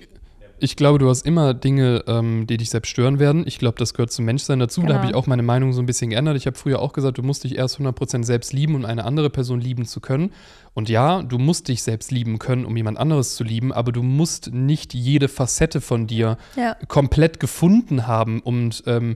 ich 0.59 0.75
glaube, 0.75 0.99
du 0.99 1.09
hast 1.09 1.25
immer 1.25 1.53
Dinge, 1.53 2.03
ähm, 2.07 2.45
die 2.47 2.57
dich 2.57 2.69
selbst 2.69 2.89
stören 2.89 3.19
werden. 3.19 3.43
Ich 3.45 3.59
glaube, 3.59 3.77
das 3.77 3.93
gehört 3.93 4.11
zum 4.11 4.25
Menschsein 4.25 4.59
dazu. 4.59 4.81
Genau. 4.81 4.93
Da 4.93 4.99
habe 4.99 5.07
ich 5.07 5.15
auch 5.15 5.27
meine 5.27 5.43
Meinung 5.43 5.73
so 5.73 5.81
ein 5.81 5.85
bisschen 5.85 6.09
geändert. 6.09 6.37
Ich 6.37 6.45
habe 6.45 6.57
früher 6.57 6.79
auch 6.79 6.93
gesagt, 6.93 7.17
du 7.17 7.23
musst 7.23 7.43
dich 7.43 7.57
erst 7.57 7.79
100% 7.79 8.23
selbst 8.23 8.53
lieben, 8.53 8.75
um 8.75 8.85
eine 8.85 9.05
andere 9.05 9.29
Person 9.29 9.59
lieben 9.59 9.85
zu 9.85 9.99
können. 9.99 10.31
Und 10.75 10.89
ja, 10.89 11.23
du 11.23 11.37
musst 11.37 11.69
dich 11.69 11.81
selbst 11.83 12.11
lieben 12.11 12.37
können, 12.37 12.65
um 12.65 12.75
jemand 12.75 12.97
anderes 12.97 13.35
zu 13.35 13.45
lieben, 13.45 13.71
aber 13.71 13.93
du 13.93 14.03
musst 14.03 14.53
nicht 14.53 14.93
jede 14.93 15.29
Facette 15.29 15.79
von 15.79 16.05
dir 16.05 16.37
ja. 16.57 16.75
komplett 16.89 17.39
gefunden 17.39 18.07
haben 18.07 18.41
und 18.41 18.83
ähm, 18.85 19.15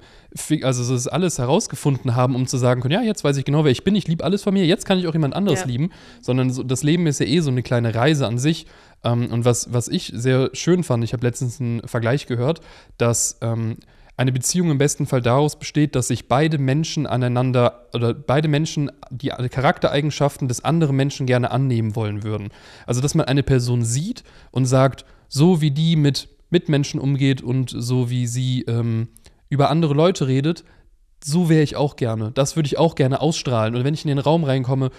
also 0.64 0.94
das 0.94 1.08
alles 1.08 1.38
herausgefunden 1.38 2.16
haben, 2.16 2.34
um 2.36 2.48
zu 2.48 2.58
sagen 2.58 2.80
können, 2.80 2.94
ja, 2.94 3.02
jetzt 3.02 3.26
weiß 3.26 3.36
ich 3.36 3.44
genau, 3.44 3.66
wer 3.66 3.72
ich 3.72 3.84
bin, 3.84 3.94
ich 3.96 4.08
liebe 4.08 4.24
alles 4.24 4.42
von 4.42 4.54
mir, 4.54 4.66
jetzt 4.66 4.86
kann 4.86 5.00
ich 5.00 5.08
auch 5.08 5.14
jemand 5.14 5.36
anderes 5.36 5.60
ja. 5.60 5.66
lieben, 5.66 5.90
sondern 6.22 6.50
so, 6.50 6.64
das 6.64 6.82
Leben 6.82 7.06
ist 7.08 7.20
ja 7.20 7.26
eh 7.26 7.42
so 7.42 7.52
eine 7.52 7.62
kleine 7.62 7.94
Reise 7.94 8.26
an 8.26 8.38
sich. 8.38 8.66
Ähm, 9.04 9.30
und 9.30 9.44
was, 9.44 9.74
was 9.74 9.90
ich 9.90 10.14
sehr 10.16 10.52
schön 10.54 10.84
fand, 10.84 11.04
ich 11.04 11.12
habe 11.12 11.26
letztens 11.26 11.60
einen 11.60 11.82
Vergleich 11.86 12.26
gehört, 12.26 12.62
dass 12.98 13.38
ähm, 13.42 13.76
eine 14.20 14.34
Beziehung 14.34 14.70
im 14.70 14.78
besten 14.78 15.06
Fall 15.06 15.22
daraus 15.22 15.58
besteht, 15.58 15.96
dass 15.96 16.10
sich 16.10 16.28
beide 16.28 16.58
Menschen 16.58 17.08
aneinander 17.08 17.88
oder 17.94 18.14
beide 18.14 18.50
Menschen 18.50 18.92
die 19.10 19.30
Charaktereigenschaften 19.30 20.50
des 20.50 20.62
anderen 20.66 20.98
Menschen 20.98 21.26
gerne 21.26 21.52
annehmen 21.52 21.96
wollen 21.96 22.22
würden. 22.24 22.50
Also, 22.86 23.00
dass 23.00 23.16
man 23.16 23.28
eine 23.28 23.44
Person 23.44 23.86
sieht 23.86 24.26
und 24.52 24.66
sagt, 24.66 25.06
so 25.30 25.62
wie 25.62 25.72
die 25.72 25.96
mit 25.96 26.28
Mitmenschen 26.50 27.00
umgeht 27.00 27.42
und 27.42 27.74
so 27.74 28.10
wie 28.10 28.28
sie 28.28 28.64
ähm, 28.64 29.08
über 29.48 29.70
andere 29.70 29.94
Leute 29.94 30.28
redet, 30.28 30.66
so 31.24 31.48
wäre 31.48 31.64
ich 31.64 31.78
auch 31.78 31.96
gerne. 31.96 32.32
Das 32.34 32.58
würde 32.58 32.68
ich 32.68 32.78
auch 32.78 32.96
gerne 32.96 33.22
ausstrahlen. 33.22 33.74
Und 33.74 33.86
wenn 33.86 33.94
ich 33.94 34.04
in 34.04 34.10
den 34.10 34.20
Raum 34.20 34.44
reinkomme, 34.44 34.90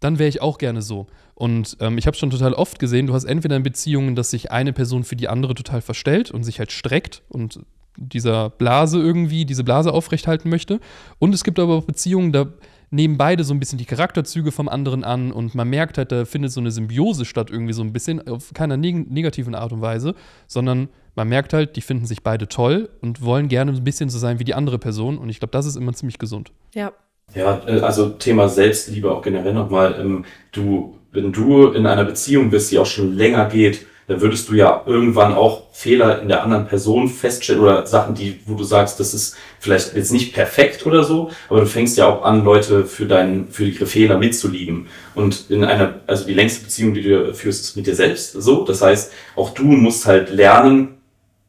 dann 0.00 0.18
wäre 0.18 0.28
ich 0.28 0.42
auch 0.42 0.58
gerne 0.58 0.82
so. 0.82 1.06
Und 1.34 1.78
ähm, 1.80 1.96
ich 1.96 2.06
habe 2.06 2.16
schon 2.16 2.28
total 2.28 2.52
oft 2.52 2.78
gesehen, 2.78 3.06
du 3.06 3.14
hast 3.14 3.24
entweder 3.24 3.56
in 3.56 3.62
Beziehungen, 3.62 4.16
dass 4.16 4.30
sich 4.30 4.50
eine 4.50 4.74
Person 4.74 5.02
für 5.02 5.16
die 5.16 5.28
andere 5.28 5.54
total 5.54 5.80
verstellt 5.80 6.30
und 6.30 6.44
sich 6.44 6.58
halt 6.58 6.72
streckt 6.72 7.22
und 7.30 7.60
dieser 7.96 8.50
Blase 8.50 8.98
irgendwie, 9.00 9.44
diese 9.44 9.64
Blase 9.64 9.92
aufrechthalten 9.92 10.50
möchte. 10.50 10.80
Und 11.18 11.34
es 11.34 11.44
gibt 11.44 11.58
aber 11.58 11.74
auch 11.74 11.84
Beziehungen, 11.84 12.32
da 12.32 12.46
nehmen 12.90 13.18
beide 13.18 13.44
so 13.44 13.52
ein 13.52 13.60
bisschen 13.60 13.78
die 13.78 13.84
Charakterzüge 13.84 14.52
vom 14.52 14.68
anderen 14.68 15.04
an 15.04 15.32
und 15.32 15.54
man 15.54 15.68
merkt 15.68 15.98
halt, 15.98 16.12
da 16.12 16.24
findet 16.24 16.52
so 16.52 16.60
eine 16.60 16.70
Symbiose 16.70 17.24
statt, 17.24 17.50
irgendwie 17.50 17.72
so 17.72 17.82
ein 17.82 17.92
bisschen, 17.92 18.26
auf 18.28 18.52
keiner 18.54 18.76
neg 18.76 19.10
negativen 19.10 19.54
Art 19.54 19.72
und 19.72 19.80
Weise, 19.80 20.14
sondern 20.46 20.88
man 21.16 21.28
merkt 21.28 21.52
halt, 21.52 21.76
die 21.76 21.80
finden 21.80 22.06
sich 22.06 22.22
beide 22.22 22.46
toll 22.46 22.90
und 23.00 23.22
wollen 23.22 23.48
gerne 23.48 23.72
ein 23.72 23.84
bisschen 23.84 24.10
so 24.10 24.18
sein 24.18 24.38
wie 24.38 24.44
die 24.44 24.54
andere 24.54 24.78
Person. 24.78 25.18
Und 25.18 25.30
ich 25.30 25.40
glaube, 25.40 25.52
das 25.52 25.66
ist 25.66 25.76
immer 25.76 25.94
ziemlich 25.94 26.18
gesund. 26.18 26.52
Ja. 26.74 26.92
Ja, 27.34 27.60
äh, 27.66 27.80
also 27.80 28.10
Thema 28.10 28.48
Selbstliebe 28.48 29.10
auch 29.10 29.22
generell 29.22 29.54
nochmal. 29.54 29.98
Ähm, 29.98 30.24
du, 30.52 30.98
wenn 31.12 31.32
du 31.32 31.68
in 31.68 31.86
einer 31.86 32.04
Beziehung 32.04 32.50
bist, 32.50 32.70
die 32.70 32.78
auch 32.78 32.86
schon 32.86 33.14
länger 33.14 33.46
geht, 33.46 33.86
dann 34.08 34.20
würdest 34.20 34.48
du 34.48 34.54
ja 34.54 34.82
irgendwann 34.86 35.34
auch 35.34 35.64
Fehler 35.72 36.22
in 36.22 36.28
der 36.28 36.42
anderen 36.42 36.66
Person 36.66 37.08
feststellen 37.08 37.60
oder 37.60 37.86
Sachen, 37.86 38.14
die, 38.14 38.40
wo 38.46 38.54
du 38.54 38.64
sagst, 38.64 39.00
das 39.00 39.14
ist 39.14 39.36
vielleicht 39.58 39.94
jetzt 39.96 40.12
nicht 40.12 40.32
perfekt 40.32 40.86
oder 40.86 41.02
so, 41.02 41.30
aber 41.48 41.60
du 41.60 41.66
fängst 41.66 41.98
ja 41.98 42.06
auch 42.06 42.22
an, 42.22 42.44
Leute 42.44 42.84
für 42.84 43.06
deinen, 43.06 43.48
für 43.48 43.64
ihre 43.64 43.86
Fehler 43.86 44.18
mitzulieben. 44.18 44.86
Und 45.14 45.50
in 45.50 45.64
einer, 45.64 46.00
also 46.06 46.24
die 46.24 46.34
längste 46.34 46.64
Beziehung, 46.64 46.94
die 46.94 47.02
du 47.02 47.34
führst, 47.34 47.64
ist 47.64 47.76
mit 47.76 47.86
dir 47.86 47.96
selbst 47.96 48.32
so. 48.32 48.64
Das 48.64 48.80
heißt, 48.80 49.12
auch 49.34 49.50
du 49.50 49.64
musst 49.64 50.06
halt 50.06 50.30
lernen, 50.30 50.96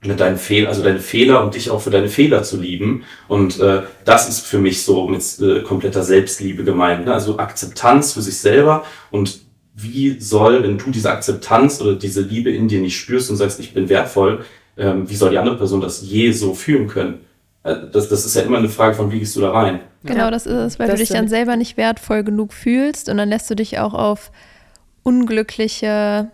mit 0.04 0.20
deinen 0.20 0.38
Fehlern, 0.38 0.70
also 0.70 0.84
deine 0.84 1.00
Fehler 1.00 1.44
und 1.44 1.56
dich 1.56 1.72
auch 1.72 1.82
für 1.82 1.90
deine 1.90 2.08
Fehler 2.08 2.44
zu 2.44 2.58
lieben. 2.58 3.04
Und 3.28 3.60
äh, 3.60 3.82
das 4.06 4.30
ist 4.30 4.46
für 4.46 4.60
mich 4.60 4.84
so 4.84 5.08
mit 5.08 5.24
äh, 5.42 5.62
kompletter 5.64 6.04
Selbstliebe 6.04 6.64
gemeint. 6.64 7.06
Ne? 7.06 7.14
Also 7.14 7.40
Akzeptanz 7.40 8.14
für 8.14 8.22
sich 8.22 8.38
selber 8.38 8.86
und 9.10 9.47
wie 9.80 10.20
soll, 10.20 10.64
wenn 10.64 10.80
du 10.80 10.90
diese 10.90 11.12
Akzeptanz 11.12 11.80
oder 11.82 11.96
diese 11.96 12.22
Liebe 12.22 12.52
in 12.52 12.68
dir 12.68 12.82
nicht 12.82 12.98
spürst 12.98 13.30
und 13.30 13.38
sagst, 13.38 13.60
ich 13.60 13.76
bin 13.76 13.90
wertvoll, 13.90 14.44
ähm, 14.76 15.08
wie 15.08 15.16
soll 15.16 15.30
die 15.30 15.38
andere 15.38 15.56
Person 15.56 15.82
das 15.82 16.02
je 16.02 16.32
so 16.32 16.56
fühlen 16.56 16.88
können? 16.88 17.20
Äh, 17.64 17.76
das, 17.92 18.10
das 18.10 18.26
ist 18.26 18.36
ja 18.36 18.42
immer 18.42 18.58
eine 18.58 18.70
Frage 18.70 18.96
von, 18.96 19.12
wie 19.12 19.20
gehst 19.20 19.36
du 19.36 19.42
da 19.42 19.52
rein? 19.52 19.82
Genau, 20.04 20.32
das 20.32 20.48
ist 20.48 20.54
es, 20.54 20.80
weil 20.80 20.88
Das 20.88 20.96
du 20.96 21.06
dich 21.06 21.10
dann 21.10 21.28
selber 21.28 21.56
nicht 21.58 21.78
wertvoll 21.78 22.24
genug 22.24 22.54
fühlst 22.54 23.08
und 23.08 23.18
dann 23.18 23.30
lässt 23.30 23.50
du 23.52 23.56
dich 23.56 23.78
auch 23.78 23.94
auf 23.94 24.32
unglückliche 25.04 26.32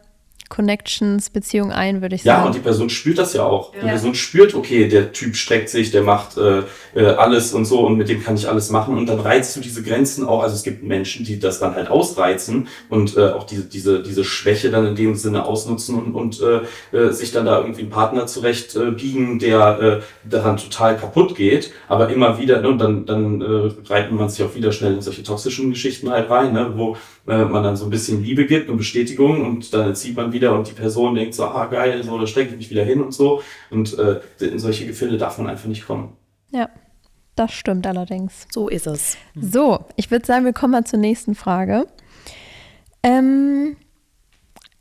Connections, 0.49 1.29
Beziehungen 1.29 1.71
ein, 1.71 2.01
würde 2.01 2.15
ich 2.15 2.23
Ja, 2.23 2.35
sagen. 2.35 2.47
und 2.47 2.55
die 2.55 2.59
Person 2.59 2.89
spürt 2.89 3.17
das 3.17 3.33
ja 3.33 3.43
auch. 3.43 3.71
Die 3.71 3.77
Ja. 3.79 3.87
Person 3.87 4.13
spürt, 4.15 4.53
okay, 4.53 4.87
der 4.87 5.11
Typ 5.11 5.35
streckt 5.35 5.69
sich, 5.69 5.91
der 5.91 6.03
macht 6.03 6.37
äh, 6.37 6.63
äh, 6.95 7.05
alles 7.07 7.53
und 7.53 7.65
so 7.65 7.85
und 7.85 7.97
mit 7.97 8.09
dem 8.09 8.23
kann 8.23 8.35
ich 8.35 8.47
alles 8.47 8.69
machen. 8.69 8.97
Und 8.97 9.07
dann 9.07 9.19
reizt 9.19 9.55
du 9.55 9.61
diese 9.61 9.81
Grenzen 9.83 10.25
auch. 10.25 10.43
Also 10.43 10.55
es 10.55 10.63
gibt 10.63 10.83
Menschen, 10.83 11.25
die 11.25 11.39
das 11.39 11.59
dann 11.59 11.75
halt 11.75 11.89
ausreizen 11.89 12.67
und 12.89 13.17
äh, 13.17 13.29
auch 13.31 13.45
diese, 13.45 13.63
diese, 13.65 14.03
diese 14.03 14.23
Schwäche 14.23 14.69
dann 14.69 14.85
in 14.85 14.95
dem 14.95 15.15
Sinne 15.15 15.45
ausnutzen 15.45 15.95
und, 16.01 16.13
und 16.15 16.41
äh, 16.41 16.97
äh, 16.97 17.11
sich 17.11 17.31
dann 17.31 17.45
da 17.45 17.59
irgendwie 17.61 17.81
einen 17.81 17.89
Partner 17.89 18.27
zurecht 18.27 18.75
äh, 18.75 18.91
biegen, 18.91 19.39
der 19.39 19.79
äh, 19.81 20.29
daran 20.29 20.57
total 20.57 20.97
kaputt 20.97 21.35
geht. 21.35 21.71
Aber 21.87 22.09
immer 22.09 22.39
wieder, 22.39 22.61
ne, 22.61 22.69
und 22.69 22.77
dann, 22.79 23.05
dann 23.05 23.41
äh, 23.41 23.71
reitet 23.91 24.11
man 24.11 24.29
sich 24.29 24.45
auch 24.45 24.55
wieder 24.55 24.71
schnell 24.71 24.93
in 24.93 25.01
solche 25.01 25.23
toxischen 25.23 25.71
Geschichten 25.71 26.09
halt 26.09 26.29
rein, 26.29 26.53
ne, 26.53 26.73
wo 26.75 26.95
äh, 27.27 27.45
man 27.45 27.63
dann 27.63 27.77
so 27.77 27.85
ein 27.85 27.89
bisschen 27.89 28.23
Liebe 28.23 28.45
gibt 28.45 28.69
und 28.69 28.77
Bestätigung 28.77 29.45
und 29.45 29.73
dann 29.73 29.95
zieht 29.95 30.15
man 30.15 30.33
wieder 30.33 30.57
und 30.57 30.67
die 30.67 30.73
Person 30.73 31.15
denkt 31.15 31.33
so, 31.33 31.45
ah 31.45 31.67
geil, 31.67 32.03
so, 32.03 32.17
da 32.17 32.27
stecke 32.27 32.51
ich 32.51 32.57
mich 32.57 32.69
wieder 32.69 32.83
hin 32.83 33.01
und 33.01 33.13
so. 33.13 33.41
Und 33.69 33.97
äh, 33.97 34.19
in 34.39 34.59
solche 34.59 34.85
Gefälle 34.85 35.17
darf 35.17 35.37
man 35.37 35.47
einfach 35.47 35.67
nicht 35.67 35.85
kommen. 35.85 36.17
Ja, 36.51 36.69
das 37.35 37.53
stimmt 37.53 37.87
allerdings. 37.87 38.47
So 38.51 38.67
ist 38.67 38.87
es. 38.87 39.17
So, 39.35 39.85
ich 39.95 40.11
würde 40.11 40.25
sagen, 40.25 40.45
wir 40.45 40.53
kommen 40.53 40.71
mal 40.73 40.85
zur 40.85 40.99
nächsten 40.99 41.33
Frage. 41.33 41.87
Ähm, 43.03 43.77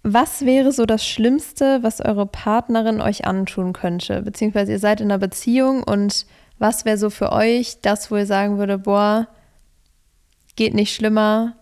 was 0.03 0.45
wäre 0.45 0.73
so 0.73 0.85
das 0.85 1.07
Schlimmste, 1.07 1.83
was 1.83 2.01
eure 2.01 2.27
Partnerin 2.27 3.01
euch 3.01 3.25
antun 3.25 3.73
könnte? 3.73 4.23
Beziehungsweise 4.23 4.73
ihr 4.73 4.79
seid 4.81 5.01
in 5.01 5.13
einer 5.13 5.19
Beziehung 5.19 5.85
und 5.85 6.27
was 6.59 6.85
wäre 6.85 6.99
so 6.99 7.09
für 7.09 7.31
euch 7.31 7.81
das, 7.83 8.11
wo 8.11 8.17
ihr 8.17 8.27
sagen 8.27 8.59
würde, 8.59 8.79
boah, 8.79 9.29
geht 10.57 10.75
nicht 10.75 10.95
schlimmer? 10.95 11.57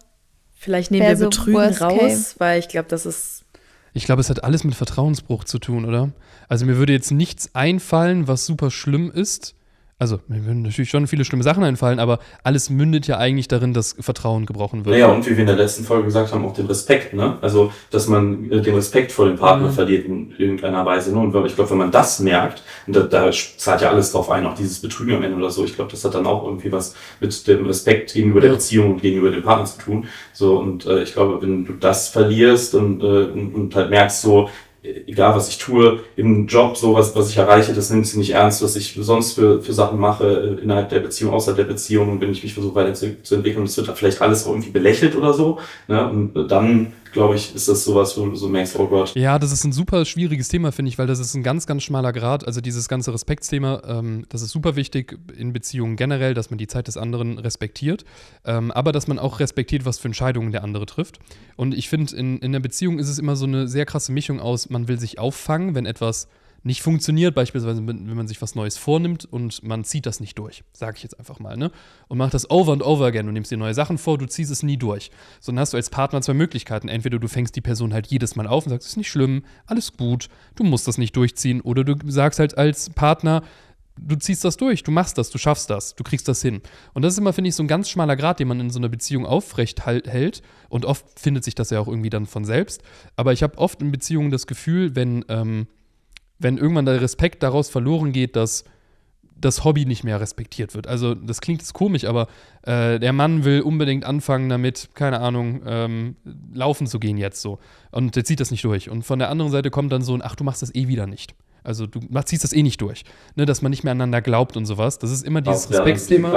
Vielleicht 0.62 0.90
nehmen 0.90 1.06
wir 1.06 1.16
so 1.16 1.30
Betrügen 1.30 1.56
raus, 1.56 1.98
case. 1.98 2.34
weil 2.36 2.60
ich 2.60 2.68
glaube, 2.68 2.86
das 2.86 3.06
ist. 3.06 3.46
Ich 3.94 4.04
glaube, 4.04 4.20
es 4.20 4.28
hat 4.28 4.44
alles 4.44 4.62
mit 4.62 4.74
Vertrauensbruch 4.74 5.44
zu 5.44 5.58
tun, 5.58 5.86
oder? 5.86 6.12
Also 6.50 6.66
mir 6.66 6.76
würde 6.76 6.92
jetzt 6.92 7.10
nichts 7.12 7.54
einfallen, 7.54 8.28
was 8.28 8.44
super 8.44 8.70
schlimm 8.70 9.10
ist. 9.10 9.54
Also 10.00 10.18
mir 10.28 10.46
würden 10.46 10.62
natürlich 10.62 10.88
schon 10.88 11.06
viele 11.06 11.26
schlimme 11.26 11.44
Sachen 11.44 11.62
einfallen, 11.62 11.98
aber 11.98 12.20
alles 12.42 12.70
mündet 12.70 13.06
ja 13.06 13.18
eigentlich 13.18 13.48
darin, 13.48 13.74
dass 13.74 13.94
Vertrauen 14.00 14.46
gebrochen 14.46 14.86
wird. 14.86 14.94
Naja, 14.94 15.08
und 15.08 15.26
wie 15.26 15.32
wir 15.32 15.40
in 15.40 15.46
der 15.46 15.56
letzten 15.56 15.84
Folge 15.84 16.06
gesagt 16.06 16.32
haben, 16.32 16.42
auch 16.46 16.54
den 16.54 16.64
Respekt, 16.64 17.12
ne? 17.12 17.36
Also, 17.42 17.70
dass 17.90 18.08
man 18.08 18.50
äh, 18.50 18.62
den 18.62 18.74
Respekt 18.74 19.12
vor 19.12 19.26
dem 19.26 19.36
Partner 19.36 19.68
Mhm. 19.68 19.72
verliert 19.72 20.06
in 20.06 20.32
irgendeiner 20.38 20.86
Weise. 20.86 21.12
Ne? 21.12 21.20
Und 21.20 21.46
ich 21.46 21.54
glaube, 21.54 21.68
wenn 21.70 21.76
man 21.76 21.90
das 21.90 22.18
merkt, 22.20 22.62
und 22.86 22.96
da, 22.96 23.00
da 23.02 23.30
zahlt 23.30 23.82
ja 23.82 23.90
alles 23.90 24.10
drauf 24.12 24.30
ein, 24.30 24.46
auch 24.46 24.54
dieses 24.54 24.80
Betrügen 24.80 25.16
am 25.16 25.22
Ende 25.22 25.36
oder 25.36 25.50
so, 25.50 25.64
ich 25.66 25.74
glaube, 25.76 25.90
das 25.90 26.02
hat 26.02 26.14
dann 26.14 26.26
auch 26.26 26.44
irgendwie 26.46 26.72
was 26.72 26.94
mit 27.20 27.46
dem 27.46 27.66
Respekt 27.66 28.14
gegenüber 28.14 28.40
der 28.40 28.50
Ja. 28.50 28.56
Beziehung 28.56 28.92
und 28.94 29.02
gegenüber 29.02 29.30
dem 29.30 29.42
Partner 29.42 29.66
zu 29.66 29.78
tun. 29.80 30.06
So, 30.32 30.58
und 30.58 30.86
äh, 30.86 31.02
ich 31.02 31.12
glaube, 31.12 31.42
wenn 31.42 31.66
du 31.66 31.74
das 31.74 32.08
verlierst 32.08 32.74
und, 32.74 33.02
äh, 33.02 33.06
und, 33.06 33.54
und 33.54 33.74
halt 33.76 33.90
merkst 33.90 34.22
so, 34.22 34.48
egal 34.82 35.34
was 35.34 35.48
ich 35.48 35.58
tue, 35.58 36.00
im 36.16 36.46
Job, 36.46 36.76
so 36.76 36.94
was, 36.94 37.30
ich 37.30 37.36
erreiche, 37.36 37.74
das 37.74 37.90
nimmst 37.90 38.14
du 38.14 38.18
nicht 38.18 38.30
ernst, 38.30 38.62
was 38.62 38.76
ich 38.76 38.98
sonst 39.00 39.32
für, 39.32 39.62
für 39.62 39.72
Sachen 39.72 39.98
mache 39.98 40.56
äh, 40.58 40.62
innerhalb 40.62 40.88
der 40.88 41.00
Beziehung, 41.00 41.32
außerhalb 41.34 41.56
der 41.56 41.64
Beziehung 41.64 42.20
wenn 42.20 42.30
ich 42.30 42.42
mich 42.42 42.54
versuche 42.54 42.74
weiterzuentwickeln, 42.74 43.64
das 43.64 43.76
wird 43.76 43.88
dann 43.88 43.96
vielleicht 43.96 44.20
alles 44.22 44.46
auch 44.46 44.50
irgendwie 44.50 44.70
belächelt 44.70 45.16
oder 45.16 45.34
so. 45.34 45.58
Ne? 45.86 46.08
Und 46.08 46.48
dann, 46.48 46.92
glaube 47.12 47.36
ich, 47.36 47.54
ist 47.54 47.68
das 47.68 47.84
sowas, 47.84 48.16
wo 48.16 48.26
du 48.26 48.36
so 48.36 48.48
merkst, 48.48 48.78
oh 48.78 48.86
Gott. 48.86 49.14
Ja, 49.14 49.38
das 49.38 49.52
ist 49.52 49.64
ein 49.64 49.72
super 49.72 50.04
schwieriges 50.04 50.48
Thema, 50.48 50.72
finde 50.72 50.90
ich, 50.90 50.98
weil 50.98 51.06
das 51.06 51.18
ist 51.18 51.34
ein 51.34 51.42
ganz, 51.42 51.66
ganz 51.66 51.82
schmaler 51.82 52.12
Grad. 52.12 52.46
Also 52.46 52.60
dieses 52.60 52.88
ganze 52.88 53.12
Respektsthema, 53.12 53.82
ähm, 53.86 54.24
das 54.28 54.42
ist 54.42 54.50
super 54.50 54.76
wichtig 54.76 55.18
in 55.36 55.52
Beziehungen 55.52 55.96
generell, 55.96 56.34
dass 56.34 56.50
man 56.50 56.58
die 56.58 56.66
Zeit 56.66 56.88
des 56.88 56.96
anderen 56.96 57.38
respektiert, 57.38 58.04
ähm, 58.44 58.70
aber 58.70 58.92
dass 58.92 59.08
man 59.08 59.18
auch 59.18 59.40
respektiert, 59.40 59.84
was 59.84 59.98
für 59.98 60.08
Entscheidungen 60.08 60.52
der 60.52 60.64
andere 60.64 60.86
trifft. 60.86 61.18
Und 61.56 61.74
ich 61.74 61.88
finde, 61.88 62.14
in, 62.16 62.38
in 62.38 62.52
der 62.52 62.60
Beziehung 62.60 62.98
ist 62.98 63.08
es 63.08 63.18
immer 63.18 63.36
so 63.36 63.46
eine 63.46 63.68
sehr 63.68 63.86
krasse 63.86 64.12
Mischung 64.12 64.40
aus, 64.40 64.70
man 64.70 64.88
will 64.88 64.98
sich 64.98 65.18
auffangen, 65.18 65.74
wenn 65.74 65.86
etwas 65.86 66.28
nicht 66.62 66.82
funktioniert, 66.82 67.34
beispielsweise 67.34 67.86
wenn 67.86 68.14
man 68.14 68.28
sich 68.28 68.40
was 68.42 68.54
Neues 68.54 68.76
vornimmt 68.76 69.24
und 69.24 69.62
man 69.62 69.84
zieht 69.84 70.06
das 70.06 70.20
nicht 70.20 70.38
durch, 70.38 70.62
sage 70.72 70.96
ich 70.96 71.02
jetzt 71.02 71.18
einfach 71.18 71.38
mal, 71.38 71.56
ne? 71.56 71.70
Und 72.08 72.18
macht 72.18 72.34
das 72.34 72.50
over 72.50 72.72
and 72.72 72.82
over 72.82 73.06
again. 73.06 73.26
Du 73.26 73.32
nimmst 73.32 73.50
dir 73.50 73.56
neue 73.56 73.74
Sachen 73.74 73.98
vor, 73.98 74.18
du 74.18 74.26
ziehst 74.26 74.50
es 74.50 74.62
nie 74.62 74.76
durch. 74.76 75.10
So, 75.40 75.52
dann 75.52 75.60
hast 75.60 75.72
du 75.72 75.76
als 75.76 75.90
Partner 75.90 76.20
zwei 76.20 76.34
Möglichkeiten. 76.34 76.88
Entweder 76.88 77.18
du 77.18 77.28
fängst 77.28 77.56
die 77.56 77.60
Person 77.60 77.94
halt 77.94 78.08
jedes 78.08 78.36
Mal 78.36 78.46
auf 78.46 78.66
und 78.66 78.70
sagst, 78.70 78.88
ist 78.88 78.96
nicht 78.96 79.10
schlimm, 79.10 79.44
alles 79.66 79.96
gut, 79.96 80.28
du 80.56 80.64
musst 80.64 80.86
das 80.86 80.98
nicht 80.98 81.16
durchziehen. 81.16 81.60
Oder 81.62 81.84
du 81.84 81.96
sagst 82.10 82.38
halt 82.38 82.58
als 82.58 82.90
Partner, 82.90 83.42
du 83.96 84.16
ziehst 84.16 84.44
das 84.44 84.56
durch, 84.56 84.82
du 84.82 84.90
machst 84.90 85.18
das, 85.18 85.30
du 85.30 85.38
schaffst 85.38 85.70
das, 85.70 85.94
du 85.94 86.04
kriegst 86.04 86.28
das 86.28 86.42
hin. 86.42 86.60
Und 86.94 87.02
das 87.02 87.14
ist 87.14 87.18
immer, 87.18 87.32
finde 87.32 87.48
ich, 87.48 87.54
so 87.54 87.62
ein 87.62 87.68
ganz 87.68 87.88
schmaler 87.88 88.16
Grad, 88.16 88.40
den 88.40 88.48
man 88.48 88.60
in 88.60 88.70
so 88.70 88.78
einer 88.78 88.88
Beziehung 88.88 89.26
aufrecht 89.26 89.86
halt, 89.86 90.08
hält. 90.08 90.42
Und 90.68 90.84
oft 90.84 91.18
findet 91.18 91.44
sich 91.44 91.54
das 91.54 91.70
ja 91.70 91.80
auch 91.80 91.88
irgendwie 91.88 92.10
dann 92.10 92.26
von 92.26 92.44
selbst. 92.44 92.82
Aber 93.16 93.32
ich 93.32 93.42
habe 93.42 93.58
oft 93.58 93.80
in 93.82 93.90
Beziehungen 93.90 94.30
das 94.30 94.46
Gefühl, 94.46 94.94
wenn, 94.96 95.24
ähm, 95.28 95.66
wenn 96.40 96.58
irgendwann 96.58 96.86
der 96.86 97.00
Respekt 97.00 97.42
daraus 97.42 97.68
verloren 97.68 98.12
geht, 98.12 98.34
dass 98.34 98.64
das 99.40 99.64
Hobby 99.64 99.86
nicht 99.86 100.04
mehr 100.04 100.20
respektiert 100.20 100.74
wird. 100.74 100.86
Also 100.86 101.14
das 101.14 101.40
klingt 101.40 101.60
jetzt 101.60 101.72
komisch, 101.72 102.04
aber 102.04 102.26
äh, 102.62 102.98
der 102.98 103.12
Mann 103.12 103.44
will 103.44 103.62
unbedingt 103.62 104.04
anfangen 104.04 104.48
damit, 104.48 104.90
keine 104.94 105.20
Ahnung, 105.20 105.62
ähm, 105.64 106.16
laufen 106.52 106.86
zu 106.86 106.98
gehen 106.98 107.16
jetzt 107.16 107.40
so. 107.40 107.58
Und 107.90 108.16
der 108.16 108.24
zieht 108.24 108.40
das 108.40 108.50
nicht 108.50 108.64
durch. 108.64 108.90
Und 108.90 109.02
von 109.02 109.18
der 109.18 109.30
anderen 109.30 109.50
Seite 109.50 109.70
kommt 109.70 109.92
dann 109.92 110.02
so 110.02 110.14
ein, 110.14 110.22
ach, 110.22 110.34
du 110.34 110.44
machst 110.44 110.62
das 110.62 110.74
eh 110.74 110.88
wieder 110.88 111.06
nicht. 111.06 111.34
Also 111.62 111.86
du 111.86 112.00
ziehst 112.24 112.44
das 112.44 112.52
eh 112.52 112.62
nicht 112.62 112.80
durch. 112.80 113.04
Ne, 113.34 113.46
dass 113.46 113.62
man 113.62 113.70
nicht 113.70 113.84
mehr 113.84 113.92
aneinander 113.92 114.22
glaubt 114.22 114.56
und 114.56 114.66
sowas. 114.66 114.98
Das 114.98 115.10
ist 115.10 115.24
immer 115.24 115.40
dieses 115.40 115.66
Auch, 115.66 115.70
Respektsthema. 115.70 116.30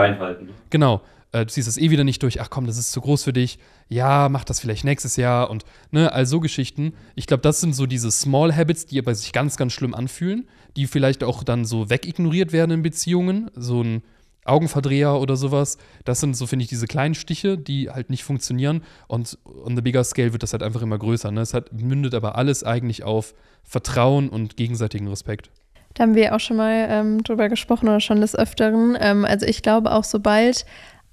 Genau. 0.70 1.02
Äh, 1.34 1.46
du 1.46 1.52
ziehst 1.52 1.68
das 1.68 1.78
eh 1.78 1.90
wieder 1.90 2.06
nicht 2.06 2.24
durch. 2.24 2.40
Ach 2.40 2.50
komm, 2.50 2.66
das 2.66 2.78
ist 2.78 2.94
zu 2.94 3.02
groß 3.02 3.24
für 3.24 3.34
dich. 3.34 3.60
Ja, 3.90 4.30
mach 4.30 4.46
das 4.46 4.62
vielleicht 4.62 4.86
nächstes 4.86 5.18
Jahr 5.18 5.50
und 5.50 5.66
ne, 5.92 6.14
all 6.14 6.26
so 6.26 6.40
Geschichten. 6.40 6.94
Ich 7.16 7.28
glaube, 7.28 7.42
das 7.42 7.60
sind 7.60 7.74
so 7.74 7.86
diese 7.86 8.12
Small 8.12 8.56
Habits, 8.56 8.86
die 8.86 9.00
aber 9.00 9.14
sich 9.14 9.34
ganz, 9.34 9.58
ganz 9.58 9.74
schlimm 9.74 9.94
anfühlen, 9.94 10.48
die 10.78 10.88
vielleicht 10.88 11.24
auch 11.24 11.44
dann 11.44 11.66
so 11.66 11.90
wegignoriert 11.90 12.54
werden 12.54 12.72
in 12.72 12.82
Beziehungen. 12.84 13.52
So 13.56 13.84
ein 13.84 14.04
Augenverdreher 14.46 15.16
oder 15.20 15.36
sowas. 15.36 15.78
Das 16.06 16.20
sind 16.20 16.36
so, 16.36 16.48
finde 16.48 16.64
ich, 16.64 16.70
diese 16.70 16.86
kleinen 16.86 17.16
Stiche, 17.16 17.58
die 17.58 17.90
halt 17.90 18.10
nicht 18.10 18.24
funktionieren. 18.24 18.84
Und 19.08 19.38
on 19.64 19.76
the 19.76 19.82
bigger 19.82 20.04
scale 20.04 20.34
wird 20.34 20.44
das 20.44 20.54
halt 20.54 20.64
einfach 20.64 20.82
immer 20.82 20.98
größer. 20.98 21.32
Ne? 21.32 21.42
Es 21.42 21.54
hat, 21.54 21.72
mündet 21.74 22.14
aber 22.14 22.38
alles 22.38 22.64
eigentlich 22.64 23.04
auf 23.04 23.34
Vertrauen 23.64 24.30
und 24.30 24.58
gegenseitigen 24.58 25.08
Respekt. 25.08 25.50
Da 25.94 26.04
haben 26.04 26.16
wir 26.16 26.36
auch 26.36 26.40
schon 26.40 26.58
mal 26.58 26.88
ähm, 26.90 27.24
drüber 27.24 27.50
gesprochen 27.50 27.88
oder 27.88 28.00
schon 28.00 28.20
des 28.20 28.36
Öfteren. 28.36 28.98
Ähm, 29.00 29.26
also 29.26 29.46
ich 29.46 29.62
glaube 29.62 29.92
auch, 29.92 30.04
sobald 30.04 30.66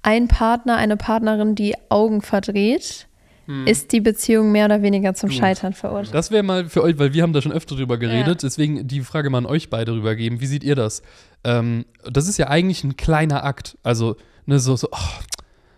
ein 0.03 0.27
Partner, 0.27 0.77
eine 0.77 0.97
Partnerin 0.97 1.55
die 1.55 1.75
Augen 1.89 2.21
verdreht, 2.21 3.07
ist 3.65 3.91
die 3.91 3.99
Beziehung 3.99 4.53
mehr 4.53 4.65
oder 4.65 4.81
weniger 4.81 5.13
zum 5.13 5.27
Gut. 5.29 5.37
Scheitern 5.37 5.73
verurteilt. 5.73 6.13
Das 6.13 6.31
wäre 6.31 6.41
mal 6.43 6.69
für 6.69 6.83
euch, 6.83 6.97
weil 6.97 7.13
wir 7.13 7.21
haben 7.23 7.33
da 7.33 7.41
schon 7.41 7.51
öfter 7.51 7.75
drüber 7.75 7.97
geredet, 7.97 8.43
deswegen 8.43 8.87
die 8.87 9.01
Frage 9.01 9.29
mal 9.29 9.39
an 9.39 9.45
euch 9.45 9.69
beide 9.69 9.91
rübergeben. 9.91 10.39
Wie 10.39 10.45
seht 10.45 10.63
ihr 10.63 10.75
das? 10.75 11.01
Ähm, 11.43 11.83
das 12.09 12.29
ist 12.29 12.37
ja 12.37 12.47
eigentlich 12.47 12.83
ein 12.85 12.95
kleiner 12.95 13.43
Akt. 13.43 13.77
Also, 13.83 14.15
ne, 14.45 14.57
so, 14.59 14.77
so, 14.77 14.87
oh, 14.91 14.97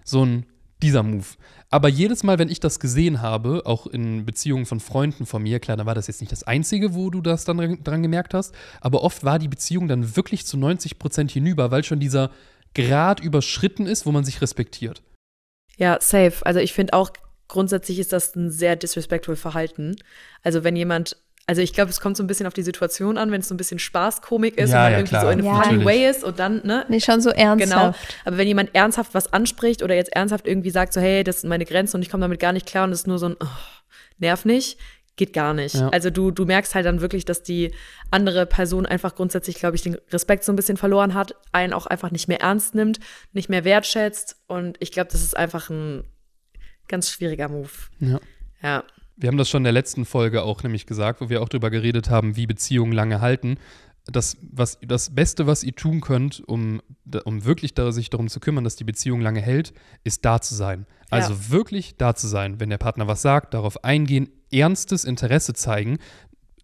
so 0.03 0.23
ein 0.23 0.45
dieser 0.83 1.01
Move. 1.01 1.25
Aber 1.71 1.87
jedes 1.89 2.21
Mal, 2.21 2.37
wenn 2.37 2.49
ich 2.49 2.59
das 2.59 2.79
gesehen 2.79 3.23
habe, 3.23 3.63
auch 3.65 3.87
in 3.87 4.23
Beziehungen 4.25 4.67
von 4.67 4.79
Freunden 4.79 5.25
von 5.25 5.41
mir, 5.41 5.59
klar, 5.59 5.75
da 5.75 5.87
war 5.87 5.95
das 5.95 6.05
jetzt 6.05 6.21
nicht 6.21 6.31
das 6.31 6.43
Einzige, 6.43 6.93
wo 6.93 7.09
du 7.09 7.21
das 7.21 7.45
dann 7.45 7.57
dran- 7.57 7.83
dran 7.83 8.03
gemerkt 8.03 8.35
hast, 8.35 8.53
aber 8.81 9.01
oft 9.01 9.23
war 9.23 9.39
die 9.39 9.47
Beziehung 9.47 9.87
dann 9.87 10.15
wirklich 10.15 10.45
zu 10.45 10.57
90 10.57 10.99
Prozent 10.99 11.31
hinüber, 11.31 11.71
weil 11.71 11.83
schon 11.83 11.99
dieser 11.99 12.29
Grad 12.75 13.19
überschritten 13.19 13.85
ist, 13.85 14.05
wo 14.05 14.11
man 14.11 14.23
sich 14.23 14.41
respektiert. 14.41 15.01
Ja, 15.77 15.97
safe. 15.99 16.33
Also 16.45 16.59
ich 16.59 16.73
finde 16.73 16.93
auch, 16.93 17.11
grundsätzlich 17.47 17.99
ist 17.99 18.13
das 18.13 18.35
ein 18.35 18.51
sehr 18.51 18.75
disrespectful 18.75 19.35
Verhalten. 19.35 19.95
Also 20.43 20.63
wenn 20.63 20.75
jemand, 20.75 21.17
also 21.45 21.61
ich 21.61 21.73
glaube, 21.73 21.89
es 21.91 21.99
kommt 21.99 22.15
so 22.17 22.23
ein 22.23 22.27
bisschen 22.27 22.47
auf 22.47 22.53
die 22.53 22.61
Situation 22.63 23.17
an, 23.17 23.31
wenn 23.31 23.41
es 23.41 23.47
so 23.47 23.53
ein 23.53 23.57
bisschen 23.57 23.79
Spaßkomik 23.79 24.57
ist 24.57 24.71
Ja, 24.71 24.77
und 24.77 24.83
man 24.83 24.91
ja, 24.91 24.97
irgendwie 24.99 25.09
klar. 25.09 25.21
so 25.25 25.29
in 25.29 25.43
Ja. 25.45 25.61
funny 25.63 25.85
way 25.85 26.09
ist 26.09 26.23
und 26.23 26.39
dann, 26.39 26.61
ne? 26.65 26.85
Nee, 26.89 26.99
schon 26.99 27.21
so 27.21 27.29
ernsthaft. 27.31 27.99
Aber 28.25 28.37
wenn 28.37 28.47
jemand 28.47 28.73
ernsthaft 28.75 29.13
was 29.13 29.33
anspricht 29.33 29.83
oder 29.83 29.95
jetzt 29.95 30.13
ernsthaft 30.15 30.47
irgendwie 30.47 30.69
sagt, 30.69 30.93
so, 30.93 31.01
hey, 31.01 31.23
das 31.23 31.41
sind 31.41 31.49
meine 31.49 31.65
Grenzen 31.65 31.97
und 31.97 32.01
ich 32.01 32.09
komme 32.09 32.21
damit 32.21 32.39
gar 32.39 32.53
nicht 32.53 32.65
klar 32.65 32.85
und 32.85 32.91
es 32.91 32.99
ist 33.01 33.07
nur 33.07 33.19
so 33.19 33.27
ein, 33.29 33.35
oh, 33.39 33.47
nerv 34.19 34.45
nicht, 34.45 34.77
geht 35.15 35.33
gar 35.33 35.53
nicht. 35.53 35.75
Ja. 35.75 35.89
Also 35.89 36.09
du, 36.09 36.31
du 36.31 36.45
merkst 36.45 36.73
halt 36.75 36.85
dann 36.85 37.01
wirklich, 37.01 37.25
dass 37.25 37.43
die 37.43 37.71
andere 38.11 38.45
Person 38.45 38.85
einfach 38.85 39.15
grundsätzlich, 39.15 39.55
glaube 39.55 39.75
ich, 39.75 39.83
den 39.83 39.97
Respekt 40.11 40.43
so 40.43 40.51
ein 40.51 40.55
bisschen 40.55 40.77
verloren 40.77 41.13
hat, 41.13 41.35
einen 41.51 41.73
auch 41.73 41.85
einfach 41.85 42.11
nicht 42.11 42.27
mehr 42.27 42.41
ernst 42.41 42.75
nimmt, 42.75 42.99
nicht 43.31 43.49
mehr 43.49 43.63
wertschätzt. 43.63 44.37
Und 44.47 44.77
ich 44.79 44.91
glaube, 44.91 45.11
das 45.11 45.21
ist 45.21 45.37
einfach 45.37 45.69
ein 45.69 46.03
ganz 46.87 47.09
schwieriger 47.11 47.47
Move. 47.49 47.69
Ja. 47.99 48.19
Ja. 48.61 48.83
Wir 49.15 49.27
haben 49.27 49.37
das 49.37 49.49
schon 49.49 49.59
in 49.59 49.65
der 49.65 49.73
letzten 49.73 50.05
Folge 50.05 50.41
auch 50.41 50.63
nämlich 50.63 50.87
gesagt, 50.87 51.21
wo 51.21 51.29
wir 51.29 51.41
auch 51.41 51.49
drüber 51.49 51.69
geredet 51.69 52.09
haben, 52.09 52.35
wie 52.35 52.47
Beziehungen 52.47 52.93
lange 52.93 53.21
halten. 53.21 53.57
Das, 54.05 54.35
was, 54.51 54.79
das 54.85 55.15
Beste, 55.15 55.47
was 55.47 55.63
ihr 55.63 55.73
tun 55.75 56.01
könnt, 56.01 56.41
um, 56.45 56.81
um 57.23 57.45
wirklich 57.45 57.73
da, 57.73 57.91
sich 57.93 58.09
darum 58.09 58.27
zu 58.27 58.39
kümmern, 58.41 58.65
dass 58.65 58.75
die 58.75 58.83
Beziehung 58.83 59.21
lange 59.21 59.39
hält, 59.41 59.73
ist 60.03 60.25
da 60.25 60.41
zu 60.41 60.55
sein. 60.55 60.85
Also 61.09 61.33
Ja. 61.33 61.49
wirklich 61.51 61.95
da 61.97 62.13
zu 62.13 62.27
sein. 62.27 62.59
Wenn 62.59 62.69
der 62.69 62.77
Partner 62.79 63.07
was 63.07 63.21
sagt, 63.21 63.53
darauf 63.53 63.83
eingehen, 63.85 64.29
ernstes 64.51 65.05
Interesse 65.05 65.53
zeigen. 65.53 65.99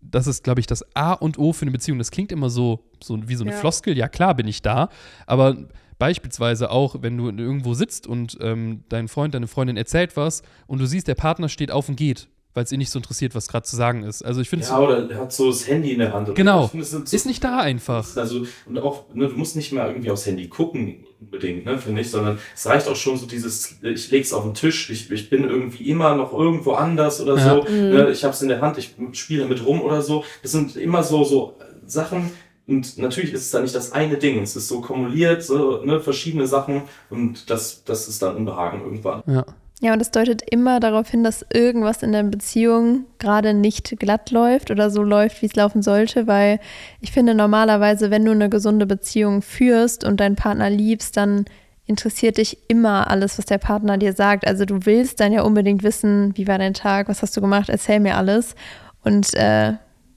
Das 0.02 0.28
ist, 0.28 0.44
glaube 0.44 0.60
ich, 0.60 0.68
das 0.68 0.84
A 0.96 1.14
und 1.14 1.38
O 1.40 1.54
für 1.54 1.62
eine 1.64 1.72
Beziehung. 1.72 1.98
Das 1.98 2.12
klingt 2.12 2.32
immer 2.32 2.50
so, 2.50 2.84
so 3.02 3.28
wie 3.30 3.36
so 3.36 3.44
eine 3.46 3.52
Ja. 3.52 3.58
Floskel. 3.58 3.98
Ja, 3.98 4.08
klar 4.10 4.36
bin 4.36 4.48
ich 4.48 4.62
da. 4.62 4.90
Aber 5.26 5.56
beispielsweise 5.98 6.72
auch, 6.72 6.98
wenn 7.02 7.18
du 7.18 7.30
irgendwo 7.30 7.74
sitzt 7.74 8.08
und 8.08 8.38
ähm, 8.42 8.84
dein 8.90 9.08
Freund, 9.08 9.34
deine 9.34 9.48
Freundin 9.48 9.78
erzählt 9.78 10.16
was 10.18 10.42
und 10.68 10.80
du 10.80 10.86
siehst, 10.86 11.08
der 11.08 11.16
Partner 11.16 11.50
steht 11.50 11.72
auf 11.72 11.90
und 11.90 11.96
geht, 11.96 12.28
weil 12.54 12.64
es 12.64 12.72
ihn 12.72 12.80
nicht 12.80 12.90
so 12.92 13.00
interessiert, 13.00 13.36
was 13.36 13.48
gerade 13.48 13.66
zu 13.66 13.76
sagen 13.76 14.04
ist. 14.04 14.24
Also 14.24 14.42
ich 14.42 14.50
finde 14.50 14.64
es 14.66 14.72
Ja, 14.72 14.80
oder 14.80 15.10
er 15.10 15.20
hat 15.20 15.32
so 15.32 15.48
das 15.48 15.68
Handy 15.68 15.92
in 15.94 16.00
der 16.00 16.14
Hand. 16.14 16.28
oder 16.28 16.36
Genau. 16.36 16.70
Es 16.78 16.92
sind 16.92 17.08
so 17.08 17.16
ist 17.16 17.26
nicht 17.26 17.44
da 17.44 17.60
einfach. 17.60 18.18
Also, 18.18 18.46
und 18.66 18.80
auch, 18.80 19.06
ne, 19.14 19.28
du 19.28 19.36
musst 19.36 19.56
nicht 19.56 19.72
mal 19.72 19.88
irgendwie 19.90 20.10
aufs 20.10 20.26
Handy 20.26 20.48
gucken, 20.48 21.06
unbedingt, 21.22 21.66
ne, 21.66 21.78
finde 21.78 22.02
ich, 22.02 22.10
sondern 22.10 22.40
es 22.56 22.66
reicht 22.66 22.88
auch 22.88 22.96
schon 22.96 23.18
so 23.18 23.26
dieses, 23.28 23.78
ich 23.84 24.10
leg's 24.12 24.34
auf 24.34 24.44
den 24.44 24.54
Tisch, 24.56 24.90
ich, 24.90 25.12
ich 25.12 25.30
bin 25.30 25.44
irgendwie 25.44 25.90
immer 25.90 26.16
noch 26.16 26.34
irgendwo 26.34 26.72
anders 26.74 27.22
oder 27.22 27.38
Ja. 27.38 27.56
so, 27.66 27.72
ne, 27.72 28.10
ich 28.10 28.24
hab's 28.24 28.42
in 28.42 28.50
der 28.50 28.62
Hand, 28.62 28.78
ich 28.78 28.96
spiele 29.14 29.46
mit 29.46 29.66
rum 29.66 29.82
oder 29.82 30.02
so. 30.02 30.24
Das 30.42 30.52
sind 30.52 30.76
immer 30.76 31.04
so, 31.04 31.24
so 31.24 31.54
Sachen, 31.86 32.32
und 32.68 32.98
natürlich 33.00 33.34
ist 33.34 33.42
es 33.42 33.52
dann 33.52 33.64
nicht 33.64 33.74
das 33.76 33.92
eine 33.94 34.18
Ding, 34.18 34.42
es 34.44 34.56
ist 34.56 34.68
so 34.68 34.82
kumuliert, 34.82 35.44
so, 35.44 35.84
ne, 35.84 36.00
verschiedene 36.00 36.48
Sachen, 36.48 36.84
und 37.10 37.50
das, 37.50 37.84
das 37.84 38.08
ist 38.08 38.22
dann 38.22 38.36
Unbehagen 38.36 38.82
irgendwann. 38.82 39.24
Ja. 39.28 39.46
Ja, 39.82 39.94
und 39.94 40.02
es 40.02 40.12
deutet 40.12 40.42
immer 40.42 40.82
darauf 40.82 41.10
hin, 41.10 41.24
dass 41.24 41.46
irgendwas 41.54 42.04
in 42.04 42.12
der 42.12 42.24
Beziehung 42.24 43.06
gerade 43.18 43.54
nicht 43.54 43.98
glatt 43.98 44.30
läuft 44.30 44.72
oder 44.72 44.90
so 44.90 45.02
läuft, 45.04 45.42
wie 45.42 45.46
es 45.46 45.56
laufen 45.56 45.82
sollte, 45.82 46.28
weil 46.28 46.60
ich 47.00 47.14
finde 47.14 47.34
normalerweise, 47.34 48.12
wenn 48.12 48.26
du 48.26 48.32
eine 48.32 48.50
gesunde 48.50 48.86
Beziehung 48.86 49.42
führst 49.42 50.04
und 50.04 50.20
deinen 50.20 50.36
Partner 50.36 50.70
liebst, 50.70 51.16
dann 51.16 51.46
interessiert 51.86 52.38
dich 52.38 52.58
immer 52.68 53.10
alles, 53.10 53.38
was 53.38 53.46
der 53.46 53.58
Partner 53.58 53.98
dir 53.98 54.12
sagt. 54.12 54.46
Also 54.46 54.66
du 54.66 54.86
willst 54.86 55.22
dann 55.22 55.32
ja 55.32 55.44
unbedingt 55.44 55.82
wissen, 55.82 56.34
wie 56.36 56.48
war 56.48 56.58
dein 56.58 56.74
Tag, 56.74 57.08
was 57.08 57.22
hast 57.22 57.38
du 57.38 57.42
gemacht, 57.42 57.70
erzähl 57.70 58.02
mir 58.02 58.18
alles. 58.18 58.56
Und 59.04 59.34
äh, 59.34 59.74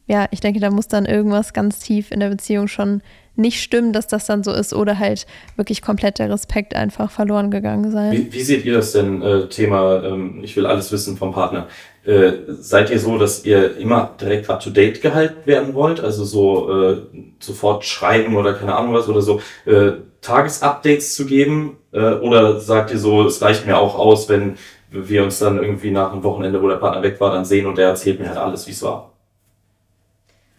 ja, 0.07 0.27
ich 0.33 0.41
denke, 0.41 0.59
da 0.59 0.71
muss 0.71 0.89
dann 0.89 1.07
irgendwas 1.07 1.53
ganz 1.53 1.79
tief 1.79 2.11
in 2.11 2.19
der 2.19 2.31
Beziehung 2.31 2.67
schon 2.67 3.01
nicht 3.35 3.63
stimmen, 3.63 3.93
dass 3.93 4.07
das 4.07 4.27
dann 4.27 4.45
so 4.45 4.53
ist 4.53 4.75
oder 4.75 4.99
halt 4.99 5.27
wirklich 5.57 5.81
komplett 5.81 6.19
der 6.19 6.31
Respekt 6.31 6.75
einfach 6.75 7.11
verloren 7.11 7.51
gegangen 7.51 7.91
sein. 7.91 8.13
Wie, 8.13 8.33
wie 8.33 8.43
seht 8.43 8.65
ihr 8.65 8.75
das 8.75 8.93
denn, 8.93 9.23
äh, 9.23 9.49
Thema, 9.49 10.03
ähm, 10.05 10.41
ich 10.43 10.57
will 10.57 10.67
alles 10.67 10.93
wissen 10.93 11.17
vom 11.17 11.33
Partner? 11.33 11.67
Äh, 12.05 12.33
seid 12.49 12.91
ihr 12.91 12.99
so, 12.99 13.17
dass 13.17 13.45
ihr 13.45 13.77
immer 13.77 14.15
direkt 14.21 14.51
up 14.51 14.61
to 14.61 14.71
date 14.71 15.01
gehalten 15.01 15.47
werden 15.47 15.73
wollt? 15.75 16.01
Also 16.01 16.25
so 16.25 16.71
äh, 16.71 16.97
sofort 17.39 17.85
schreiben 17.85 18.37
oder 18.37 18.55
keine 18.55 18.75
Ahnung 18.75 18.93
was 18.95 19.09
oder 19.09 19.23
so 19.23 19.41
äh, 19.65 19.93
Tagesupdates 20.21 21.15
zu 21.15 21.25
geben? 21.27 21.79
Äh, 21.93 22.15
oder 22.15 22.61
sagt 22.61 22.91
ihr 22.91 22.99
so, 22.99 23.27
es 23.27 23.41
reicht 23.41 23.67
mir 23.67 23.79
auch 23.79 23.99
aus, 23.99 24.29
wenn 24.29 24.57
wir 24.91 25.25
uns 25.25 25.39
dann 25.39 25.59
irgendwie 25.59 25.91
nach 25.91 26.13
einem 26.13 26.23
Wochenende, 26.23 26.61
wo 26.63 26.69
der 26.69 26.77
Partner 26.77 27.03
weg 27.03 27.19
war, 27.21 27.33
dann 27.33 27.47
sehen 27.47 27.67
und 27.67 27.79
der 27.79 27.89
erzählt 27.89 28.21
mir 28.21 28.29
halt 28.29 28.39
alles, 28.39 28.67
wie 28.67 28.73
es 28.73 28.83
war? 28.83 29.13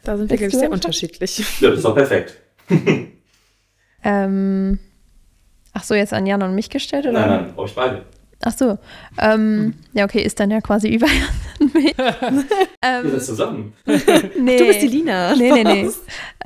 Da 0.03 0.17
sind 0.17 0.29
wir, 0.29 0.37
glaube 0.37 0.51
ich, 0.51 0.59
sehr 0.59 0.71
unterschiedlich. 0.71 1.61
Ja, 1.61 1.69
das 1.69 1.77
ist 1.77 1.85
doch 1.85 1.95
perfekt. 1.95 2.42
Ähm, 4.03 4.79
ach 5.71 5.83
so, 5.83 5.95
jetzt 5.95 6.13
an 6.13 6.25
Jan 6.25 6.43
und 6.43 6.55
mich 6.55 6.69
gestellt, 6.69 7.05
oder? 7.05 7.25
Nein, 7.25 7.29
nein, 7.29 7.53
euch 7.57 7.73
beide. 7.73 8.05
Ach 8.45 8.51
so. 8.51 8.77
Ähm, 9.19 9.75
ja, 9.93 10.03
okay, 10.03 10.21
ist 10.21 10.39
dann 10.39 10.51
ja 10.51 10.59
quasi 10.59 10.89
über 10.89 11.07
Jan 11.07 11.29
und 11.61 11.73
mich. 11.73 11.97
Wir 11.97 12.45
ähm, 12.81 13.09
sind 13.09 13.23
zusammen. 13.23 13.73
nee. 13.85 14.57
Du 14.57 14.65
bist 14.65 14.81
die 14.81 14.87
Lina. 14.87 15.35
Nee, 15.35 15.51
nee, 15.51 15.63
nee. 15.63 15.89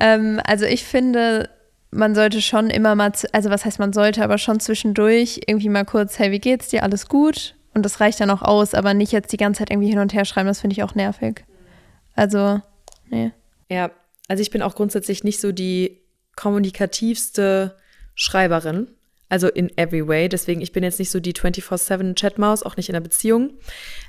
ähm, 0.00 0.40
also 0.44 0.64
ich 0.64 0.84
finde, 0.84 1.50
man 1.90 2.14
sollte 2.14 2.40
schon 2.40 2.70
immer 2.70 2.94
mal, 2.94 3.12
also 3.32 3.50
was 3.50 3.64
heißt 3.64 3.80
man 3.80 3.92
sollte, 3.92 4.22
aber 4.22 4.38
schon 4.38 4.60
zwischendurch 4.60 5.40
irgendwie 5.46 5.68
mal 5.68 5.84
kurz, 5.84 6.18
hey, 6.18 6.30
wie 6.30 6.38
geht's 6.38 6.68
dir, 6.68 6.84
alles 6.84 7.08
gut? 7.08 7.56
Und 7.74 7.84
das 7.84 8.00
reicht 8.00 8.20
dann 8.20 8.30
auch 8.30 8.42
aus, 8.42 8.74
aber 8.74 8.94
nicht 8.94 9.12
jetzt 9.12 9.32
die 9.32 9.36
ganze 9.36 9.58
Zeit 9.58 9.70
irgendwie 9.70 9.88
hin 9.88 9.98
und 9.98 10.14
her 10.14 10.24
schreiben, 10.24 10.48
das 10.48 10.60
finde 10.60 10.74
ich 10.74 10.82
auch 10.84 10.94
nervig. 10.94 11.44
Also, 12.14 12.60
nee. 13.08 13.32
Ja, 13.68 13.90
also 14.28 14.40
ich 14.40 14.50
bin 14.50 14.62
auch 14.62 14.74
grundsätzlich 14.74 15.24
nicht 15.24 15.40
so 15.40 15.52
die 15.52 16.00
kommunikativste 16.38 17.74
Schreiberin. 18.14 18.88
Also 19.28 19.48
in 19.48 19.76
every 19.76 20.06
way. 20.06 20.28
Deswegen, 20.28 20.62
ich 20.62 20.72
bin 20.72 20.82
jetzt 20.84 20.98
nicht 20.98 21.10
so 21.10 21.20
die 21.20 21.34
24-7 21.34 22.18
Chatmaus, 22.18 22.62
auch 22.62 22.76
nicht 22.76 22.88
in 22.88 22.94
einer 22.94 23.02
Beziehung. 23.02 23.50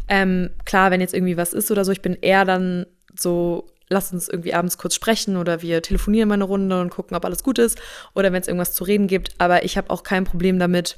Ähm, 0.08 0.52
klar, 0.64 0.92
wenn 0.92 1.02
jetzt 1.02 1.14
irgendwie 1.14 1.36
was 1.36 1.54
ist 1.54 1.72
oder 1.72 1.84
so, 1.84 1.92
ich 1.92 2.02
bin 2.02 2.18
eher 2.22 2.46
dann 2.46 2.86
so, 3.18 3.68
lass 3.90 4.14
uns 4.14 4.30
irgendwie 4.30 4.54
abends 4.54 4.78
kurz 4.78 4.96
sprechen 4.96 5.36
oder 5.36 5.62
wir 5.62 5.82
telefonieren 5.82 6.30
mal 6.30 6.36
eine 6.36 6.46
Runde 6.46 6.80
und 6.80 6.92
gucken, 6.92 7.18
ob 7.18 7.26
alles 7.26 7.44
gut 7.44 7.60
ist. 7.60 7.82
Oder 8.14 8.32
wenn 8.32 8.42
es 8.42 8.48
irgendwas 8.48 8.76
zu 8.76 8.86
reden 8.86 9.08
gibt. 9.08 9.34
Aber 9.40 9.66
ich 9.66 9.76
habe 9.76 9.90
auch 9.90 10.04
kein 10.04 10.24
Problem 10.24 10.60
damit, 10.60 10.98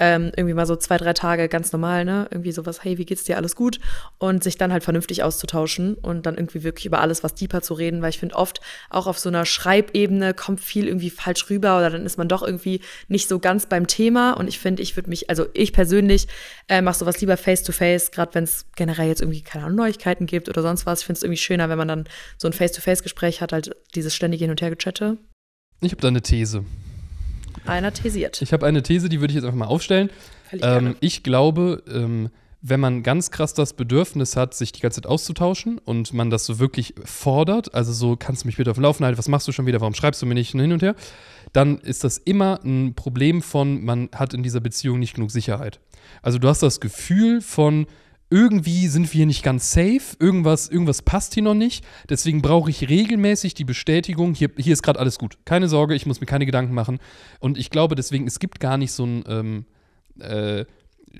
ähm, 0.00 0.32
irgendwie 0.34 0.54
mal 0.54 0.66
so 0.66 0.76
zwei, 0.76 0.96
drei 0.96 1.12
Tage 1.12 1.48
ganz 1.48 1.72
normal, 1.72 2.06
ne? 2.06 2.26
Irgendwie 2.30 2.52
sowas, 2.52 2.82
hey, 2.82 2.96
wie 2.96 3.04
geht's 3.04 3.24
dir, 3.24 3.36
alles 3.36 3.54
gut? 3.54 3.78
Und 4.18 4.42
sich 4.42 4.56
dann 4.56 4.72
halt 4.72 4.82
vernünftig 4.82 5.22
auszutauschen 5.22 5.94
und 5.94 6.24
dann 6.24 6.36
irgendwie 6.36 6.64
wirklich 6.64 6.86
über 6.86 7.00
alles, 7.00 7.22
was 7.22 7.34
deeper 7.34 7.60
zu 7.60 7.74
reden, 7.74 8.00
weil 8.00 8.08
ich 8.08 8.18
finde 8.18 8.34
oft 8.34 8.62
auch 8.88 9.06
auf 9.06 9.18
so 9.18 9.28
einer 9.28 9.44
Schreibebene 9.44 10.32
kommt 10.32 10.60
viel 10.60 10.88
irgendwie 10.88 11.10
falsch 11.10 11.50
rüber 11.50 11.76
oder 11.76 11.90
dann 11.90 12.06
ist 12.06 12.16
man 12.16 12.28
doch 12.28 12.42
irgendwie 12.42 12.80
nicht 13.08 13.28
so 13.28 13.38
ganz 13.38 13.66
beim 13.66 13.86
Thema 13.86 14.32
und 14.32 14.48
ich 14.48 14.58
finde, 14.58 14.82
ich 14.82 14.96
würde 14.96 15.10
mich, 15.10 15.28
also 15.28 15.46
ich 15.52 15.74
persönlich 15.74 16.28
äh, 16.68 16.80
mache 16.80 16.98
sowas 16.98 17.20
lieber 17.20 17.36
face 17.36 17.62
to 17.62 17.72
face, 17.72 18.10
gerade 18.10 18.34
wenn 18.34 18.44
es 18.44 18.64
generell 18.76 19.08
jetzt 19.08 19.20
irgendwie 19.20 19.42
keine 19.42 19.66
Ahnung, 19.66 19.76
Neuigkeiten 19.76 20.24
gibt 20.24 20.48
oder 20.48 20.62
sonst 20.62 20.86
was. 20.86 21.00
Ich 21.00 21.06
finde 21.06 21.18
es 21.18 21.22
irgendwie 21.22 21.38
schöner, 21.38 21.68
wenn 21.68 21.78
man 21.78 21.88
dann 21.88 22.04
so 22.38 22.48
ein 22.48 22.54
face 22.54 22.72
to 22.72 22.80
face 22.80 23.02
Gespräch 23.02 23.42
hat, 23.42 23.52
halt 23.52 23.76
dieses 23.94 24.14
ständige 24.14 24.44
Hin 24.44 24.50
und 24.50 24.62
Her 24.62 24.74
gechatte. 24.74 25.18
Ich 25.82 25.92
habe 25.92 26.00
da 26.00 26.08
eine 26.08 26.22
These. 26.22 26.64
Einer 27.66 27.92
thesiert. 27.92 28.40
Ich 28.42 28.52
habe 28.52 28.66
eine 28.66 28.82
These, 28.82 29.08
die 29.08 29.20
würde 29.20 29.32
ich 29.32 29.36
jetzt 29.36 29.44
einfach 29.44 29.58
mal 29.58 29.66
aufstellen. 29.66 30.10
Ähm, 30.52 30.96
ich 31.00 31.22
glaube, 31.22 31.82
ähm, 31.92 32.30
wenn 32.62 32.80
man 32.80 33.02
ganz 33.02 33.30
krass 33.30 33.54
das 33.54 33.72
Bedürfnis 33.72 34.36
hat, 34.36 34.54
sich 34.54 34.72
die 34.72 34.80
ganze 34.80 35.00
Zeit 35.00 35.10
auszutauschen 35.10 35.78
und 35.78 36.12
man 36.12 36.28
das 36.30 36.44
so 36.44 36.58
wirklich 36.58 36.94
fordert, 37.04 37.74
also 37.74 37.92
so, 37.92 38.16
kannst 38.16 38.44
du 38.44 38.48
mich 38.48 38.56
bitte 38.56 38.70
auf 38.70 38.76
dem 38.76 38.82
Laufen 38.82 39.04
halten, 39.04 39.18
was 39.18 39.28
machst 39.28 39.48
du 39.48 39.52
schon 39.52 39.66
wieder, 39.66 39.80
warum 39.80 39.94
schreibst 39.94 40.20
du 40.20 40.26
mir 40.26 40.34
nicht 40.34 40.50
hin 40.50 40.72
und 40.72 40.82
her, 40.82 40.94
dann 41.52 41.78
ist 41.78 42.04
das 42.04 42.18
immer 42.18 42.60
ein 42.62 42.94
Problem 42.94 43.40
von, 43.40 43.82
man 43.82 44.10
hat 44.14 44.34
in 44.34 44.42
dieser 44.42 44.60
Beziehung 44.60 44.98
nicht 44.98 45.14
genug 45.14 45.30
Sicherheit. 45.30 45.80
Also 46.22 46.38
du 46.38 46.48
hast 46.48 46.62
das 46.62 46.80
Gefühl 46.80 47.40
von, 47.40 47.86
irgendwie 48.30 48.86
sind 48.86 49.12
wir 49.12 49.18
hier 49.18 49.26
nicht 49.26 49.42
ganz 49.42 49.72
safe, 49.72 50.16
irgendwas, 50.20 50.68
irgendwas 50.68 51.02
passt 51.02 51.34
hier 51.34 51.42
noch 51.42 51.54
nicht. 51.54 51.84
Deswegen 52.08 52.42
brauche 52.42 52.70
ich 52.70 52.88
regelmäßig 52.88 53.54
die 53.54 53.64
Bestätigung, 53.64 54.34
hier, 54.34 54.50
hier 54.56 54.72
ist 54.72 54.82
gerade 54.82 55.00
alles 55.00 55.18
gut. 55.18 55.36
Keine 55.44 55.68
Sorge, 55.68 55.94
ich 55.94 56.06
muss 56.06 56.20
mir 56.20 56.26
keine 56.26 56.46
Gedanken 56.46 56.72
machen. 56.72 57.00
Und 57.40 57.58
ich 57.58 57.70
glaube 57.70 57.96
deswegen, 57.96 58.26
es 58.26 58.38
gibt 58.38 58.60
gar 58.60 58.78
nicht 58.78 58.92
so 58.92 59.04
ein, 59.04 59.24
ähm, 59.26 59.64
äh, 60.20 60.64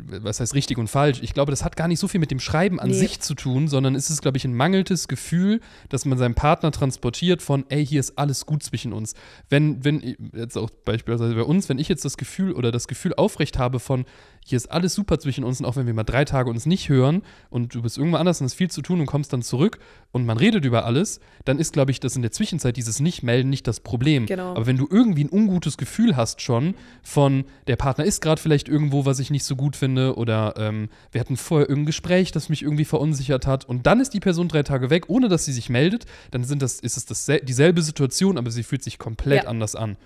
was 0.07 0.41
heißt 0.41 0.55
richtig 0.55 0.79
und 0.79 0.89
falsch. 0.89 1.21
Ich 1.23 1.35
glaube, 1.35 1.51
das 1.51 1.65
hat 1.65 1.77
gar 1.77 1.89
nicht 1.89 1.99
so 1.99 2.09
viel 2.09 2.21
mit 2.21 2.31
dem 2.31 2.41
Schreiben 2.41 2.81
an 2.81 2.91
Nee. 2.91 2.95
sich 2.95 3.21
zu 3.21 3.35
tun, 3.35 3.69
sondern 3.69 3.95
es 3.95 4.11
ist, 4.11 4.23
glaube 4.23 4.37
ich, 4.39 4.45
ein 4.45 4.55
mangelndes 4.55 5.09
Gefühl, 5.09 5.61
dass 5.89 6.05
man 6.05 6.19
seinem 6.19 6.35
Partner 6.35 6.71
transportiert 6.71 7.43
von, 7.43 7.65
ey, 7.69 7.85
hier 7.87 8.01
ist 8.01 8.19
alles 8.19 8.47
gut 8.47 8.63
zwischen 8.63 8.93
uns. 8.93 9.15
Wenn, 9.49 9.85
wenn, 9.85 10.17
jetzt 10.35 10.57
auch 10.57 10.71
beispielsweise 10.71 11.35
bei 11.35 11.43
uns, 11.43 11.69
wenn 11.69 11.79
ich 11.79 11.89
jetzt 11.89 12.05
das 12.05 12.17
Gefühl 12.17 12.53
oder 12.53 12.71
das 12.73 12.89
Gefühl 12.89 13.15
aufrecht 13.15 13.59
habe 13.59 13.81
von, 13.81 14.05
hier 14.45 14.57
ist 14.57 14.71
alles 14.71 14.95
super 14.95 15.19
zwischen 15.19 15.45
uns 15.45 15.61
und 15.61 15.67
auch 15.67 15.77
wenn 15.77 15.87
wir 15.87 15.95
mal 15.95 16.03
drei 16.05 16.25
Tage 16.25 16.49
uns 16.49 16.65
nicht 16.67 16.89
hören 16.89 17.23
und 17.51 17.75
du 17.75 17.83
bist 17.83 17.99
irgendwo 17.99 18.17
anders 18.17 18.41
und 18.41 18.47
hast 18.47 18.55
viel 18.55 18.71
zu 18.71 18.81
tun 18.83 19.01
und 19.01 19.07
kommst 19.07 19.33
dann 19.33 19.43
zurück 19.43 19.79
und 20.13 20.25
man 20.25 20.39
redet 20.39 20.65
über 20.65 20.87
alles, 20.87 21.21
dann 21.45 21.59
ist, 21.59 21.73
glaube 21.73 21.91
ich, 21.91 22.01
das 22.01 22.17
in 22.17 22.23
der 22.23 22.33
Zwischenzeit 22.33 22.77
dieses 22.77 23.01
Nicht-Melden 23.01 23.51
nicht 23.51 23.67
das 23.67 23.81
Problem. 23.81 24.27
Genau. 24.27 24.53
Aber 24.53 24.67
wenn 24.67 24.77
du 24.79 24.89
irgendwie 24.91 25.25
ein 25.25 25.31
ungutes 25.31 25.77
Gefühl 25.77 26.17
hast 26.17 26.41
schon 26.41 26.75
von, 27.03 27.45
der 27.67 27.77
Partner 27.77 28.05
ist 28.05 28.21
gerade 28.23 28.41
vielleicht 28.41 28.69
irgendwo, 28.69 29.05
was 29.05 29.19
ich 29.19 29.31
nicht 29.31 29.45
so 29.45 29.57
gut 29.57 29.77
finde 29.77 29.90
oder 29.99 30.55
ähm, 30.57 30.89
wir 31.13 31.21
hatten 31.21 31.37
vorher 31.37 31.69
irgendein 31.69 31.87
Gespräch, 31.87 32.33
das 32.33 32.49
mich 32.49 32.63
irgendwie 32.63 32.85
verunsichert 32.85 33.47
hat 33.47 33.65
und 33.65 33.87
dann 33.87 34.01
ist 34.01 34.11
die 34.15 34.21
Person 34.21 34.49
drei 34.49 34.63
Tage 34.63 34.91
weg, 34.91 35.05
ohne 35.09 35.29
dass 35.29 35.45
sie 35.45 35.53
sich 35.53 35.69
meldet, 35.71 36.07
dann 36.31 36.45
sind 36.45 36.63
das, 36.63 36.81
ist 36.81 36.97
es 36.97 37.07
das, 37.07 37.27
dieselbe 37.43 37.83
Situation, 37.83 38.39
aber 38.39 38.51
sie 38.51 38.63
fühlt 38.63 38.83
sich 38.83 38.99
komplett 38.99 39.45
Ja. 39.45 39.49
anders 39.51 39.75
an. 39.77 39.97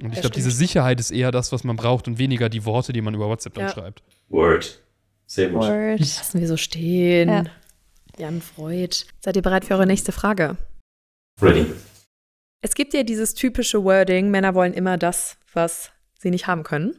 Und 0.00 0.12
ich 0.12 0.20
glaube, 0.20 0.34
diese. 0.34 0.50
Sicherheit 0.52 1.00
ist 1.00 1.10
eher 1.10 1.30
das, 1.32 1.50
was 1.50 1.64
man 1.64 1.76
braucht 1.76 2.06
und 2.06 2.18
weniger 2.18 2.48
die 2.48 2.64
Worte, 2.64 2.92
die 2.92 3.00
man 3.00 3.14
über 3.14 3.28
WhatsApp 3.28 3.54
dann 3.54 3.64
Ja. 3.66 3.72
schreibt. 3.72 4.02
Word. 4.28 4.80
Sehr 5.26 5.48
gut. 5.50 5.62
Word. 5.62 5.98
Lassen 6.00 6.40
wir 6.40 6.46
so 6.48 6.56
stehen. 6.56 7.28
Ja. 7.28 7.44
Jan 8.16 8.40
Freud. 8.40 8.96
Seid 9.20 9.36
ihr 9.36 9.42
bereit 9.42 9.64
für 9.64 9.74
eure 9.74 9.86
nächste 9.86 10.12
Frage? 10.12 10.56
Ready. 11.40 11.66
Es 12.60 12.74
gibt 12.74 12.94
ja 12.94 13.02
dieses 13.04 13.34
typische 13.34 13.84
Wording, 13.84 14.30
Männer 14.30 14.54
wollen 14.54 14.72
immer 14.72 14.98
das, 14.98 15.36
was 15.52 15.90
sie 16.18 16.30
nicht 16.30 16.46
haben 16.48 16.64
können. 16.64 16.96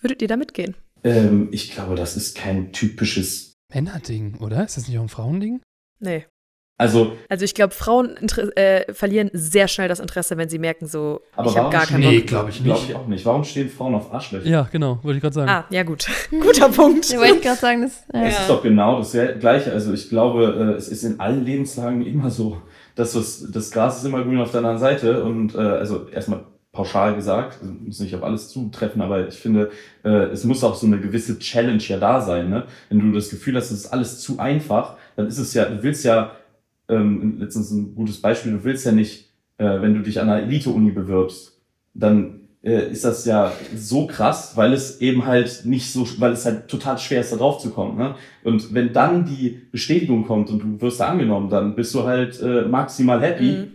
Würdet 0.00 0.22
ihr 0.22 0.28
da 0.28 0.36
mitgehen? 0.36 0.74
Ähm, 1.04 1.48
ich 1.52 1.70
glaube, 1.72 1.94
das 1.94 2.16
ist 2.16 2.36
kein 2.36 2.72
typisches 2.72 3.52
Männerding, 3.72 4.36
oder? 4.40 4.64
Ist 4.64 4.76
das 4.76 4.88
nicht 4.88 4.98
auch 4.98 5.02
ein 5.02 5.08
Frauending? 5.08 5.60
Nee. 6.00 6.24
Also, 6.76 7.12
Also 7.28 7.44
ich 7.44 7.54
glaube, 7.54 7.72
Frauen 7.72 8.16
äh, 8.56 8.92
verlieren 8.92 9.30
sehr 9.32 9.68
schnell 9.68 9.86
das 9.86 10.00
Interesse, 10.00 10.36
wenn 10.36 10.48
sie 10.48 10.58
merken, 10.58 10.88
so, 10.88 11.20
Aber 11.36 11.48
ich 11.48 11.56
habe 11.56 11.70
gar 11.70 11.86
keinen 11.86 12.00
Nee, 12.00 12.20
glaube 12.22 12.50
ich 12.50 12.60
nicht. 12.62 12.88
ich 12.88 12.94
auch 12.96 13.06
nicht. 13.06 13.24
Warum 13.24 13.44
stehen 13.44 13.68
Frauen 13.70 13.94
auf 13.94 14.12
Arschlöcher? 14.12 14.48
Ja, 14.48 14.68
genau, 14.72 14.98
wollte 15.02 15.18
ich 15.18 15.22
gerade 15.22 15.34
sagen. 15.34 15.48
Ah, 15.50 15.64
ja 15.70 15.84
gut. 15.84 16.08
Guter 16.30 16.68
Punkt. 16.70 17.08
Ja, 17.10 17.20
wollte 17.20 17.36
ich 17.36 17.42
gerade 17.42 17.60
sagen, 17.60 17.82
das. 17.82 18.04
Ja. 18.12 18.24
Es 18.24 18.40
ist 18.40 18.50
doch 18.50 18.60
genau 18.62 18.98
das 18.98 19.12
Gleiche. 19.12 19.72
Also 19.72 19.92
ich 19.92 20.08
glaube, 20.08 20.72
äh, 20.74 20.76
es 20.76 20.88
ist 20.88 21.04
in 21.04 21.20
allen 21.20 21.44
Lebenslagen 21.44 22.04
immer 22.04 22.30
so, 22.30 22.60
dass 22.96 23.12
das, 23.12 23.46
das 23.52 23.70
Gras 23.70 23.98
ist 23.98 24.04
immer 24.04 24.24
grün 24.24 24.40
auf 24.40 24.50
der 24.50 24.58
anderen 24.58 24.78
Seite. 24.78 25.22
Und 25.22 25.54
äh, 25.54 25.58
also 25.58 26.08
erstmal 26.08 26.44
pauschal 26.74 27.14
gesagt, 27.14 27.58
also 27.62 27.72
muss 27.72 28.00
nicht 28.00 28.14
auf 28.14 28.22
alles 28.22 28.50
zutreffen, 28.50 29.00
aber 29.00 29.26
ich 29.28 29.36
finde, 29.36 29.70
äh, 30.04 30.26
es 30.26 30.44
muss 30.44 30.62
auch 30.62 30.74
so 30.74 30.86
eine 30.86 31.00
gewisse 31.00 31.38
Challenge 31.38 31.82
ja 31.82 31.98
da 31.98 32.20
sein. 32.20 32.50
Ne? 32.50 32.64
Wenn 32.90 32.98
du 32.98 33.12
das 33.12 33.30
Gefühl 33.30 33.56
hast, 33.56 33.70
es 33.70 33.84
ist 33.84 33.92
alles 33.92 34.20
zu 34.20 34.38
einfach, 34.38 34.96
dann 35.16 35.26
ist 35.26 35.38
es 35.38 35.54
ja, 35.54 35.64
du 35.64 35.82
willst 35.82 36.04
ja, 36.04 36.32
ähm, 36.88 37.38
letztens 37.38 37.70
ein 37.70 37.94
gutes 37.94 38.20
Beispiel, 38.20 38.52
du 38.52 38.64
willst 38.64 38.84
ja 38.84 38.92
nicht, 38.92 39.30
äh, 39.56 39.80
wenn 39.80 39.94
du 39.94 40.00
dich 40.02 40.20
an 40.20 40.28
einer 40.28 40.42
Elite-Uni 40.42 40.90
bewirbst, 40.90 41.58
dann 41.94 42.40
äh, 42.62 42.90
ist 42.90 43.04
das 43.04 43.24
ja 43.24 43.52
so 43.76 44.06
krass, 44.06 44.56
weil 44.56 44.72
es 44.72 45.00
eben 45.00 45.24
halt 45.26 45.62
nicht 45.64 45.92
so, 45.92 46.06
weil 46.18 46.32
es 46.32 46.44
halt 46.44 46.68
total 46.68 46.98
schwer 46.98 47.20
ist, 47.20 47.32
da 47.32 47.36
drauf 47.36 47.58
zu 47.58 47.70
kommen. 47.70 47.96
Ne? 47.96 48.16
Und 48.42 48.74
wenn 48.74 48.92
dann 48.92 49.24
die 49.24 49.60
Bestätigung 49.70 50.26
kommt 50.26 50.50
und 50.50 50.58
du 50.60 50.80
wirst 50.80 51.00
da 51.00 51.08
angenommen, 51.08 51.48
dann 51.50 51.74
bist 51.76 51.94
du 51.94 52.02
halt 52.04 52.40
äh, 52.42 52.62
maximal 52.62 53.20
happy, 53.22 53.52
Mhm. 53.52 53.72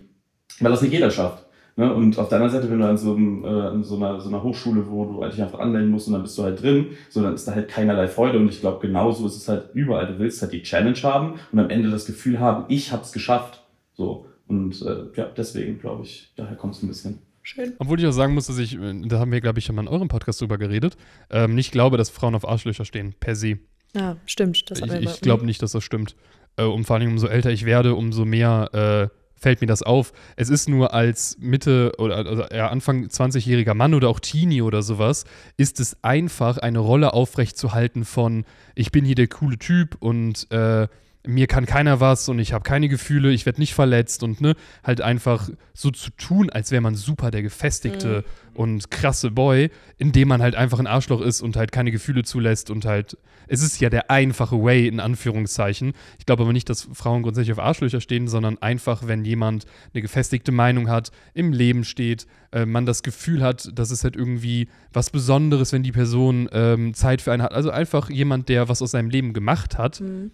weil 0.60 0.72
das 0.72 0.82
nicht 0.82 0.92
jeder 0.92 1.10
schafft. 1.12 1.39
Ne? 1.80 1.94
Und 1.94 2.20
auf 2.20 2.28
der 2.28 2.40
anderen 2.40 2.52
Seite, 2.52 2.70
wenn 2.70 2.80
du 2.80 2.86
an 2.86 2.98
so, 2.98 3.16
einem, 3.16 3.46
äh, 3.46 3.48
an 3.48 3.86
so, 3.86 3.96
einer, 3.96 4.20
so 4.20 4.28
einer 4.28 4.44
Hochschule, 4.44 4.86
wo 4.90 5.06
du 5.06 5.22
eigentlich 5.22 5.42
einfach 5.42 5.60
anmelden 5.60 5.90
musst 5.90 6.08
und 6.08 6.14
dann 6.14 6.24
bist 6.24 6.38
du 6.38 6.44
halt 6.44 6.62
drin, 6.62 6.88
so 7.10 7.22
dann 7.22 7.36
ist 7.36 7.48
da 7.48 7.56
halt 7.56 7.70
keinerlei 7.70 8.10
Freude. 8.10 8.38
Und 8.38 8.50
ich 8.50 8.60
glaube, 8.60 8.86
genauso 8.86 9.26
ist 9.26 9.38
es 9.38 9.48
halt 9.48 9.70
überall. 9.74 10.08
Du 10.08 10.20
willst 10.20 10.42
halt 10.42 10.52
die 10.52 10.62
Challenge 10.62 11.02
haben 11.04 11.40
und 11.54 11.60
am 11.60 11.70
Ende 11.70 11.90
das 11.90 12.06
Gefühl 12.06 12.42
haben, 12.42 12.66
ich 12.68 12.92
hab's 12.92 13.14
geschafft. 13.14 13.64
So. 13.94 14.26
Und 14.46 14.82
äh, 14.82 15.06
ja, 15.16 15.28
deswegen 15.38 15.80
glaube 15.80 16.04
ich, 16.04 16.34
daher 16.36 16.58
kommt 16.58 16.76
es 16.76 16.84
ein 16.84 16.90
bisschen. 16.90 17.20
Schön. 17.44 17.72
Obwohl 17.80 17.98
ich 17.98 18.06
auch 18.08 18.12
sagen 18.12 18.34
muss, 18.34 18.48
dass 18.48 18.58
ich, 18.58 18.78
äh, 18.78 19.02
da 19.06 19.20
haben 19.20 19.32
wir, 19.32 19.40
glaube 19.40 19.60
ich, 19.60 19.66
schon 19.66 19.78
mal 19.78 19.84
in 19.84 19.88
eurem 19.88 20.10
Podcast 20.10 20.42
drüber 20.42 20.58
geredet, 20.58 20.98
ähm, 21.30 21.56
nicht 21.56 21.72
glaube, 21.72 21.96
dass 21.96 22.10
Frauen 22.10 22.36
auf 22.36 22.46
Arschlöcher 22.46 22.84
stehen, 22.84 23.16
per 23.18 23.38
se. 23.38 23.58
Ja, 23.96 24.18
stimmt. 24.26 24.70
Das 24.70 24.82
Ich, 24.82 24.92
ich 24.92 25.22
glaube 25.22 25.46
nicht, 25.46 25.62
dass 25.62 25.72
das 25.72 25.86
stimmt. 25.86 26.18
Äh, 26.58 26.66
und 26.66 26.84
vor 26.84 26.98
allem, 26.98 27.12
umso 27.12 27.28
älter 27.28 27.52
ich 27.52 27.64
werde, 27.64 27.96
umso 27.96 28.26
mehr 28.26 28.70
äh, 29.12 29.19
fällt 29.40 29.62
mir 29.62 29.68
das 29.68 29.82
auf. 29.82 30.14
Es 30.36 30.50
ist 30.50 30.70
nur 30.70 30.94
als 30.94 31.38
Mitte 31.40 31.94
oder 31.98 32.18
also 32.18 32.44
Anfang 32.44 33.06
20-jähriger 33.06 33.74
Mann 33.74 33.94
oder 33.94 34.10
auch 34.10 34.20
Teenie 34.20 34.62
oder 34.62 34.82
sowas, 34.82 35.26
ist 35.58 35.80
es 35.80 35.98
einfach, 36.04 36.58
eine 36.58 36.80
Rolle 36.80 37.14
aufrechtzuhalten 37.14 38.06
von, 38.06 38.46
ich 38.76 38.92
bin 38.92 39.06
hier 39.06 39.16
der 39.16 39.28
coole 39.28 39.58
Typ 39.58 39.96
und 40.00 40.52
äh, 40.52 40.88
mir 41.30 41.48
kann 41.48 41.66
keiner 41.66 42.00
was 42.00 42.28
und 42.30 42.40
ich 42.40 42.54
habe 42.54 42.64
keine 42.64 42.90
Gefühle, 42.90 43.32
ich 43.32 43.46
werde 43.46 43.60
nicht 43.60 43.74
verletzt 43.74 44.24
und 44.24 44.42
ne, 44.42 44.56
halt 44.84 45.02
einfach 45.02 45.50
so 45.74 45.92
zu 45.92 46.12
tun, 46.12 46.50
als 46.50 46.72
wäre 46.72 46.82
man 46.82 46.96
super 46.96 47.32
der 47.32 47.42
gefestigte 47.42 48.26
und 48.54 48.92
krasse 48.92 49.32
Boy, 49.32 49.72
indem 49.98 50.28
man 50.28 50.42
halt 50.42 50.56
einfach 50.56 50.80
ein 50.80 50.88
Arschloch 50.88 51.22
ist 51.22 51.42
und 51.42 51.56
halt 51.56 51.72
keine 51.72 51.92
Gefühle 51.92 52.24
zulässt 52.24 52.70
und 52.70 52.86
halt, 52.86 53.18
es 53.48 53.62
ist 53.62 53.80
ja 53.80 53.90
der 53.90 54.12
einfache 54.12 54.62
Way 54.62 54.88
in 54.88 55.00
Anführungszeichen. 55.00 55.94
Ich 56.18 56.26
glaube 56.26 56.44
aber 56.44 56.54
nicht, 56.54 56.70
dass 56.70 56.90
Frauen 56.94 57.24
grundsätzlich 57.24 57.54
auf 57.54 57.60
Arschlöcher 57.60 58.02
stehen, 58.02 58.28
sondern 58.28 58.58
einfach, 58.62 59.08
wenn 59.08 59.24
jemand 59.24 59.66
eine 59.94 60.02
gefestigte 60.02 60.52
Meinung 60.52 60.90
hat, 60.90 61.12
im 61.34 61.54
Leben 61.54 61.84
steht, 61.84 62.28
äh, 62.52 62.66
man 62.66 62.86
das 62.86 63.04
Gefühl 63.04 63.42
hat, 63.42 63.70
dass 63.78 63.92
es 63.92 64.04
halt 64.04 64.16
irgendwie 64.16 64.68
was 64.92 65.10
Besonderes, 65.10 65.72
wenn 65.72 65.84
die 65.84 65.92
Person 65.92 66.50
ähm, 66.52 66.94
Zeit 66.94 67.22
für 67.22 67.32
einen 67.32 67.44
hat. 67.44 67.54
Also 67.54 67.70
einfach 67.72 68.10
jemand, 68.10 68.50
der 68.50 68.68
was 68.68 68.82
aus 68.82 68.92
seinem 68.92 69.10
Leben 69.10 69.34
gemacht 69.34 69.78
hat. 69.78 70.02
Mhm. 70.02 70.32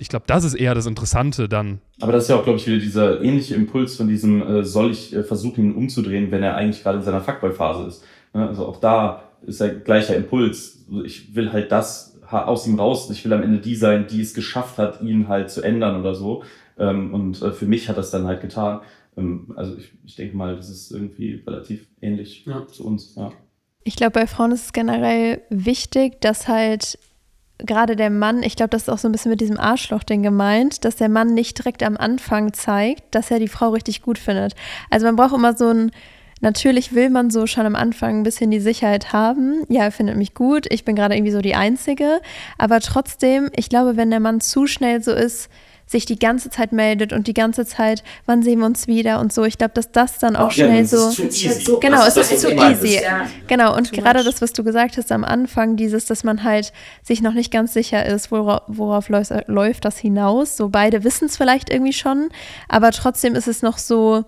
Ich 0.00 0.08
glaube, 0.08 0.24
das 0.28 0.44
ist 0.44 0.54
eher 0.54 0.74
das 0.74 0.86
Interessante 0.86 1.48
dann. 1.48 1.80
Aber 2.00 2.12
das 2.12 2.24
ist 2.24 2.30
ja 2.30 2.36
auch, 2.36 2.44
glaube 2.44 2.58
ich, 2.58 2.66
wieder 2.66 2.78
dieser 2.78 3.20
ähnliche 3.20 3.54
Impuls 3.56 3.96
von 3.96 4.06
diesem, 4.08 4.42
äh, 4.42 4.64
soll 4.64 4.92
ich 4.92 5.14
äh, 5.14 5.24
versuchen, 5.24 5.64
ihn 5.64 5.74
umzudrehen, 5.74 6.30
wenn 6.30 6.42
er 6.42 6.54
eigentlich 6.54 6.82
gerade 6.82 6.98
in 6.98 7.04
seiner 7.04 7.20
Fuckboy-Phase 7.20 7.88
ist. 7.88 8.04
Ne? 8.32 8.46
Also 8.48 8.66
auch 8.66 8.78
da 8.80 9.24
ist 9.46 9.60
der 9.60 9.70
gleiche 9.74 10.14
Impuls. 10.14 10.86
Ich 11.04 11.34
will 11.34 11.52
halt 11.52 11.72
das 11.72 12.18
aus 12.30 12.66
ihm 12.66 12.78
raus. 12.78 13.10
Ich 13.10 13.24
will 13.24 13.32
am 13.32 13.42
Ende 13.42 13.58
die 13.58 13.74
sein, 13.74 14.06
die 14.06 14.20
es 14.20 14.34
geschafft 14.34 14.78
hat, 14.78 15.00
ihn 15.02 15.28
halt 15.28 15.50
zu 15.50 15.62
ändern 15.62 15.98
oder 15.98 16.14
so. 16.14 16.44
Ähm, 16.78 17.12
und 17.12 17.42
äh, 17.42 17.50
für 17.52 17.66
mich 17.66 17.88
hat 17.88 17.96
das 17.96 18.10
dann 18.10 18.26
halt 18.26 18.40
getan. 18.40 18.80
Ähm, 19.16 19.52
also 19.56 19.76
ich, 19.76 19.90
ich 20.04 20.14
denke 20.14 20.36
mal, 20.36 20.54
das 20.54 20.70
ist 20.70 20.92
irgendwie 20.92 21.42
relativ 21.46 21.88
ähnlich 22.00 22.44
Ja. 22.46 22.66
zu 22.68 22.86
uns. 22.86 23.14
Ja. 23.16 23.32
Ich 23.82 23.96
glaube, 23.96 24.12
bei 24.12 24.26
Frauen 24.26 24.52
ist 24.52 24.66
es 24.66 24.72
generell 24.72 25.40
wichtig, 25.50 26.20
dass 26.20 26.46
halt 26.46 26.98
gerade 27.58 27.96
der 27.96 28.10
Mann, 28.10 28.42
ich 28.42 28.56
glaube, 28.56 28.70
das 28.70 28.82
ist 28.82 28.88
auch 28.88 28.98
so 28.98 29.08
ein 29.08 29.12
bisschen 29.12 29.30
mit 29.30 29.40
diesem 29.40 29.58
Arschloch-Ding 29.58 30.22
gemeint, 30.22 30.84
dass 30.84 30.96
der 30.96 31.08
Mann 31.08 31.34
nicht 31.34 31.58
direkt 31.58 31.82
am 31.82 31.96
Anfang 31.96 32.52
zeigt, 32.52 33.14
dass 33.14 33.30
er 33.30 33.38
die 33.38 33.48
Frau 33.48 33.70
richtig 33.70 34.02
gut 34.02 34.18
findet. 34.18 34.54
Also 34.90 35.06
man 35.06 35.16
braucht 35.16 35.34
immer 35.34 35.56
so 35.56 35.68
ein, 35.68 35.90
natürlich 36.40 36.94
will 36.94 37.10
man 37.10 37.30
so 37.30 37.46
schon 37.46 37.66
am 37.66 37.74
Anfang 37.74 38.20
ein 38.20 38.22
bisschen 38.22 38.50
die 38.50 38.60
Sicherheit 38.60 39.12
haben, 39.12 39.64
ja, 39.68 39.82
er 39.82 39.92
findet 39.92 40.16
mich 40.16 40.34
gut, 40.34 40.66
ich 40.70 40.84
bin 40.84 40.94
gerade 40.94 41.16
irgendwie 41.16 41.32
so 41.32 41.40
die 41.40 41.56
Einzige, 41.56 42.20
aber 42.58 42.80
trotzdem, 42.80 43.50
ich 43.56 43.68
glaube, 43.68 43.96
wenn 43.96 44.10
der 44.10 44.20
Mann 44.20 44.40
zu 44.40 44.66
schnell 44.66 45.02
so 45.02 45.12
ist, 45.12 45.50
sich 45.88 46.04
die 46.04 46.18
ganze 46.18 46.50
Zeit 46.50 46.70
meldet 46.72 47.12
und 47.14 47.26
die 47.26 47.34
ganze 47.34 47.64
Zeit, 47.64 48.04
wann 48.26 48.42
sehen 48.42 48.58
wir 48.60 48.66
uns 48.66 48.86
wieder 48.86 49.18
und 49.20 49.32
so, 49.32 49.44
ich 49.44 49.56
glaube, 49.56 49.72
dass 49.74 49.90
das 49.90 50.18
dann 50.18 50.36
auch 50.36 50.52
Ja, 50.52 50.66
schnell 50.66 50.84
so... 50.84 51.10
Genau, 51.80 52.04
es 52.04 52.16
ist 52.16 52.40
zu 52.40 52.50
easy. 52.52 53.00
Ja. 53.02 53.26
Genau, 53.46 53.74
und 53.74 53.90
Too 53.90 53.96
gerade 54.00 54.18
much. 54.18 54.26
das, 54.26 54.42
was 54.42 54.52
du 54.52 54.62
gesagt 54.62 54.98
hast 54.98 55.10
am 55.10 55.24
Anfang, 55.24 55.76
dieses, 55.76 56.04
dass 56.04 56.24
man 56.24 56.44
halt 56.44 56.72
sich 57.02 57.22
noch 57.22 57.32
nicht 57.32 57.50
ganz 57.50 57.72
sicher 57.72 58.04
ist, 58.04 58.30
worauf, 58.30 58.60
worauf 58.66 59.08
läuft, 59.08 59.32
läuft 59.46 59.84
das 59.86 59.96
hinaus. 59.98 60.56
So 60.58 60.68
beide 60.68 61.04
wissen 61.04 61.24
es 61.24 61.38
vielleicht 61.38 61.70
irgendwie 61.70 61.94
schon, 61.94 62.28
aber 62.68 62.90
trotzdem 62.90 63.34
ist 63.34 63.48
es 63.48 63.62
noch 63.62 63.78
so, 63.78 64.24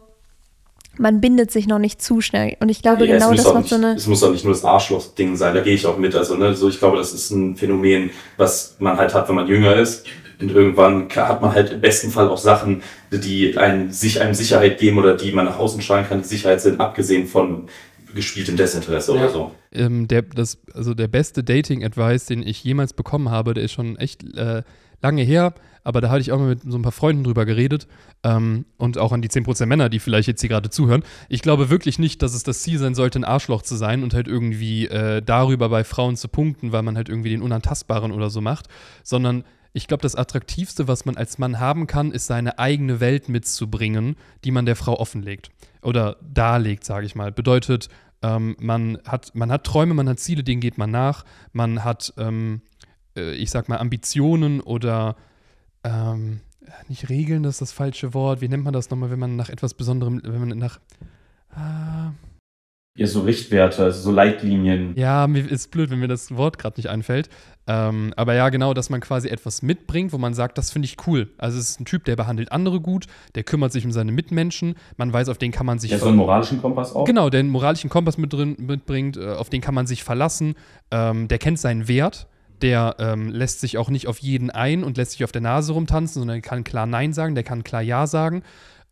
man 0.97 1.21
bindet 1.21 1.51
sich 1.51 1.67
noch 1.67 1.79
nicht 1.79 2.03
zu 2.03 2.21
schnell. 2.21 2.57
Und 2.61 2.69
ich 2.69 2.83
glaube, 2.83 3.07
Ja, 3.07 3.15
genau 3.15 3.33
das 3.33 3.47
auch 3.47 3.55
macht 3.55 3.65
nicht, 3.65 3.71
so 3.71 3.77
eine. 3.77 3.95
es 3.95 4.07
muss 4.07 4.23
auch 4.23 4.33
nicht 4.33 4.45
nur 4.45 4.53
das 4.55 4.65
Arschloch-Ding 4.65 5.37
sein, 5.37 5.55
da 5.55 5.61
gehe 5.61 5.75
ich 5.75 5.87
auch 5.87 5.97
mit. 5.99 6.15
Also, 6.15 6.35
ne, 6.37 6.55
so, 6.55 6.69
ich 6.69 6.79
glaube, 6.79 6.97
das 6.97 7.13
ist 7.13 7.31
ein 7.31 7.57
Phänomen, 7.57 8.11
was 8.37 8.77
man 8.81 8.97
halt 8.99 9.15
hat, 9.15 9.29
wenn 9.29 9.37
man 9.37 9.47
jünger 9.47 9.77
ist. 9.77 10.07
Und 10.43 10.51
irgendwann 10.51 11.09
hat 11.15 11.43
man 11.43 11.53
halt 11.53 11.71
im 11.73 11.81
besten 11.81 12.11
Fall 12.11 12.29
auch 12.29 12.39
Sachen, 12.39 12.83
die 13.13 13.57
einen, 13.59 13.91
sich 13.91 14.21
einem 14.21 14.35
Sicherheit 14.35 14.79
geben 14.79 14.99
oder 14.99 15.17
die 15.17 15.33
man 15.33 15.45
nach 15.45 15.59
außen 15.59 15.81
strahlen 15.83 16.07
kann, 16.09 16.23
die 16.23 16.29
Sicherheit 16.29 16.61
sind, 16.61 16.81
abgesehen 16.81 17.27
von 17.27 17.69
gespieltem 18.15 18.57
Desinteresse 18.57 19.15
Ja. 19.15 19.21
oder 19.23 19.29
so. 19.31 19.55
Ähm, 19.73 20.09
der, 20.09 20.23
das, 20.23 20.59
also 20.75 20.95
der 20.95 21.09
beste 21.09 21.45
Dating-Advice, 21.45 22.27
den 22.27 22.43
ich 22.47 22.63
jemals 22.65 22.93
bekommen 22.93 23.31
habe, 23.31 23.55
der 23.55 23.65
ist 23.65 23.73
schon 23.73 23.97
echt 23.99 24.25
äh, 24.37 24.63
lange 25.03 25.23
her, 25.23 25.55
aber 25.85 26.01
da 26.01 26.11
hatte 26.11 26.21
ich 26.21 26.33
auch 26.33 26.39
mal 26.39 26.49
mit 26.49 26.61
so 26.63 26.77
ein 26.77 26.83
paar 26.83 26.93
Freunden 26.93 27.25
drüber 27.25 27.47
geredet 27.47 27.87
ähm, 28.25 28.65
und 28.77 28.99
auch 28.99 29.13
an 29.13 29.23
die 29.23 29.29
10% 29.31 29.65
Männer, 29.67 29.89
die 29.89 29.99
vielleicht 30.01 30.29
jetzt 30.29 30.41
hier 30.41 30.51
gerade 30.51 30.71
zuhören. 30.71 31.05
Ich 31.29 31.41
glaube 31.41 31.71
wirklich 31.71 31.99
nicht, 31.99 32.21
dass 32.23 32.35
es 32.35 32.43
das 32.43 32.63
Ziel 32.63 32.79
sein 32.79 32.95
sollte, 32.95 33.19
ein 33.21 33.25
Arschloch 33.25 33.63
zu 33.63 33.77
sein 33.77 34.03
und 34.03 34.13
halt 34.13 34.29
irgendwie 34.29 34.89
äh, 34.89 35.23
darüber 35.25 35.69
bei 35.69 35.85
Frauen 35.85 36.17
zu 36.17 36.29
punkten, 36.29 36.73
weil 36.73 36.83
man 36.83 36.97
halt 36.97 37.09
irgendwie 37.09 37.31
den 37.31 37.43
Unantastbaren 37.43 38.13
oder 38.13 38.29
so 38.29 38.41
macht, 38.41 38.67
sondern 39.05 39.45
ich 39.73 39.87
glaube, 39.87 40.03
das 40.03 40.17
Attraktivste, 40.17 40.89
was 40.89 41.05
man 41.05 41.17
als 41.17 41.39
Mann 41.39 41.61
haben 41.61 41.87
kann, 41.87 42.11
ist 42.13 42.27
seine 42.27 42.59
eigene 42.59 43.01
Welt 43.01 43.29
mitzubringen, 43.29 44.17
die 44.45 44.51
man 44.51 44.67
der 44.67 44.77
Frau 44.77 44.99
offenlegt 44.99 45.51
oder 45.83 46.17
darlegt, 46.23 46.85
sage 46.85 47.07
ich 47.07 47.15
mal. 47.15 47.31
Bedeutet, 47.33 47.89
ähm, 48.23 48.57
man, 48.59 48.99
hat, 49.07 49.35
man 49.35 49.51
hat 49.51 49.65
Träume, 49.65 49.95
man 49.95 50.09
hat 50.09 50.19
Ziele, 50.19 50.43
denen 50.43 50.61
geht 50.61 50.77
man 50.77 50.91
nach, 50.91 51.25
man 51.53 51.85
hat, 51.85 52.13
ähm, 52.19 52.63
äh, 53.17 53.33
ich 53.35 53.51
sag 53.51 53.69
mal, 53.69 53.79
Ambitionen 53.79 54.61
oder 54.61 55.17
ähm, 55.85 56.41
nicht 56.89 57.09
Regeln, 57.09 57.43
das 57.43 57.55
ist 57.55 57.61
das 57.63 57.73
falsche 57.73 58.13
Wort. 58.13 58.41
Wie 58.41 58.49
nennt 58.49 58.65
man 58.65 58.73
das 58.73 58.91
nochmal, 58.91 59.11
wenn 59.11 59.19
man 59.19 59.37
nach 59.37 59.49
etwas 59.49 59.75
Besonderem, 59.75 60.21
wenn 60.25 60.49
man 60.49 60.59
nach. 60.59 60.79
Äh, 61.53 62.11
Ja, 62.99 63.07
so 63.07 63.23
Richtwerte, 63.23 63.85
also 63.85 64.01
so 64.03 64.13
Leitlinien. 64.13 64.95
ja, 64.97 65.27
mir 65.27 65.51
ist 65.51 65.71
blöd, 65.71 65.91
wenn 65.91 66.01
mir 66.01 66.09
das 66.09 66.37
Wort 66.37 66.59
gerade 66.59 66.79
nicht 66.79 66.91
einfällt. 66.91 67.31
Ähm, 67.71 68.13
aber 68.17 68.35
ja, 68.35 68.49
genau, 68.49 68.75
dass 68.75 68.91
man 68.91 69.01
quasi 69.01 69.29
etwas 69.29 69.63
mitbringt, 69.63 70.13
wo 70.13 70.19
man 70.19 70.35
sagt, 70.35 70.59
das 70.59 70.73
finde 70.73 70.87
ich 70.87 70.97
cool. 71.07 71.29
Also 71.39 71.57
es 71.57 71.71
ist 71.71 71.81
ein 71.81 71.85
Typ, 71.85 72.05
der 72.05 72.17
behandelt 72.17 72.51
andere 72.51 72.81
gut, 72.81 73.07
der 73.37 73.45
kümmert 73.45 73.71
sich 73.71 73.85
um 73.85 73.93
seine 73.93 74.11
Mitmenschen, 74.11 74.75
man 74.97 75.13
weiß, 75.13 75.29
auf 75.29 75.39
den 75.39 75.53
kann 75.53 75.67
man 75.67 75.79
sich 75.79 75.93
Ja, 75.93 75.99
so 75.99 76.09
einen 76.09 76.17
moralischen 76.17 76.61
Kompass 76.61 76.93
auch. 76.97 77.05
Genau, 77.05 77.31
der 77.31 77.39
einen 77.39 77.51
moralischen 77.51 77.89
Kompass 77.89 78.19
mit 78.19 78.33
drin, 78.33 78.57
mitbringt, 78.59 79.17
äh, 79.17 79.35
auf 79.35 79.51
den 79.51 79.61
kann 79.61 79.77
man 79.77 79.87
sich 79.87 80.03
verlassen. 80.03 80.55
Ähm, 80.91 81.29
der 81.29 81.39
kennt 81.39 81.61
seinen 81.61 81.87
Wert. 81.87 82.27
Der 82.61 82.97
ähm, 82.99 83.29
lässt 83.29 83.61
sich 83.61 83.79
auch 83.79 83.89
nicht 83.89 84.09
auf 84.09 84.19
jeden 84.19 84.51
ein 84.51 84.83
und 84.83 84.97
lässt 84.97 85.13
sich 85.13 85.23
auf 85.23 85.31
der 85.31 85.41
Nase 85.41 85.73
rumtanzen, 85.73 86.21
sondern 86.21 86.43
kann 86.43 86.65
klar 86.65 86.87
Nein 86.87 87.13
sagen, 87.13 87.37
der 87.37 87.45
kann 87.45 87.63
klar 87.63 87.83
Ja 87.83 88.09
sagen. 88.09 88.43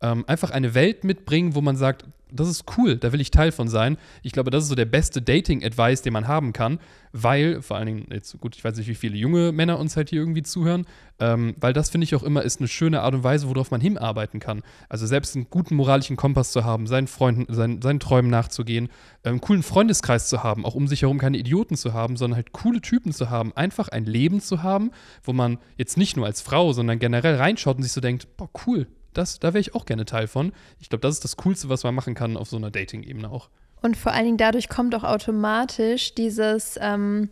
Ähm, 0.01 0.23
einfach 0.25 0.51
eine 0.51 0.73
Welt 0.73 1.03
mitbringen, 1.03 1.53
wo 1.53 1.59
man 1.59 1.75
sagt, 1.75 2.05
das 2.31 2.47
ist 2.47 2.65
cool, 2.77 2.97
da 2.97 3.11
will 3.11 3.21
ich 3.21 3.31
Teil 3.31 3.51
von 3.51 3.67
sein. 3.67 3.97
Ich 4.23 4.31
glaube, 4.31 4.51
das 4.51 4.63
ist 4.63 4.69
so 4.69 4.75
der 4.75 4.85
beste 4.85 5.21
Dating-Advice, 5.21 6.01
den 6.01 6.13
man 6.13 6.27
haben 6.27 6.53
kann, 6.53 6.79
weil, 7.11 7.61
vor 7.61 7.77
allen 7.77 7.87
Dingen, 7.87 8.07
jetzt 8.11 8.39
gut, 8.39 8.55
ich 8.55 8.63
weiß 8.63 8.77
nicht, 8.77 8.87
wie 8.87 8.95
viele 8.95 9.17
junge 9.17 9.51
Männer 9.51 9.79
uns 9.79 9.97
halt 9.97 10.09
hier 10.09 10.19
irgendwie 10.19 10.43
zuhören, 10.43 10.85
ähm, 11.19 11.55
weil 11.59 11.73
das 11.73 11.89
finde 11.89 12.05
ich 12.05 12.15
auch 12.15 12.23
immer 12.23 12.43
ist 12.43 12.59
eine 12.59 12.67
schöne 12.67 13.01
Art 13.01 13.13
und 13.15 13.23
Weise, 13.23 13.49
worauf 13.49 13.71
man 13.71 13.81
hinarbeiten 13.81 14.39
kann. 14.39 14.61
Also 14.89 15.07
selbst 15.07 15.35
einen 15.35 15.49
guten 15.49 15.75
moralischen 15.75 16.17
Kompass 16.17 16.51
zu 16.51 16.63
haben, 16.63 16.87
seinen 16.87 17.07
Freunden, 17.07 17.51
seinen, 17.53 17.81
seinen 17.81 17.99
Träumen 17.99 18.29
nachzugehen, 18.29 18.89
einen 19.23 19.35
ähm, 19.35 19.41
coolen 19.41 19.63
Freundeskreis 19.63 20.29
zu 20.29 20.43
haben, 20.43 20.65
auch 20.65 20.75
um 20.75 20.87
sich 20.87 21.01
herum 21.01 21.17
keine 21.17 21.37
Idioten 21.37 21.75
zu 21.75 21.93
haben, 21.93 22.15
sondern 22.15 22.35
halt 22.35 22.51
coole 22.51 22.81
Typen 22.81 23.11
zu 23.11 23.29
haben, 23.29 23.53
einfach 23.55 23.89
ein 23.89 24.05
Leben 24.05 24.39
zu 24.39 24.61
haben, 24.63 24.91
wo 25.23 25.33
man 25.33 25.57
jetzt 25.77 25.97
nicht 25.97 26.15
nur 26.15 26.25
als 26.25 26.41
Frau, 26.41 26.73
sondern 26.73 26.99
generell 26.99 27.35
reinschaut 27.35 27.77
und 27.77 27.83
sich 27.83 27.91
so 27.91 28.01
denkt, 28.01 28.37
boah, 28.37 28.49
cool, 28.67 28.87
das, 29.19 29.39
da 29.39 29.49
wäre 29.49 29.59
ich 29.59 29.75
auch 29.75 29.85
gerne 29.85 30.05
Teil 30.05 30.27
von. 30.27 30.53
Ich 30.79 30.89
glaube, 30.89 31.01
das 31.01 31.15
ist 31.15 31.23
das 31.23 31.37
Coolste, 31.37 31.69
was 31.69 31.83
man 31.83 31.93
machen 31.93 32.15
kann 32.15 32.37
auf 32.37 32.49
so 32.49 32.57
einer 32.57 32.71
Dating-Ebene 32.71 33.29
auch. 33.29 33.49
Und 33.81 33.95
vor 33.95 34.11
allen 34.11 34.25
Dingen 34.25 34.37
dadurch 34.37 34.69
kommt 34.69 34.95
auch 34.95 35.03
automatisch 35.03 36.15
dieses, 36.15 36.77
ähm, 36.81 37.29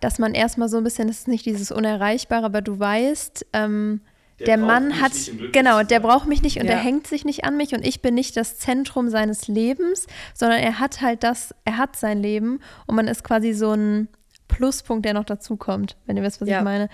dass 0.00 0.18
man 0.18 0.34
erstmal 0.34 0.68
so 0.68 0.78
ein 0.78 0.84
bisschen, 0.84 1.08
das 1.08 1.20
ist 1.20 1.28
nicht 1.28 1.46
dieses 1.46 1.70
Unerreichbare, 1.70 2.46
aber 2.46 2.62
du 2.62 2.78
weißt, 2.78 3.46
ähm, 3.52 4.00
der, 4.38 4.46
der 4.46 4.58
Mann 4.58 5.00
hat, 5.00 5.12
genau, 5.52 5.82
der 5.82 5.98
braucht 5.98 6.28
mich 6.28 6.42
nicht 6.42 6.58
und 6.58 6.66
ja. 6.66 6.72
der 6.72 6.78
hängt 6.78 7.08
sich 7.08 7.24
nicht 7.24 7.44
an 7.44 7.56
mich 7.56 7.72
und 7.72 7.84
ich 7.84 8.02
bin 8.02 8.14
nicht 8.14 8.36
das 8.36 8.56
Zentrum 8.58 9.10
seines 9.10 9.48
Lebens, 9.48 10.06
sondern 10.32 10.60
er 10.60 10.78
hat 10.78 11.00
halt 11.00 11.24
das, 11.24 11.54
er 11.64 11.76
hat 11.76 11.96
sein 11.96 12.22
Leben 12.22 12.60
und 12.86 12.94
man 12.94 13.08
ist 13.08 13.24
quasi 13.24 13.52
so 13.52 13.72
ein 13.72 14.08
Pluspunkt, 14.46 15.04
der 15.04 15.14
noch 15.14 15.24
dazukommt, 15.24 15.96
wenn 16.06 16.16
ihr 16.16 16.22
wisst, 16.22 16.40
was 16.40 16.48
ja. 16.48 16.58
ich 16.58 16.64
meine. 16.64 16.88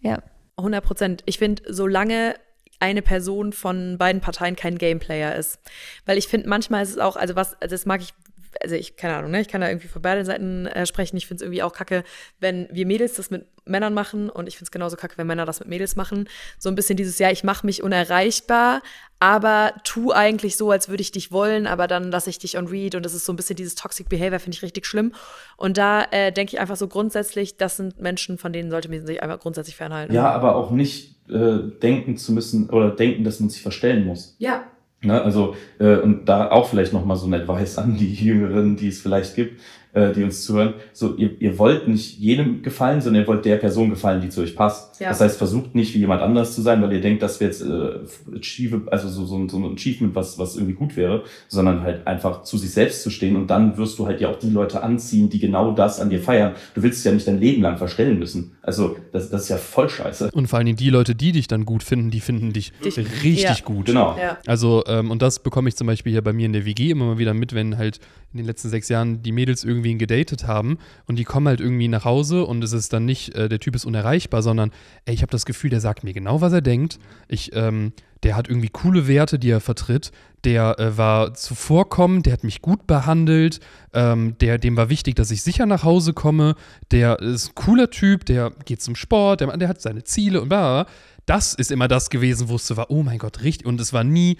Ja. 0.00 0.22
100 0.56 0.84
Prozent. 0.84 1.22
Ich 1.26 1.38
finde, 1.38 1.62
solange 1.68 2.36
eine 2.80 3.02
Person 3.02 3.52
von 3.52 3.98
beiden 3.98 4.20
Parteien 4.20 4.56
kein 4.56 4.78
Gameplayer 4.78 5.34
ist. 5.36 5.58
Weil 6.06 6.18
ich 6.18 6.28
finde, 6.28 6.48
manchmal 6.48 6.82
ist 6.82 6.90
es 6.90 6.98
auch, 6.98 7.16
also 7.16 7.36
was, 7.36 7.54
also 7.60 7.74
das 7.74 7.86
mag 7.86 8.00
ich 8.00 8.14
also 8.62 8.74
ich, 8.74 8.96
keine 8.96 9.16
Ahnung, 9.16 9.30
ne, 9.30 9.40
ich 9.40 9.48
kann 9.48 9.60
da 9.60 9.68
irgendwie 9.68 9.88
von 9.88 10.02
beiden 10.02 10.24
Seiten 10.24 10.66
äh, 10.66 10.86
sprechen. 10.86 11.16
Ich 11.16 11.26
finde 11.26 11.36
es 11.36 11.42
irgendwie 11.42 11.62
auch 11.62 11.72
kacke, 11.72 12.04
wenn 12.40 12.68
wir 12.70 12.86
Mädels 12.86 13.14
das 13.14 13.30
mit 13.30 13.46
Männern 13.66 13.94
machen 13.94 14.28
und 14.28 14.46
ich 14.46 14.56
finde 14.56 14.66
es 14.66 14.70
genauso 14.70 14.96
kacke, 14.96 15.16
wenn 15.16 15.26
Männer 15.26 15.46
das 15.46 15.60
mit 15.60 15.68
Mädels 15.68 15.96
machen. 15.96 16.28
So 16.58 16.68
ein 16.68 16.74
bisschen 16.74 16.96
dieses, 16.96 17.18
ja, 17.18 17.30
ich 17.30 17.44
mache 17.44 17.64
mich 17.66 17.82
unerreichbar, 17.82 18.82
aber 19.20 19.72
tu 19.84 20.12
eigentlich 20.12 20.56
so, 20.56 20.70
als 20.70 20.88
würde 20.88 21.00
ich 21.00 21.12
dich 21.12 21.32
wollen, 21.32 21.66
aber 21.66 21.86
dann 21.86 22.10
lasse 22.10 22.30
ich 22.30 22.38
dich 22.38 22.58
on 22.58 22.66
read 22.66 22.94
und 22.94 23.04
das 23.04 23.14
ist 23.14 23.24
so 23.24 23.32
ein 23.32 23.36
bisschen 23.36 23.56
dieses 23.56 23.74
Toxic 23.74 24.08
Behavior, 24.08 24.38
finde 24.38 24.56
ich 24.56 24.62
richtig 24.62 24.86
schlimm. 24.86 25.12
Und 25.56 25.78
da 25.78 26.04
äh, 26.10 26.30
denke 26.32 26.54
ich 26.54 26.60
einfach 26.60 26.76
so 26.76 26.88
grundsätzlich, 26.88 27.56
das 27.56 27.76
sind 27.76 28.00
Menschen, 28.00 28.36
von 28.36 28.52
denen 28.52 28.70
sollte 28.70 28.90
man 28.90 29.06
sich 29.06 29.22
einfach 29.22 29.40
grundsätzlich 29.40 29.76
fernhalten. 29.76 30.14
Ja, 30.14 30.30
aber 30.30 30.56
auch 30.56 30.70
nicht 30.70 31.14
äh, 31.30 31.58
denken 31.82 32.16
zu 32.18 32.32
müssen 32.32 32.68
oder 32.68 32.90
denken, 32.90 33.24
dass 33.24 33.40
man 33.40 33.48
sich 33.48 33.62
verstellen 33.62 34.04
muss. 34.04 34.36
Ja, 34.38 34.64
Ne, 35.04 35.20
also, 35.22 35.54
äh, 35.78 35.96
und 35.96 36.28
da 36.28 36.50
auch 36.50 36.68
vielleicht 36.68 36.92
nochmal 36.92 37.16
so 37.16 37.26
ein 37.26 37.34
Advice 37.34 37.78
an 37.78 37.96
die 37.96 38.14
Jüngeren, 38.14 38.76
die 38.76 38.88
es 38.88 39.00
vielleicht 39.02 39.36
gibt 39.36 39.60
äh, 39.94 40.12
die 40.12 40.22
uns 40.22 40.44
zuhören, 40.44 40.74
so 40.92 41.14
ihr, 41.16 41.30
ihr 41.40 41.58
wollt 41.58 41.88
nicht 41.88 42.18
jedem 42.18 42.62
gefallen, 42.62 43.00
sondern 43.00 43.22
ihr 43.22 43.28
wollt 43.28 43.44
der 43.44 43.56
Person 43.56 43.90
gefallen, 43.90 44.20
die 44.20 44.28
zu 44.28 44.42
euch 44.42 44.54
passt. 44.56 45.00
Ja. 45.00 45.08
Das 45.08 45.20
heißt, 45.20 45.38
versucht 45.38 45.74
nicht 45.74 45.94
wie 45.94 46.00
jemand 46.00 46.22
anders 46.22 46.54
zu 46.54 46.62
sein, 46.62 46.82
weil 46.82 46.92
ihr 46.92 47.00
denkt, 47.00 47.22
das 47.22 47.40
wäre 47.40 47.50
jetzt 47.50 47.62
äh, 47.62 48.36
achieve, 48.36 48.82
also 48.90 49.08
so, 49.08 49.24
so, 49.24 49.48
so 49.48 49.58
ein 49.58 49.74
Achievement, 49.74 50.14
was, 50.14 50.38
was 50.38 50.56
irgendwie 50.56 50.74
gut 50.74 50.96
wäre, 50.96 51.24
sondern 51.48 51.82
halt 51.82 52.06
einfach 52.06 52.42
zu 52.42 52.58
sich 52.58 52.70
selbst 52.70 53.02
zu 53.02 53.10
stehen 53.10 53.36
und 53.36 53.48
dann 53.48 53.76
wirst 53.76 53.98
du 53.98 54.06
halt 54.06 54.20
ja 54.20 54.30
auch 54.30 54.38
die 54.38 54.50
Leute 54.50 54.82
anziehen, 54.82 55.30
die 55.30 55.38
genau 55.38 55.72
das 55.72 56.00
an 56.00 56.10
dir 56.10 56.20
feiern. 56.20 56.54
Du 56.74 56.82
willst 56.82 56.98
es 56.98 57.04
ja 57.04 57.12
nicht 57.12 57.26
dein 57.26 57.38
Leben 57.38 57.62
lang 57.62 57.78
verstellen 57.78 58.18
müssen. 58.18 58.56
Also 58.62 58.96
das, 59.12 59.30
das 59.30 59.42
ist 59.42 59.48
ja 59.48 59.58
voll 59.58 59.88
scheiße. 59.88 60.30
Und 60.32 60.48
vor 60.48 60.58
allen 60.58 60.66
Dingen 60.66 60.78
die 60.78 60.90
Leute, 60.90 61.14
die 61.14 61.32
dich 61.32 61.46
dann 61.46 61.64
gut 61.64 61.82
finden, 61.82 62.10
die 62.10 62.20
finden 62.20 62.52
dich, 62.52 62.72
dich 62.84 62.98
richtig 62.98 63.42
ja. 63.42 63.56
gut. 63.64 63.86
Genau. 63.86 64.16
Ja. 64.18 64.38
Also, 64.46 64.82
ähm, 64.86 65.10
und 65.10 65.22
das 65.22 65.38
bekomme 65.38 65.68
ich 65.68 65.76
zum 65.76 65.86
Beispiel 65.86 66.12
hier 66.12 66.22
bei 66.22 66.32
mir 66.32 66.46
in 66.46 66.52
der 66.52 66.64
WG 66.64 66.90
immer 66.90 67.04
mal 67.04 67.18
wieder 67.18 67.34
mit, 67.34 67.54
wenn 67.54 67.76
halt 67.76 68.00
in 68.32 68.38
den 68.38 68.46
letzten 68.46 68.68
sechs 68.68 68.88
Jahren 68.88 69.22
die 69.22 69.30
Mädels 69.30 69.62
irgendwie 69.62 69.83
ihn 69.90 69.98
gedatet 69.98 70.46
haben 70.46 70.78
und 71.06 71.16
die 71.18 71.24
kommen 71.24 71.48
halt 71.48 71.60
irgendwie 71.60 71.88
nach 71.88 72.04
Hause 72.04 72.44
und 72.44 72.62
es 72.62 72.72
ist 72.72 72.92
dann 72.92 73.04
nicht, 73.04 73.34
äh, 73.34 73.48
der 73.48 73.60
Typ 73.60 73.74
ist 73.74 73.84
unerreichbar, 73.84 74.42
sondern 74.42 74.70
ey, 75.04 75.14
ich 75.14 75.22
habe 75.22 75.30
das 75.30 75.46
Gefühl, 75.46 75.70
der 75.70 75.80
sagt 75.80 76.04
mir 76.04 76.12
genau, 76.12 76.40
was 76.40 76.52
er 76.52 76.62
denkt. 76.62 76.98
Ich, 77.28 77.54
ähm, 77.54 77.92
der 78.24 78.36
hat 78.36 78.48
irgendwie 78.48 78.70
coole 78.70 79.06
Werte, 79.06 79.38
die 79.38 79.50
er 79.50 79.60
vertritt. 79.60 80.10
Der 80.44 80.78
äh, 80.78 80.96
war 80.96 81.34
zuvorkommend, 81.34 82.26
der 82.26 82.32
hat 82.32 82.44
mich 82.44 82.62
gut 82.62 82.86
behandelt, 82.86 83.60
ähm, 83.92 84.36
der, 84.40 84.58
dem 84.58 84.76
war 84.76 84.88
wichtig, 84.88 85.14
dass 85.14 85.30
ich 85.30 85.42
sicher 85.42 85.66
nach 85.66 85.84
Hause 85.84 86.12
komme. 86.12 86.54
Der 86.90 87.20
ist 87.20 87.48
ein 87.48 87.54
cooler 87.54 87.90
Typ, 87.90 88.24
der 88.26 88.52
geht 88.64 88.82
zum 88.82 88.96
Sport, 88.96 89.40
der, 89.40 89.56
der 89.56 89.68
hat 89.68 89.80
seine 89.80 90.04
Ziele 90.04 90.40
und 90.40 90.48
bla. 90.48 90.86
Das 91.26 91.54
ist 91.54 91.70
immer 91.70 91.88
das 91.88 92.10
gewesen, 92.10 92.48
wo 92.48 92.56
es 92.56 92.66
so 92.66 92.76
war, 92.76 92.90
oh 92.90 93.02
mein 93.02 93.18
Gott, 93.18 93.42
richtig. 93.42 93.66
Und 93.66 93.80
es 93.80 93.92
war 93.92 94.04
nie, 94.04 94.38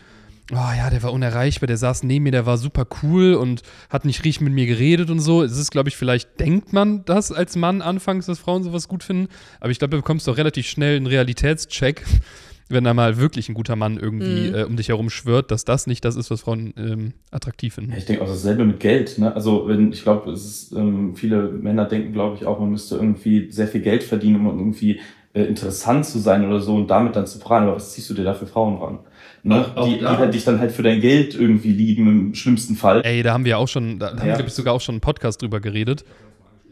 oh 0.52 0.76
ja, 0.76 0.90
der 0.90 1.02
war 1.02 1.12
unerreichbar, 1.12 1.66
der 1.66 1.76
saß 1.76 2.02
neben 2.02 2.24
mir, 2.24 2.32
der 2.32 2.46
war 2.46 2.58
super 2.58 2.86
cool 3.02 3.34
und 3.34 3.62
hat 3.88 4.04
nicht 4.04 4.24
richtig 4.24 4.42
mit 4.42 4.52
mir 4.52 4.66
geredet 4.66 5.10
und 5.10 5.20
so. 5.20 5.42
Es 5.42 5.58
ist, 5.58 5.70
glaube 5.70 5.88
ich, 5.88 5.96
vielleicht 5.96 6.38
denkt 6.40 6.72
man 6.72 7.04
das 7.04 7.32
als 7.32 7.56
Mann 7.56 7.82
anfangs, 7.82 8.26
dass 8.26 8.38
Frauen 8.38 8.62
sowas 8.62 8.88
gut 8.88 9.02
finden, 9.02 9.28
aber 9.60 9.70
ich 9.70 9.78
glaube, 9.78 9.92
du 9.92 9.98
bekommst 9.98 10.28
doch 10.28 10.36
relativ 10.36 10.66
schnell 10.66 10.96
einen 10.96 11.06
Realitätscheck, 11.06 12.04
wenn 12.68 12.84
da 12.84 12.94
mal 12.94 13.18
wirklich 13.18 13.48
ein 13.48 13.54
guter 13.54 13.76
Mann 13.76 13.98
irgendwie 13.98 14.48
mhm. 14.48 14.54
äh, 14.54 14.64
um 14.64 14.76
dich 14.76 14.88
herum 14.88 15.10
schwört, 15.10 15.50
dass 15.50 15.64
das 15.64 15.86
nicht 15.86 16.04
das 16.04 16.16
ist, 16.16 16.30
was 16.30 16.42
Frauen 16.42 16.74
ähm, 16.76 17.12
attraktiv 17.30 17.74
finden. 17.74 17.92
Ich 17.96 18.06
denke 18.06 18.22
auch 18.22 18.26
dasselbe 18.26 18.64
mit 18.64 18.80
Geld. 18.80 19.18
Ne? 19.18 19.34
Also 19.34 19.68
wenn 19.68 19.92
ich 19.92 20.02
glaube, 20.02 20.34
ähm, 20.74 21.14
viele 21.14 21.42
Männer 21.50 21.84
denken, 21.84 22.12
glaube 22.12 22.36
ich, 22.36 22.46
auch, 22.46 22.58
man 22.60 22.70
müsste 22.70 22.96
irgendwie 22.96 23.50
sehr 23.50 23.68
viel 23.68 23.82
Geld 23.82 24.02
verdienen, 24.02 24.46
um 24.46 24.58
irgendwie 24.58 25.00
äh, 25.34 25.42
interessant 25.42 26.06
zu 26.06 26.18
sein 26.18 26.46
oder 26.46 26.60
so 26.60 26.74
und 26.74 26.88
damit 26.88 27.16
dann 27.16 27.26
zu 27.26 27.38
prahlen. 27.38 27.64
Aber 27.64 27.76
was 27.76 27.92
ziehst 27.92 28.08
du 28.08 28.14
dir 28.14 28.24
da 28.24 28.34
für 28.34 28.46
Frauen 28.46 28.76
ran? 28.76 28.98
Ne? 29.46 29.76
Auch, 29.76 29.86
die, 29.86 29.98
die 29.98 30.06
halt 30.06 30.32
dich 30.32 30.44
dann 30.44 30.58
halt 30.58 30.72
für 30.72 30.82
dein 30.82 31.02
Geld 31.02 31.34
irgendwie 31.34 31.70
lieben, 31.70 32.08
im 32.08 32.34
schlimmsten 32.34 32.76
Fall. 32.76 33.02
Ey, 33.04 33.22
da 33.22 33.34
haben 33.34 33.44
wir 33.44 33.58
auch 33.58 33.68
schon, 33.68 33.98
da, 33.98 34.06
da 34.06 34.14
ja. 34.14 34.20
haben 34.20 34.26
wir, 34.26 34.34
glaube 34.36 34.48
ich, 34.48 34.54
sogar 34.54 34.72
auch 34.72 34.80
schon 34.80 34.94
einen 34.94 35.00
Podcast 35.02 35.42
drüber 35.42 35.60
geredet. 35.60 36.04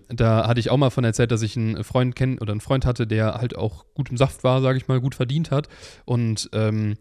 Da 0.08 0.48
hatte 0.48 0.58
ich 0.58 0.70
auch 0.70 0.78
mal 0.78 0.88
von 0.88 1.04
erzählt, 1.04 1.30
dass 1.32 1.42
ich 1.42 1.56
einen 1.56 1.84
Freund 1.84 2.16
kenne 2.16 2.38
oder 2.40 2.52
einen 2.52 2.60
Freund 2.60 2.86
hatte, 2.86 3.06
der 3.06 3.34
halt 3.34 3.56
auch 3.56 3.84
gut 3.94 4.10
im 4.10 4.16
Saft 4.16 4.42
war, 4.42 4.62
sage 4.62 4.78
ich 4.78 4.88
mal, 4.88 5.00
gut 5.00 5.14
verdient 5.14 5.50
hat. 5.50 5.68
Und 6.06 6.48
ähm, 6.54 6.94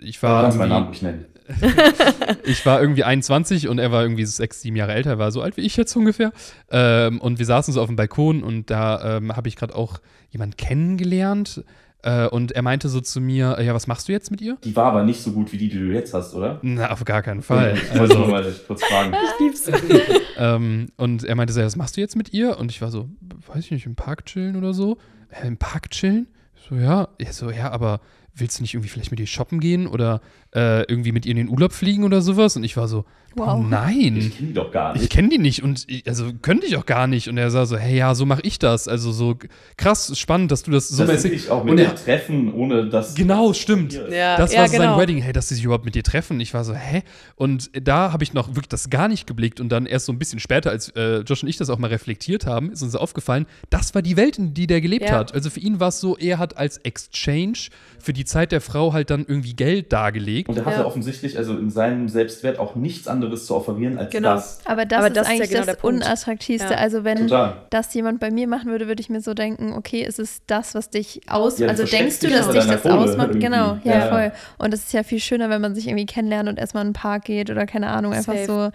ich 0.00 0.22
war. 0.22 0.42
Kannst 0.42 0.58
meinen 0.58 0.70
Namen 0.70 0.90
nicht 0.90 1.02
nennen. 1.02 1.26
ich 2.44 2.64
war 2.64 2.80
irgendwie 2.80 3.04
21 3.04 3.68
und 3.68 3.78
er 3.78 3.92
war 3.92 4.02
irgendwie 4.02 4.24
sechs, 4.24 4.62
sieben 4.62 4.76
Jahre 4.76 4.92
älter, 4.94 5.10
er 5.10 5.18
war 5.18 5.32
so 5.32 5.42
alt 5.42 5.56
wie 5.56 5.62
ich 5.62 5.76
jetzt 5.76 5.94
ungefähr. 5.96 6.32
Ähm, 6.70 7.20
und 7.20 7.38
wir 7.38 7.46
saßen 7.46 7.74
so 7.74 7.80
auf 7.80 7.88
dem 7.88 7.96
Balkon 7.96 8.42
und 8.42 8.70
da 8.70 9.16
ähm, 9.16 9.36
habe 9.36 9.48
ich 9.48 9.56
gerade 9.56 9.74
auch 9.74 10.00
jemanden 10.30 10.56
kennengelernt. 10.56 11.64
Äh, 12.02 12.28
und 12.28 12.52
er 12.52 12.62
meinte 12.62 12.88
so 12.88 13.00
zu 13.00 13.20
mir, 13.20 13.58
ja, 13.60 13.74
was 13.74 13.86
machst 13.86 14.08
du 14.08 14.12
jetzt 14.12 14.30
mit 14.30 14.40
ihr? 14.40 14.56
Die 14.64 14.74
war 14.74 14.86
aber 14.86 15.04
nicht 15.04 15.20
so 15.20 15.32
gut 15.32 15.52
wie 15.52 15.58
die, 15.58 15.68
die 15.68 15.78
du 15.78 15.92
jetzt 15.92 16.14
hast, 16.14 16.34
oder? 16.34 16.58
Na, 16.62 16.90
auf 16.90 17.04
gar 17.04 17.22
keinen 17.22 17.42
Fall. 17.42 17.74
Ich 17.76 17.98
wollte 17.98 18.16
also, 18.16 18.30
mal 18.30 18.54
kurz 18.66 18.84
fragen. 18.84 19.14
Ich 19.24 19.40
lieb's. 19.40 19.70
ähm, 20.38 20.88
und 20.96 21.24
er 21.24 21.34
meinte 21.34 21.52
so, 21.52 21.60
ja, 21.60 21.66
was 21.66 21.76
machst 21.76 21.96
du 21.96 22.00
jetzt 22.00 22.16
mit 22.16 22.32
ihr? 22.32 22.58
Und 22.58 22.70
ich 22.70 22.80
war 22.80 22.90
so, 22.90 23.08
weiß 23.46 23.64
ich 23.64 23.70
nicht, 23.70 23.86
im 23.86 23.96
Park 23.96 24.24
chillen 24.26 24.56
oder 24.56 24.72
so. 24.72 24.98
Äh, 25.30 25.46
Im 25.46 25.58
Park 25.58 25.90
chillen? 25.90 26.28
So, 26.68 26.74
ja. 26.76 27.08
Er 27.18 27.32
so, 27.32 27.50
ja, 27.50 27.70
aber 27.70 28.00
willst 28.34 28.58
du 28.58 28.62
nicht 28.62 28.74
irgendwie 28.74 28.88
vielleicht 28.88 29.10
mit 29.10 29.20
ihr 29.20 29.26
shoppen 29.26 29.60
gehen 29.60 29.86
oder 29.86 30.20
äh, 30.54 30.82
irgendwie 30.84 31.12
mit 31.12 31.26
ihr 31.26 31.32
in 31.32 31.36
den 31.36 31.48
Urlaub 31.48 31.72
fliegen 31.72 32.04
oder 32.04 32.22
sowas? 32.22 32.56
Und 32.56 32.64
ich 32.64 32.76
war 32.76 32.88
so, 32.88 33.04
wow. 33.34 33.56
oh 33.56 33.62
nein. 33.62 34.16
Ich 34.16 34.36
kenne 34.36 34.48
die 34.48 34.54
doch 34.54 34.70
gar 34.70 34.92
nicht. 34.92 35.02
Ich 35.02 35.10
kenne 35.10 35.28
die 35.28 35.38
nicht 35.38 35.62
und 35.62 35.84
ich, 35.88 36.06
also 36.06 36.30
könnte 36.40 36.66
ich 36.66 36.76
auch 36.76 36.86
gar 36.86 37.06
nicht. 37.06 37.28
Und 37.28 37.38
er 37.38 37.50
sah 37.50 37.66
so, 37.66 37.76
hey, 37.76 37.96
ja, 37.96 38.14
so 38.14 38.26
mache 38.26 38.42
ich 38.42 38.58
das. 38.58 38.88
Also 38.88 39.12
so 39.12 39.36
krass 39.76 40.18
spannend, 40.18 40.50
dass 40.50 40.62
du 40.62 40.70
das 40.70 40.88
so 40.88 41.04
Das 41.04 41.24
ich 41.24 41.50
auch 41.50 41.64
mit 41.64 41.78
dir 41.78 41.94
treffen, 41.94 42.52
ohne 42.52 42.88
dass. 42.88 43.14
Genau, 43.14 43.52
stimmt. 43.52 43.92
Ja, 43.92 44.36
das 44.36 44.52
ja, 44.52 44.60
war 44.60 44.68
so 44.68 44.76
genau. 44.76 44.90
sein 44.92 45.00
Wedding, 45.00 45.18
hey, 45.18 45.32
dass 45.32 45.48
sie 45.48 45.54
sich 45.54 45.64
überhaupt 45.64 45.84
mit 45.84 45.94
dir 45.94 46.02
treffen. 46.02 46.40
Ich 46.40 46.54
war 46.54 46.64
so, 46.64 46.74
hä? 46.74 47.02
Und 47.36 47.70
da 47.72 48.12
habe 48.12 48.24
ich 48.24 48.32
noch 48.32 48.48
wirklich 48.48 48.68
das 48.68 48.90
gar 48.90 49.08
nicht 49.08 49.26
geblickt. 49.26 49.60
Und 49.60 49.70
dann 49.70 49.86
erst 49.86 50.06
so 50.06 50.12
ein 50.12 50.18
bisschen 50.18 50.40
später, 50.40 50.70
als 50.70 50.88
äh, 50.90 51.20
Josh 51.20 51.42
und 51.42 51.48
ich 51.48 51.56
das 51.56 51.70
auch 51.70 51.78
mal 51.78 51.88
reflektiert 51.88 52.46
haben, 52.46 52.72
ist 52.72 52.82
uns 52.82 52.94
aufgefallen, 52.94 53.46
das 53.70 53.94
war 53.94 54.02
die 54.02 54.16
Welt, 54.16 54.38
in 54.38 54.54
die 54.54 54.66
der 54.66 54.80
gelebt 54.80 55.06
ja. 55.06 55.18
hat. 55.18 55.34
Also 55.34 55.50
für 55.50 55.60
ihn 55.60 55.80
war 55.80 55.88
es 55.88 56.00
so, 56.00 56.16
er 56.16 56.38
hat 56.38 56.56
als 56.56 56.78
Exchange 56.78 57.68
für 57.98 58.12
die 58.12 58.19
Zeit 58.24 58.52
der 58.52 58.60
Frau 58.60 58.92
halt 58.92 59.10
dann 59.10 59.24
irgendwie 59.26 59.54
Geld 59.54 59.92
dargelegt. 59.92 60.48
Und 60.48 60.56
er 60.56 60.64
hatte 60.64 60.80
ja. 60.80 60.84
offensichtlich 60.84 61.36
also 61.36 61.56
in 61.56 61.70
seinem 61.70 62.08
Selbstwert 62.08 62.58
auch 62.58 62.74
nichts 62.74 63.08
anderes 63.08 63.46
zu 63.46 63.54
offerieren 63.54 63.98
als 63.98 64.10
genau. 64.10 64.34
das. 64.34 64.60
Aber 64.64 64.84
das, 64.84 64.98
Aber 64.98 65.08
ist, 65.08 65.16
das 65.16 65.26
ist 65.26 65.32
eigentlich 65.32 65.50
ja 65.50 65.60
genau 65.60 65.72
das 65.72 65.84
Unattraktivste. 65.84 66.72
Ja. 66.72 66.78
Also 66.78 67.04
wenn 67.04 67.28
Total. 67.28 67.56
das 67.70 67.92
jemand 67.94 68.20
bei 68.20 68.30
mir 68.30 68.48
machen 68.48 68.70
würde, 68.70 68.88
würde 68.88 69.00
ich 69.00 69.08
mir 69.08 69.20
so 69.20 69.34
denken, 69.34 69.72
okay, 69.72 70.02
ist 70.02 70.18
es 70.18 70.40
das, 70.46 70.74
was 70.74 70.90
dich 70.90 71.20
aus... 71.28 71.58
Ja, 71.58 71.68
also 71.68 71.84
denkst 71.84 72.20
du, 72.20 72.28
dass 72.28 72.50
dich 72.50 72.64
das 72.64 72.82
Kohle 72.82 72.98
ausmacht? 72.98 73.28
Irgendwie. 73.28 73.46
Genau, 73.46 73.78
ja, 73.84 74.08
voll. 74.08 74.32
Und 74.58 74.74
es 74.74 74.84
ist 74.84 74.92
ja 74.92 75.02
viel 75.02 75.20
schöner, 75.20 75.50
wenn 75.50 75.60
man 75.60 75.74
sich 75.74 75.86
irgendwie 75.86 76.06
kennenlernt 76.06 76.48
und 76.48 76.58
erstmal 76.58 76.84
in 76.84 76.90
den 76.90 76.94
Park 76.94 77.24
geht 77.24 77.50
oder 77.50 77.66
keine 77.66 77.88
Ahnung, 77.88 78.12
einfach 78.12 78.34
Safe. 78.34 78.46
so 78.46 78.70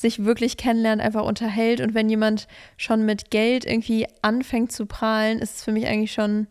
sich 0.00 0.24
wirklich 0.24 0.56
kennenlernt, 0.56 1.02
einfach 1.02 1.24
unterhält. 1.24 1.80
Und 1.80 1.94
wenn 1.94 2.08
jemand 2.08 2.48
schon 2.76 3.04
mit 3.04 3.30
Geld 3.30 3.66
irgendwie 3.66 4.06
anfängt 4.22 4.72
zu 4.72 4.86
prahlen, 4.86 5.38
ist 5.38 5.56
es 5.56 5.64
für 5.64 5.72
mich 5.72 5.86
eigentlich 5.86 6.12
schon 6.12 6.46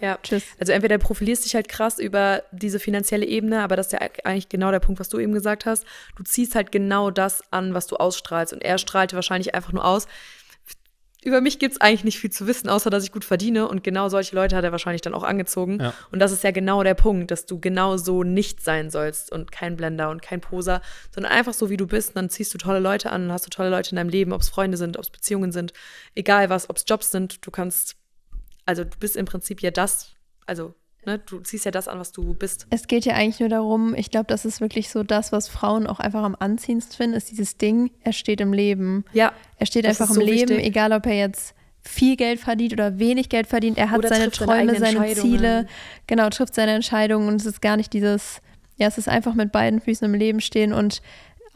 ja, 0.00 0.18
tschüss. 0.22 0.44
Also 0.60 0.72
entweder 0.72 0.98
profilierst 0.98 1.44
dich 1.44 1.54
halt 1.54 1.68
krass 1.68 1.98
über 1.98 2.42
diese 2.52 2.78
finanzielle 2.78 3.26
Ebene, 3.26 3.62
aber 3.62 3.76
das 3.76 3.86
ist 3.86 3.92
ja 3.92 4.00
eigentlich 4.24 4.48
genau 4.48 4.70
der 4.70 4.80
Punkt, 4.80 5.00
was 5.00 5.08
du 5.08 5.18
eben 5.18 5.32
gesagt 5.32 5.66
hast. 5.66 5.84
Du 6.16 6.22
ziehst 6.22 6.54
halt 6.54 6.70
genau 6.72 7.10
das 7.10 7.42
an, 7.50 7.74
was 7.74 7.86
du 7.86 7.96
ausstrahlst. 7.96 8.52
Und 8.52 8.62
er 8.62 8.78
strahlte 8.78 9.16
wahrscheinlich 9.16 9.54
einfach 9.54 9.72
nur 9.72 9.84
aus. 9.84 10.06
über 11.24 11.40
mich 11.40 11.58
gibt 11.58 11.74
es 11.74 11.80
eigentlich 11.80 12.04
nicht 12.04 12.18
viel 12.18 12.30
zu 12.30 12.46
wissen, 12.46 12.68
außer 12.68 12.90
dass 12.90 13.04
ich 13.04 13.12
gut 13.12 13.24
verdiene. 13.24 13.68
Und 13.68 13.82
genau 13.82 14.08
solche 14.08 14.34
Leute 14.36 14.56
hat 14.56 14.64
er 14.64 14.72
wahrscheinlich 14.72 15.02
dann 15.02 15.14
auch 15.14 15.24
angezogen. 15.24 15.80
Ja. 15.80 15.94
Und 16.12 16.20
das 16.20 16.32
ist 16.32 16.44
ja 16.44 16.52
genau 16.52 16.82
der 16.82 16.94
Punkt, 16.94 17.30
dass 17.30 17.44
du 17.44 17.58
genau 17.60 17.96
so 17.96 18.22
nicht 18.22 18.62
sein 18.62 18.90
sollst 18.90 19.32
und 19.32 19.50
kein 19.52 19.76
Blender 19.76 20.10
und 20.10 20.22
kein 20.22 20.40
Poser, 20.40 20.80
sondern 21.12 21.32
einfach 21.32 21.54
so, 21.54 21.70
wie 21.70 21.76
du 21.76 21.86
bist. 21.86 22.10
Und 22.10 22.16
dann 22.16 22.30
ziehst 22.30 22.54
du 22.54 22.58
tolle 22.58 22.78
Leute 22.78 23.10
an, 23.10 23.32
hast 23.32 23.46
du 23.46 23.50
tolle 23.50 23.70
Leute 23.70 23.90
in 23.90 23.96
deinem 23.96 24.10
Leben, 24.10 24.32
ob 24.32 24.42
es 24.42 24.48
Freunde 24.48 24.76
sind, 24.76 24.96
ob 24.96 25.04
es 25.04 25.10
Beziehungen 25.10 25.52
sind, 25.52 25.72
egal 26.14 26.50
was, 26.50 26.70
ob 26.70 26.76
es 26.76 26.84
Jobs 26.86 27.10
sind. 27.10 27.44
Du 27.44 27.50
kannst, 27.50 27.96
also 28.68 28.84
du 28.84 28.98
bist 29.00 29.16
im 29.16 29.24
Prinzip 29.24 29.62
ja 29.62 29.70
das, 29.70 30.12
also 30.46 30.74
ne, 31.06 31.18
du 31.18 31.40
ziehst 31.40 31.64
ja 31.64 31.70
das 31.70 31.88
an, 31.88 31.98
was 31.98 32.12
du 32.12 32.34
bist. 32.34 32.66
Es 32.68 32.86
geht 32.86 33.06
ja 33.06 33.14
eigentlich 33.14 33.40
nur 33.40 33.48
darum, 33.48 33.94
ich 33.94 34.10
glaube, 34.10 34.26
das 34.26 34.44
ist 34.44 34.60
wirklich 34.60 34.90
so 34.90 35.02
das, 35.02 35.32
was 35.32 35.48
Frauen 35.48 35.86
auch 35.86 36.00
einfach 36.00 36.22
am 36.22 36.36
anziehendsten 36.38 36.94
finden, 36.94 37.16
ist 37.16 37.30
dieses 37.30 37.56
Ding, 37.56 37.90
er 38.04 38.12
steht 38.12 38.42
im 38.42 38.52
Leben. 38.52 39.06
Ja, 39.14 39.32
Er 39.56 39.64
steht 39.64 39.86
einfach 39.86 40.10
im 40.10 40.16
so 40.16 40.20
Leben, 40.20 40.50
wichtig. 40.50 40.66
egal 40.66 40.92
ob 40.92 41.06
er 41.06 41.14
jetzt 41.14 41.54
viel 41.80 42.16
Geld 42.16 42.40
verdient 42.40 42.74
oder 42.74 42.98
wenig 42.98 43.30
Geld 43.30 43.46
verdient. 43.46 43.78
Er 43.78 43.90
hat 43.90 43.98
Oder 44.00 44.10
seine 44.10 44.24
seine 44.24 44.32
Träume, 44.32 44.74
seine, 44.74 44.98
Entscheidungen. 44.98 45.38
Ziele. 45.38 45.66
Genau, 46.06 46.28
trifft 46.28 46.54
seine 46.54 46.72
Entscheidungen 46.72 47.26
und 47.28 47.36
es 47.36 47.46
ist 47.46 47.62
gar 47.62 47.78
nicht 47.78 47.94
dieses, 47.94 48.42
ja, 48.76 48.86
es 48.86 48.98
ist 48.98 49.08
einfach 49.08 49.32
mit 49.34 49.50
beiden 49.50 49.80
Füßen 49.80 50.04
im 50.04 50.12
Leben 50.12 50.42
stehen 50.42 50.74
und 50.74 51.00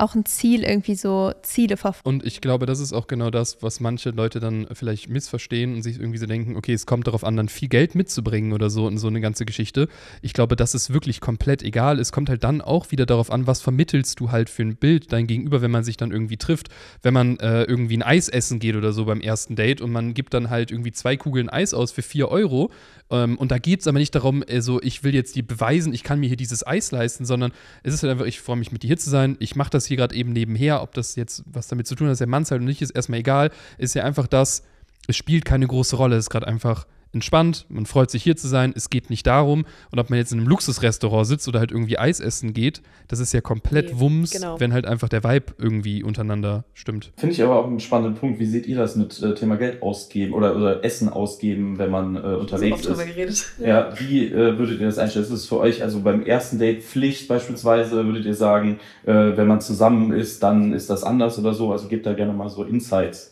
auch 0.02 0.14
ein 0.14 0.24
Ziel 0.26 0.64
irgendwie 0.64 0.94
so 0.94 1.32
Ziele 1.42 1.76
verfolgen. 1.76 2.08
Und 2.08 2.26
ich 2.26 2.40
glaube, 2.40 2.66
das 2.66 2.80
ist 2.80 2.92
auch 2.92 3.06
genau 3.06 3.30
das, 3.30 3.62
was 3.62 3.80
manche 3.80 4.10
Leute 4.10 4.40
dann 4.40 4.66
vielleicht 4.72 5.08
missverstehen 5.08 5.74
und 5.74 5.82
sich 5.82 5.98
irgendwie 5.98 6.18
so 6.18 6.26
denken, 6.26 6.56
okay, 6.56 6.72
es 6.72 6.86
kommt 6.86 7.06
darauf 7.06 7.24
an, 7.24 7.36
dann 7.36 7.48
viel 7.48 7.68
Geld 7.68 7.94
mitzubringen 7.94 8.52
oder 8.52 8.68
so 8.68 8.88
in 8.88 8.98
so 8.98 9.06
eine 9.06 9.20
ganze 9.20 9.44
Geschichte. 9.44 9.88
Ich 10.20 10.32
glaube, 10.32 10.56
das 10.56 10.74
ist 10.74 10.92
wirklich 10.92 11.20
komplett 11.20 11.62
egal. 11.62 11.98
Es 12.00 12.12
kommt 12.12 12.28
halt 12.28 12.42
dann 12.44 12.60
auch 12.60 12.90
wieder 12.90 13.06
darauf 13.06 13.30
an, 13.30 13.46
was 13.46 13.62
vermittelst 13.62 14.18
du 14.18 14.30
halt 14.30 14.50
für 14.50 14.62
ein 14.62 14.76
Bild 14.76 15.12
dein 15.12 15.26
Gegenüber, 15.26 15.62
wenn 15.62 15.70
man 15.70 15.84
sich 15.84 15.96
dann 15.96 16.10
irgendwie 16.10 16.36
trifft. 16.36 16.68
Wenn 17.02 17.14
man 17.14 17.38
äh, 17.38 17.62
irgendwie 17.62 17.96
ein 17.96 18.02
Eis 18.02 18.28
essen 18.28 18.58
geht 18.58 18.74
oder 18.74 18.92
so 18.92 19.04
beim 19.04 19.20
ersten 19.20 19.54
Date 19.54 19.80
und 19.80 19.92
man 19.92 20.14
gibt 20.14 20.34
dann 20.34 20.50
halt 20.50 20.70
irgendwie 20.70 20.92
zwei 20.92 21.16
Kugeln 21.16 21.48
Eis 21.48 21.74
aus 21.74 21.92
für 21.92 22.02
vier 22.02 22.28
Euro 22.28 22.70
ähm, 23.12 23.36
und 23.36 23.50
da 23.50 23.58
geht 23.58 23.80
es 23.80 23.86
aber 23.86 23.98
nicht 23.98 24.14
darum, 24.14 24.42
äh, 24.42 24.60
so, 24.60 24.80
ich 24.82 25.04
will 25.04 25.14
jetzt 25.14 25.36
dir 25.36 25.46
beweisen, 25.46 25.92
ich 25.92 26.02
kann 26.02 26.18
mir 26.18 26.28
hier 26.28 26.36
dieses 26.36 26.66
Eis 26.66 26.90
leisten, 26.90 27.24
sondern 27.24 27.52
es 27.82 27.94
ist 27.94 28.02
halt 28.02 28.10
einfach, 28.10 28.24
ich 28.24 28.40
freue 28.40 28.56
mich 28.56 28.72
mit 28.72 28.82
dir 28.82 28.88
hier 28.88 28.96
zu 28.96 29.10
sein, 29.10 29.36
ich 29.38 29.54
mache 29.54 29.70
das 29.70 29.84
hier 29.86 29.91
gerade 29.96 30.14
eben 30.14 30.32
nebenher, 30.32 30.82
ob 30.82 30.94
das 30.94 31.16
jetzt 31.16 31.42
was 31.46 31.68
damit 31.68 31.86
zu 31.86 31.94
tun 31.94 32.06
hat, 32.06 32.12
dass 32.12 32.18
der 32.18 32.26
Mann 32.26 32.44
halt 32.44 32.60
und 32.60 32.66
nicht, 32.66 32.82
ist 32.82 32.90
erstmal 32.90 33.20
egal, 33.20 33.50
ist 33.78 33.94
ja 33.94 34.04
einfach 34.04 34.26
das, 34.26 34.62
es 35.08 35.16
spielt 35.16 35.44
keine 35.44 35.66
große 35.66 35.96
Rolle, 35.96 36.16
es 36.16 36.24
ist 36.26 36.30
gerade 36.30 36.46
einfach 36.46 36.86
entspannt, 37.12 37.66
man 37.68 37.86
freut 37.86 38.10
sich 38.10 38.22
hier 38.22 38.36
zu 38.36 38.48
sein, 38.48 38.72
es 38.74 38.90
geht 38.90 39.10
nicht 39.10 39.26
darum 39.26 39.64
und 39.90 39.98
ob 39.98 40.10
man 40.10 40.18
jetzt 40.18 40.32
in 40.32 40.38
einem 40.38 40.48
Luxusrestaurant 40.48 41.26
sitzt 41.26 41.46
oder 41.48 41.58
halt 41.58 41.70
irgendwie 41.70 41.98
Eis 41.98 42.20
essen 42.20 42.54
geht, 42.54 42.82
das 43.08 43.20
ist 43.20 43.32
ja 43.32 43.40
komplett 43.40 43.92
Nee, 43.92 44.00
Wumms, 44.00 44.30
genau. 44.30 44.58
wenn 44.60 44.72
halt 44.72 44.86
einfach 44.86 45.08
der 45.08 45.24
Vibe 45.24 45.54
irgendwie 45.58 46.02
untereinander 46.02 46.64
stimmt. 46.72 47.12
Finde 47.16 47.34
ich 47.34 47.42
aber 47.42 47.58
auch 47.58 47.66
einen 47.66 47.80
spannenden 47.80 48.14
Punkt. 48.14 48.38
Wie 48.38 48.46
seht 48.46 48.66
ihr 48.66 48.76
das 48.76 48.96
mit 48.96 49.22
äh, 49.22 49.34
Thema 49.34 49.56
Geld 49.56 49.82
ausgeben 49.82 50.32
oder, 50.32 50.56
oder 50.56 50.84
Essen 50.84 51.08
ausgeben, 51.08 51.78
wenn 51.78 51.90
man 51.90 52.16
äh, 52.16 52.20
unterwegs 52.20 52.74
oft 52.74 52.88
drüber 52.88 53.04
ist? 53.04 53.14
geredet. 53.14 53.46
Ja, 53.60 53.92
wie 53.98 54.26
äh, 54.26 54.58
würdet 54.58 54.80
ihr 54.80 54.86
das 54.86 54.98
einstellen? 54.98 55.24
Ist 55.24 55.30
es 55.30 55.46
für 55.46 55.58
euch 55.58 55.82
also 55.82 56.00
beim 56.00 56.24
ersten 56.24 56.58
Date 56.58 56.82
Pflicht 56.82 57.28
beispielsweise? 57.28 58.04
Würdet 58.04 58.24
ihr 58.24 58.34
sagen, 58.34 58.78
äh, 59.04 59.12
wenn 59.12 59.46
man 59.46 59.60
zusammen 59.60 60.12
ist, 60.12 60.42
dann 60.42 60.72
ist 60.72 60.90
das 60.90 61.04
anders 61.04 61.38
oder 61.38 61.54
so? 61.54 61.72
Also 61.72 61.88
gebt 61.88 62.06
da 62.06 62.12
gerne 62.12 62.32
mal 62.32 62.48
so 62.48 62.64
Insights. 62.64 63.31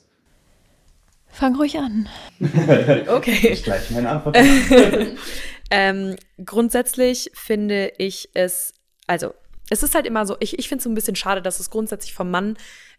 Fang 1.33 1.57
ruhig 1.57 1.79
an. 1.79 2.09
Okay. 3.09 3.49
Ich 3.53 3.63
gleich 3.65 3.91
meine 3.91 4.09
Antwort. 4.09 4.37
Ähm, 5.71 6.17
grundsätzlich 6.45 7.31
finde 7.33 7.93
ich 7.99 8.31
es, 8.35 8.75
also 9.07 9.33
es 9.71 9.85
ist 9.85 9.95
halt 9.95 10.05
immer 10.05 10.27
so, 10.27 10.37
ich, 10.41 10.59
ich 10.59 10.69
finde 10.69 10.79
es 10.79 10.85
so 10.85 10.91
ein 10.91 10.95
bisschen 10.95 11.15
schade, 11.15 11.43
dass 11.43 11.61
es 11.61 11.71
grundsätzlich 11.71 12.13
vom 12.13 12.31
Mann 12.31 12.57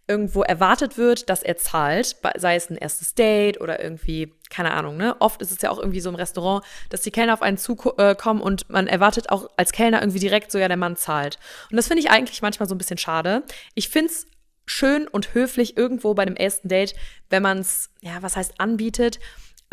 irgendwo 0.07 0.41
erwartet 0.41 0.97
wird, 0.97 1.29
dass 1.29 1.43
er 1.43 1.57
zahlt, 1.57 2.15
sei 2.37 2.55
es 2.55 2.69
ein 2.69 2.77
erstes 2.77 3.13
Date 3.13 3.61
oder 3.61 3.83
irgendwie, 3.83 4.33
keine 4.49 4.71
Ahnung, 4.71 4.97
ne? 4.97 5.15
Oft 5.19 5.41
ist 5.41 5.51
es 5.51 5.61
ja 5.61 5.69
auch 5.69 5.77
irgendwie 5.77 5.99
so 5.99 6.09
im 6.09 6.15
Restaurant, 6.15 6.65
dass 6.89 7.01
die 7.01 7.11
Kellner 7.11 7.33
auf 7.33 7.41
einen 7.41 7.57
zukommen 7.57 8.41
und 8.41 8.69
man 8.69 8.87
erwartet 8.87 9.29
auch 9.29 9.49
als 9.57 9.71
Kellner 9.73 10.01
irgendwie 10.01 10.19
direkt 10.19 10.51
so, 10.51 10.57
ja, 10.57 10.67
der 10.67 10.77
Mann 10.77 10.95
zahlt. 10.95 11.37
Und 11.69 11.77
das 11.77 11.87
finde 11.87 12.01
ich 12.01 12.09
eigentlich 12.09 12.41
manchmal 12.41 12.67
so 12.67 12.75
ein 12.75 12.77
bisschen 12.77 12.97
schade. 12.97 13.43
Ich 13.75 13.89
finde 13.89 14.11
es 14.11 14.25
schön 14.65 15.07
und 15.07 15.33
höflich 15.33 15.77
irgendwo 15.77 16.13
bei 16.13 16.25
dem 16.25 16.35
ersten 16.35 16.67
Date, 16.67 16.95
wenn 17.29 17.43
man 17.43 17.59
es, 17.59 17.89
ja, 18.01 18.21
was 18.21 18.35
heißt 18.35 18.59
anbietet. 18.59 19.19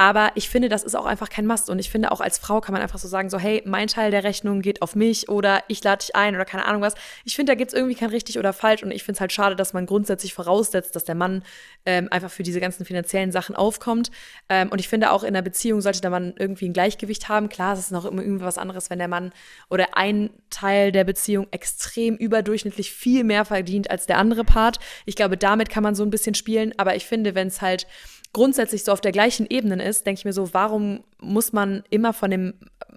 Aber 0.00 0.30
ich 0.36 0.48
finde, 0.48 0.68
das 0.68 0.84
ist 0.84 0.94
auch 0.94 1.06
einfach 1.06 1.28
kein 1.28 1.44
Must. 1.44 1.68
Und 1.68 1.80
ich 1.80 1.90
finde, 1.90 2.12
auch 2.12 2.20
als 2.20 2.38
Frau 2.38 2.60
kann 2.60 2.72
man 2.72 2.80
einfach 2.80 3.00
so 3.00 3.08
sagen, 3.08 3.30
so, 3.30 3.36
hey, 3.36 3.64
mein 3.66 3.88
Teil 3.88 4.12
der 4.12 4.22
Rechnung 4.22 4.62
geht 4.62 4.80
auf 4.80 4.94
mich 4.94 5.28
oder 5.28 5.64
ich 5.66 5.82
lade 5.82 5.98
dich 5.98 6.14
ein 6.14 6.36
oder 6.36 6.44
keine 6.44 6.66
Ahnung 6.66 6.82
was. 6.82 6.94
Ich 7.24 7.34
finde, 7.34 7.50
da 7.50 7.56
gibt 7.56 7.72
es 7.72 7.76
irgendwie 7.76 7.96
kein 7.96 8.10
richtig 8.10 8.38
oder 8.38 8.52
falsch. 8.52 8.84
Und 8.84 8.92
ich 8.92 9.02
finde 9.02 9.16
es 9.16 9.20
halt 9.20 9.32
schade, 9.32 9.56
dass 9.56 9.72
man 9.72 9.86
grundsätzlich 9.86 10.34
voraussetzt, 10.34 10.94
dass 10.94 11.02
der 11.02 11.16
Mann 11.16 11.42
ähm, 11.84 12.06
einfach 12.12 12.30
für 12.30 12.44
diese 12.44 12.60
ganzen 12.60 12.84
finanziellen 12.86 13.32
Sachen 13.32 13.56
aufkommt. 13.56 14.12
Ähm, 14.48 14.68
und 14.68 14.78
ich 14.78 14.86
finde, 14.86 15.10
auch 15.10 15.24
in 15.24 15.30
einer 15.30 15.42
Beziehung 15.42 15.80
sollte 15.80 16.00
der 16.00 16.10
Mann 16.10 16.32
irgendwie 16.38 16.68
ein 16.68 16.74
Gleichgewicht 16.74 17.28
haben. 17.28 17.48
Klar, 17.48 17.72
es 17.72 17.80
ist 17.80 17.90
noch 17.90 18.04
immer 18.04 18.22
irgendwie 18.22 18.44
was 18.44 18.56
anderes, 18.56 18.90
wenn 18.90 19.00
der 19.00 19.08
Mann 19.08 19.32
oder 19.68 19.96
ein 19.96 20.30
Teil 20.48 20.92
der 20.92 21.02
Beziehung 21.02 21.48
extrem 21.50 22.14
überdurchschnittlich 22.14 22.92
viel 22.92 23.24
mehr 23.24 23.44
verdient 23.44 23.90
als 23.90 24.06
der 24.06 24.18
andere 24.18 24.44
Part. 24.44 24.78
Ich 25.06 25.16
glaube, 25.16 25.36
damit 25.36 25.70
kann 25.70 25.82
man 25.82 25.96
so 25.96 26.04
ein 26.04 26.10
bisschen 26.10 26.36
spielen. 26.36 26.72
Aber 26.76 26.94
ich 26.94 27.04
finde, 27.04 27.34
wenn 27.34 27.48
es 27.48 27.60
halt 27.60 27.88
grundsätzlich 28.32 28.84
so 28.84 28.92
auf 28.92 29.00
der 29.00 29.12
gleichen 29.12 29.46
Ebene 29.48 29.82
ist, 29.82 30.06
denke 30.06 30.18
ich 30.18 30.24
mir 30.24 30.32
so, 30.32 30.52
warum 30.52 31.04
muss 31.20 31.52
man 31.52 31.82
immer 31.90 32.12
von 32.12 32.30
dem 32.30 32.54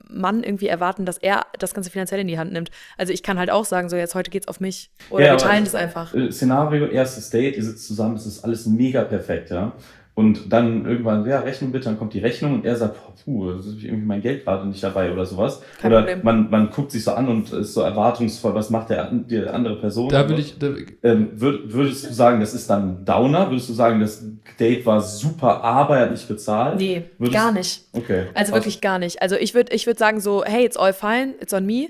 Mann 0.09 0.43
irgendwie 0.43 0.67
erwarten, 0.67 1.05
dass 1.05 1.17
er 1.17 1.45
das 1.57 1.73
ganze 1.73 1.89
finanziell 1.89 2.19
in 2.19 2.27
die 2.27 2.37
Hand 2.37 2.51
nimmt? 2.51 2.69
Also 2.97 3.13
ich 3.13 3.23
kann 3.23 3.39
halt 3.39 3.49
auch 3.49 3.65
sagen, 3.65 3.89
so 3.89 3.95
jetzt 3.95 4.13
heute 4.15 4.29
geht's 4.29 4.47
auf 4.47 4.59
mich. 4.59 4.91
Oder 5.09 5.25
Ja, 5.25 5.31
wir 5.33 5.37
teilen 5.37 5.63
das 5.63 5.75
einfach. 5.75 6.13
Szenario, 6.31 6.87
erstes 6.87 7.29
Date, 7.29 7.55
ihr 7.55 7.63
sitzt 7.63 7.87
zusammen, 7.87 8.15
es 8.15 8.25
ist 8.25 8.43
alles 8.43 8.65
mega 8.65 9.03
perfekt, 9.03 9.49
ja. 9.49 9.73
Und 10.13 10.51
dann 10.51 10.85
irgendwann, 10.85 11.25
ja, 11.25 11.39
Rechnung 11.39 11.71
bitte, 11.71 11.85
dann 11.85 11.97
kommt 11.97 12.13
die 12.13 12.19
Rechnung 12.19 12.53
und 12.55 12.65
er 12.65 12.75
sagt, 12.75 12.95
boah, 12.95 13.13
puh, 13.23 13.53
das 13.53 13.65
ist 13.65 13.81
irgendwie 13.81 14.05
mein 14.05 14.21
Geld 14.21 14.43
gerade 14.43 14.67
nicht 14.67 14.83
dabei 14.83 15.11
oder 15.11 15.25
sowas. 15.25 15.61
Kein 15.81 15.91
oder 15.91 16.01
Problem. 16.01 16.19
man, 16.23 16.49
man 16.49 16.69
guckt 16.69 16.91
sich 16.91 17.03
so 17.05 17.11
an 17.11 17.29
und 17.29 17.51
ist 17.53 17.73
so 17.73 17.81
erwartungsvoll, 17.81 18.53
was 18.53 18.69
macht 18.69 18.89
der, 18.89 19.09
die 19.09 19.39
andere 19.39 19.77
Person? 19.79 20.09
Da 20.09 20.27
will 20.27 20.37
ich, 20.39 20.59
da, 20.59 20.67
Ähm, 21.03 21.29
würd, 21.39 21.73
würdest 21.73 22.09
du 22.09 22.13
sagen, 22.13 22.41
das 22.41 22.53
ist 22.53 22.69
dann 22.69 23.01
ein 23.01 23.05
Downer? 23.05 23.49
Würdest 23.49 23.69
du 23.69 23.73
sagen, 23.73 24.01
das 24.01 24.21
Date 24.59 24.85
war 24.85 24.99
super, 25.01 25.63
aber 25.63 25.97
er 25.97 26.03
hat 26.03 26.11
nicht 26.11 26.27
bezahlt? 26.27 26.77
Nee, 26.77 27.03
Würdest- 27.17 27.33
gar 27.33 27.51
nicht. 27.53 27.85
Okay. 27.93 28.25
Also 28.33 28.51
Krass. 28.51 28.59
wirklich 28.59 28.81
gar 28.81 28.99
nicht. 28.99 29.21
Also 29.21 29.37
ich 29.37 29.53
würde 29.53 29.73
ich 29.73 29.87
würd 29.87 29.97
sagen 29.97 30.19
so, 30.19 30.43
hey, 30.43 30.65
it's 30.65 30.75
all 30.77 30.91
fine, 30.93 31.35
it's 31.39 31.53
on 31.53 31.65
me. 31.65 31.87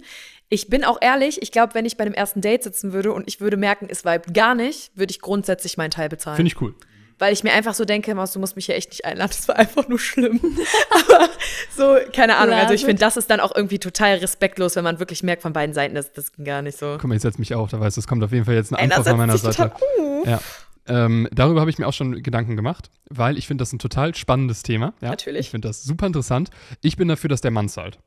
Ich 0.47 0.67
bin 0.69 0.83
auch 0.83 0.99
ehrlich, 1.01 1.41
ich 1.41 1.51
glaube, 1.51 1.73
wenn 1.73 1.85
ich 1.85 1.97
bei 1.97 2.03
dem 2.05 2.13
ersten 2.13 2.41
Date 2.41 2.61
sitzen 2.63 2.93
würde 2.93 3.13
und 3.13 3.27
ich 3.27 3.41
würde 3.41 3.57
merken, 3.57 3.87
es 3.89 4.05
vibet 4.05 4.33
gar 4.33 4.53
nicht, 4.53 4.91
würde 4.95 5.09
ich 5.09 5.21
grundsätzlich 5.21 5.77
meinen 5.77 5.91
Teil 5.91 6.07
bezahlen. 6.09 6.35
finde 6.35 6.51
ich 6.51 6.61
cool. 6.61 6.75
Weil 7.21 7.33
ich 7.33 7.43
mir 7.43 7.53
einfach 7.53 7.75
so 7.75 7.85
denke, 7.85 8.15
Maus, 8.15 8.33
du 8.33 8.39
musst 8.39 8.55
mich 8.55 8.65
hier 8.65 8.73
echt 8.73 8.89
nicht 8.89 9.05
einladen, 9.05 9.29
das 9.29 9.47
war 9.47 9.55
einfach 9.55 9.87
nur 9.87 9.99
schlimm. 9.99 10.39
Aber 10.89 11.29
so, 11.77 11.97
keine 12.11 12.37
Ahnung. 12.37 12.55
Also 12.55 12.73
ich 12.73 12.83
finde, 12.83 12.99
das 12.99 13.15
ist 13.15 13.29
dann 13.29 13.39
auch 13.39 13.55
irgendwie 13.55 13.77
total 13.77 14.15
respektlos, 14.15 14.75
wenn 14.75 14.83
man 14.83 14.97
wirklich 14.97 15.21
merkt 15.21 15.43
von 15.43 15.53
beiden 15.53 15.75
Seiten, 15.75 15.93
das, 15.93 16.11
das 16.13 16.31
ging 16.31 16.45
gar 16.45 16.63
nicht 16.63 16.79
so. 16.79 16.97
Guck 16.99 17.07
mal, 17.07 17.15
ich 17.15 17.21
setze 17.21 17.37
mich 17.37 17.53
auf, 17.53 17.69
da 17.69 17.79
weißt 17.79 17.95
du, 17.95 18.01
es 18.01 18.07
kommt 18.07 18.23
auf 18.23 18.31
jeden 18.31 18.45
Fall 18.45 18.55
jetzt 18.55 18.73
eine 18.73 18.79
Einer 18.79 18.95
Antwort 18.95 19.09
von 19.09 19.17
meiner 19.19 19.37
Seite. 19.37 19.55
total 19.55 20.25
Ja. 20.25 20.39
Ähm, 20.87 21.27
darüber 21.31 21.59
habe 21.59 21.69
ich 21.69 21.77
mir 21.77 21.85
auch 21.85 21.93
schon 21.93 22.23
Gedanken 22.23 22.55
gemacht, 22.55 22.89
weil 23.07 23.37
ich 23.37 23.45
finde 23.45 23.61
das 23.61 23.71
ein 23.71 23.77
total 23.77 24.15
spannendes 24.15 24.63
Thema. 24.63 24.95
Ja? 24.99 25.09
Natürlich. 25.09 25.41
Ich 25.41 25.49
finde 25.51 25.67
das 25.67 25.83
super 25.83 26.07
interessant. 26.07 26.49
Ich 26.81 26.97
bin 26.97 27.07
dafür, 27.07 27.29
dass 27.29 27.41
der 27.41 27.51
Mann 27.51 27.69
zahlt. 27.69 27.99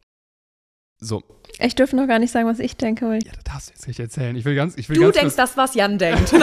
So, 1.04 1.22
Ich 1.60 1.74
dürfte 1.74 1.96
noch 1.96 2.06
gar 2.08 2.18
nicht 2.18 2.30
sagen, 2.30 2.48
was 2.48 2.58
ich 2.58 2.76
denke. 2.76 3.06
Weil 3.06 3.18
ich 3.18 3.26
ja, 3.26 3.32
das 3.32 3.44
darfst 3.44 3.68
du 3.68 3.72
jetzt 3.74 3.86
nicht 3.88 4.00
erzählen. 4.00 4.34
Ich 4.36 4.44
will 4.44 4.54
ganz, 4.54 4.76
ich 4.76 4.88
will 4.88 4.96
Du 4.96 5.02
ganz 5.02 5.16
denkst 5.16 5.36
das, 5.36 5.56
was 5.56 5.74
Jan 5.74 5.98
denkt. 5.98 6.32
ja, 6.32 6.38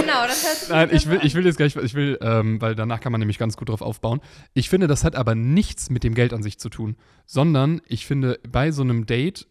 genau. 0.00 0.26
Das 0.26 0.68
Nein, 0.70 0.88
ich 0.92 1.08
will, 1.08 1.20
ich 1.22 1.34
will 1.34 1.44
jetzt 1.44 1.56
gleich, 1.56 1.76
ich 1.76 1.94
will, 1.94 2.18
ähm, 2.22 2.60
weil 2.60 2.74
danach 2.74 3.00
kann 3.00 3.12
man 3.12 3.18
nämlich 3.20 3.38
ganz 3.38 3.56
gut 3.56 3.68
drauf 3.68 3.82
aufbauen. 3.82 4.20
Ich 4.54 4.68
finde, 4.70 4.86
das 4.86 5.04
hat 5.04 5.16
aber 5.16 5.34
nichts 5.34 5.90
mit 5.90 6.02
dem 6.02 6.14
Geld 6.14 6.32
an 6.32 6.42
sich 6.42 6.58
zu 6.58 6.68
tun, 6.70 6.96
sondern 7.26 7.80
ich 7.86 8.06
finde, 8.06 8.40
bei 8.48 8.70
so 8.70 8.82
einem 8.82 9.06
Date, 9.06 9.46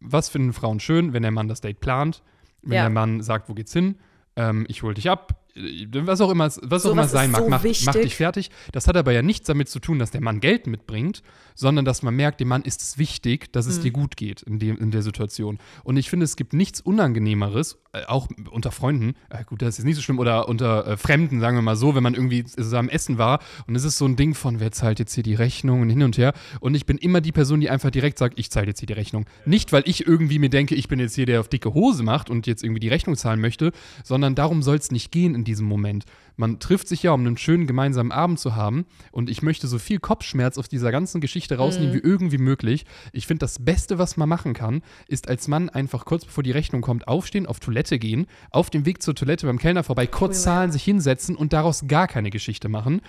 was 0.00 0.28
finden 0.28 0.52
Frauen 0.52 0.80
schön, 0.80 1.12
wenn 1.12 1.22
der 1.22 1.30
Mann 1.32 1.48
das 1.48 1.60
Date 1.60 1.80
plant, 1.80 2.22
wenn 2.62 2.72
Ja. 2.76 2.82
der 2.82 2.90
Mann 2.90 3.22
sagt, 3.22 3.48
wo 3.48 3.54
geht's 3.54 3.72
hin, 3.72 3.96
ähm, 4.36 4.66
ich 4.68 4.82
hol 4.82 4.94
dich 4.94 5.08
ab, 5.08 5.44
was 5.92 6.20
auch 6.20 6.30
immer, 6.30 6.44
was 6.44 6.56
auch 6.56 6.68
Sowas 6.90 6.92
immer 6.92 7.08
sein 7.08 7.26
ist 7.30 7.32
mag, 7.32 7.40
so 7.42 7.48
mach, 7.48 7.58
mach 7.58 7.64
wichtig. 7.64 8.02
dich 8.02 8.14
fertig. 8.16 8.50
Das 8.72 8.86
hat 8.86 8.96
aber 8.96 9.12
ja 9.12 9.22
nichts 9.22 9.46
damit 9.46 9.68
zu 9.68 9.78
tun, 9.80 9.98
dass 9.98 10.10
der 10.10 10.20
Mann 10.20 10.40
Geld 10.40 10.66
mitbringt, 10.66 11.22
sondern 11.54 11.84
dass 11.84 12.02
man 12.02 12.14
merkt, 12.14 12.40
dem 12.40 12.48
Mann 12.48 12.62
ist 12.62 12.82
es 12.82 12.98
wichtig, 12.98 13.52
dass 13.52 13.66
es 13.66 13.78
Mhm. 13.78 13.82
dir 13.82 13.90
gut 13.92 14.16
geht 14.16 14.42
in, 14.42 14.58
dem, 14.58 14.76
in 14.78 14.90
der 14.90 15.02
Situation. 15.02 15.58
Und 15.84 15.96
ich 15.96 16.10
finde, 16.10 16.24
es 16.24 16.36
gibt 16.36 16.52
nichts 16.52 16.80
Unangenehmeres, 16.80 17.78
äh, 17.87 17.87
auch 18.06 18.28
unter 18.50 18.70
Freunden, 18.70 19.14
äh, 19.30 19.44
gut, 19.44 19.62
das 19.62 19.70
ist 19.70 19.78
jetzt 19.78 19.84
nicht 19.86 19.96
so 19.96 20.02
schlimm, 20.02 20.18
oder 20.18 20.48
unter 20.48 20.86
äh, 20.86 20.96
Fremden, 20.96 21.40
sagen 21.40 21.56
wir 21.56 21.62
mal 21.62 21.76
so, 21.76 21.94
wenn 21.94 22.02
man 22.02 22.14
irgendwie 22.14 22.44
zusammen 22.44 22.88
essen 22.88 23.18
war 23.18 23.40
und 23.66 23.74
es 23.74 23.84
ist 23.84 23.98
so 23.98 24.04
ein 24.04 24.16
Ding 24.16 24.34
von, 24.34 24.60
wer 24.60 24.72
zahlt 24.72 24.98
jetzt 24.98 25.14
hier 25.14 25.22
die 25.22 25.34
Rechnung 25.34 25.80
und 25.80 25.90
hin 25.90 26.02
und 26.02 26.18
her. 26.18 26.34
Und 26.60 26.74
ich 26.74 26.86
bin 26.86 26.98
immer 26.98 27.20
die 27.20 27.32
Person, 27.32 27.60
die 27.60 27.70
einfach 27.70 27.90
direkt 27.90 28.18
sagt, 28.18 28.38
ich 28.38 28.50
zahle 28.50 28.66
jetzt 28.66 28.80
hier 28.80 28.86
die 28.86 28.92
Rechnung. 28.92 29.24
Nicht, 29.46 29.72
weil 29.72 29.82
ich 29.86 30.06
irgendwie 30.06 30.38
mir 30.38 30.50
denke, 30.50 30.74
ich 30.74 30.88
bin 30.88 31.00
jetzt 31.00 31.14
hier, 31.14 31.26
der 31.26 31.40
auf 31.40 31.48
dicke 31.48 31.72
Hose 31.74 32.02
macht 32.02 32.30
und 32.30 32.46
jetzt 32.46 32.62
irgendwie 32.62 32.80
die 32.80 32.88
Rechnung 32.88 33.16
zahlen 33.16 33.40
möchte, 33.40 33.72
sondern 34.04 34.34
darum 34.34 34.62
soll 34.62 34.76
es 34.76 34.90
nicht 34.90 35.10
gehen 35.10 35.34
in 35.34 35.44
diesem 35.44 35.66
Moment. 35.66 36.04
Man 36.36 36.60
trifft 36.60 36.86
sich 36.86 37.02
ja, 37.02 37.10
um 37.10 37.20
einen 37.20 37.36
schönen 37.36 37.66
gemeinsamen 37.66 38.12
Abend 38.12 38.38
zu 38.38 38.54
haben 38.54 38.86
und 39.10 39.28
ich 39.28 39.42
möchte 39.42 39.66
so 39.66 39.78
viel 39.78 39.98
Kopfschmerz 39.98 40.56
aus 40.56 40.68
dieser 40.68 40.92
ganzen 40.92 41.20
Geschichte 41.20 41.56
rausnehmen 41.56 41.94
wie 41.94 41.98
irgendwie 41.98 42.38
möglich. 42.38 42.86
Ich 43.12 43.26
finde, 43.26 43.40
das 43.40 43.64
Beste, 43.64 43.98
was 43.98 44.16
man 44.16 44.28
machen 44.28 44.54
kann, 44.54 44.82
ist 45.08 45.28
als 45.28 45.48
Mann 45.48 45.68
einfach 45.68 46.04
kurz 46.04 46.24
bevor 46.24 46.44
die 46.44 46.52
Rechnung 46.52 46.80
kommt, 46.80 47.08
aufstehen, 47.08 47.46
auf 47.46 47.58
Toilette 47.58 47.77
gehen, 47.98 48.26
auf 48.50 48.70
dem 48.70 48.84
Weg 48.84 49.02
zur 49.02 49.14
Toilette 49.14 49.46
beim 49.46 49.58
Kellner 49.58 49.84
vorbei, 49.84 50.06
kurz 50.06 50.42
zahlen, 50.42 50.72
sich 50.72 50.84
hinsetzen 50.84 51.36
und 51.36 51.52
daraus 51.52 51.86
gar 51.86 52.08
keine 52.08 52.30
Geschichte 52.30 52.68
machen. 52.68 53.00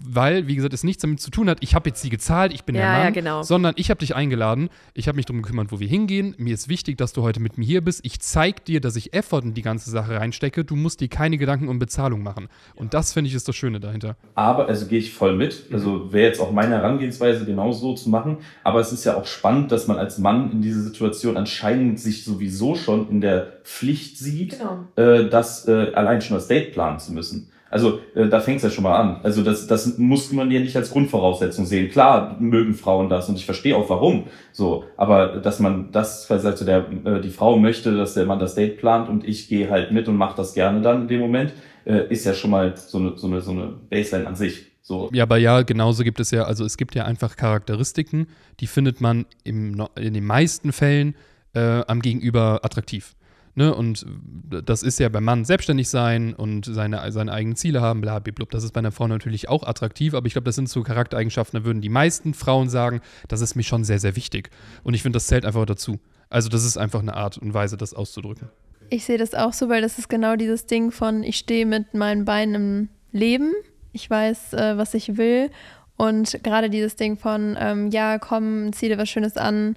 Weil, 0.00 0.46
wie 0.46 0.54
gesagt, 0.54 0.72
es 0.74 0.84
nichts 0.84 1.02
damit 1.02 1.20
zu 1.20 1.30
tun 1.30 1.48
hat, 1.50 1.58
ich 1.60 1.74
habe 1.74 1.88
jetzt 1.90 2.00
sie 2.02 2.08
gezahlt, 2.10 2.52
ich 2.52 2.64
bin 2.64 2.74
Ja, 2.76 2.82
der 2.82 2.90
Mann, 2.92 3.02
ja, 3.04 3.10
genau. 3.10 3.42
sondern 3.42 3.74
ich 3.76 3.90
habe 3.90 3.98
dich 3.98 4.14
eingeladen, 4.14 4.68
ich 4.94 5.08
habe 5.08 5.16
mich 5.16 5.26
darum 5.26 5.42
gekümmert, 5.42 5.72
wo 5.72 5.80
wir 5.80 5.88
hingehen, 5.88 6.34
mir 6.38 6.54
ist 6.54 6.68
wichtig, 6.68 6.96
dass 6.98 7.12
du 7.12 7.22
heute 7.22 7.40
mit 7.40 7.58
mir 7.58 7.64
hier 7.64 7.80
bist, 7.82 8.00
ich 8.04 8.20
zeig 8.20 8.64
dir, 8.64 8.80
dass 8.80 8.96
ich 8.96 9.12
Effort 9.12 9.42
in 9.42 9.54
die 9.54 9.62
ganze 9.62 9.90
Sache 9.90 10.18
reinstecke, 10.20 10.64
du 10.64 10.76
musst 10.76 11.00
dir 11.00 11.08
keine 11.08 11.36
Gedanken 11.38 11.68
um 11.68 11.78
Bezahlung 11.78 12.22
machen. 12.22 12.48
Und 12.76 12.94
das, 12.94 13.12
finde 13.12 13.28
ich, 13.28 13.34
ist 13.34 13.48
das 13.48 13.56
Schöne 13.56 13.80
dahinter. 13.80 14.16
Aber, 14.34 14.66
also 14.68 14.86
gehe 14.86 14.98
ich 14.98 15.12
voll 15.12 15.34
mit. 15.36 15.64
Also 15.72 16.12
wäre 16.12 16.28
jetzt 16.28 16.40
auch 16.40 16.52
meine 16.52 16.76
Herangehensweise, 16.76 17.44
genau 17.44 17.72
so 17.72 17.94
zu 17.94 18.08
machen. 18.08 18.38
Aber 18.64 18.80
es 18.80 18.92
ist 18.92 19.04
ja 19.04 19.16
auch 19.16 19.26
spannend, 19.26 19.72
dass 19.72 19.86
man 19.88 19.98
als 19.98 20.18
Mann 20.18 20.52
in 20.52 20.62
dieser 20.62 20.80
Situation 20.80 21.36
anscheinend 21.36 21.98
sich 21.98 22.24
sowieso 22.24 22.74
schon 22.76 23.08
in 23.10 23.20
der 23.20 23.58
Pflicht 23.64 24.16
sieht, 24.18 24.58
Genau. 24.58 24.84
äh, 24.96 25.28
das 25.28 25.66
äh, 25.68 25.92
allein 25.94 26.20
schon 26.22 26.36
das 26.36 26.46
Date 26.48 26.72
planen 26.72 26.98
zu 27.00 27.12
müssen. 27.12 27.50
Also 27.70 28.00
äh, 28.14 28.28
da 28.28 28.40
fängt 28.40 28.58
es 28.58 28.62
ja 28.62 28.70
schon 28.70 28.84
mal 28.84 28.96
an. 28.96 29.20
Also 29.22 29.42
das, 29.42 29.66
das 29.66 29.98
muss 29.98 30.32
man 30.32 30.50
ja 30.50 30.60
nicht 30.60 30.76
als 30.76 30.90
Grundvoraussetzung 30.90 31.66
sehen. 31.66 31.90
Klar 31.90 32.36
mögen 32.40 32.74
Frauen 32.74 33.08
das 33.08 33.28
und 33.28 33.36
ich 33.36 33.44
verstehe 33.44 33.76
auch 33.76 33.88
warum. 33.90 34.24
So, 34.52 34.84
aber 34.96 35.38
dass 35.38 35.60
man 35.60 35.92
das 35.92 36.26
sagt, 36.26 36.58
so 36.58 36.64
der, 36.64 36.86
äh, 37.04 37.20
die 37.20 37.30
Frau 37.30 37.58
möchte, 37.58 37.96
dass 37.96 38.14
der 38.14 38.26
Mann 38.26 38.38
das 38.38 38.54
Date 38.54 38.78
plant 38.78 39.08
und 39.08 39.26
ich 39.26 39.48
gehe 39.48 39.70
halt 39.70 39.92
mit 39.92 40.08
und 40.08 40.16
mache 40.16 40.36
das 40.36 40.54
gerne 40.54 40.80
dann 40.80 41.02
in 41.02 41.08
dem 41.08 41.20
Moment, 41.20 41.52
äh, 41.84 42.06
ist 42.08 42.24
ja 42.24 42.34
schon 42.34 42.50
mal 42.50 42.76
so 42.76 42.98
eine, 42.98 43.16
so 43.16 43.26
eine, 43.26 43.40
so 43.40 43.50
eine 43.50 43.74
Baseline 43.90 44.26
an 44.26 44.36
sich. 44.36 44.66
So, 44.80 45.10
Ja, 45.12 45.24
aber 45.24 45.36
ja, 45.36 45.60
genauso 45.62 46.02
gibt 46.02 46.18
es 46.18 46.30
ja, 46.30 46.44
also 46.44 46.64
es 46.64 46.78
gibt 46.78 46.94
ja 46.94 47.04
einfach 47.04 47.36
Charakteristiken, 47.36 48.28
die 48.60 48.66
findet 48.66 49.02
man 49.02 49.26
im, 49.44 49.86
in 49.96 50.14
den 50.14 50.24
meisten 50.24 50.72
Fällen 50.72 51.14
äh, 51.54 51.82
am 51.86 52.00
Gegenüber 52.00 52.60
attraktiv. 52.62 53.14
Ne? 53.58 53.74
Und 53.74 54.06
das 54.48 54.84
ist 54.84 55.00
ja 55.00 55.08
beim 55.08 55.24
Mann 55.24 55.44
selbstständig 55.44 55.88
sein 55.88 56.32
und 56.32 56.64
seine, 56.64 57.10
seine 57.10 57.32
eigenen 57.32 57.56
Ziele 57.56 57.80
haben, 57.80 58.00
bla, 58.00 58.20
bla, 58.20 58.32
bla. 58.32 58.46
Das 58.48 58.62
ist 58.62 58.70
bei 58.70 58.78
einer 58.78 58.92
Frau 58.92 59.08
natürlich 59.08 59.48
auch 59.48 59.64
attraktiv, 59.64 60.14
aber 60.14 60.28
ich 60.28 60.34
glaube, 60.34 60.44
das 60.44 60.54
sind 60.54 60.68
so 60.68 60.84
Charaktereigenschaften, 60.84 61.58
da 61.58 61.66
würden 61.66 61.82
die 61.82 61.88
meisten 61.88 62.34
Frauen 62.34 62.68
sagen, 62.68 63.00
das 63.26 63.40
ist 63.40 63.56
mir 63.56 63.64
schon 63.64 63.82
sehr, 63.82 63.98
sehr 63.98 64.14
wichtig. 64.14 64.50
Und 64.84 64.94
ich 64.94 65.02
finde, 65.02 65.16
das 65.16 65.26
zählt 65.26 65.44
einfach 65.44 65.66
dazu. 65.66 65.98
Also, 66.30 66.48
das 66.48 66.64
ist 66.64 66.76
einfach 66.76 67.00
eine 67.00 67.14
Art 67.14 67.36
und 67.36 67.52
Weise, 67.52 67.76
das 67.76 67.94
auszudrücken. 67.94 68.48
Ich 68.90 69.04
sehe 69.04 69.18
das 69.18 69.34
auch 69.34 69.52
so, 69.52 69.68
weil 69.68 69.82
das 69.82 69.98
ist 69.98 70.08
genau 70.08 70.36
dieses 70.36 70.66
Ding 70.66 70.92
von, 70.92 71.24
ich 71.24 71.38
stehe 71.38 71.66
mit 71.66 71.94
meinen 71.94 72.24
Beinen 72.24 72.54
im 72.54 72.88
Leben, 73.10 73.54
ich 73.92 74.08
weiß, 74.08 74.52
äh, 74.52 74.78
was 74.78 74.94
ich 74.94 75.16
will. 75.16 75.50
Und 75.96 76.44
gerade 76.44 76.70
dieses 76.70 76.94
Ding 76.94 77.16
von, 77.16 77.56
ähm, 77.58 77.90
ja, 77.90 78.18
komm, 78.18 78.72
zieh 78.72 78.88
dir 78.88 78.98
was 78.98 79.08
Schönes 79.08 79.36
an, 79.36 79.74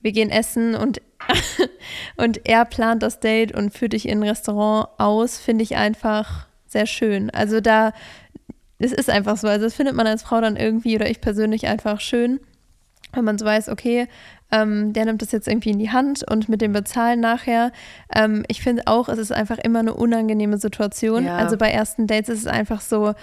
wir 0.00 0.12
gehen 0.12 0.30
essen 0.30 0.76
und, 0.76 1.00
und 2.16 2.46
er 2.48 2.64
plant 2.64 3.02
das 3.02 3.20
Date 3.20 3.52
und 3.52 3.72
führt 3.72 3.92
dich 3.92 4.08
in 4.08 4.20
ein 4.20 4.28
Restaurant 4.28 4.88
aus, 4.98 5.38
finde 5.38 5.64
ich 5.64 5.76
einfach 5.76 6.46
sehr 6.66 6.86
schön. 6.86 7.30
Also 7.30 7.60
da, 7.60 7.92
es 8.78 8.92
ist 8.92 9.10
einfach 9.10 9.36
so. 9.36 9.48
Also 9.48 9.64
das 9.64 9.74
findet 9.74 9.94
man 9.94 10.06
als 10.06 10.22
Frau 10.22 10.40
dann 10.40 10.56
irgendwie 10.56 10.96
oder 10.96 11.08
ich 11.08 11.20
persönlich 11.20 11.66
einfach 11.66 12.00
schön, 12.00 12.40
wenn 13.12 13.24
man 13.24 13.38
so 13.38 13.46
weiß, 13.46 13.68
okay, 13.68 14.08
ähm, 14.52 14.92
der 14.92 15.06
nimmt 15.06 15.22
das 15.22 15.32
jetzt 15.32 15.48
irgendwie 15.48 15.70
in 15.70 15.78
die 15.78 15.90
Hand 15.90 16.24
und 16.30 16.48
mit 16.48 16.60
dem 16.60 16.72
Bezahlen 16.72 17.20
nachher. 17.20 17.72
Ähm, 18.14 18.44
ich 18.48 18.62
finde 18.62 18.82
auch, 18.86 19.08
es 19.08 19.18
ist 19.18 19.32
einfach 19.32 19.58
immer 19.58 19.80
eine 19.80 19.94
unangenehme 19.94 20.58
Situation. 20.58 21.24
Ja. 21.24 21.36
Also 21.36 21.56
bei 21.56 21.70
ersten 21.70 22.06
Dates 22.06 22.28
ist 22.28 22.40
es 22.40 22.46
einfach 22.46 22.80
so, 22.80 23.14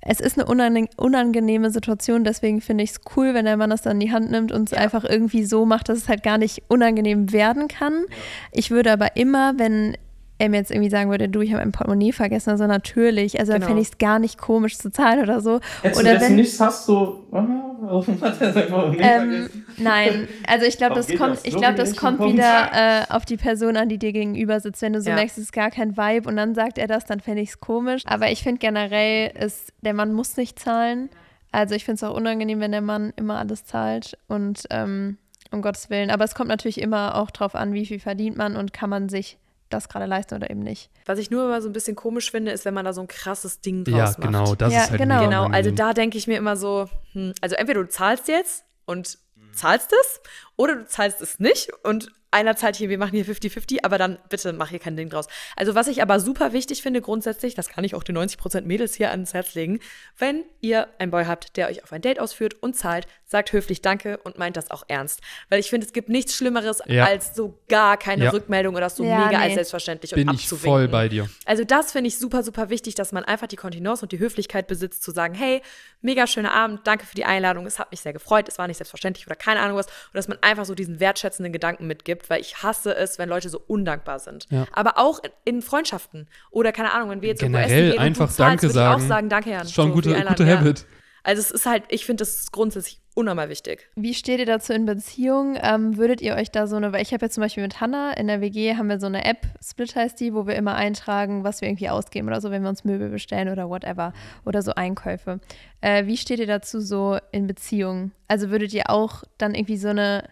es 0.00 0.20
ist 0.20 0.38
eine 0.38 0.46
unange 0.46 0.88
unangenehme 0.96 1.70
Situation, 1.70 2.24
deswegen 2.24 2.60
finde 2.60 2.84
ich 2.84 2.90
es 2.90 3.00
cool, 3.16 3.34
wenn 3.34 3.44
der 3.44 3.56
Mann 3.56 3.70
das 3.70 3.82
dann 3.82 4.00
in 4.00 4.06
die 4.06 4.12
Hand 4.12 4.30
nimmt 4.30 4.52
und 4.52 4.72
es 4.72 4.78
einfach 4.78 5.04
irgendwie 5.04 5.44
so 5.44 5.66
macht, 5.66 5.88
dass 5.88 5.98
es 5.98 6.08
halt 6.08 6.22
gar 6.22 6.38
nicht 6.38 6.62
unangenehm 6.68 7.32
werden 7.32 7.68
kann. 7.68 8.04
Ich 8.52 8.70
würde 8.70 8.92
aber 8.92 9.16
immer, 9.16 9.58
wenn 9.58 9.96
er 10.38 10.48
mir 10.48 10.56
jetzt 10.58 10.70
irgendwie 10.70 10.90
sagen 10.90 11.10
würde, 11.10 11.28
du, 11.28 11.40
ich 11.40 11.50
habe 11.52 11.62
mein 11.62 11.72
Portemonnaie 11.72 12.12
vergessen, 12.12 12.50
also 12.50 12.66
natürlich, 12.66 13.38
also 13.40 13.52
Genau. 13.52 13.66
fände 13.66 13.82
ich 13.82 13.88
es 13.88 13.98
gar 13.98 14.18
nicht 14.18 14.38
komisch 14.38 14.78
zu 14.78 14.90
zahlen 14.90 15.20
oder 15.20 15.40
so. 15.40 15.58
Hättest 15.82 16.00
oder 16.00 16.14
du 16.14 16.20
wenn, 16.20 16.36
nichts 16.36 16.60
hast, 16.60 16.86
so, 16.86 17.26
warum 17.30 18.20
hat 18.20 18.40
er 18.40 18.52
sein 18.52 18.68
Portemonnaie 18.68 19.02
ähm, 19.02 19.30
vergessen? 19.48 19.66
nein, 19.78 20.28
also 20.46 20.66
ich 20.66 20.78
glaube, 20.78 20.94
das 20.94 21.08
kommt, 21.08 21.36
das? 21.38 21.44
ich 21.44 21.56
glaube, 21.56 21.74
das 21.74 21.96
kommt 21.96 22.20
wieder 22.20 22.70
äh, 22.72 23.04
auf 23.12 23.24
die 23.24 23.36
Person 23.36 23.76
an, 23.76 23.88
die 23.88 23.98
dir 23.98 24.12
gegenüber 24.12 24.60
sitzt. 24.60 24.80
Wenn 24.82 24.92
du 24.92 25.00
so 25.00 25.10
Ja. 25.10 25.16
merkst, 25.16 25.38
es 25.38 25.44
ist 25.44 25.52
gar 25.52 25.70
kein 25.70 25.96
Vibe 25.96 26.28
und 26.28 26.36
dann 26.36 26.54
sagt 26.54 26.78
er 26.78 26.86
das, 26.86 27.04
dann 27.04 27.20
fände 27.20 27.42
ich 27.42 27.50
es 27.50 27.60
komisch. 27.60 28.02
Aber 28.06 28.30
ich 28.30 28.42
finde 28.42 28.58
generell, 28.60 29.32
ist, 29.38 29.72
der 29.82 29.94
Mann 29.94 30.12
muss 30.12 30.36
nicht 30.36 30.58
zahlen. 30.58 31.10
Also 31.50 31.74
ich 31.74 31.84
finde 31.84 31.96
es 31.96 32.04
auch 32.04 32.14
unangenehm, 32.14 32.60
wenn 32.60 32.72
der 32.72 32.82
Mann 32.82 33.12
immer 33.16 33.38
alles 33.38 33.64
zahlt 33.64 34.18
und 34.28 34.64
ähm, 34.70 35.16
um 35.50 35.62
Gottes 35.62 35.88
Willen. 35.90 36.10
Aber 36.10 36.24
es 36.24 36.34
kommt 36.34 36.48
natürlich 36.48 36.80
immer 36.80 37.16
auch 37.16 37.30
drauf 37.30 37.54
an, 37.54 37.72
wie 37.72 37.86
viel 37.86 37.98
verdient 37.98 38.36
man 38.36 38.54
und 38.54 38.72
kann 38.74 38.90
man 38.90 39.08
sich 39.08 39.38
das 39.70 39.88
gerade 39.88 40.06
leisten 40.06 40.34
oder 40.34 40.50
eben 40.50 40.60
nicht. 40.60 40.90
Was 41.06 41.18
ich 41.18 41.30
nur 41.30 41.44
immer 41.44 41.60
so 41.62 41.68
ein 41.68 41.72
bisschen 41.72 41.96
komisch 41.96 42.30
finde, 42.30 42.52
ist, 42.52 42.64
wenn 42.64 42.74
man 42.74 42.84
da 42.84 42.92
so 42.92 43.00
ein 43.00 43.08
krasses 43.08 43.60
Ding 43.60 43.84
draus 43.84 43.94
Ja, 43.96 44.04
macht. 44.06 44.20
genau, 44.20 44.54
das 44.54 44.72
Ja, 44.72 44.82
ist 44.84 44.90
halt 44.90 45.00
genau. 45.00 45.24
Genau, 45.24 45.46
also 45.46 45.70
da 45.70 45.92
denke 45.94 46.18
ich 46.18 46.26
mir 46.26 46.36
immer 46.38 46.56
so, 46.56 46.88
hm, 47.12 47.32
also 47.40 47.56
entweder 47.56 47.82
du 47.82 47.88
zahlst 47.88 48.28
jetzt 48.28 48.64
und 48.86 49.18
zahlst 49.52 49.92
es 49.92 50.20
oder 50.56 50.76
du 50.76 50.86
zahlst 50.86 51.20
es 51.20 51.38
nicht 51.40 51.70
und 51.84 52.12
einer 52.30 52.56
zahlt 52.56 52.76
hier, 52.76 52.88
wir 52.88 52.98
machen 52.98 53.12
hier 53.14 53.24
50-50, 53.24 53.78
aber 53.84 53.96
dann 53.98 54.18
bitte 54.28 54.52
mach 54.52 54.68
hier 54.70 54.78
kein 54.78 54.96
Ding 54.96 55.08
draus. 55.08 55.26
Also 55.56 55.74
was 55.74 55.88
ich 55.88 56.02
aber 56.02 56.20
super 56.20 56.52
wichtig 56.52 56.82
finde 56.82 57.00
grundsätzlich, 57.00 57.54
das 57.54 57.68
kann 57.68 57.84
ich 57.84 57.94
auch 57.94 58.02
den 58.02 58.16
90% 58.18 58.62
Mädels 58.62 58.94
hier 58.94 59.10
ans 59.10 59.32
Herz 59.34 59.54
legen, 59.54 59.80
wenn 60.18 60.44
ihr 60.60 60.88
einen 60.98 61.10
Boy 61.10 61.24
habt, 61.24 61.56
der 61.56 61.68
euch 61.68 61.82
auf 61.84 61.92
ein 61.92 62.02
Date 62.02 62.20
ausführt 62.20 62.54
und 62.60 62.76
zahlt, 62.76 63.06
sagt 63.24 63.52
höflich 63.52 63.82
Danke 63.82 64.18
und 64.18 64.38
meint 64.38 64.56
das 64.56 64.70
auch 64.70 64.84
ernst. 64.88 65.20
Weil 65.48 65.60
ich 65.60 65.70
finde, 65.70 65.86
es 65.86 65.92
gibt 65.92 66.08
nichts 66.08 66.34
Schlimmeres 66.34 66.82
Ja. 66.86 67.04
als 67.04 67.34
so 67.34 67.58
gar 67.68 67.96
keine 67.96 68.24
Ja. 68.24 68.30
Rückmeldung 68.30 68.74
oder 68.74 68.90
so 68.90 69.04
Ja, 69.04 69.26
mega 69.26 69.38
nee. 69.38 69.44
als 69.44 69.54
selbstverständlich 69.54 70.12
Bin 70.12 70.28
und 70.28 70.34
ich 70.34 70.42
abzuwinken. 70.42 70.70
voll 70.70 70.88
bei 70.88 71.08
dir. 71.08 71.28
Also 71.44 71.64
das 71.64 71.92
finde 71.92 72.08
ich 72.08 72.18
super, 72.18 72.42
super 72.42 72.70
wichtig, 72.70 72.94
dass 72.94 73.12
man 73.12 73.24
einfach 73.24 73.46
die 73.46 73.56
Kontenance 73.56 74.02
und 74.04 74.12
die 74.12 74.18
Höflichkeit 74.18 74.66
besitzt, 74.66 75.02
zu 75.02 75.10
sagen, 75.12 75.34
hey, 75.34 75.62
mega 76.00 76.26
schöner 76.26 76.52
Abend, 76.52 76.80
danke 76.84 77.06
für 77.06 77.14
die 77.14 77.24
Einladung, 77.24 77.66
es 77.66 77.78
hat 77.78 77.90
mich 77.90 78.00
sehr 78.00 78.12
gefreut, 78.12 78.48
es 78.48 78.58
war 78.58 78.66
nicht 78.66 78.76
selbstverständlich 78.76 79.26
oder 79.26 79.36
keine 79.36 79.60
Ahnung 79.60 79.76
was. 79.76 79.86
Und 79.86 80.14
dass 80.14 80.28
man 80.28 80.38
einfach 80.42 80.64
so 80.64 80.74
diesen 80.74 81.00
wertschätzenden 81.00 81.52
Gedanken 81.52 81.86
mitgibt, 81.86 82.30
weil 82.30 82.40
ich 82.40 82.62
hasse 82.62 82.94
es, 82.94 83.18
wenn 83.18 83.28
Leute 83.28 83.48
so 83.48 83.60
undankbar 83.66 84.18
sind. 84.18 84.46
Ja. 84.50 84.66
Aber 84.72 84.98
auch 84.98 85.20
in, 85.44 85.62
Freundschaften 85.62 86.28
oder 86.50 86.72
keine 86.72 86.92
Ahnung, 86.92 87.10
wenn 87.10 87.22
wir 87.22 87.30
jetzt 87.30 87.42
irgendwo 87.42 87.58
Generell 87.58 87.84
essen 87.84 87.92
gehen 87.92 88.00
einfach 88.00 88.24
und 88.24 88.30
du 88.30 88.34
zahlst, 88.34 88.40
Danke 88.40 88.62
würde 88.62 88.66
ich 88.68 88.74
sagen. 88.74 89.02
auch 89.02 89.08
sagen, 89.08 89.28
danke 89.28 89.50
Jan. 89.50 89.58
Das 89.60 89.68
ist 89.68 89.74
schon 89.74 89.86
ein 89.86 89.88
so 89.88 90.00
die 90.00 90.08
guter, 90.08 90.08
guter 90.10 90.20
Einladung, 90.20 90.46
ja. 90.46 90.58
Habit. 90.58 90.86
Also 91.24 91.40
es 91.40 91.50
ist 91.50 91.66
halt, 91.66 91.84
ich 91.88 92.06
finde 92.06 92.22
das 92.22 92.36
ist 92.36 92.52
grundsätzlich 92.52 93.00
unnormal 93.18 93.48
wichtig. 93.48 93.88
Wie 93.96 94.14
steht 94.14 94.38
ihr 94.38 94.46
dazu 94.46 94.72
in 94.72 94.86
Beziehung? 94.86 95.58
Ähm, 95.60 95.96
würdet 95.96 96.20
ihr 96.20 96.36
euch 96.36 96.52
da 96.52 96.68
so 96.68 96.76
eine, 96.76 96.92
weil 96.92 97.02
ich 97.02 97.12
habe 97.12 97.26
jetzt 97.26 97.34
zum 97.34 97.42
Beispiel 97.42 97.64
mit 97.64 97.80
Hannah 97.80 98.12
in 98.12 98.28
der 98.28 98.40
WG 98.40 98.76
haben 98.76 98.88
wir 98.88 99.00
so 99.00 99.06
eine 99.06 99.24
App, 99.24 99.44
Split 99.60 99.96
heißt 99.96 100.20
die, 100.20 100.32
wo 100.34 100.46
wir 100.46 100.54
immer 100.54 100.76
eintragen, 100.76 101.42
was 101.42 101.60
wir 101.60 101.68
irgendwie 101.68 101.88
ausgeben 101.88 102.28
oder 102.28 102.40
so, 102.40 102.52
wenn 102.52 102.62
wir 102.62 102.68
uns 102.68 102.84
Möbel 102.84 103.08
bestellen 103.08 103.48
oder 103.48 103.68
whatever 103.68 104.12
oder 104.46 104.62
so 104.62 104.72
Einkäufe. 104.72 105.40
Äh, 105.80 106.06
wie 106.06 106.16
steht 106.16 106.38
ihr 106.38 106.46
dazu 106.46 106.80
so 106.80 107.18
in 107.32 107.48
Beziehung? 107.48 108.12
Also 108.28 108.50
würdet 108.50 108.72
ihr 108.72 108.88
auch 108.88 109.24
dann 109.36 109.56
irgendwie 109.56 109.78
so 109.78 109.88
eine, 109.88 110.22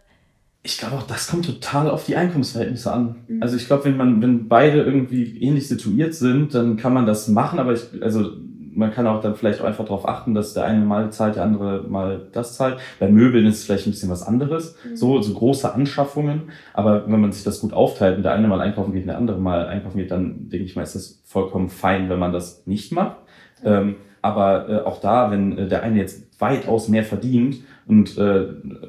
Ich 0.62 0.78
glaube 0.78 0.96
auch, 0.96 1.06
das 1.08 1.26
kommt 1.26 1.44
total 1.44 1.90
auf 1.90 2.06
die 2.06 2.14
Einkommensverhältnisse 2.14 2.92
an. 2.92 3.16
Also 3.40 3.56
ich 3.56 3.66
glaube, 3.66 3.86
wenn 3.86 3.96
man, 3.96 4.22
wenn 4.22 4.48
beide 4.48 4.82
irgendwie 4.82 5.42
ähnlich 5.42 5.66
situiert 5.66 6.14
sind, 6.14 6.54
dann 6.54 6.76
kann 6.76 6.94
man 6.94 7.04
das 7.04 7.26
machen, 7.26 7.58
aber 7.58 7.72
ich, 7.72 7.82
also 8.00 8.30
man 8.76 8.92
kann 8.92 9.06
auch 9.06 9.22
dann 9.22 9.34
vielleicht 9.34 9.60
auch 9.60 9.64
einfach 9.64 9.84
darauf 9.84 10.06
achten, 10.06 10.34
dass 10.34 10.52
der 10.54 10.64
eine 10.64 10.84
mal 10.84 11.10
zahlt, 11.10 11.36
der 11.36 11.42
andere 11.42 11.84
mal 11.88 12.28
das 12.32 12.56
zahlt. 12.56 12.78
Bei 13.00 13.08
Möbeln 13.08 13.46
ist 13.46 13.58
es 13.58 13.64
vielleicht 13.64 13.86
ein 13.86 13.90
bisschen 13.90 14.10
was 14.10 14.22
anderes. 14.22 14.76
So, 14.94 15.20
so 15.22 15.32
große 15.32 15.72
Anschaffungen. 15.72 16.50
Aber 16.74 17.10
wenn 17.10 17.20
man 17.20 17.32
sich 17.32 17.42
das 17.42 17.60
gut 17.60 17.72
aufteilt 17.72 18.18
und 18.18 18.22
der 18.22 18.32
eine 18.32 18.48
mal 18.48 18.60
einkaufen 18.60 18.92
geht 18.92 19.02
und 19.02 19.08
der 19.08 19.16
andere 19.16 19.38
mal 19.38 19.66
einkaufen 19.66 19.96
geht, 19.96 20.10
dann 20.10 20.50
denke 20.50 20.66
ich 20.66 20.76
mal, 20.76 20.82
ist 20.82 20.94
das 20.94 21.22
vollkommen 21.24 21.70
fein, 21.70 22.10
wenn 22.10 22.18
man 22.18 22.32
das 22.32 22.66
nicht 22.66 22.92
macht. 22.92 23.16
Ähm, 23.64 23.96
aber 24.20 24.68
äh, 24.68 24.80
auch 24.84 25.00
da, 25.00 25.30
wenn 25.30 25.56
äh, 25.56 25.68
der 25.68 25.82
eine 25.82 25.98
jetzt 25.98 26.40
weitaus 26.40 26.88
mehr 26.88 27.04
verdient 27.04 27.62
und 27.88 28.18
äh, 28.18 28.46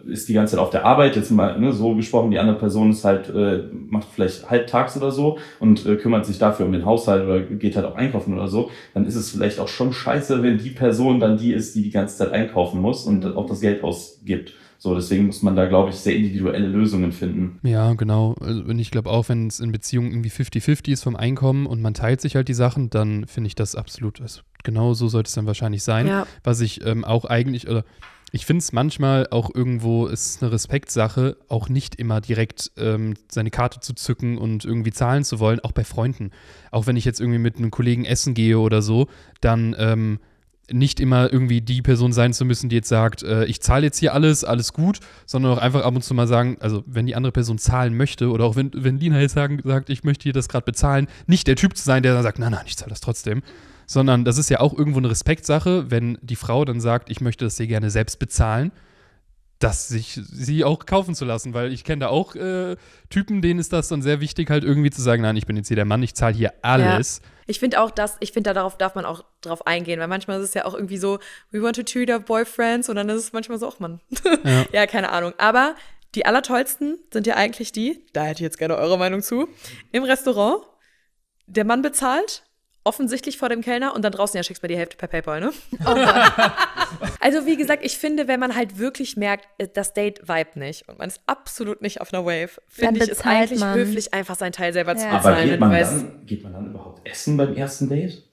ist 0.07 0.27
die 0.27 0.33
ganze 0.33 0.55
Zeit 0.55 0.59
auf 0.59 0.71
der 0.71 0.85
Arbeit, 0.85 1.15
jetzt 1.15 1.29
mal 1.29 1.59
ne, 1.59 1.71
so 1.71 1.93
gesprochen, 1.95 2.31
die 2.31 2.39
andere 2.39 2.57
Person 2.57 2.89
ist 2.89 3.05
halt, 3.05 3.29
äh, 3.29 3.63
macht 3.89 4.07
vielleicht 4.13 4.49
halbtags 4.49 4.97
oder 4.97 5.11
so 5.11 5.37
und 5.59 5.85
äh, 5.85 5.97
kümmert 5.97 6.25
sich 6.25 6.39
dafür 6.39 6.65
um 6.65 6.71
den 6.71 6.85
Haushalt 6.85 7.25
oder 7.25 7.41
geht 7.41 7.75
halt 7.75 7.85
auch 7.85 7.95
einkaufen 7.95 8.33
oder 8.33 8.47
so, 8.47 8.71
dann 8.95 9.05
ist 9.05 9.15
es 9.15 9.29
vielleicht 9.29 9.59
auch 9.59 9.67
schon 9.67 9.93
scheiße, 9.93 10.41
wenn 10.41 10.57
die 10.57 10.71
Person 10.71 11.19
dann 11.19 11.37
die 11.37 11.53
ist, 11.53 11.75
die 11.75 11.83
die 11.83 11.91
ganze 11.91 12.17
Zeit 12.17 12.31
einkaufen 12.31 12.81
muss 12.81 13.05
und 13.05 13.25
auch 13.35 13.45
das 13.45 13.61
Geld 13.61 13.83
ausgibt. 13.83 14.53
So, 14.79 14.93
deswegen 14.93 15.25
muss 15.25 15.41
man 15.41 15.55
da, 15.55 15.65
glaube 15.65 15.89
ich, 15.89 15.95
sehr 15.95 16.15
individuelle 16.15 16.67
Lösungen 16.67 17.11
finden. 17.11 17.59
Ja, 17.63 17.93
genau. 17.93 18.35
Also, 18.39 18.61
Und 18.61 18.77
ich 18.77 18.91
glaube 18.91 19.09
auch, 19.09 19.27
wenn 19.27 19.47
es 19.47 19.59
in 19.59 19.71
Beziehungen 19.71 20.11
irgendwie 20.11 20.29
50-50 20.29 20.91
ist 20.91 21.03
vom 21.03 21.15
Einkommen 21.15 21.65
und 21.65 21.81
man 21.81 21.95
teilt 21.95 22.21
sich 22.21 22.35
halt 22.35 22.47
die 22.47 22.53
Sachen, 22.53 22.91
dann 22.91 23.25
finde 23.25 23.47
ich 23.47 23.55
das 23.55 23.75
absolut, 23.75 24.21
also 24.21 24.41
genau 24.63 24.93
so 24.93 25.07
sollte 25.07 25.29
es 25.29 25.33
dann 25.33 25.47
wahrscheinlich 25.47 25.83
sein. 25.83 26.07
Ja. 26.07 26.27
Was 26.43 26.61
ich 26.61 26.85
ähm, 26.85 27.05
auch 27.05 27.25
eigentlich, 27.25 27.67
oder 27.67 27.85
ich 28.31 28.45
finde 28.45 28.59
es 28.59 28.73
manchmal 28.73 29.27
auch 29.31 29.49
irgendwo, 29.53 30.07
es 30.07 30.27
ist 30.27 30.43
eine 30.43 30.51
Respektsache, 30.51 31.37
auch 31.47 31.69
nicht 31.69 31.95
immer 31.95 32.19
direkt 32.19 32.71
ähm, 32.77 33.13
seine 33.29 33.51
Karte 33.51 33.79
zu 33.79 33.93
zücken 33.93 34.37
und 34.37 34.65
irgendwie 34.65 34.91
zahlen 34.91 35.23
zu 35.23 35.39
wollen, 35.39 35.61
auch 35.61 35.71
bei 35.71 35.85
Freunden. 35.85 36.31
Auch 36.71 36.87
wenn 36.87 36.97
ich 36.97 37.05
jetzt 37.05 37.21
irgendwie 37.21 37.39
mit 37.39 37.57
einem 37.57 37.71
Kollegen 37.71 38.03
essen 38.03 38.33
gehe 38.33 38.59
oder 38.59 38.81
so, 38.81 39.07
dann 39.39 39.75
ähm, 39.79 40.19
nicht 40.69 40.99
immer 40.99 41.31
irgendwie 41.31 41.61
die 41.61 41.81
Person 41.81 42.11
sein 42.11 42.33
zu 42.33 42.43
müssen, 42.43 42.69
die 42.69 42.75
jetzt 42.75 42.89
sagt, 42.89 43.23
äh, 43.23 43.45
ich 43.45 43.61
zahle 43.61 43.85
jetzt 43.85 43.99
hier 43.99 44.13
alles, 44.13 44.43
alles 44.43 44.73
gut, 44.73 44.99
sondern 45.25 45.53
auch 45.53 45.61
einfach 45.61 45.83
ab 45.83 45.95
und 45.95 46.03
zu 46.03 46.13
mal 46.13 46.27
sagen, 46.27 46.57
also 46.59 46.83
wenn 46.85 47.05
die 47.05 47.15
andere 47.15 47.31
Person 47.31 47.57
zahlen 47.57 47.95
möchte 47.95 48.29
oder 48.29 48.43
auch 48.43 48.57
wenn, 48.57 48.71
wenn 48.73 48.99
Lina 48.99 49.21
jetzt 49.21 49.35
sagen, 49.35 49.61
sagt, 49.63 49.89
ich 49.89 50.03
möchte 50.03 50.23
hier 50.23 50.33
das 50.33 50.49
gerade 50.49 50.65
bezahlen, 50.65 51.07
nicht 51.25 51.47
der 51.47 51.55
Typ 51.55 51.77
zu 51.77 51.83
sein, 51.83 52.03
der 52.03 52.13
dann 52.13 52.23
sagt, 52.23 52.39
nein, 52.39 52.51
nein, 52.51 52.65
ich 52.65 52.75
zahle 52.75 52.89
das 52.89 52.99
trotzdem. 52.99 53.41
Sondern 53.87 54.25
das 54.25 54.37
ist 54.37 54.49
ja 54.49 54.59
auch 54.59 54.77
irgendwo 54.77 54.99
eine 54.99 55.09
Respektsache, 55.09 55.89
wenn 55.89 56.19
die 56.21 56.35
Frau 56.35 56.65
dann 56.65 56.79
sagt, 56.79 57.09
ich 57.09 57.21
möchte 57.21 57.45
das 57.45 57.55
sehr 57.55 57.67
gerne 57.67 57.89
selbst 57.89 58.19
bezahlen, 58.19 58.71
dass 59.59 59.87
sich 59.87 60.19
sie 60.23 60.63
auch 60.63 60.85
kaufen 60.85 61.15
zu 61.15 61.25
lassen, 61.25 61.53
weil 61.53 61.73
ich 61.73 61.83
kenne 61.83 62.01
da 62.01 62.07
auch 62.09 62.35
äh, 62.35 62.75
Typen, 63.09 63.41
denen 63.41 63.59
ist 63.59 63.73
das 63.73 63.87
dann 63.87 64.03
sehr 64.03 64.19
wichtig, 64.19 64.49
halt 64.49 64.63
irgendwie 64.63 64.91
zu 64.91 65.01
sagen, 65.01 65.23
nein, 65.23 65.37
ich 65.37 65.47
bin 65.47 65.55
jetzt 65.55 65.69
hier 65.69 65.75
der 65.75 65.85
Mann, 65.85 66.03
ich 66.03 66.13
zahle 66.13 66.35
hier 66.35 66.53
alles. 66.61 67.21
Ich 67.47 67.59
finde 67.59 67.81
auch, 67.81 67.89
dass, 67.89 68.17
ich 68.19 68.33
finde, 68.33 68.53
darauf 68.53 68.77
darf 68.77 68.93
man 68.93 69.05
auch 69.05 69.23
drauf 69.41 69.65
eingehen, 69.65 69.99
weil 69.99 70.09
manchmal 70.09 70.37
ist 70.39 70.49
es 70.49 70.53
ja 70.53 70.65
auch 70.65 70.75
irgendwie 70.75 70.97
so, 70.97 71.17
we 71.49 71.63
want 71.63 71.77
to 71.77 71.83
treat 71.83 72.09
our 72.09 72.19
boyfriends 72.19 72.89
und 72.89 72.97
dann 72.97 73.09
ist 73.09 73.21
es 73.21 73.33
manchmal 73.33 73.57
so, 73.57 73.69
ach 73.69 73.79
Mann. 73.79 74.01
Ja. 74.43 74.65
ja, 74.73 74.85
keine 74.85 75.09
Ahnung. 75.09 75.33
Aber 75.37 75.75
die 76.13 76.25
allertollsten 76.25 76.99
sind 77.11 77.25
ja 77.25 77.35
eigentlich 77.35 77.71
die, 77.71 78.05
da 78.13 78.23
hätte 78.23 78.39
ich 78.39 78.41
jetzt 78.41 78.59
gerne 78.59 78.75
eure 78.75 78.99
Meinung 78.99 79.21
zu, 79.21 79.47
im 79.91 80.03
Restaurant, 80.03 80.63
der 81.47 81.63
Mann 81.63 81.81
bezahlt, 81.81 82.43
offensichtlich 82.87 83.37
vor 83.37 83.49
dem 83.49 83.61
Kellner 83.61 83.93
und 83.93 84.03
dann 84.03 84.11
draußen 84.11 84.37
ja 84.37 84.43
schickst 84.43 84.61
bei 84.61 84.67
die 84.67 84.77
Hälfte 84.77 84.97
per 84.97 85.07
PayPal, 85.07 85.41
ne? 85.41 85.51
also 87.19 87.45
wie 87.45 87.57
gesagt, 87.57 87.83
ich 87.85 87.97
finde, 87.97 88.27
wenn 88.27 88.39
man 88.39 88.55
halt 88.55 88.79
wirklich 88.79 89.17
merkt, 89.17 89.47
äh, 89.57 89.67
das 89.71 89.93
Date 89.93 90.27
vibe 90.27 90.59
nicht 90.59 90.87
und 90.87 90.97
man 90.99 91.09
ist 91.09 91.21
absolut 91.27 91.81
nicht 91.81 92.01
auf 92.01 92.13
einer 92.13 92.25
Wave, 92.25 92.61
Dann 92.77 92.95
finde 92.95 93.03
ich 93.05 93.11
es 93.11 93.21
eigentlich 93.25 93.59
man. 93.59 93.75
höflich, 93.75 94.13
einfach 94.13 94.35
seinen 94.35 94.53
Teil 94.53 94.73
selber 94.73 94.95
zu 94.95 95.05
Ja. 95.05 95.11
Aber 95.11 95.29
bezahlen. 95.29 95.41
geht 95.43 95.51
wenn 95.51 95.59
du 95.59 95.65
man, 95.67 95.79
dann, 95.79 96.25
geht 96.25 96.43
man 96.43 96.53
dann 96.53 96.65
überhaupt 96.67 97.07
essen 97.07 97.37
beim 97.37 97.53
ersten 97.55 97.89
Date? 97.89 98.23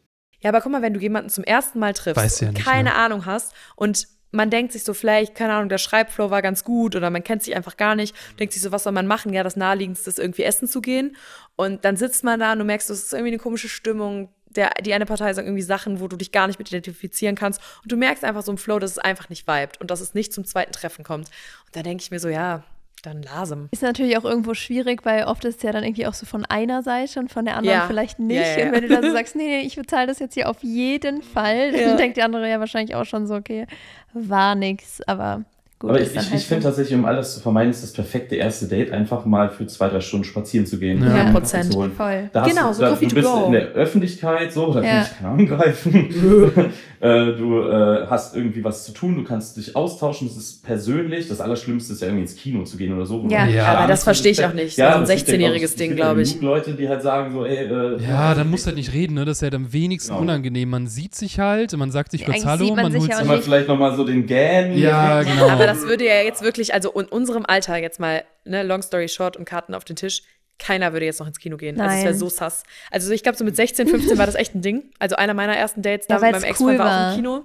Ja, 0.40 0.50
aber 0.50 0.60
guck 0.60 0.72
mal, 0.72 0.82
wenn 0.82 0.94
du 0.94 1.00
jemanden 1.00 1.30
zum 1.30 1.42
ersten 1.44 1.78
Mal 1.78 1.94
triffst, 1.94 2.22
Weiß 2.22 2.40
ja 2.40 2.52
keine 2.52 2.90
ne? 2.90 2.94
Ahnung 2.94 3.26
hast 3.26 3.52
und 3.76 4.06
man 4.30 4.50
denkt 4.50 4.72
sich 4.72 4.82
so 4.82 4.94
vielleicht, 4.94 5.36
keine 5.36 5.54
Ahnung, 5.54 5.68
der 5.68 5.78
Schreibflow 5.78 6.28
war 6.28 6.42
ganz 6.42 6.64
gut 6.64 6.96
oder 6.96 7.08
man 7.08 7.22
kennt 7.22 7.44
sich 7.44 7.54
einfach 7.54 7.76
gar 7.76 7.94
nicht, 7.94 8.16
denkt 8.40 8.52
sich 8.52 8.60
so, 8.62 8.72
was 8.72 8.82
soll 8.82 8.92
man 8.92 9.06
machen? 9.06 9.32
Ja, 9.32 9.44
das 9.44 9.54
naheliegendste 9.54 10.10
ist 10.10 10.18
irgendwie 10.18 10.42
essen 10.42 10.66
zu 10.66 10.80
gehen 10.80 11.16
und 11.54 11.84
dann 11.84 11.96
sitzt 11.96 12.24
man 12.24 12.40
da 12.40 12.52
und 12.52 12.58
du 12.58 12.64
merkst, 12.64 12.90
es 12.90 13.04
ist 13.04 13.12
irgendwie 13.12 13.30
eine 13.30 13.38
komische 13.38 13.68
Stimmung. 13.68 14.33
Der, 14.56 14.70
die 14.82 14.94
eine 14.94 15.06
Partei 15.06 15.32
sagt 15.32 15.46
irgendwie 15.46 15.62
Sachen, 15.62 16.00
wo 16.00 16.08
du 16.08 16.16
dich 16.16 16.32
gar 16.32 16.46
nicht 16.46 16.58
mit 16.58 16.68
identifizieren 16.68 17.34
kannst 17.34 17.60
und 17.82 17.90
du 17.92 17.96
merkst 17.96 18.24
einfach 18.24 18.42
so 18.42 18.52
im 18.52 18.58
Flow, 18.58 18.78
dass 18.78 18.92
es 18.92 18.98
einfach 18.98 19.28
nicht 19.28 19.46
vibet 19.46 19.80
und 19.80 19.90
dass 19.90 20.00
es 20.00 20.14
nicht 20.14 20.32
zum 20.32 20.44
zweiten 20.44 20.72
Treffen 20.72 21.04
kommt. 21.04 21.28
Und 21.66 21.76
da 21.76 21.82
denke 21.82 22.02
ich 22.02 22.10
mir 22.10 22.20
so, 22.20 22.28
ja, 22.28 22.62
dann 23.02 23.22
lasem. 23.22 23.68
Ist 23.70 23.82
natürlich 23.82 24.16
auch 24.16 24.24
irgendwo 24.24 24.54
schwierig, 24.54 25.04
weil 25.04 25.24
oft 25.24 25.44
ist 25.44 25.56
es 25.58 25.62
ja 25.62 25.72
dann 25.72 25.84
irgendwie 25.84 26.06
auch 26.06 26.14
so 26.14 26.24
von 26.24 26.44
einer 26.46 26.82
Seite 26.82 27.20
und 27.20 27.30
von 27.30 27.44
der 27.44 27.56
anderen 27.56 27.80
Ja. 27.80 27.86
vielleicht 27.86 28.18
nicht. 28.18 28.38
Ja, 28.38 28.58
ja. 28.58 28.66
Und 28.66 28.72
wenn 28.72 28.82
du 28.82 28.88
dann 28.88 29.02
so 29.04 29.12
sagst, 29.12 29.36
nee, 29.36 29.44
nee, 29.46 29.60
ich 29.60 29.76
bezahle 29.76 30.06
das 30.06 30.18
jetzt 30.20 30.34
hier 30.34 30.48
auf 30.48 30.62
jeden 30.62 31.22
Fall, 31.22 31.72
dann 31.84 31.96
denkt 31.96 32.16
die 32.16 32.22
andere 32.22 32.48
ja 32.48 32.60
wahrscheinlich 32.60 32.94
auch 32.94 33.04
schon 33.04 33.26
so, 33.26 33.34
okay, 33.34 33.66
war 34.14 34.54
nix, 34.54 35.02
aber 35.02 35.44
gut. 35.84 35.90
Aber 35.90 36.00
ist 36.00 36.08
ich, 36.08 36.14
dann 36.14 36.24
ich, 36.24 36.30
halt 36.30 36.40
ich 36.40 36.46
finde 36.46 36.62
tatsächlich, 36.64 36.98
um 36.98 37.04
alles 37.04 37.34
zu 37.34 37.40
vermeiden, 37.40 37.70
ist 37.70 37.82
das 37.82 37.92
perfekte 37.92 38.34
erste 38.36 38.66
Date, 38.66 38.90
einfach 38.90 39.24
mal 39.24 39.50
für 39.50 39.66
zwei, 39.66 39.88
drei 39.88 40.00
Stunden 40.00 40.24
spazieren 40.24 40.66
zu 40.66 40.78
gehen. 40.78 41.00
Ja. 41.02 41.06
und 41.08 41.12
einen 41.14 41.36
100%. 41.36 41.40
Kaffee 41.52 41.70
zu 41.70 41.76
holen. 41.78 41.92
Voll. 41.96 42.30
Da 42.32 42.46
Genau, 42.46 42.68
du, 42.68 42.74
so 42.74 42.82
da, 42.82 42.88
Coffee 42.90 43.04
du 43.06 43.08
to 43.10 43.14
bist 43.16 43.28
go. 43.32 43.44
in 43.46 43.52
der 43.52 43.62
Öffentlichkeit, 43.68 44.52
so, 44.52 44.72
da 44.72 44.82
Ja. 44.82 44.90
kann 44.90 45.02
ich 45.04 45.18
keinen 45.18 45.38
angreifen. 45.40 46.72
äh, 47.00 47.32
du 47.36 47.60
äh, 47.62 48.06
hast 48.08 48.36
irgendwie 48.36 48.64
was 48.64 48.84
zu 48.84 48.92
tun, 48.92 49.14
du 49.16 49.24
kannst 49.24 49.56
dich 49.56 49.76
austauschen, 49.76 50.28
das 50.28 50.36
ist 50.36 50.64
persönlich. 50.64 51.28
Das 51.28 51.40
Allerschlimmste 51.40 51.92
ist 51.92 52.00
ja 52.00 52.08
irgendwie 52.08 52.22
ins 52.22 52.36
Kino 52.36 52.64
zu 52.64 52.76
gehen 52.76 52.94
oder 52.94 53.06
so. 53.06 53.24
Ja. 53.28 53.46
Ja. 53.46 53.66
Aber 53.78 53.88
das 53.88 54.04
verstehe 54.04 54.32
ich 54.32 54.44
auch 54.44 54.52
nicht. 54.54 54.76
Ja, 54.78 54.92
So 54.92 54.98
ein 54.98 55.02
aber 55.04 55.12
es 55.12 55.24
gibt 55.24 55.28
ja, 55.28 55.34
16-jähriges 55.48 55.50
glaub 55.50 55.56
ich, 55.56 55.62
es 55.64 55.74
Ding, 55.76 55.88
gibt 55.90 56.00
ja 56.00 56.06
glaub 56.06 56.18
ich. 56.18 56.28
genug 56.40 56.42
Leute, 56.42 56.72
die 56.74 56.88
halt 56.88 57.02
sagen 57.02 57.32
so, 57.32 57.44
ey, 57.44 57.66
äh, 57.66 58.02
Ja, 58.02 58.34
dann 58.34 58.50
muss 58.50 58.66
halt 58.66 58.76
nicht 58.76 58.92
reden, 58.92 59.14
ne? 59.14 59.24
Das 59.24 59.42
ist 59.42 59.42
ja 59.42 59.56
am 59.56 59.72
wenigsten 59.72 60.10
Genau. 60.10 60.22
unangenehm. 60.22 60.70
Man 60.70 60.86
sieht 60.86 61.14
sich 61.14 61.38
halt, 61.38 61.76
man 61.76 61.90
sagt 61.90 62.12
sich 62.12 62.24
kurz 62.24 62.44
Hallo, 62.44 62.74
man 62.74 62.92
man 62.92 62.96
holt 63.00 63.14
sich 63.14 63.44
vielleicht 63.44 63.68
nochmal 63.68 63.94
so 63.96 64.04
den 64.04 64.26
Gan 64.26 64.76
Ja, 64.76 65.22
genau. 65.22 65.48
Das 65.74 65.88
würde 65.88 66.04
ja 66.04 66.22
jetzt 66.22 66.42
wirklich, 66.42 66.74
also 66.74 66.92
in 66.92 67.06
unserem 67.06 67.44
Alter 67.46 67.76
jetzt 67.76 68.00
mal, 68.00 68.24
ne, 68.44 68.62
long 68.62 68.82
story 68.82 69.08
short 69.08 69.36
und 69.36 69.44
Karten 69.44 69.74
auf 69.74 69.84
den 69.84 69.96
Tisch, 69.96 70.22
keiner 70.58 70.92
würde 70.92 71.06
jetzt 71.06 71.20
noch 71.20 71.26
ins 71.26 71.38
Kino 71.38 71.56
gehen. 71.56 71.80
Also 71.80 71.94
es 71.94 72.02
wäre 72.02 72.10
Nein. 72.12 72.18
so 72.18 72.28
sass. 72.28 72.62
Also 72.90 73.12
ich 73.12 73.22
glaube, 73.22 73.36
so 73.36 73.44
mit 73.44 73.56
16, 73.56 73.88
15 73.88 74.18
war 74.18 74.26
das 74.26 74.34
echt 74.34 74.54
ein 74.54 74.62
Ding. 74.62 74.92
Also 74.98 75.16
einer 75.16 75.34
meiner 75.34 75.56
ersten 75.56 75.82
Dates 75.82 76.06
da 76.06 76.16
Ja, 76.16 76.20
mit 76.20 76.32
meinem 76.32 76.44
Ex-Freund 76.44 76.74
cool 76.74 76.78
war 76.78 77.08
auch 77.08 77.10
im 77.10 77.16
Kino. 77.16 77.44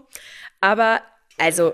Aber, 0.62 1.02
also, 1.38 1.74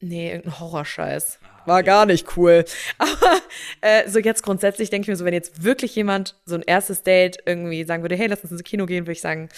nee, 0.00 0.30
irgendein 0.32 0.58
Horrorscheiß. 0.58 1.38
War 1.66 1.82
gar 1.82 2.06
nicht 2.06 2.36
cool. 2.36 2.64
Aber 2.98 3.38
äh, 3.80 4.08
so 4.08 4.18
jetzt 4.18 4.42
grundsätzlich 4.42 4.90
denke 4.90 5.04
ich 5.04 5.08
mir 5.08 5.16
so, 5.16 5.24
wenn 5.24 5.34
jetzt 5.34 5.62
wirklich 5.62 5.94
jemand 5.94 6.34
so 6.44 6.56
ein 6.56 6.62
erstes 6.62 7.02
Date 7.02 7.38
irgendwie 7.46 7.84
sagen 7.84 8.02
würde, 8.02 8.16
hey, 8.16 8.26
lass 8.26 8.42
uns 8.42 8.50
ins 8.50 8.64
Kino 8.64 8.86
gehen, 8.86 9.04
würde 9.04 9.12
ich 9.12 9.20
sagen, 9.20 9.48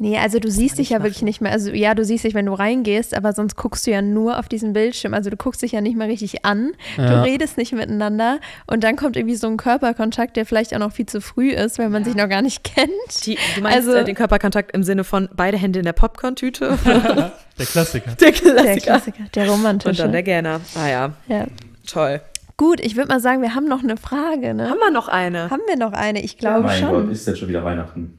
Nee, 0.00 0.16
also 0.16 0.38
du 0.38 0.48
siehst 0.48 0.78
dich 0.78 0.90
ja 0.90 1.02
wirklich 1.02 1.22
nicht 1.22 1.40
mehr. 1.40 1.50
Also 1.50 1.72
ja, 1.72 1.92
du 1.94 2.04
siehst 2.04 2.22
dich, 2.22 2.32
wenn 2.32 2.46
du 2.46 2.52
reingehst, 2.52 3.14
aber 3.16 3.32
sonst 3.32 3.56
guckst 3.56 3.84
du 3.84 3.90
ja 3.90 4.00
nur 4.00 4.38
auf 4.38 4.46
diesen 4.48 4.72
Bildschirm. 4.72 5.12
Also 5.12 5.28
du 5.28 5.36
guckst 5.36 5.60
dich 5.60 5.72
ja 5.72 5.80
nicht 5.80 5.96
mal 5.96 6.06
richtig 6.06 6.44
an. 6.44 6.70
Du 6.96 7.02
Ja. 7.02 7.22
redest 7.22 7.58
nicht 7.58 7.72
miteinander 7.72 8.38
und 8.68 8.84
dann 8.84 8.94
kommt 8.94 9.16
irgendwie 9.16 9.34
so 9.34 9.48
ein 9.48 9.56
Körperkontakt, 9.56 10.36
der 10.36 10.46
vielleicht 10.46 10.72
auch 10.72 10.78
noch 10.78 10.92
viel 10.92 11.06
zu 11.06 11.20
früh 11.20 11.50
ist, 11.50 11.80
weil 11.80 11.88
man 11.88 12.04
sich 12.04 12.14
noch 12.14 12.28
gar 12.28 12.42
nicht 12.42 12.62
kennt. 12.62 13.26
die, 13.26 13.36
du 13.56 13.60
meinst 13.60 13.88
Also- 13.88 13.94
äh, 13.94 14.04
den 14.04 14.14
Körperkontakt 14.14 14.70
im 14.72 14.84
Sinne 14.84 15.02
von 15.02 15.28
beide 15.34 15.56
Hände 15.56 15.80
in 15.80 15.84
der 15.84 15.94
Popcorn-Tüte? 15.94 16.78
Der 17.58 17.66
Klassiker. 17.66 18.12
der 18.12 18.30
Der 18.30 18.32
Klassiker. 18.32 18.80
Klassiker, 18.80 19.24
der 19.34 19.50
romantische. 19.50 19.90
Und 19.90 19.98
dann 19.98 20.12
der 20.12 20.22
Gerner. 20.22 20.60
Ah 20.76 20.86
ja, 20.88 21.12
ja. 21.26 21.46
toll. 21.88 22.20
Gut, 22.56 22.78
ich 22.80 22.94
würde 22.96 23.08
mal 23.08 23.18
sagen, 23.20 23.42
wir 23.42 23.56
haben 23.56 23.66
noch 23.66 23.82
eine 23.82 23.96
Frage, 23.96 24.54
ne? 24.54 24.68
Haben 24.70 24.78
wir 24.78 24.92
noch 24.92 25.08
eine? 25.08 25.50
Haben 25.50 25.62
wir 25.66 25.76
noch 25.76 25.92
eine? 25.92 26.22
Ich 26.22 26.38
glaube 26.38 26.62
mein 26.66 26.80
Gott, 26.82 26.90
schon. 26.90 27.10
ist 27.10 27.26
jetzt 27.26 27.38
schon 27.40 27.48
wieder 27.48 27.64
Weihnachten. 27.64 28.17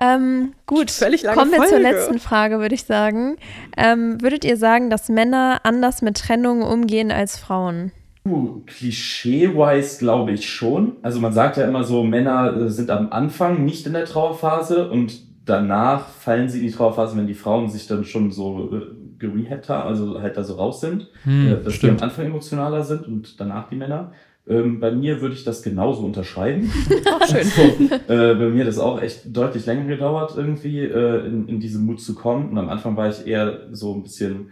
Ähm, 0.00 0.54
gut, 0.66 0.90
Völlig 0.90 1.22
lange 1.22 1.36
kommen 1.38 1.50
wir 1.52 1.58
zur 1.58 1.68
Folge. 1.68 1.82
letzten 1.82 2.18
Frage, 2.18 2.58
würde 2.58 2.74
ich 2.74 2.84
sagen. 2.84 3.36
Ähm, 3.76 4.20
würdet 4.22 4.44
ihr 4.44 4.56
sagen, 4.56 4.88
dass 4.90 5.08
Männer 5.10 5.60
anders 5.64 6.00
mit 6.02 6.16
Trennungen 6.16 6.62
umgehen 6.62 7.10
als 7.12 7.38
Frauen? 7.38 7.92
Uh, 8.26 8.60
Klischee-wise 8.66 9.98
glaube 9.98 10.32
ich 10.32 10.48
schon. 10.48 10.96
Also 11.02 11.20
man 11.20 11.32
sagt 11.32 11.56
ja 11.56 11.64
immer 11.66 11.84
so, 11.84 12.02
Männer 12.02 12.56
äh, 12.56 12.68
sind 12.70 12.90
am 12.90 13.10
Anfang 13.12 13.64
nicht 13.64 13.86
in 13.86 13.92
der 13.94 14.04
Trauerphase 14.04 14.90
und 14.90 15.20
danach 15.46 16.08
fallen 16.08 16.48
sie 16.48 16.60
in 16.60 16.66
die 16.66 16.72
Trauerphase, 16.72 17.16
wenn 17.16 17.26
die 17.26 17.34
Frauen 17.34 17.68
sich 17.68 17.86
dann 17.86 18.04
schon 18.04 18.30
so 18.30 18.70
äh, 18.74 18.80
gerehabt 19.18 19.68
haben, 19.68 19.88
also 19.88 20.20
halt 20.20 20.36
da 20.36 20.44
so 20.44 20.54
raus 20.54 20.80
sind. 20.80 21.02
äh, 21.02 21.06
Hm, 21.24 21.64
dass 21.64 21.74
stimmt. 21.74 21.98
die 22.00 22.02
am 22.02 22.08
Anfang 22.10 22.26
emotionaler 22.26 22.84
sind 22.84 23.06
und 23.06 23.38
danach 23.40 23.68
die 23.68 23.76
Männer. 23.76 24.12
Ähm, 24.50 24.80
bei 24.80 24.90
mir 24.90 25.20
würde 25.20 25.34
ich 25.34 25.44
das 25.44 25.62
genauso 25.62 26.04
unterschreiben. 26.04 26.70
Auch 27.06 27.26
schön. 27.26 27.44
So, 27.44 27.62
äh, 27.62 28.34
bei 28.34 28.48
mir 28.48 28.60
hat 28.60 28.68
das 28.68 28.78
auch 28.78 29.00
echt 29.00 29.34
deutlich 29.34 29.64
länger 29.64 29.84
gedauert, 29.84 30.34
irgendwie 30.36 30.80
äh, 30.80 31.26
in, 31.26 31.48
in 31.48 31.60
diesen 31.60 31.86
Mut 31.86 32.00
zu 32.00 32.16
kommen. 32.16 32.50
Und 32.50 32.58
am 32.58 32.68
Anfang 32.68 32.96
war 32.96 33.08
ich 33.08 33.26
eher 33.26 33.68
so 33.70 33.94
ein 33.94 34.02
bisschen 34.02 34.50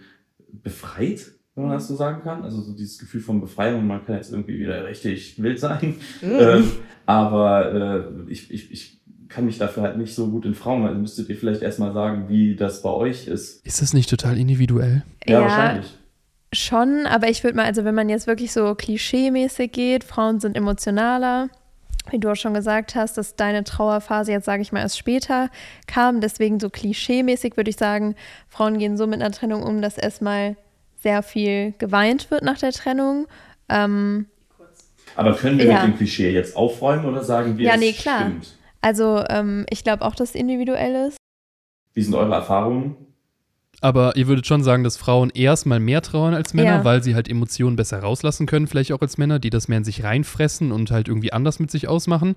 befreit, 0.52 1.32
wenn 1.56 1.64
man 1.64 1.72
das 1.74 1.88
so 1.88 1.96
sagen 1.96 2.22
kann. 2.22 2.44
Also 2.44 2.60
so 2.60 2.72
dieses 2.76 2.98
Gefühl 2.98 3.20
von 3.20 3.40
Befreiung, 3.40 3.88
man 3.88 4.06
kann 4.06 4.14
jetzt 4.14 4.30
irgendwie 4.30 4.60
wieder 4.60 4.86
richtig 4.86 5.42
wild 5.42 5.58
sein. 5.58 5.96
ähm, 6.22 6.70
aber 7.04 7.72
äh, 7.74 8.30
ich, 8.30 8.52
ich, 8.52 8.70
ich 8.70 9.00
kann 9.28 9.46
mich 9.46 9.58
dafür 9.58 9.82
halt 9.82 9.98
nicht 9.98 10.14
so 10.14 10.28
gut 10.28 10.44
in 10.46 10.54
Frauen. 10.54 10.86
Also 10.86 11.00
müsstet 11.00 11.28
ihr 11.28 11.36
vielleicht 11.36 11.62
erstmal 11.62 11.92
sagen, 11.92 12.28
wie 12.28 12.54
das 12.54 12.82
bei 12.82 12.90
euch 12.90 13.26
ist. 13.26 13.66
Ist 13.66 13.82
das 13.82 13.92
nicht 13.94 14.08
total 14.08 14.38
individuell? 14.38 15.02
Ja, 15.26 15.40
wahrscheinlich. 15.40 15.97
Schon, 16.52 17.06
aber 17.06 17.28
ich 17.28 17.44
würde 17.44 17.56
mal, 17.56 17.66
also 17.66 17.84
wenn 17.84 17.94
man 17.94 18.08
jetzt 18.08 18.26
wirklich 18.26 18.52
so 18.52 18.74
klischee-mäßig 18.74 19.70
geht, 19.70 20.02
Frauen 20.04 20.40
sind 20.40 20.56
emotionaler, 20.56 21.50
wie 22.10 22.18
du 22.18 22.30
auch 22.30 22.36
schon 22.36 22.54
gesagt 22.54 22.94
hast, 22.94 23.18
dass 23.18 23.36
deine 23.36 23.64
Trauerphase 23.64 24.32
jetzt, 24.32 24.46
sage 24.46 24.62
ich 24.62 24.72
mal, 24.72 24.80
erst 24.80 24.96
später 24.96 25.50
kam. 25.86 26.22
Deswegen 26.22 26.58
so 26.58 26.68
klischee-mäßig 26.70 27.56
würde 27.58 27.68
ich 27.68 27.76
sagen, 27.76 28.14
Frauen 28.48 28.78
gehen 28.78 28.96
so 28.96 29.06
mit 29.06 29.20
einer 29.20 29.30
Trennung 29.30 29.62
um, 29.62 29.82
dass 29.82 29.98
erstmal 29.98 30.56
sehr 31.02 31.22
viel 31.22 31.74
geweint 31.78 32.30
wird 32.30 32.42
nach 32.42 32.56
der 32.58 32.72
Trennung. 32.72 33.26
Ähm, 33.68 34.26
Aber 35.16 35.34
können 35.34 35.58
wir 35.58 35.66
Ja. 35.66 35.82
mit 35.84 35.92
dem 35.92 35.96
Klischee 35.98 36.30
jetzt 36.32 36.56
aufräumen 36.56 37.04
oder 37.04 37.22
sagen 37.24 37.58
wir, 37.58 37.66
Ja, 37.66 37.74
es 37.74 37.80
nee, 37.80 37.92
klar. 37.92 38.20
stimmt? 38.20 38.56
also 38.80 39.22
ähm, 39.28 39.66
ich 39.68 39.84
glaube 39.84 40.02
auch, 40.04 40.14
dass 40.14 40.30
es 40.30 40.34
individuell 40.34 41.08
ist. 41.08 41.18
Wie 41.92 42.02
sind 42.02 42.14
eure 42.14 42.34
Erfahrungen? 42.34 42.96
Aber 43.80 44.16
ihr 44.16 44.26
würdet 44.26 44.46
schon 44.46 44.64
sagen, 44.64 44.82
dass 44.82 44.96
Frauen 44.96 45.30
erstmal 45.30 45.78
mehr 45.78 46.02
trauern 46.02 46.34
als 46.34 46.52
Männer, 46.52 46.78
Ja. 46.78 46.84
weil 46.84 47.02
sie 47.02 47.14
halt 47.14 47.28
Emotionen 47.28 47.76
besser 47.76 48.00
rauslassen 48.00 48.46
können, 48.46 48.66
vielleicht 48.66 48.92
auch 48.92 49.00
als 49.00 49.18
Männer, 49.18 49.38
die 49.38 49.50
das 49.50 49.68
mehr 49.68 49.78
in 49.78 49.84
sich 49.84 50.02
reinfressen 50.02 50.72
und 50.72 50.90
halt 50.90 51.06
irgendwie 51.08 51.32
anders 51.32 51.60
mit 51.60 51.70
sich 51.70 51.86
ausmachen. 51.86 52.34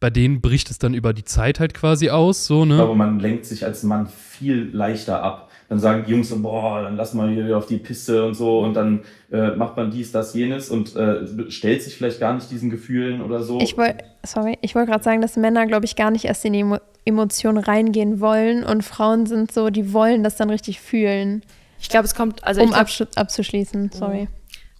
Bei 0.00 0.10
denen 0.10 0.40
bricht 0.40 0.70
es 0.70 0.78
dann 0.78 0.94
über 0.94 1.12
die 1.12 1.24
Zeit 1.24 1.60
halt 1.60 1.74
quasi 1.74 2.10
aus, 2.10 2.46
so, 2.46 2.62
Ich 2.64 2.68
ne? 2.70 2.74
glaube, 2.76 2.96
man 2.96 3.20
lenkt 3.20 3.46
sich 3.46 3.64
als 3.64 3.84
Mann 3.84 4.08
viel 4.08 4.68
leichter 4.72 5.22
ab. 5.22 5.48
Dann 5.72 5.78
sagen 5.78 6.04
die 6.06 6.10
Jungs 6.10 6.28
so, 6.28 6.38
boah, 6.38 6.82
dann 6.82 6.96
lass 6.96 7.14
mal 7.14 7.30
hier 7.30 7.56
auf 7.56 7.64
die 7.64 7.78
Piste 7.78 8.26
und 8.26 8.34
so 8.34 8.58
und 8.58 8.74
dann 8.74 9.04
äh, 9.30 9.52
macht 9.52 9.74
man 9.78 9.90
dies, 9.90 10.12
das, 10.12 10.34
jenes 10.34 10.68
und 10.68 10.94
äh, 10.96 11.50
stellt 11.50 11.82
sich 11.82 11.96
vielleicht 11.96 12.20
gar 12.20 12.34
nicht 12.34 12.50
diesen 12.50 12.68
Gefühlen 12.68 13.22
oder 13.22 13.42
so. 13.42 13.58
Ich 13.58 13.78
wollte, 13.78 14.04
sorry, 14.22 14.58
ich 14.60 14.74
wollte 14.74 14.90
gerade 14.90 15.02
sagen, 15.02 15.22
dass 15.22 15.34
Männer, 15.38 15.66
glaube 15.66 15.86
ich, 15.86 15.96
gar 15.96 16.10
nicht 16.10 16.26
erst 16.26 16.44
in 16.44 16.52
die 16.52 16.60
Emo 16.60 16.76
Emotionen 17.06 17.56
reingehen 17.56 18.20
wollen 18.20 18.64
und 18.64 18.82
Frauen 18.82 19.24
sind 19.24 19.50
so, 19.50 19.70
die 19.70 19.94
wollen 19.94 20.22
das 20.22 20.36
dann 20.36 20.50
richtig 20.50 20.78
fühlen, 20.78 21.42
Ich 21.80 21.88
glaube, 21.88 22.04
es 22.04 22.14
kommt, 22.14 22.44
also 22.44 22.60
um 22.60 22.66
ich 22.66 22.72
glaub, 22.72 22.82
absch 22.82 23.02
abzuschließen. 23.16 23.92
Sorry. 23.94 24.28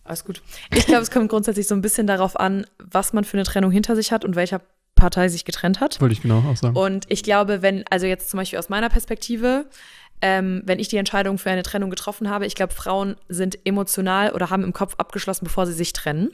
Alles 0.04 0.26
gut. 0.26 0.42
Ich 0.74 0.84
glaube, 0.84 1.00
es 1.00 1.10
kommt 1.10 1.30
grundsätzlich 1.30 1.68
so 1.68 1.74
ein 1.74 1.80
bisschen 1.80 2.06
darauf 2.06 2.38
an, 2.38 2.66
was 2.78 3.14
man 3.14 3.24
für 3.24 3.38
eine 3.38 3.44
Trennung 3.44 3.70
hinter 3.70 3.96
sich 3.96 4.12
hat 4.12 4.26
und 4.26 4.36
welcher 4.36 4.60
Partei 4.94 5.28
sich 5.28 5.44
getrennt 5.44 5.80
hat. 5.80 6.00
Wollte 6.00 6.12
ich 6.12 6.22
genau 6.22 6.44
auch 6.48 6.56
sagen. 6.56 6.76
Und 6.76 7.06
ich 7.08 7.22
glaube, 7.22 7.62
wenn, 7.62 7.82
also 7.90 8.06
jetzt 8.06 8.30
zum 8.30 8.38
Beispiel 8.38 8.58
aus 8.58 8.68
meiner 8.68 8.88
Perspektive, 8.88 9.64
ähm, 10.22 10.62
wenn 10.64 10.78
ich 10.78 10.88
die 10.88 10.96
Entscheidung 10.96 11.36
für 11.36 11.50
eine 11.50 11.64
Trennung 11.64 11.90
getroffen 11.90 12.30
habe, 12.30 12.46
ich 12.46 12.54
glaube, 12.54 12.72
Frauen 12.72 13.16
sind 13.28 13.58
emotional 13.66 14.32
oder 14.32 14.50
haben 14.50 14.62
im 14.62 14.72
Kopf 14.72 14.94
abgeschlossen, 14.96 15.44
bevor 15.44 15.66
sie 15.66 15.72
sich 15.72 15.92
trennen. 15.92 16.30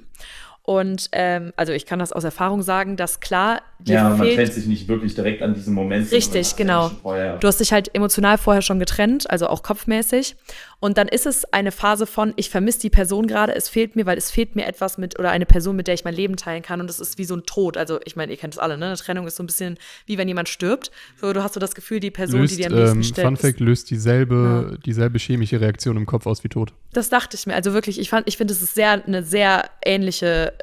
Und 0.69 1.09
ähm, 1.13 1.55
also 1.57 1.73
ich 1.73 1.87
kann 1.87 1.99
das 1.99 2.13
aus 2.13 2.25
Erfahrung 2.25 2.61
sagen, 2.61 2.99
dass 2.99 3.21
klar, 3.21 3.63
dir 3.79 3.95
Ja, 3.95 4.11
man 4.11 4.29
trennt 4.29 4.53
sich 4.53 4.67
nicht 4.67 4.87
wirklich 4.87 5.15
direkt 5.15 5.41
an 5.41 5.55
diesem 5.55 5.73
Moment. 5.73 6.13
Richtig, 6.13 6.57
genau. 6.57 6.91
ja 7.07 7.39
Du 7.39 7.49
hast 7.49 7.59
dich 7.61 7.73
halt 7.73 7.95
emotional 7.95 8.37
vorher 8.37 8.61
schon 8.61 8.79
getrennt, 8.79 9.31
also 9.31 9.47
auch 9.47 9.63
kopfmäßig. 9.63 10.37
Und 10.81 10.99
dann 10.99 11.09
ist 11.09 11.27
es 11.27 11.51
eine 11.53 11.73
Phase 11.73 12.07
von, 12.07 12.35
ich 12.37 12.51
vermisse 12.51 12.81
die 12.81 12.91
Person 12.91 13.27
gerade, 13.27 13.55
es 13.55 13.69
fehlt 13.69 13.97
mir, 13.97 14.05
weil 14.05 14.19
es 14.19 14.31
fehlt 14.31 14.57
mir 14.57 14.67
etwas 14.67 14.99
mit 14.99 15.19
oder 15.19 15.31
eine 15.31 15.47
Person, 15.47 15.75
mit 15.75 15.89
der 15.89 15.95
ich 15.95 16.05
mein 16.05 16.15
Leben 16.15 16.37
teilen 16.37 16.63
kann. 16.63 16.81
Und 16.81 16.89
es 16.89 17.01
ist 17.01 17.19
wie 17.19 17.25
so 17.25 17.35
ein 17.35 17.45
Tod. 17.45 17.79
Also 17.79 17.99
ich 18.05 18.15
meine, 18.15 18.31
ihr 18.31 18.39
kennt 18.39 18.55
es 18.55 18.59
alle, 18.59 18.77
ne? 18.77 18.87
Eine 18.87 18.97
Trennung 18.97 19.27
ist 19.27 19.37
so 19.37 19.43
ein 19.43 19.47
bisschen 19.47 19.79
wie 20.07 20.19
wenn 20.19 20.29
jemand 20.29 20.51
stirbt. 20.51 20.93
So, 21.21 21.33
du 21.33 21.43
hast 21.43 21.55
so 21.55 21.61
das 21.61 21.75
Gefühl, 21.75 21.99
die 21.99 22.11
Person, 22.11 22.43
löst, 22.43 22.53
die 22.53 22.59
dir 22.59 22.67
am 22.67 22.75
nächsten 22.75 22.99
ähm, 22.99 23.03
steht. 23.03 23.25
Fun 23.25 23.37
Fact, 23.37 23.59
löst 23.59 23.91
dieselbe, 23.91 24.79
dieselbe 24.85 25.19
chemische 25.19 25.61
Reaktion 25.61 25.97
im 25.97 26.07
Kopf 26.07 26.27
aus 26.27 26.45
wie 26.45 26.49
Tod. 26.49 26.75
Das 26.93 27.09
dachte 27.09 27.37
ich 27.37 27.47
mir. 27.47 27.55
Also 27.55 27.73
wirklich, 27.73 27.99
ich 27.99 28.11
fand, 28.11 28.29
ich 28.29 28.37
finde, 28.37 28.53
es 28.53 28.63
ist 28.63 28.75
sehr, 28.75 29.05
eine 29.05 29.25
sehr 29.25 29.65
ähnliche 29.85 30.53
äh, 30.53 30.58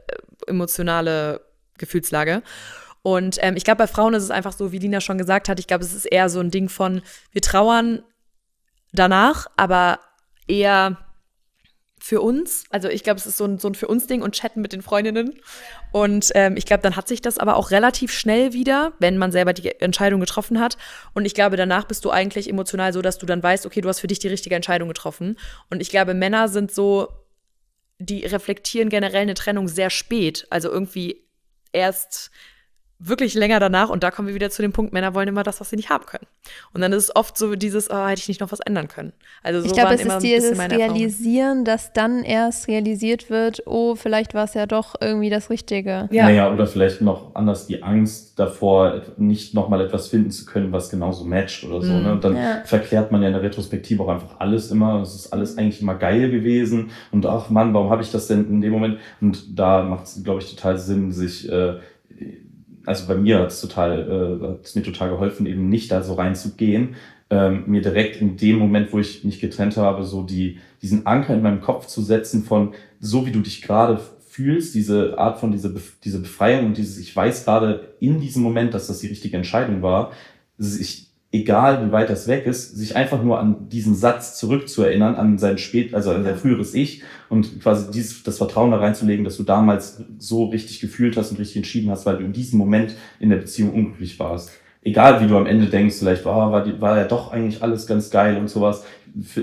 emotionale 0.48 1.42
Gefühlslage. 1.78 2.42
Und 3.02 3.38
ähm, 3.42 3.56
ich 3.56 3.64
glaube, 3.64 3.78
bei 3.78 3.88
Frauen 3.88 4.16
ist 4.16 4.24
es 4.24 4.32
einfach 4.32 4.54
so, 4.54 4.72
wie 4.72 4.80
Lina 4.80 5.00
schon 5.00 5.18
gesagt 5.18 5.48
hat, 5.48 5.60
ich 5.60 5.68
glaube, 5.68 5.84
es 5.84 5.94
ist 5.94 6.06
eher 6.06 6.30
so 6.30 6.40
ein 6.40 6.50
Ding 6.50 6.70
von, 6.70 7.02
wir 7.32 7.42
trauern 7.42 8.02
danach, 8.94 9.48
aber 9.58 10.00
eher 10.48 10.98
für 12.06 12.22
uns. 12.22 12.66
Also 12.70 12.88
ich 12.88 13.04
glaube, 13.04 13.20
es 13.20 13.26
ist 13.26 13.38
so 13.38 13.46
ein, 13.46 13.58
so 13.58 13.68
ein 13.68 13.74
für 13.76 13.88
uns 13.88 14.06
Ding 14.06 14.22
und 14.22 14.36
chatten 14.36 14.62
mit 14.62 14.74
den 14.74 14.84
Freundinnen. 14.84 15.34
Und 15.92 16.32
ähm, 16.36 16.56
ich 16.56 16.66
glaube, 16.66 16.84
dann 16.84 16.96
hat 16.96 17.08
sich 17.08 17.22
das 17.22 17.40
aber 17.40 17.58
auch 17.58 17.72
relativ 17.72 18.12
schnell 18.12 18.54
wieder, 18.54 18.94
wenn 19.00 19.18
man 19.18 19.32
selber 19.32 19.54
die 19.54 19.80
Entscheidung 19.82 20.20
getroffen 20.20 20.60
hat. 20.60 20.78
Und 21.14 21.26
ich 21.26 21.34
glaube, 21.34 21.58
danach 21.58 21.86
bist 21.86 22.06
du 22.06 22.12
eigentlich 22.12 22.50
emotional 22.50 22.94
so, 22.94 23.02
dass 23.02 23.18
du 23.18 23.26
dann 23.26 23.42
weißt, 23.42 23.66
okay, 23.66 23.82
du 23.82 23.90
hast 23.90 24.02
für 24.02 24.08
dich 24.08 24.20
die 24.20 24.28
richtige 24.28 24.56
Entscheidung 24.56 24.88
getroffen. 24.88 25.38
Und 25.72 25.82
ich 25.82 25.90
glaube, 25.90 26.14
Männer 26.14 26.48
sind 26.48 26.72
so, 26.72 27.08
die 27.98 28.26
reflektieren 28.26 28.90
generell 28.90 29.22
eine 29.22 29.34
Trennung 29.34 29.68
sehr 29.68 29.90
spät. 29.90 30.48
Also 30.50 30.70
irgendwie 30.70 31.28
erst 31.72 32.32
wirklich 33.00 33.34
länger 33.34 33.60
danach. 33.60 33.90
Und 33.90 34.04
da 34.04 34.12
kommen 34.12 34.28
wir 34.28 34.36
wieder 34.36 34.50
zu 34.50 34.62
dem 34.62 34.72
Punkt, 34.72 34.94
Männer 34.94 35.14
wollen 35.14 35.28
immer 35.28 35.44
das, 35.44 35.60
was 35.60 35.70
sie 35.70 35.76
nicht 35.76 35.90
haben 35.90 36.06
können. 36.06 36.26
Und 36.74 36.82
dann 36.82 36.94
ist 36.94 37.04
es 37.04 37.16
oft 37.16 37.38
so 37.38 37.56
dieses, 37.56 37.90
oh, 37.92 38.06
hätte 38.08 38.22
ich 38.22 38.28
nicht 38.28 38.42
noch 38.42 38.52
was 38.52 38.60
ändern 38.62 38.88
können. 38.88 39.14
Also 39.44 39.60
so 39.62 39.68
ich 39.68 39.74
glaube, 39.74 39.90
waren 39.90 39.96
es 39.96 40.02
immer 40.02 40.18
ist 40.18 40.24
ein 40.24 40.30
bisschen 40.32 40.70
dieses. 40.70 40.80
Realisieren, 40.80 41.66
dass 41.66 41.94
dann 41.94 42.24
erst 42.24 42.68
realisiert 42.68 43.30
wird, 43.30 43.64
oh, 43.66 43.96
vielleicht 43.96 44.34
war 44.34 44.46
es 44.46 44.54
ja 44.54 44.66
doch 44.66 44.96
irgendwie 45.02 45.30
das 45.30 45.50
Richtige. 45.50 46.08
Ja. 46.12 46.24
Naja, 46.26 46.52
oder 46.52 46.68
vielleicht 46.68 47.02
noch 47.02 47.36
anders 47.36 47.68
die 47.68 47.84
Angst 47.84 48.40
davor, 48.40 49.02
nicht 49.18 49.54
nochmal 49.54 49.82
etwas 49.82 50.08
finden 50.08 50.32
zu 50.32 50.46
können, 50.46 50.72
was 50.72 50.90
genauso 50.90 51.26
matcht 51.26 51.64
oder 51.66 51.82
so. 51.82 51.92
Mhm. 51.94 52.04
Ne? 52.04 52.12
Und 52.14 52.24
dann 52.24 52.36
Ja. 52.36 52.62
verklärt 52.66 53.12
man 53.12 53.22
ja 53.22 53.28
in 53.28 53.34
der 53.34 53.44
Retrospektive 53.44 54.04
auch 54.04 54.10
einfach 54.10 54.40
alles 54.40 54.72
immer. 54.72 55.02
Es 55.02 55.16
ist 55.16 55.34
alles 55.34 55.58
eigentlich 55.58 55.82
immer 55.82 55.96
geil 55.96 56.32
gewesen. 56.32 56.92
Und 57.12 57.26
ach 57.26 57.50
Mann, 57.50 57.74
warum 57.74 57.90
habe 57.90 58.02
ich 58.04 58.12
das 58.12 58.28
denn 58.28 58.48
in 58.50 58.62
dem 58.62 58.72
Moment? 58.72 59.00
Und 59.22 59.58
da 59.60 59.84
macht 59.84 60.06
es, 60.06 60.24
glaube 60.24 60.42
ich, 60.42 60.56
total 60.56 60.78
Sinn, 60.78 61.12
sich, 61.12 61.50
äh, 61.52 61.76
also 62.86 63.08
bei 63.08 63.16
mir 63.16 63.40
hat 63.40 63.52
es 63.52 63.62
total, 63.62 64.40
äh, 64.42 64.48
hat 64.48 64.76
mir 64.76 64.84
total 64.84 65.10
geholfen, 65.10 65.46
eben 65.46 65.70
nicht 65.70 65.92
da 65.92 66.02
so 66.04 66.14
reinzugehen. 66.14 66.96
Ähm, 67.30 67.64
mir 67.66 67.82
direkt 67.82 68.22
in 68.22 68.38
dem 68.38 68.60
Moment, 68.60 68.94
wo 68.94 69.00
ich 69.00 69.24
mich 69.24 69.40
getrennt 69.40 69.78
habe, 69.78 70.04
so 70.04 70.22
die, 70.22 70.60
diesen 70.82 71.08
Anker 71.08 71.34
in 71.34 71.42
meinem 71.42 71.62
Kopf 71.62 71.88
zu 71.88 72.02
setzen 72.04 72.44
von, 72.44 72.74
so 73.00 73.26
wie 73.26 73.32
du 73.32 73.42
dich 73.42 73.64
gerade 73.64 74.00
fühlst, 74.28 74.76
diese 74.76 75.18
Art 75.18 75.40
von 75.40 75.52
diese, 75.52 75.74
diese 76.04 76.20
Befreiung 76.20 76.68
und 76.68 76.78
dieses, 76.78 77.00
ich 77.00 77.16
weiß 77.16 77.46
gerade 77.46 77.96
in 78.00 78.20
diesem 78.20 78.44
Moment, 78.44 78.74
dass 78.74 78.88
das 78.88 79.00
die 79.00 79.08
richtige 79.08 79.38
Entscheidung 79.38 79.82
war, 79.82 80.12
sich, 80.58 81.05
egal 81.36 81.86
wie 81.86 81.92
weit 81.92 82.10
das 82.10 82.28
weg 82.28 82.46
ist, 82.46 82.76
sich 82.76 82.96
einfach 82.96 83.22
nur 83.22 83.40
an 83.40 83.70
diesen 83.70 83.96
Satz 83.96 84.38
zurückzuerinnern, 84.38 85.16
an 85.16 85.38
sein 85.38 85.58
spät, 85.58 85.94
also 85.94 86.12
an 86.12 86.24
sein 86.24 86.38
früheres 86.38 86.74
Ich 86.74 87.04
und 87.30 87.62
quasi 87.62 87.92
dieses, 87.92 88.24
das 88.24 88.38
Vertrauen 88.38 88.72
da 88.72 88.78
reinzulegen, 88.78 89.26
dass 89.26 89.38
du 89.38 89.44
damals 89.44 90.02
so 90.18 90.46
richtig 90.46 90.80
gefühlt 90.80 91.18
hast 91.18 91.32
und 91.32 91.40
richtig 91.40 91.58
entschieden 91.58 91.92
hast, 91.92 92.06
weil 92.06 92.18
du 92.18 92.24
in 92.24 92.34
diesem 92.34 92.58
Moment 92.58 92.96
in 93.20 93.30
der 93.30 93.38
Beziehung 93.38 93.74
unglücklich 93.74 94.18
warst. 94.20 94.52
Egal 94.82 95.22
wie 95.22 95.28
du 95.28 95.36
am 95.36 95.48
Ende 95.48 95.66
denkst, 95.66 95.98
vielleicht, 95.98 96.26
oh, 96.26 96.30
war, 96.30 96.64
die, 96.64 96.80
war 96.80 96.98
ja 96.98 97.06
doch 97.06 97.32
eigentlich 97.32 97.64
alles 97.64 97.88
ganz 97.88 98.12
geil 98.12 98.38
und 98.38 98.50
sowas. 98.50 98.84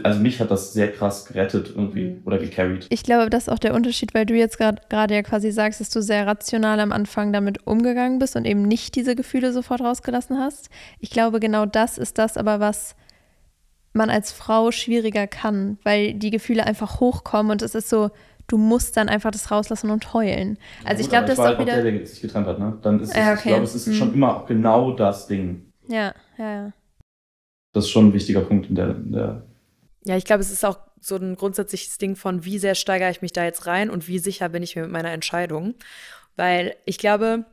Also 0.02 0.20
mich 0.20 0.38
hat 0.40 0.50
das 0.50 0.72
sehr 0.74 0.92
krass 0.92 1.24
gerettet 1.24 1.70
irgendwie 1.74 2.10
Mhm. 2.10 2.22
oder 2.26 2.38
gecarried. 2.38 2.86
Ich 2.90 3.02
glaube, 3.04 3.30
das 3.30 3.44
ist 3.44 3.48
auch 3.48 3.58
der 3.58 3.72
Unterschied, 3.74 4.12
weil 4.12 4.26
du 4.26 4.34
jetzt 4.34 4.58
grad- 4.58 4.90
gerade 4.90 5.14
ja 5.14 5.22
quasi 5.22 5.50
sagst, 5.50 5.80
dass 5.80 5.88
du 5.88 6.02
sehr 6.02 6.26
rational 6.26 6.78
am 6.80 6.92
Anfang 6.92 7.32
damit 7.32 7.66
umgegangen 7.66 8.18
bist 8.18 8.36
und 8.36 8.44
eben 8.44 8.62
nicht 8.62 8.94
diese 8.96 9.16
Gefühle 9.16 9.52
sofort 9.52 9.80
rausgelassen 9.80 10.38
hast. 10.38 10.68
Ich 10.98 11.10
glaube, 11.10 11.40
genau 11.40 11.64
das 11.64 11.96
ist 11.96 12.18
das 12.18 12.36
aber, 12.36 12.60
was 12.60 12.96
man 13.94 14.10
als 14.10 14.32
Frau 14.32 14.70
schwieriger 14.72 15.26
kann, 15.26 15.78
weil 15.84 16.14
die 16.14 16.30
Gefühle 16.30 16.66
einfach 16.66 17.00
hochkommen 17.00 17.52
und 17.52 17.62
es 17.62 17.74
ist 17.74 17.88
so, 17.88 18.10
du 18.48 18.58
musst 18.58 18.96
dann 18.96 19.08
einfach 19.08 19.30
das 19.30 19.50
rauslassen 19.50 19.90
und 19.90 20.12
heulen. 20.12 20.58
Also 20.84 21.00
ich 21.00 21.06
Gut, 21.06 21.10
glaube, 21.12 21.26
das 21.28 21.38
ist 21.38 21.44
halt 21.44 21.56
auch 21.56 21.60
wieder. 21.62 21.82
der, 21.82 21.92
der 21.92 22.06
sich 22.06 22.20
getrennt 22.20 22.46
hat, 22.46 22.58
ne? 22.58 22.78
Dann 22.82 23.00
ist 23.00 23.10
es, 23.10 23.16
Ja, 23.16 23.32
ich 23.34 23.38
okay. 23.40 23.48
glaube, 23.50 23.64
es 23.64 23.74
ist 23.74 23.86
Hm. 23.86 23.94
schon 23.94 24.14
immer 24.14 24.36
auch 24.36 24.46
genau 24.46 24.92
das 24.92 25.26
Ding. 25.26 25.72
Ja, 25.88 26.14
ja, 26.38 26.54
ja. 26.54 26.72
Das 27.74 27.84
ist 27.84 27.90
schon 27.90 28.08
ein 28.08 28.12
wichtiger 28.12 28.40
Punkt 28.42 28.68
in 28.68 28.74
der, 28.74 28.90
in 28.90 29.12
der 29.12 29.46
Ja, 30.04 30.16
ich 30.16 30.24
glaube, 30.24 30.40
es 30.40 30.50
ist 30.50 30.64
auch 30.64 30.78
so 31.00 31.16
ein 31.16 31.36
grundsätzliches 31.36 31.98
Ding 31.98 32.16
von, 32.16 32.44
wie 32.44 32.58
sehr 32.58 32.74
steigere 32.74 33.10
ich 33.10 33.22
mich 33.22 33.32
da 33.32 33.44
jetzt 33.44 33.66
rein 33.66 33.90
und 33.90 34.08
wie 34.08 34.18
sicher 34.18 34.48
bin 34.48 34.62
ich 34.62 34.76
mir 34.76 34.82
mit 34.82 34.90
meiner 34.90 35.12
Entscheidung. 35.12 35.74
Weil 36.36 36.76
ich 36.84 36.98
glaube, 36.98 37.44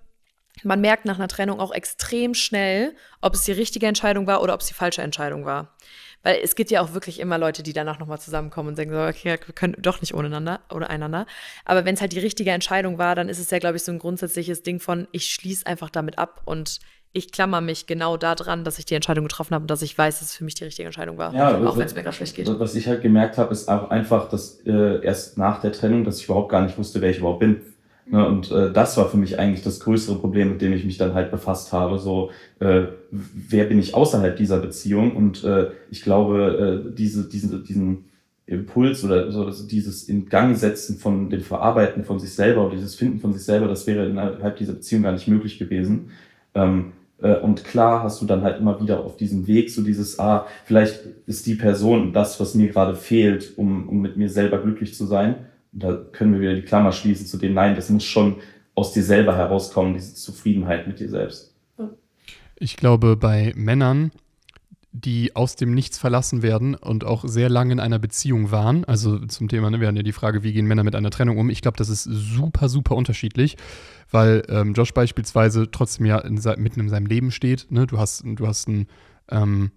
man 0.64 0.82
merkt 0.82 1.06
nach 1.06 1.18
einer 1.18 1.28
Trennung 1.28 1.60
auch 1.60 1.72
extrem 1.72 2.34
schnell, 2.34 2.96
ob 3.22 3.34
es 3.34 3.44
die 3.44 3.52
richtige 3.52 3.88
Entscheidung 3.88 4.28
war 4.28 4.42
oder 4.42 4.54
ob 4.54 4.62
es 4.62 4.68
die 4.68 4.74
falsche 4.74 5.02
Entscheidung 5.02 5.46
war. 5.46 5.76
Weil 6.22 6.40
es 6.44 6.56
gibt 6.56 6.70
ja 6.70 6.82
auch 6.82 6.94
wirklich 6.94 7.20
immer 7.20 7.38
Leute, 7.38 7.64
die 7.64 7.72
danach 7.72 7.98
nochmal 7.98 8.20
zusammenkommen 8.20 8.70
und 8.70 8.76
sagen 8.76 8.92
so, 8.92 9.00
okay, 9.00 9.40
wir 9.46 9.54
können 9.54 9.76
doch 9.80 10.02
nicht 10.02 10.14
ohneinander 10.14 10.60
oder 10.70 10.90
einander. 10.90 11.26
Aber 11.64 11.86
wenn 11.86 11.96
es 11.96 12.02
halt 12.02 12.12
die 12.12 12.20
richtige 12.20 12.52
Entscheidung 12.52 12.98
war, 12.98 13.16
dann 13.16 13.30
ist 13.30 13.40
es 13.40 13.52
ja, 13.52 13.60
glaube 13.60 13.78
ich, 13.78 13.84
so 13.84 13.92
ein 13.92 14.00
grundsätzliches 14.00 14.64
Ding 14.64 14.80
von, 14.80 15.08
ich 15.12 15.30
schließe 15.34 15.66
einfach 15.66 15.90
damit 15.90 16.18
ab 16.18 16.42
und 16.46 16.80
ich 17.12 17.32
klammer 17.32 17.60
mich 17.60 17.88
genau 17.88 18.18
daran, 18.18 18.64
dass 18.64 18.78
ich 18.78 18.86
die 18.86 18.94
Entscheidung 18.94 19.26
getroffen 19.26 19.56
habe 19.56 19.64
und 19.64 19.72
dass 19.72 19.82
ich 19.82 19.98
weiß, 19.98 20.20
dass 20.20 20.30
es 20.30 20.36
für 20.36 20.44
mich 20.44 20.56
die 20.56 20.66
richtige 20.66 20.86
Entscheidung 20.86 21.18
war. 21.18 21.34
Ja, 21.34 21.58
auch 21.66 21.78
wenn 21.78 21.88
es 21.88 21.96
mir 21.96 22.04
gerade 22.04 22.16
schlecht 22.16 22.36
geht. 22.36 22.48
Was 22.60 22.76
ich 22.76 22.88
halt 22.88 23.02
gemerkt 23.02 23.38
habe, 23.38 23.52
ist 23.52 23.68
auch 23.68 23.90
einfach, 23.90 24.30
dass 24.30 24.60
äh, 24.66 25.04
erst 25.04 25.38
nach 25.38 25.60
der 25.60 25.72
Trennung, 25.72 26.04
dass 26.04 26.20
ich 26.20 26.26
überhaupt 26.26 26.50
gar 26.50 26.62
nicht 26.62 26.78
wusste, 26.78 27.02
wer 27.02 27.10
ich 27.10 27.18
überhaupt 27.18 27.40
bin. 27.40 27.62
Ne, 28.12 28.28
und 28.28 28.52
äh, 28.52 28.72
das 28.72 28.98
war 28.98 29.08
für 29.08 29.18
mich 29.18 29.38
eigentlich 29.38 29.64
das 29.64 29.80
größere 29.80 30.18
Problem, 30.18 30.50
mit 30.50 30.62
dem 30.62 30.74
ich 30.74 30.84
mich 30.84 30.98
dann 30.98 31.14
halt 31.14 31.30
befasst 31.30 31.74
habe. 31.74 32.00
So, 32.00 32.32
äh, 32.60 32.84
wer 33.12 33.66
bin 33.66 33.78
ich 33.78 33.94
außerhalb 33.94 34.36
dieser 34.36 34.60
Beziehung? 34.60 35.16
Und 35.16 35.44
äh, 35.44 35.70
ich 35.92 36.02
glaube, 36.02 36.86
äh, 36.90 36.96
diese, 36.96 37.30
diese, 37.30 37.60
diesen 37.60 38.06
Impuls 38.48 39.04
oder 39.04 39.32
so, 39.32 39.46
also 39.46 39.68
dieses 39.68 40.10
in 40.10 40.28
Gang 40.28 40.58
setzen 40.58 40.98
von 40.98 41.30
dem 41.30 41.42
Verarbeiten 41.42 42.04
von 42.04 42.20
sich 42.20 42.34
selber 42.34 42.66
oder 42.66 42.76
dieses 42.76 42.96
Finden 42.96 43.20
von 43.20 43.32
sich 43.32 43.44
selber, 43.44 43.68
das 43.68 43.86
wäre 43.86 44.08
innerhalb 44.08 44.58
dieser 44.58 44.74
Beziehung 44.74 45.04
gar 45.04 45.12
nicht 45.12 45.28
möglich 45.28 45.60
gewesen. 45.60 46.10
Ähm, 46.56 46.94
äh, 46.98 46.99
und 47.22 47.66
klar 47.66 48.04
hast 48.04 48.22
du 48.22 48.26
dann 48.26 48.44
halt 48.44 48.60
immer 48.60 48.80
wieder 48.82 49.04
auf 49.04 49.18
diesem 49.18 49.46
Weg 49.48 49.70
so 49.70 49.82
dieses, 49.84 50.20
ah, 50.20 50.48
vielleicht 50.66 51.02
ist 51.26 51.46
die 51.46 51.56
Person 51.56 52.14
das, 52.14 52.40
was 52.40 52.56
mir 52.56 52.70
gerade 52.70 52.96
fehlt, 52.96 53.58
um, 53.58 53.90
um 53.90 54.00
mit 54.02 54.16
mir 54.16 54.30
selber 54.30 54.60
glücklich 54.60 54.96
zu 54.96 55.06
sein. 55.06 55.36
Und 55.74 55.84
da 55.84 55.94
können 56.12 56.34
wir 56.34 56.40
wieder 56.40 56.56
die 56.56 56.62
Klammer 56.62 56.92
schließen 56.92 57.26
zu 57.26 57.38
dem, 57.38 57.54
nein, 57.54 57.76
das 57.76 57.90
muss 57.90 58.06
schon 58.06 58.38
aus 58.74 58.94
dir 58.94 59.04
selber 59.04 59.36
herauskommen, 59.36 59.94
diese 59.94 60.16
Zufriedenheit 60.16 60.88
mit 60.88 61.00
dir 61.00 61.10
selbst. 61.10 61.54
Ich 62.58 62.78
glaube, 62.78 63.16
bei 63.16 63.54
Männern, 63.56 64.12
die 64.92 65.36
aus 65.36 65.56
dem 65.56 65.74
Nichts 65.74 66.00
verlassen 66.00 66.42
werden 66.42 66.74
und 66.74 67.04
auch 67.04 67.24
sehr 67.28 67.50
lange 67.50 67.74
in 67.74 67.80
einer 67.80 68.00
Beziehung 68.00 68.52
waren, 68.52 68.86
also 68.86 69.20
zum 69.20 69.48
Thema, 69.48 69.70
ne, 69.70 69.80
wir 69.80 69.88
hatten 69.88 69.98
ja 69.98 70.04
die 70.04 70.14
Frage, 70.14 70.42
wie 70.42 70.52
gehen 70.52 70.66
Männer 70.66 70.84
mit 70.84 70.96
einer 70.96 71.12
Trennung 71.12 71.38
um? 71.38 71.50
Ich 71.50 71.62
glaube, 71.62 71.78
das 71.78 71.90
ist 71.90 72.04
super, 72.04 72.70
super 72.70 72.96
unterschiedlich, 72.96 73.56
weil 74.10 74.44
ähm, 74.50 74.74
Josh 74.74 74.94
beispielsweise 74.94 75.70
trotzdem 75.70 76.08
ja 76.08 76.18
in, 76.20 76.42
mitten 76.58 76.80
in 76.80 76.90
seinem 76.90 77.06
Leben 77.06 77.32
steht. 77.32 77.68
Ne? 77.70 77.86
Du 77.86 78.00
hast, 78.00 78.24
du 78.26 78.48
hast 78.48 78.68
ein 78.68 78.88
ähm, 79.30 79.72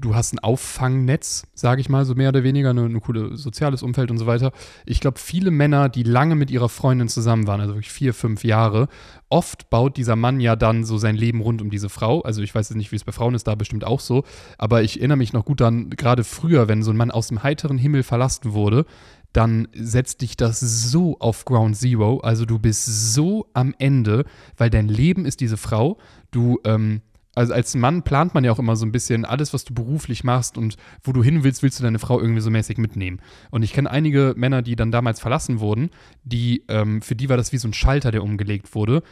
du 0.00 0.14
hast 0.14 0.32
ein 0.32 0.38
Auffangnetz, 0.38 1.44
sage 1.54 1.80
ich 1.80 1.88
mal, 1.88 2.04
so 2.04 2.14
mehr 2.14 2.30
oder 2.30 2.42
weniger, 2.42 2.70
eine, 2.70 2.84
eine 2.84 3.00
coole 3.00 3.36
soziales 3.36 3.82
Umfeld 3.82 4.10
und 4.10 4.18
so 4.18 4.26
weiter. 4.26 4.52
Ich 4.86 5.00
glaube, 5.00 5.18
viele 5.18 5.50
Männer, 5.50 5.88
die 5.88 6.02
lange 6.02 6.34
mit 6.34 6.50
ihrer 6.50 6.68
Freundin 6.68 7.08
zusammen 7.08 7.46
waren, 7.46 7.60
also 7.60 7.74
wirklich 7.74 7.92
vier, 7.92 8.14
fünf 8.14 8.44
Jahre, 8.44 8.88
oft 9.28 9.70
baut 9.70 9.96
dieser 9.96 10.16
Mann 10.16 10.40
ja 10.40 10.56
dann 10.56 10.84
so 10.84 10.98
sein 10.98 11.16
Leben 11.16 11.40
rund 11.40 11.62
um 11.62 11.70
diese 11.70 11.88
Frau. 11.88 12.22
Also 12.22 12.42
ich 12.42 12.54
weiß 12.54 12.68
jetzt 12.70 12.76
nicht, 12.76 12.92
wie 12.92 12.96
es 12.96 13.04
bei 13.04 13.12
Frauen 13.12 13.34
ist, 13.34 13.46
da 13.46 13.54
bestimmt 13.54 13.84
auch 13.84 14.00
so. 14.00 14.24
Aber 14.58 14.82
ich 14.82 14.98
erinnere 14.98 15.18
mich 15.18 15.32
noch 15.32 15.44
gut 15.44 15.62
an, 15.62 15.90
gerade 15.90 16.24
früher, 16.24 16.68
wenn 16.68 16.82
so 16.82 16.90
ein 16.90 16.96
Mann 16.96 17.10
aus 17.10 17.28
dem 17.28 17.42
heiteren 17.42 17.78
Himmel 17.78 18.02
verlassen 18.02 18.52
wurde, 18.52 18.86
dann 19.32 19.68
setzt 19.72 20.22
dich 20.22 20.36
das 20.36 20.58
so 20.60 21.16
auf 21.20 21.44
Ground 21.44 21.76
Zero. 21.76 22.18
Also 22.18 22.44
du 22.46 22.58
bist 22.58 23.14
so 23.14 23.46
am 23.54 23.74
Ende, 23.78 24.24
weil 24.56 24.70
dein 24.70 24.88
Leben 24.88 25.24
ist 25.24 25.40
diese 25.40 25.56
Frau. 25.56 25.98
Du, 26.32 26.58
ähm, 26.64 27.02
also 27.34 27.52
als 27.52 27.74
Mann 27.74 28.02
plant 28.02 28.34
man 28.34 28.44
ja 28.44 28.52
auch 28.52 28.58
immer 28.58 28.76
so 28.76 28.84
ein 28.84 28.92
bisschen 28.92 29.24
alles, 29.24 29.54
was 29.54 29.64
du 29.64 29.72
beruflich 29.72 30.24
machst 30.24 30.58
und 30.58 30.76
wo 31.02 31.12
du 31.12 31.22
hin 31.22 31.44
willst, 31.44 31.62
willst 31.62 31.78
du 31.78 31.82
deine 31.84 31.98
Frau 31.98 32.20
irgendwie 32.20 32.40
so 32.40 32.50
mäßig 32.50 32.78
mitnehmen. 32.78 33.20
Und 33.50 33.62
ich 33.62 33.72
kenne 33.72 33.90
einige 33.90 34.34
Männer, 34.36 34.62
die 34.62 34.76
dann 34.76 34.90
damals 34.90 35.20
verlassen 35.20 35.60
wurden, 35.60 35.90
die, 36.24 36.64
ähm, 36.68 37.02
für 37.02 37.14
die 37.14 37.28
war 37.28 37.36
das 37.36 37.52
wie 37.52 37.58
so 37.58 37.68
ein 37.68 37.72
Schalter, 37.72 38.10
der 38.10 38.22
umgelegt 38.22 38.74
wurde. 38.74 39.02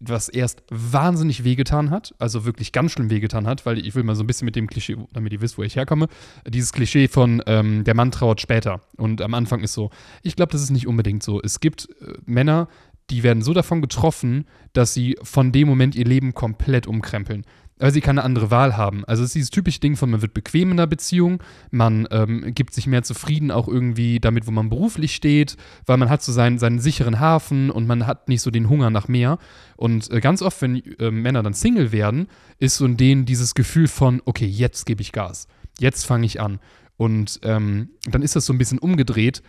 was 0.00 0.28
erst 0.28 0.62
wahnsinnig 0.70 1.44
wehgetan 1.44 1.90
hat, 1.90 2.14
also 2.18 2.44
wirklich 2.44 2.72
ganz 2.72 2.92
schlimm 2.92 3.10
wehgetan 3.10 3.46
hat, 3.46 3.64
weil 3.64 3.78
ich 3.78 3.94
will 3.94 4.02
mal 4.02 4.16
so 4.16 4.22
ein 4.22 4.26
bisschen 4.26 4.44
mit 4.44 4.56
dem 4.56 4.66
Klischee, 4.66 4.96
damit 5.12 5.32
ihr 5.32 5.40
wisst, 5.40 5.56
wo 5.56 5.62
ich 5.62 5.76
herkomme, 5.76 6.08
dieses 6.46 6.72
Klischee 6.72 7.08
von 7.08 7.42
ähm, 7.46 7.84
der 7.84 7.94
Mann 7.94 8.10
trauert 8.10 8.40
später 8.40 8.80
und 8.96 9.22
am 9.22 9.34
Anfang 9.34 9.60
ist 9.60 9.72
so. 9.72 9.90
Ich 10.22 10.36
glaube, 10.36 10.52
das 10.52 10.62
ist 10.62 10.70
nicht 10.70 10.86
unbedingt 10.86 11.22
so. 11.22 11.40
Es 11.40 11.60
gibt 11.60 11.88
äh, 12.00 12.14
Männer, 12.26 12.68
die 13.10 13.22
werden 13.22 13.42
so 13.42 13.52
davon 13.52 13.82
getroffen, 13.82 14.46
dass 14.72 14.94
sie 14.94 15.16
von 15.22 15.52
dem 15.52 15.68
Moment 15.68 15.94
ihr 15.94 16.06
Leben 16.06 16.34
komplett 16.34 16.86
umkrempeln 16.86 17.44
weil 17.78 17.92
sie 17.92 18.00
keine 18.00 18.22
andere 18.22 18.50
Wahl 18.50 18.76
haben. 18.76 19.04
Also 19.04 19.22
es 19.22 19.30
ist 19.30 19.34
dieses 19.34 19.50
typische 19.50 19.80
Ding 19.80 19.96
von, 19.96 20.10
man 20.10 20.22
wird 20.22 20.34
bequem 20.34 20.70
in 20.70 20.78
einer 20.78 20.86
Beziehung, 20.86 21.42
man 21.70 22.06
ähm, 22.10 22.54
gibt 22.54 22.72
sich 22.72 22.86
mehr 22.86 23.02
zufrieden 23.02 23.50
auch 23.50 23.68
irgendwie 23.68 24.20
damit, 24.20 24.46
wo 24.46 24.50
man 24.50 24.70
beruflich 24.70 25.14
steht, 25.14 25.56
weil 25.86 25.96
man 25.96 26.08
hat 26.08 26.22
so 26.22 26.32
seinen, 26.32 26.58
seinen 26.58 26.78
sicheren 26.78 27.18
Hafen 27.18 27.70
und 27.70 27.86
man 27.86 28.06
hat 28.06 28.28
nicht 28.28 28.42
so 28.42 28.50
den 28.50 28.68
Hunger 28.68 28.90
nach 28.90 29.08
mehr. 29.08 29.38
Und 29.76 30.10
äh, 30.10 30.20
ganz 30.20 30.40
oft, 30.42 30.60
wenn 30.62 30.76
äh, 30.76 31.10
Männer 31.10 31.42
dann 31.42 31.54
Single 31.54 31.90
werden, 31.90 32.28
ist 32.58 32.76
so 32.76 32.86
in 32.86 32.96
denen 32.96 33.24
dieses 33.26 33.54
Gefühl 33.54 33.88
von, 33.88 34.22
okay, 34.24 34.46
jetzt 34.46 34.86
gebe 34.86 35.02
ich 35.02 35.12
Gas, 35.12 35.48
jetzt 35.78 36.06
fange 36.06 36.26
ich 36.26 36.40
an. 36.40 36.60
Und 36.96 37.40
ähm, 37.42 37.90
dann 38.08 38.22
ist 38.22 38.36
das 38.36 38.46
so 38.46 38.52
ein 38.52 38.58
bisschen 38.58 38.78
umgedreht. 38.78 39.42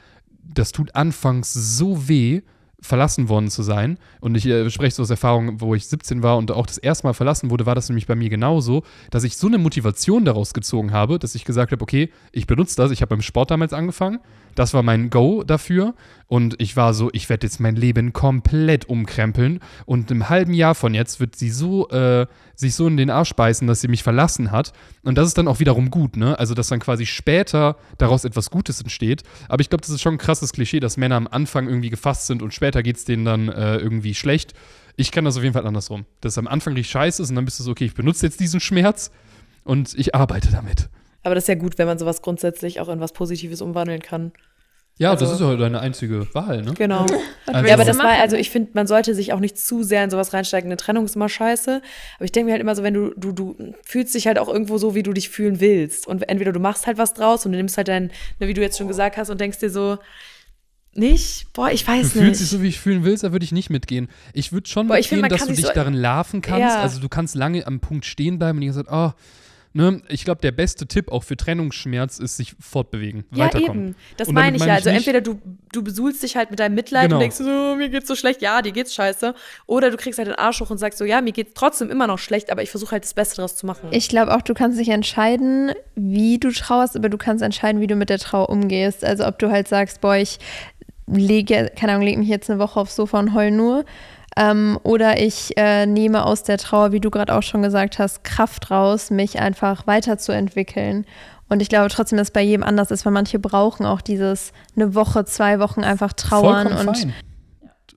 Das 0.43 0.71
tut 0.71 0.95
anfangs 0.95 1.53
so 1.53 2.07
weh, 2.07 2.41
verlassen 2.85 3.29
worden 3.29 3.49
zu 3.49 3.63
sein. 3.63 3.97
Und 4.21 4.35
ich 4.35 4.45
äh, 4.45 4.69
spreche 4.69 4.95
so 4.95 5.03
aus 5.03 5.09
Erfahrung, 5.09 5.59
wo 5.61 5.75
ich 5.75 5.87
17 5.87 6.23
war 6.23 6.37
und 6.37 6.51
auch 6.51 6.65
das 6.65 6.77
erste 6.77 7.07
Mal 7.07 7.13
verlassen 7.13 7.49
wurde, 7.49 7.65
war 7.65 7.75
das 7.75 7.89
nämlich 7.89 8.07
bei 8.07 8.15
mir 8.15 8.29
genauso, 8.29 8.83
dass 9.11 9.23
ich 9.23 9.37
so 9.37 9.47
eine 9.47 9.57
Motivation 9.57 10.25
daraus 10.25 10.53
gezogen 10.53 10.91
habe, 10.91 11.19
dass 11.19 11.35
ich 11.35 11.45
gesagt 11.45 11.71
habe, 11.71 11.81
okay, 11.81 12.09
ich 12.31 12.47
benutze 12.47 12.75
das. 12.77 12.91
Ich 12.91 13.01
habe 13.01 13.09
beim 13.09 13.21
Sport 13.21 13.51
damals 13.51 13.73
angefangen 13.73 14.19
das 14.55 14.73
war 14.73 14.83
mein 14.83 15.09
Go 15.09 15.43
dafür. 15.43 15.93
Und 16.27 16.55
ich 16.59 16.75
war 16.75 16.93
so, 16.93 17.09
ich 17.13 17.29
werde 17.29 17.45
jetzt 17.45 17.59
mein 17.59 17.75
Leben 17.75 18.11
komplett 18.11 18.89
umkrempeln. 18.89 19.59
Und 19.85 20.09
im 20.09 20.27
halben 20.29 20.53
Jahr 20.53 20.73
von 20.73 20.93
jetzt 20.93 21.19
wird 21.19 21.35
sie 21.35 21.51
so, 21.51 21.87
äh, 21.89 22.25
sich 22.55 22.73
so 22.73 22.87
in 22.87 22.97
den 22.97 23.09
Arsch 23.09 23.33
beißen, 23.33 23.67
dass 23.67 23.81
sie 23.81 23.87
mich 23.87 24.01
verlassen 24.01 24.51
hat. 24.51 24.73
Und 25.03 25.17
das 25.17 25.27
ist 25.27 25.37
dann 25.37 25.47
auch 25.47 25.59
wiederum 25.59 25.91
gut, 25.91 26.17
ne? 26.17 26.39
Also, 26.39 26.55
dass 26.55 26.69
dann 26.69 26.79
quasi 26.79 27.05
später 27.05 27.75
daraus 27.97 28.25
etwas 28.25 28.49
Gutes 28.49 28.81
entsteht. 28.81 29.23
Aber 29.49 29.61
ich 29.61 29.69
glaube, 29.69 29.81
das 29.81 29.91
ist 29.91 30.01
schon 30.01 30.15
ein 30.15 30.19
krasses 30.19 30.51
Klischee, 30.51 30.79
dass 30.79 30.97
Männer 30.97 31.15
am 31.15 31.27
Anfang 31.27 31.67
irgendwie 31.67 31.89
gefasst 31.89 32.27
sind 32.27 32.41
und 32.41 32.53
später 32.53 32.81
geht 32.81 32.97
es 32.97 33.05
denen 33.05 33.25
dann 33.25 33.49
äh, 33.49 33.77
irgendwie 33.77 34.15
schlecht. 34.15 34.53
Ich 34.95 35.11
kann 35.11 35.25
das 35.25 35.37
auf 35.37 35.43
jeden 35.43 35.53
Fall 35.53 35.67
andersrum. 35.67 36.05
Dass 36.21 36.37
am 36.37 36.47
Anfang 36.47 36.73
richtig 36.73 36.91
scheiße 36.91 37.21
ist 37.21 37.29
und 37.29 37.35
dann 37.35 37.45
bist 37.45 37.59
du 37.59 37.63
so, 37.63 37.71
okay, 37.71 37.85
ich 37.85 37.93
benutze 37.93 38.25
jetzt 38.25 38.39
diesen 38.39 38.59
Schmerz 38.59 39.11
und 39.63 39.93
ich 39.95 40.15
arbeite 40.15 40.51
damit. 40.51 40.89
Aber 41.25 41.33
das 41.33 41.45
ist 41.45 41.47
ja 41.47 41.55
gut, 41.55 41.77
wenn 41.79 41.87
man 41.87 41.97
sowas 41.97 42.21
grundsätzlich 42.21 42.79
auch 42.79 42.87
in 42.87 42.99
was 42.99 43.11
Positives 43.11 43.59
umwandeln 43.61 44.01
kann. 44.01 44.31
Ja, 44.97 45.09
also, 45.09 45.25
das 45.25 45.33
ist 45.33 45.41
ja 45.41 45.55
deine 45.55 45.81
einzige 45.81 46.33
Wahl, 46.33 46.61
ne? 46.61 46.73
Genau. 46.73 47.05
Also, 47.47 47.67
ja, 47.67 47.75
aber 47.75 47.85
das 47.85 47.99
war, 47.99 48.07
also 48.07 48.35
ich 48.35 48.49
finde, 48.49 48.71
man 48.73 48.87
sollte 48.87 49.13
sich 49.13 49.31
auch 49.31 49.39
nicht 49.39 49.59
zu 49.59 49.83
sehr 49.83 50.03
in 50.03 50.09
sowas 50.09 50.33
reinsteigen. 50.33 50.67
Eine 50.67 50.77
Trennung 50.77 51.05
ist 51.05 51.15
immer 51.15 51.29
scheiße. 51.29 51.79
Aber 52.15 52.25
ich 52.25 52.31
denke 52.31 52.47
mir 52.47 52.51
halt 52.53 52.61
immer 52.61 52.75
so, 52.75 52.81
wenn 52.81 52.95
du, 52.95 53.13
du, 53.15 53.31
du 53.31 53.55
fühlst 53.83 54.15
dich 54.15 54.25
halt 54.25 54.39
auch 54.39 54.47
irgendwo 54.47 54.79
so, 54.79 54.95
wie 54.95 55.03
du 55.03 55.13
dich 55.13 55.29
fühlen 55.29 55.59
willst. 55.59 56.07
Und 56.07 56.27
entweder 56.27 56.51
du 56.51 56.59
machst 56.59 56.87
halt 56.87 56.97
was 56.97 57.13
draus 57.13 57.45
und 57.45 57.51
du 57.51 57.57
nimmst 57.57 57.77
halt 57.77 57.87
dein, 57.87 58.05
ne, 58.39 58.47
wie 58.47 58.55
du 58.55 58.61
jetzt 58.61 58.79
schon 58.79 58.87
gesagt 58.87 59.15
hast, 59.17 59.29
und 59.29 59.39
denkst 59.39 59.59
dir 59.59 59.69
so, 59.69 59.99
nicht? 60.95 61.53
Boah, 61.53 61.69
ich 61.69 61.87
weiß 61.87 62.13
du 62.13 62.19
nicht. 62.19 62.25
Fühlst 62.25 62.41
dich 62.41 62.49
so, 62.49 62.63
wie 62.63 62.67
ich 62.67 62.79
fühlen 62.79 63.03
willst, 63.03 63.23
da 63.23 63.31
würde 63.31 63.45
ich 63.45 63.51
nicht 63.51 63.69
mitgehen. 63.69 64.09
Ich 64.33 64.51
würde 64.51 64.67
schon 64.67 64.87
Boah, 64.87 64.95
mitgehen, 64.95 65.21
find, 65.21 65.31
dass 65.31 65.45
du 65.45 65.53
dich 65.53 65.67
so 65.67 65.73
darin 65.73 65.93
larven 65.93 66.41
kannst. 66.41 66.75
Ja. 66.75 66.81
Also 66.81 66.99
du 66.99 67.09
kannst 67.09 67.35
lange 67.35 67.67
am 67.67 67.79
Punkt 67.79 68.05
stehen 68.05 68.39
bleiben 68.39 68.57
und 68.57 68.63
ich 68.63 68.69
gesagt, 68.69 68.89
oh, 68.91 69.11
Ne, 69.77 70.01
ich 70.07 70.23
glaube, 70.23 70.39
der 70.39 70.53
beste 70.53 70.87
Tipp 70.87 71.11
auch 71.11 71.25
für 71.25 71.35
Trennungsschmerz 71.35 72.19
ist 72.19 72.37
sich 72.37 72.55
fortbewegen, 72.61 73.25
ja, 73.33 73.43
weiterkommen. 73.43 73.87
Eben. 73.87 73.95
Das 74.15 74.29
meine 74.29 74.55
ich 74.55 74.63
ja. 74.63 74.75
Also 74.75 74.89
entweder 74.89 75.19
du, 75.19 75.41
du 75.73 75.83
besuhlst 75.83 76.23
dich 76.23 76.37
halt 76.37 76.49
mit 76.49 76.61
deinem 76.61 76.75
Mitleid 76.75 77.07
genau. 77.07 77.17
und 77.17 77.19
denkst 77.19 77.35
so, 77.35 77.75
mir 77.75 77.89
geht's 77.89 78.07
so 78.07 78.15
schlecht, 78.15 78.41
ja, 78.41 78.61
dir 78.61 78.71
geht's 78.71 78.95
scheiße. 78.95 79.35
Oder 79.67 79.91
du 79.91 79.97
kriegst 79.97 80.17
halt 80.17 80.29
den 80.29 80.35
Arsch 80.35 80.61
hoch 80.61 80.69
und 80.69 80.77
sagst 80.77 80.97
so, 80.97 81.03
ja, 81.03 81.19
mir 81.19 81.33
geht's 81.33 81.51
trotzdem 81.55 81.89
immer 81.89 82.07
noch 82.07 82.19
schlecht, 82.19 82.53
aber 82.53 82.63
ich 82.63 82.71
versuche 82.71 82.91
halt 82.91 83.03
das 83.03 83.13
Beste 83.13 83.35
daraus 83.35 83.57
zu 83.57 83.65
machen. 83.65 83.89
Ich 83.91 84.07
glaube 84.07 84.33
auch, 84.33 84.41
du 84.41 84.53
kannst 84.53 84.77
nicht 84.77 84.91
entscheiden, 84.91 85.73
wie 85.95 86.39
du 86.39 86.51
trauerst, 86.51 86.95
aber 86.95 87.09
du 87.09 87.17
kannst 87.17 87.43
entscheiden, 87.43 87.81
wie 87.81 87.87
du 87.87 87.97
mit 87.97 88.09
der 88.09 88.19
Trauer 88.19 88.49
umgehst. 88.49 89.03
Also 89.03 89.27
ob 89.27 89.39
du 89.39 89.51
halt 89.51 89.67
sagst, 89.67 89.99
boah, 89.99 90.15
ich 90.15 90.39
lege, 91.05 91.69
keine 91.75 91.91
Ahnung, 91.91 92.07
leg 92.07 92.17
mich 92.17 92.29
jetzt 92.29 92.49
eine 92.49 92.59
Woche 92.59 92.79
aufs 92.79 92.95
Sofa 92.95 93.19
und 93.19 93.33
heul 93.33 93.51
nur 93.51 93.83
ähm, 94.35 94.79
oder 94.83 95.21
ich 95.21 95.57
äh, 95.57 95.85
nehme 95.85 96.25
aus 96.25 96.43
der 96.43 96.57
Trauer, 96.57 96.91
wie 96.91 96.99
du 96.99 97.09
gerade 97.09 97.33
auch 97.35 97.43
schon 97.43 97.61
gesagt 97.61 97.99
hast, 97.99 98.23
Kraft 98.23 98.69
raus, 98.69 99.09
mich 99.09 99.39
einfach 99.39 99.87
weiterzuentwickeln. 99.87 101.05
Und 101.47 101.61
ich 101.61 101.69
glaube 101.69 101.89
trotzdem, 101.89 102.17
dass 102.17 102.29
es 102.29 102.33
bei 102.33 102.41
jedem 102.41 102.63
anders 102.63 102.91
ist, 102.91 103.05
weil 103.05 103.13
manche 103.13 103.39
brauchen 103.39 103.85
auch 103.85 104.01
dieses 104.01 104.51
eine 104.75 104.95
Woche, 104.95 105.25
zwei 105.25 105.59
Wochen 105.59 105.83
einfach 105.83 106.13
trauern 106.13 106.67
Vollkommen 106.67 106.89
und 106.89 106.97
fein. 106.97 107.13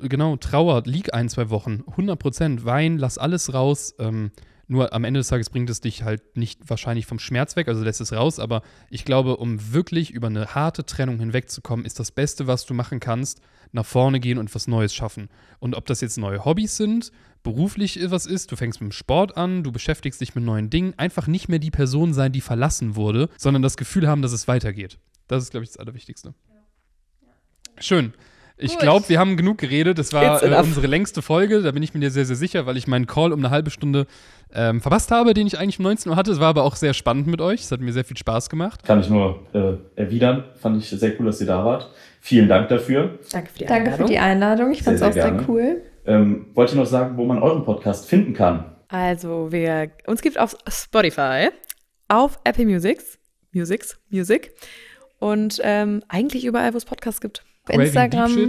Genau, 0.01 0.37
Trauer, 0.37 0.83
lieg 0.85 1.13
ein, 1.13 1.29
zwei 1.29 1.51
Wochen, 1.51 1.83
100 1.91 2.19
Prozent, 2.19 2.65
Wein, 2.65 2.99
lass 2.99 3.19
alles 3.19 3.53
raus. 3.53 3.95
Ähm, 3.99 4.31
nur 4.69 4.93
am 4.93 5.05
Ende 5.05 5.19
des 5.21 5.29
Tages 5.29 5.51
bringt 5.51 5.71
es 5.71 5.81
dich 5.81 6.03
halt 6.03 6.37
nicht 6.37 6.61
wahrscheinlich 6.69 7.07
vom 7.07 7.19
Schmerz 7.19 7.57
weg, 7.57 7.69
also 7.69 7.83
lässt 7.83 8.03
es 8.03 8.13
raus. 8.13 8.39
Aber 8.39 8.63
ich 8.91 9.05
glaube, 9.05 9.39
um 9.39 9.73
wirklich 9.73 10.11
über 10.11 10.29
eine 10.29 10.55
harte 10.55 10.85
Trennung 10.85 11.19
hinwegzukommen, 11.19 11.87
ist 11.87 11.99
das 11.99 12.13
Beste, 12.13 12.47
was 12.47 12.67
du 12.67 12.75
machen 12.75 13.01
kannst, 13.01 13.41
nach 13.73 13.87
vorne 13.87 14.21
gehen 14.21 14.39
und 14.39 14.55
was 14.55 14.69
Neues 14.69 14.95
schaffen. 14.95 15.29
Und 15.59 15.75
ob 15.75 15.87
das 15.87 16.03
jetzt 16.03 16.19
neue 16.19 16.45
Hobbys 16.45 16.77
sind, 16.77 17.13
beruflich 17.43 17.99
was 18.11 18.27
ist, 18.27 18.53
du 18.53 18.57
fängst 18.57 18.81
mit 18.81 18.91
dem 18.91 18.93
Sport 18.93 19.37
an, 19.37 19.63
du 19.63 19.73
beschäftigst 19.73 20.21
dich 20.21 20.35
mit 20.35 20.45
neuen 20.45 20.69
Dingen, 20.69 20.95
einfach 20.99 21.27
nicht 21.27 21.49
mehr 21.49 21.59
die 21.59 21.71
Person 21.71 22.13
sein, 22.13 22.33
die 22.33 22.43
verlassen 22.43 22.95
wurde, 22.95 23.31
sondern 23.39 23.63
das 23.63 23.79
Gefühl 23.79 24.07
haben, 24.07 24.23
dass 24.23 24.33
es 24.33 24.49
weitergeht. 24.49 24.99
Das 25.29 25.43
ist, 25.43 25.51
glaube 25.51 25.65
ich, 25.65 25.71
das 25.71 25.79
Allerwichtigste. 25.79 26.35
Schön. 27.79 28.13
Ich 28.59 28.79
glaube, 28.79 29.09
wir 29.09 29.19
haben 29.19 29.37
genug 29.37 29.59
geredet. 29.59 29.99
Das 29.99 30.13
war 30.13 30.43
äh, 30.43 30.61
unsere 30.61 30.87
längste 30.87 31.23
Folge. 31.23 31.63
Da 31.63 31.71
bin 31.71 31.83
ich 31.83 31.95
mir 31.95 32.11
sehr, 32.11 32.25
sehr 32.25 32.37
sicher, 32.37 32.67
weil 32.67 32.77
ich 32.77 32.87
meinen 32.87 33.07
Call 33.07 33.33
um 33.33 33.39
eine 33.39 33.51
halbe 33.51 33.71
Stunde 33.71 34.07
ähm, 34.53 34.81
verpasst 34.81 35.11
habe, 35.11 35.35
den 35.35 35.47
ich 35.47 35.59
eigentlich 35.59 35.79
um 35.79 35.85
19 35.85 36.11
Uhr 36.11 36.17
hatte. 36.17 36.33
Es 36.33 36.41
war 36.41 36.49
aber 36.49 36.65
auch 36.65 36.75
sehr 36.75 36.93
spannend 36.95 37.29
mit 37.29 37.41
euch. 37.41 37.63
Es 37.63 37.73
hat 37.73 37.81
mir 37.81 37.93
sehr 37.93 38.05
viel 38.05 38.17
Spaß 38.17 38.51
gemacht. 38.51 38.83
Kann 38.85 39.01
ich 39.01 39.09
nur 39.09 39.41
äh, 39.53 39.75
erwidern. 40.01 40.45
Fand 40.57 40.83
ich 40.83 40.91
sehr 40.91 41.13
cool, 41.19 41.27
dass 41.27 41.41
ihr 41.41 41.47
da 41.47 41.65
wart. 41.65 41.91
Vielen 42.21 42.49
Dank 42.49 42.69
dafür. 42.69 43.19
Danke 43.33 43.51
für 43.51 43.59
die 43.59 43.67
Einladung. 43.67 43.85
Danke 43.85 44.03
für 44.03 44.09
die 44.09 44.19
Einladung. 44.19 44.73
Ich 44.73 44.83
fand 44.83 44.97
es 44.97 45.03
auch 45.03 45.13
sehr, 45.13 45.23
sehr 45.23 45.49
cool. 45.49 45.83
Ähm, 46.07 46.47
wollt 46.55 46.73
ihr 46.73 46.77
noch 46.77 46.87
sagen, 46.87 47.17
wo 47.17 47.25
man 47.25 47.39
euren 47.41 47.65
Podcast 47.65 48.09
finden 48.09 48.35
kann? 48.35 48.65
Also, 48.89 49.53
wir, 49.53 49.91
uns 50.07 50.23
gibt 50.23 50.39
auf 50.39 50.57
Spotify, 50.67 51.51
auf 52.09 52.41
Apple 52.45 52.65
Musics, 52.65 53.19
Musics, 53.53 53.99
Music 54.11 54.53
und 55.19 55.61
ähm, 55.63 56.03
eigentlich 56.09 56.47
überall, 56.47 56.73
wo 56.73 56.79
es 56.79 56.87
Podcasts 56.87 57.21
gibt. 57.21 57.45
Instagram 57.71 58.49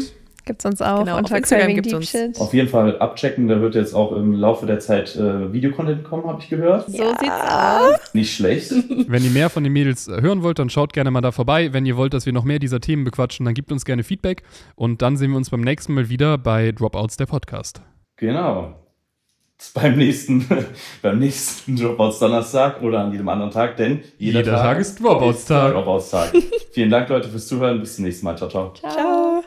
gibt 0.50 0.62
es 0.62 0.66
uns 0.66 0.82
auch 0.82 1.00
genau, 1.00 1.18
unter 1.18 1.34
auf 1.34 1.38
Instagram 1.38 1.76
gibt 1.76 1.94
uns. 1.94 2.10
Shit. 2.10 2.40
Auf 2.40 2.54
jeden 2.56 2.70
Fall 2.70 2.98
abchecken, 2.98 3.48
da 3.48 3.62
wird 3.62 3.76
jetzt 3.76 3.94
auch 3.94 4.12
im 4.14 4.34
Laufe 4.34 4.66
der 4.66 4.80
Zeit 4.80 5.16
äh, 5.16 5.54
Videocontent 5.54 6.04
kommen, 6.04 6.26
habe 6.26 6.42
ich 6.42 6.50
gehört. 6.50 6.90
So 6.90 6.98
ja. 6.98 7.18
sieht's 7.20 7.32
aus. 7.32 8.14
Nicht 8.16 8.36
schlecht. 8.36 8.72
Wenn 9.08 9.24
ihr 9.24 9.30
mehr 9.30 9.52
von 9.52 9.64
den 9.64 9.74
Mädels 9.74 10.08
äh, 10.08 10.22
hören 10.22 10.42
wollt, 10.42 10.58
dann 10.58 10.72
schaut 10.72 10.94
gerne 10.94 11.12
mal 11.12 11.22
da 11.22 11.32
vorbei. 11.32 11.72
Wenn 11.72 11.86
ihr 11.86 11.98
wollt, 11.98 12.16
dass 12.16 12.26
wir 12.26 12.34
noch 12.34 12.46
mehr 12.46 12.58
dieser 12.58 12.80
Themen 12.80 13.04
bequatschen, 13.04 13.46
dann 13.46 13.54
gebt 13.54 13.72
uns 13.72 13.86
gerne 13.86 14.04
Feedback 14.04 14.42
und 14.76 15.04
dann 15.04 15.18
sehen 15.18 15.30
wir 15.30 15.38
uns 15.38 15.52
beim 15.52 15.62
nächsten 15.62 15.94
Mal 15.94 16.10
wieder 16.10 16.40
bei 16.40 16.72
Dropouts 16.72 17.18
der 17.18 17.28
Podcast. 17.28 17.82
Genau 18.18 18.74
beim 19.74 19.98
nächsten, 19.98 20.46
beim 21.02 21.20
nächsten 21.20 21.76
Dropouts 21.76 22.20
Donnerstag 22.20 22.82
oder 22.82 23.00
an 23.00 23.12
jedem 23.12 23.28
anderen 23.30 23.52
Tag, 23.52 23.78
denn 23.78 24.02
jeder, 24.18 24.40
jeder 24.40 24.54
Tag, 24.54 24.64
Tag, 24.64 24.80
ist 24.80 25.00
Dropouts 25.00 25.46
Tag. 25.46 25.74
Dropouts 25.74 26.10
Tag. 26.12 26.34
Vielen 26.72 26.90
Dank, 26.90 27.10
Leute, 27.10 27.30
fürs 27.30 27.48
Zuhören. 27.48 27.80
Bis 27.80 27.96
zum 27.96 28.06
nächsten 28.06 28.26
Mal. 28.26 28.38
Ciao, 28.38 28.50
ciao. 28.50 28.74
Ciao. 28.74 29.44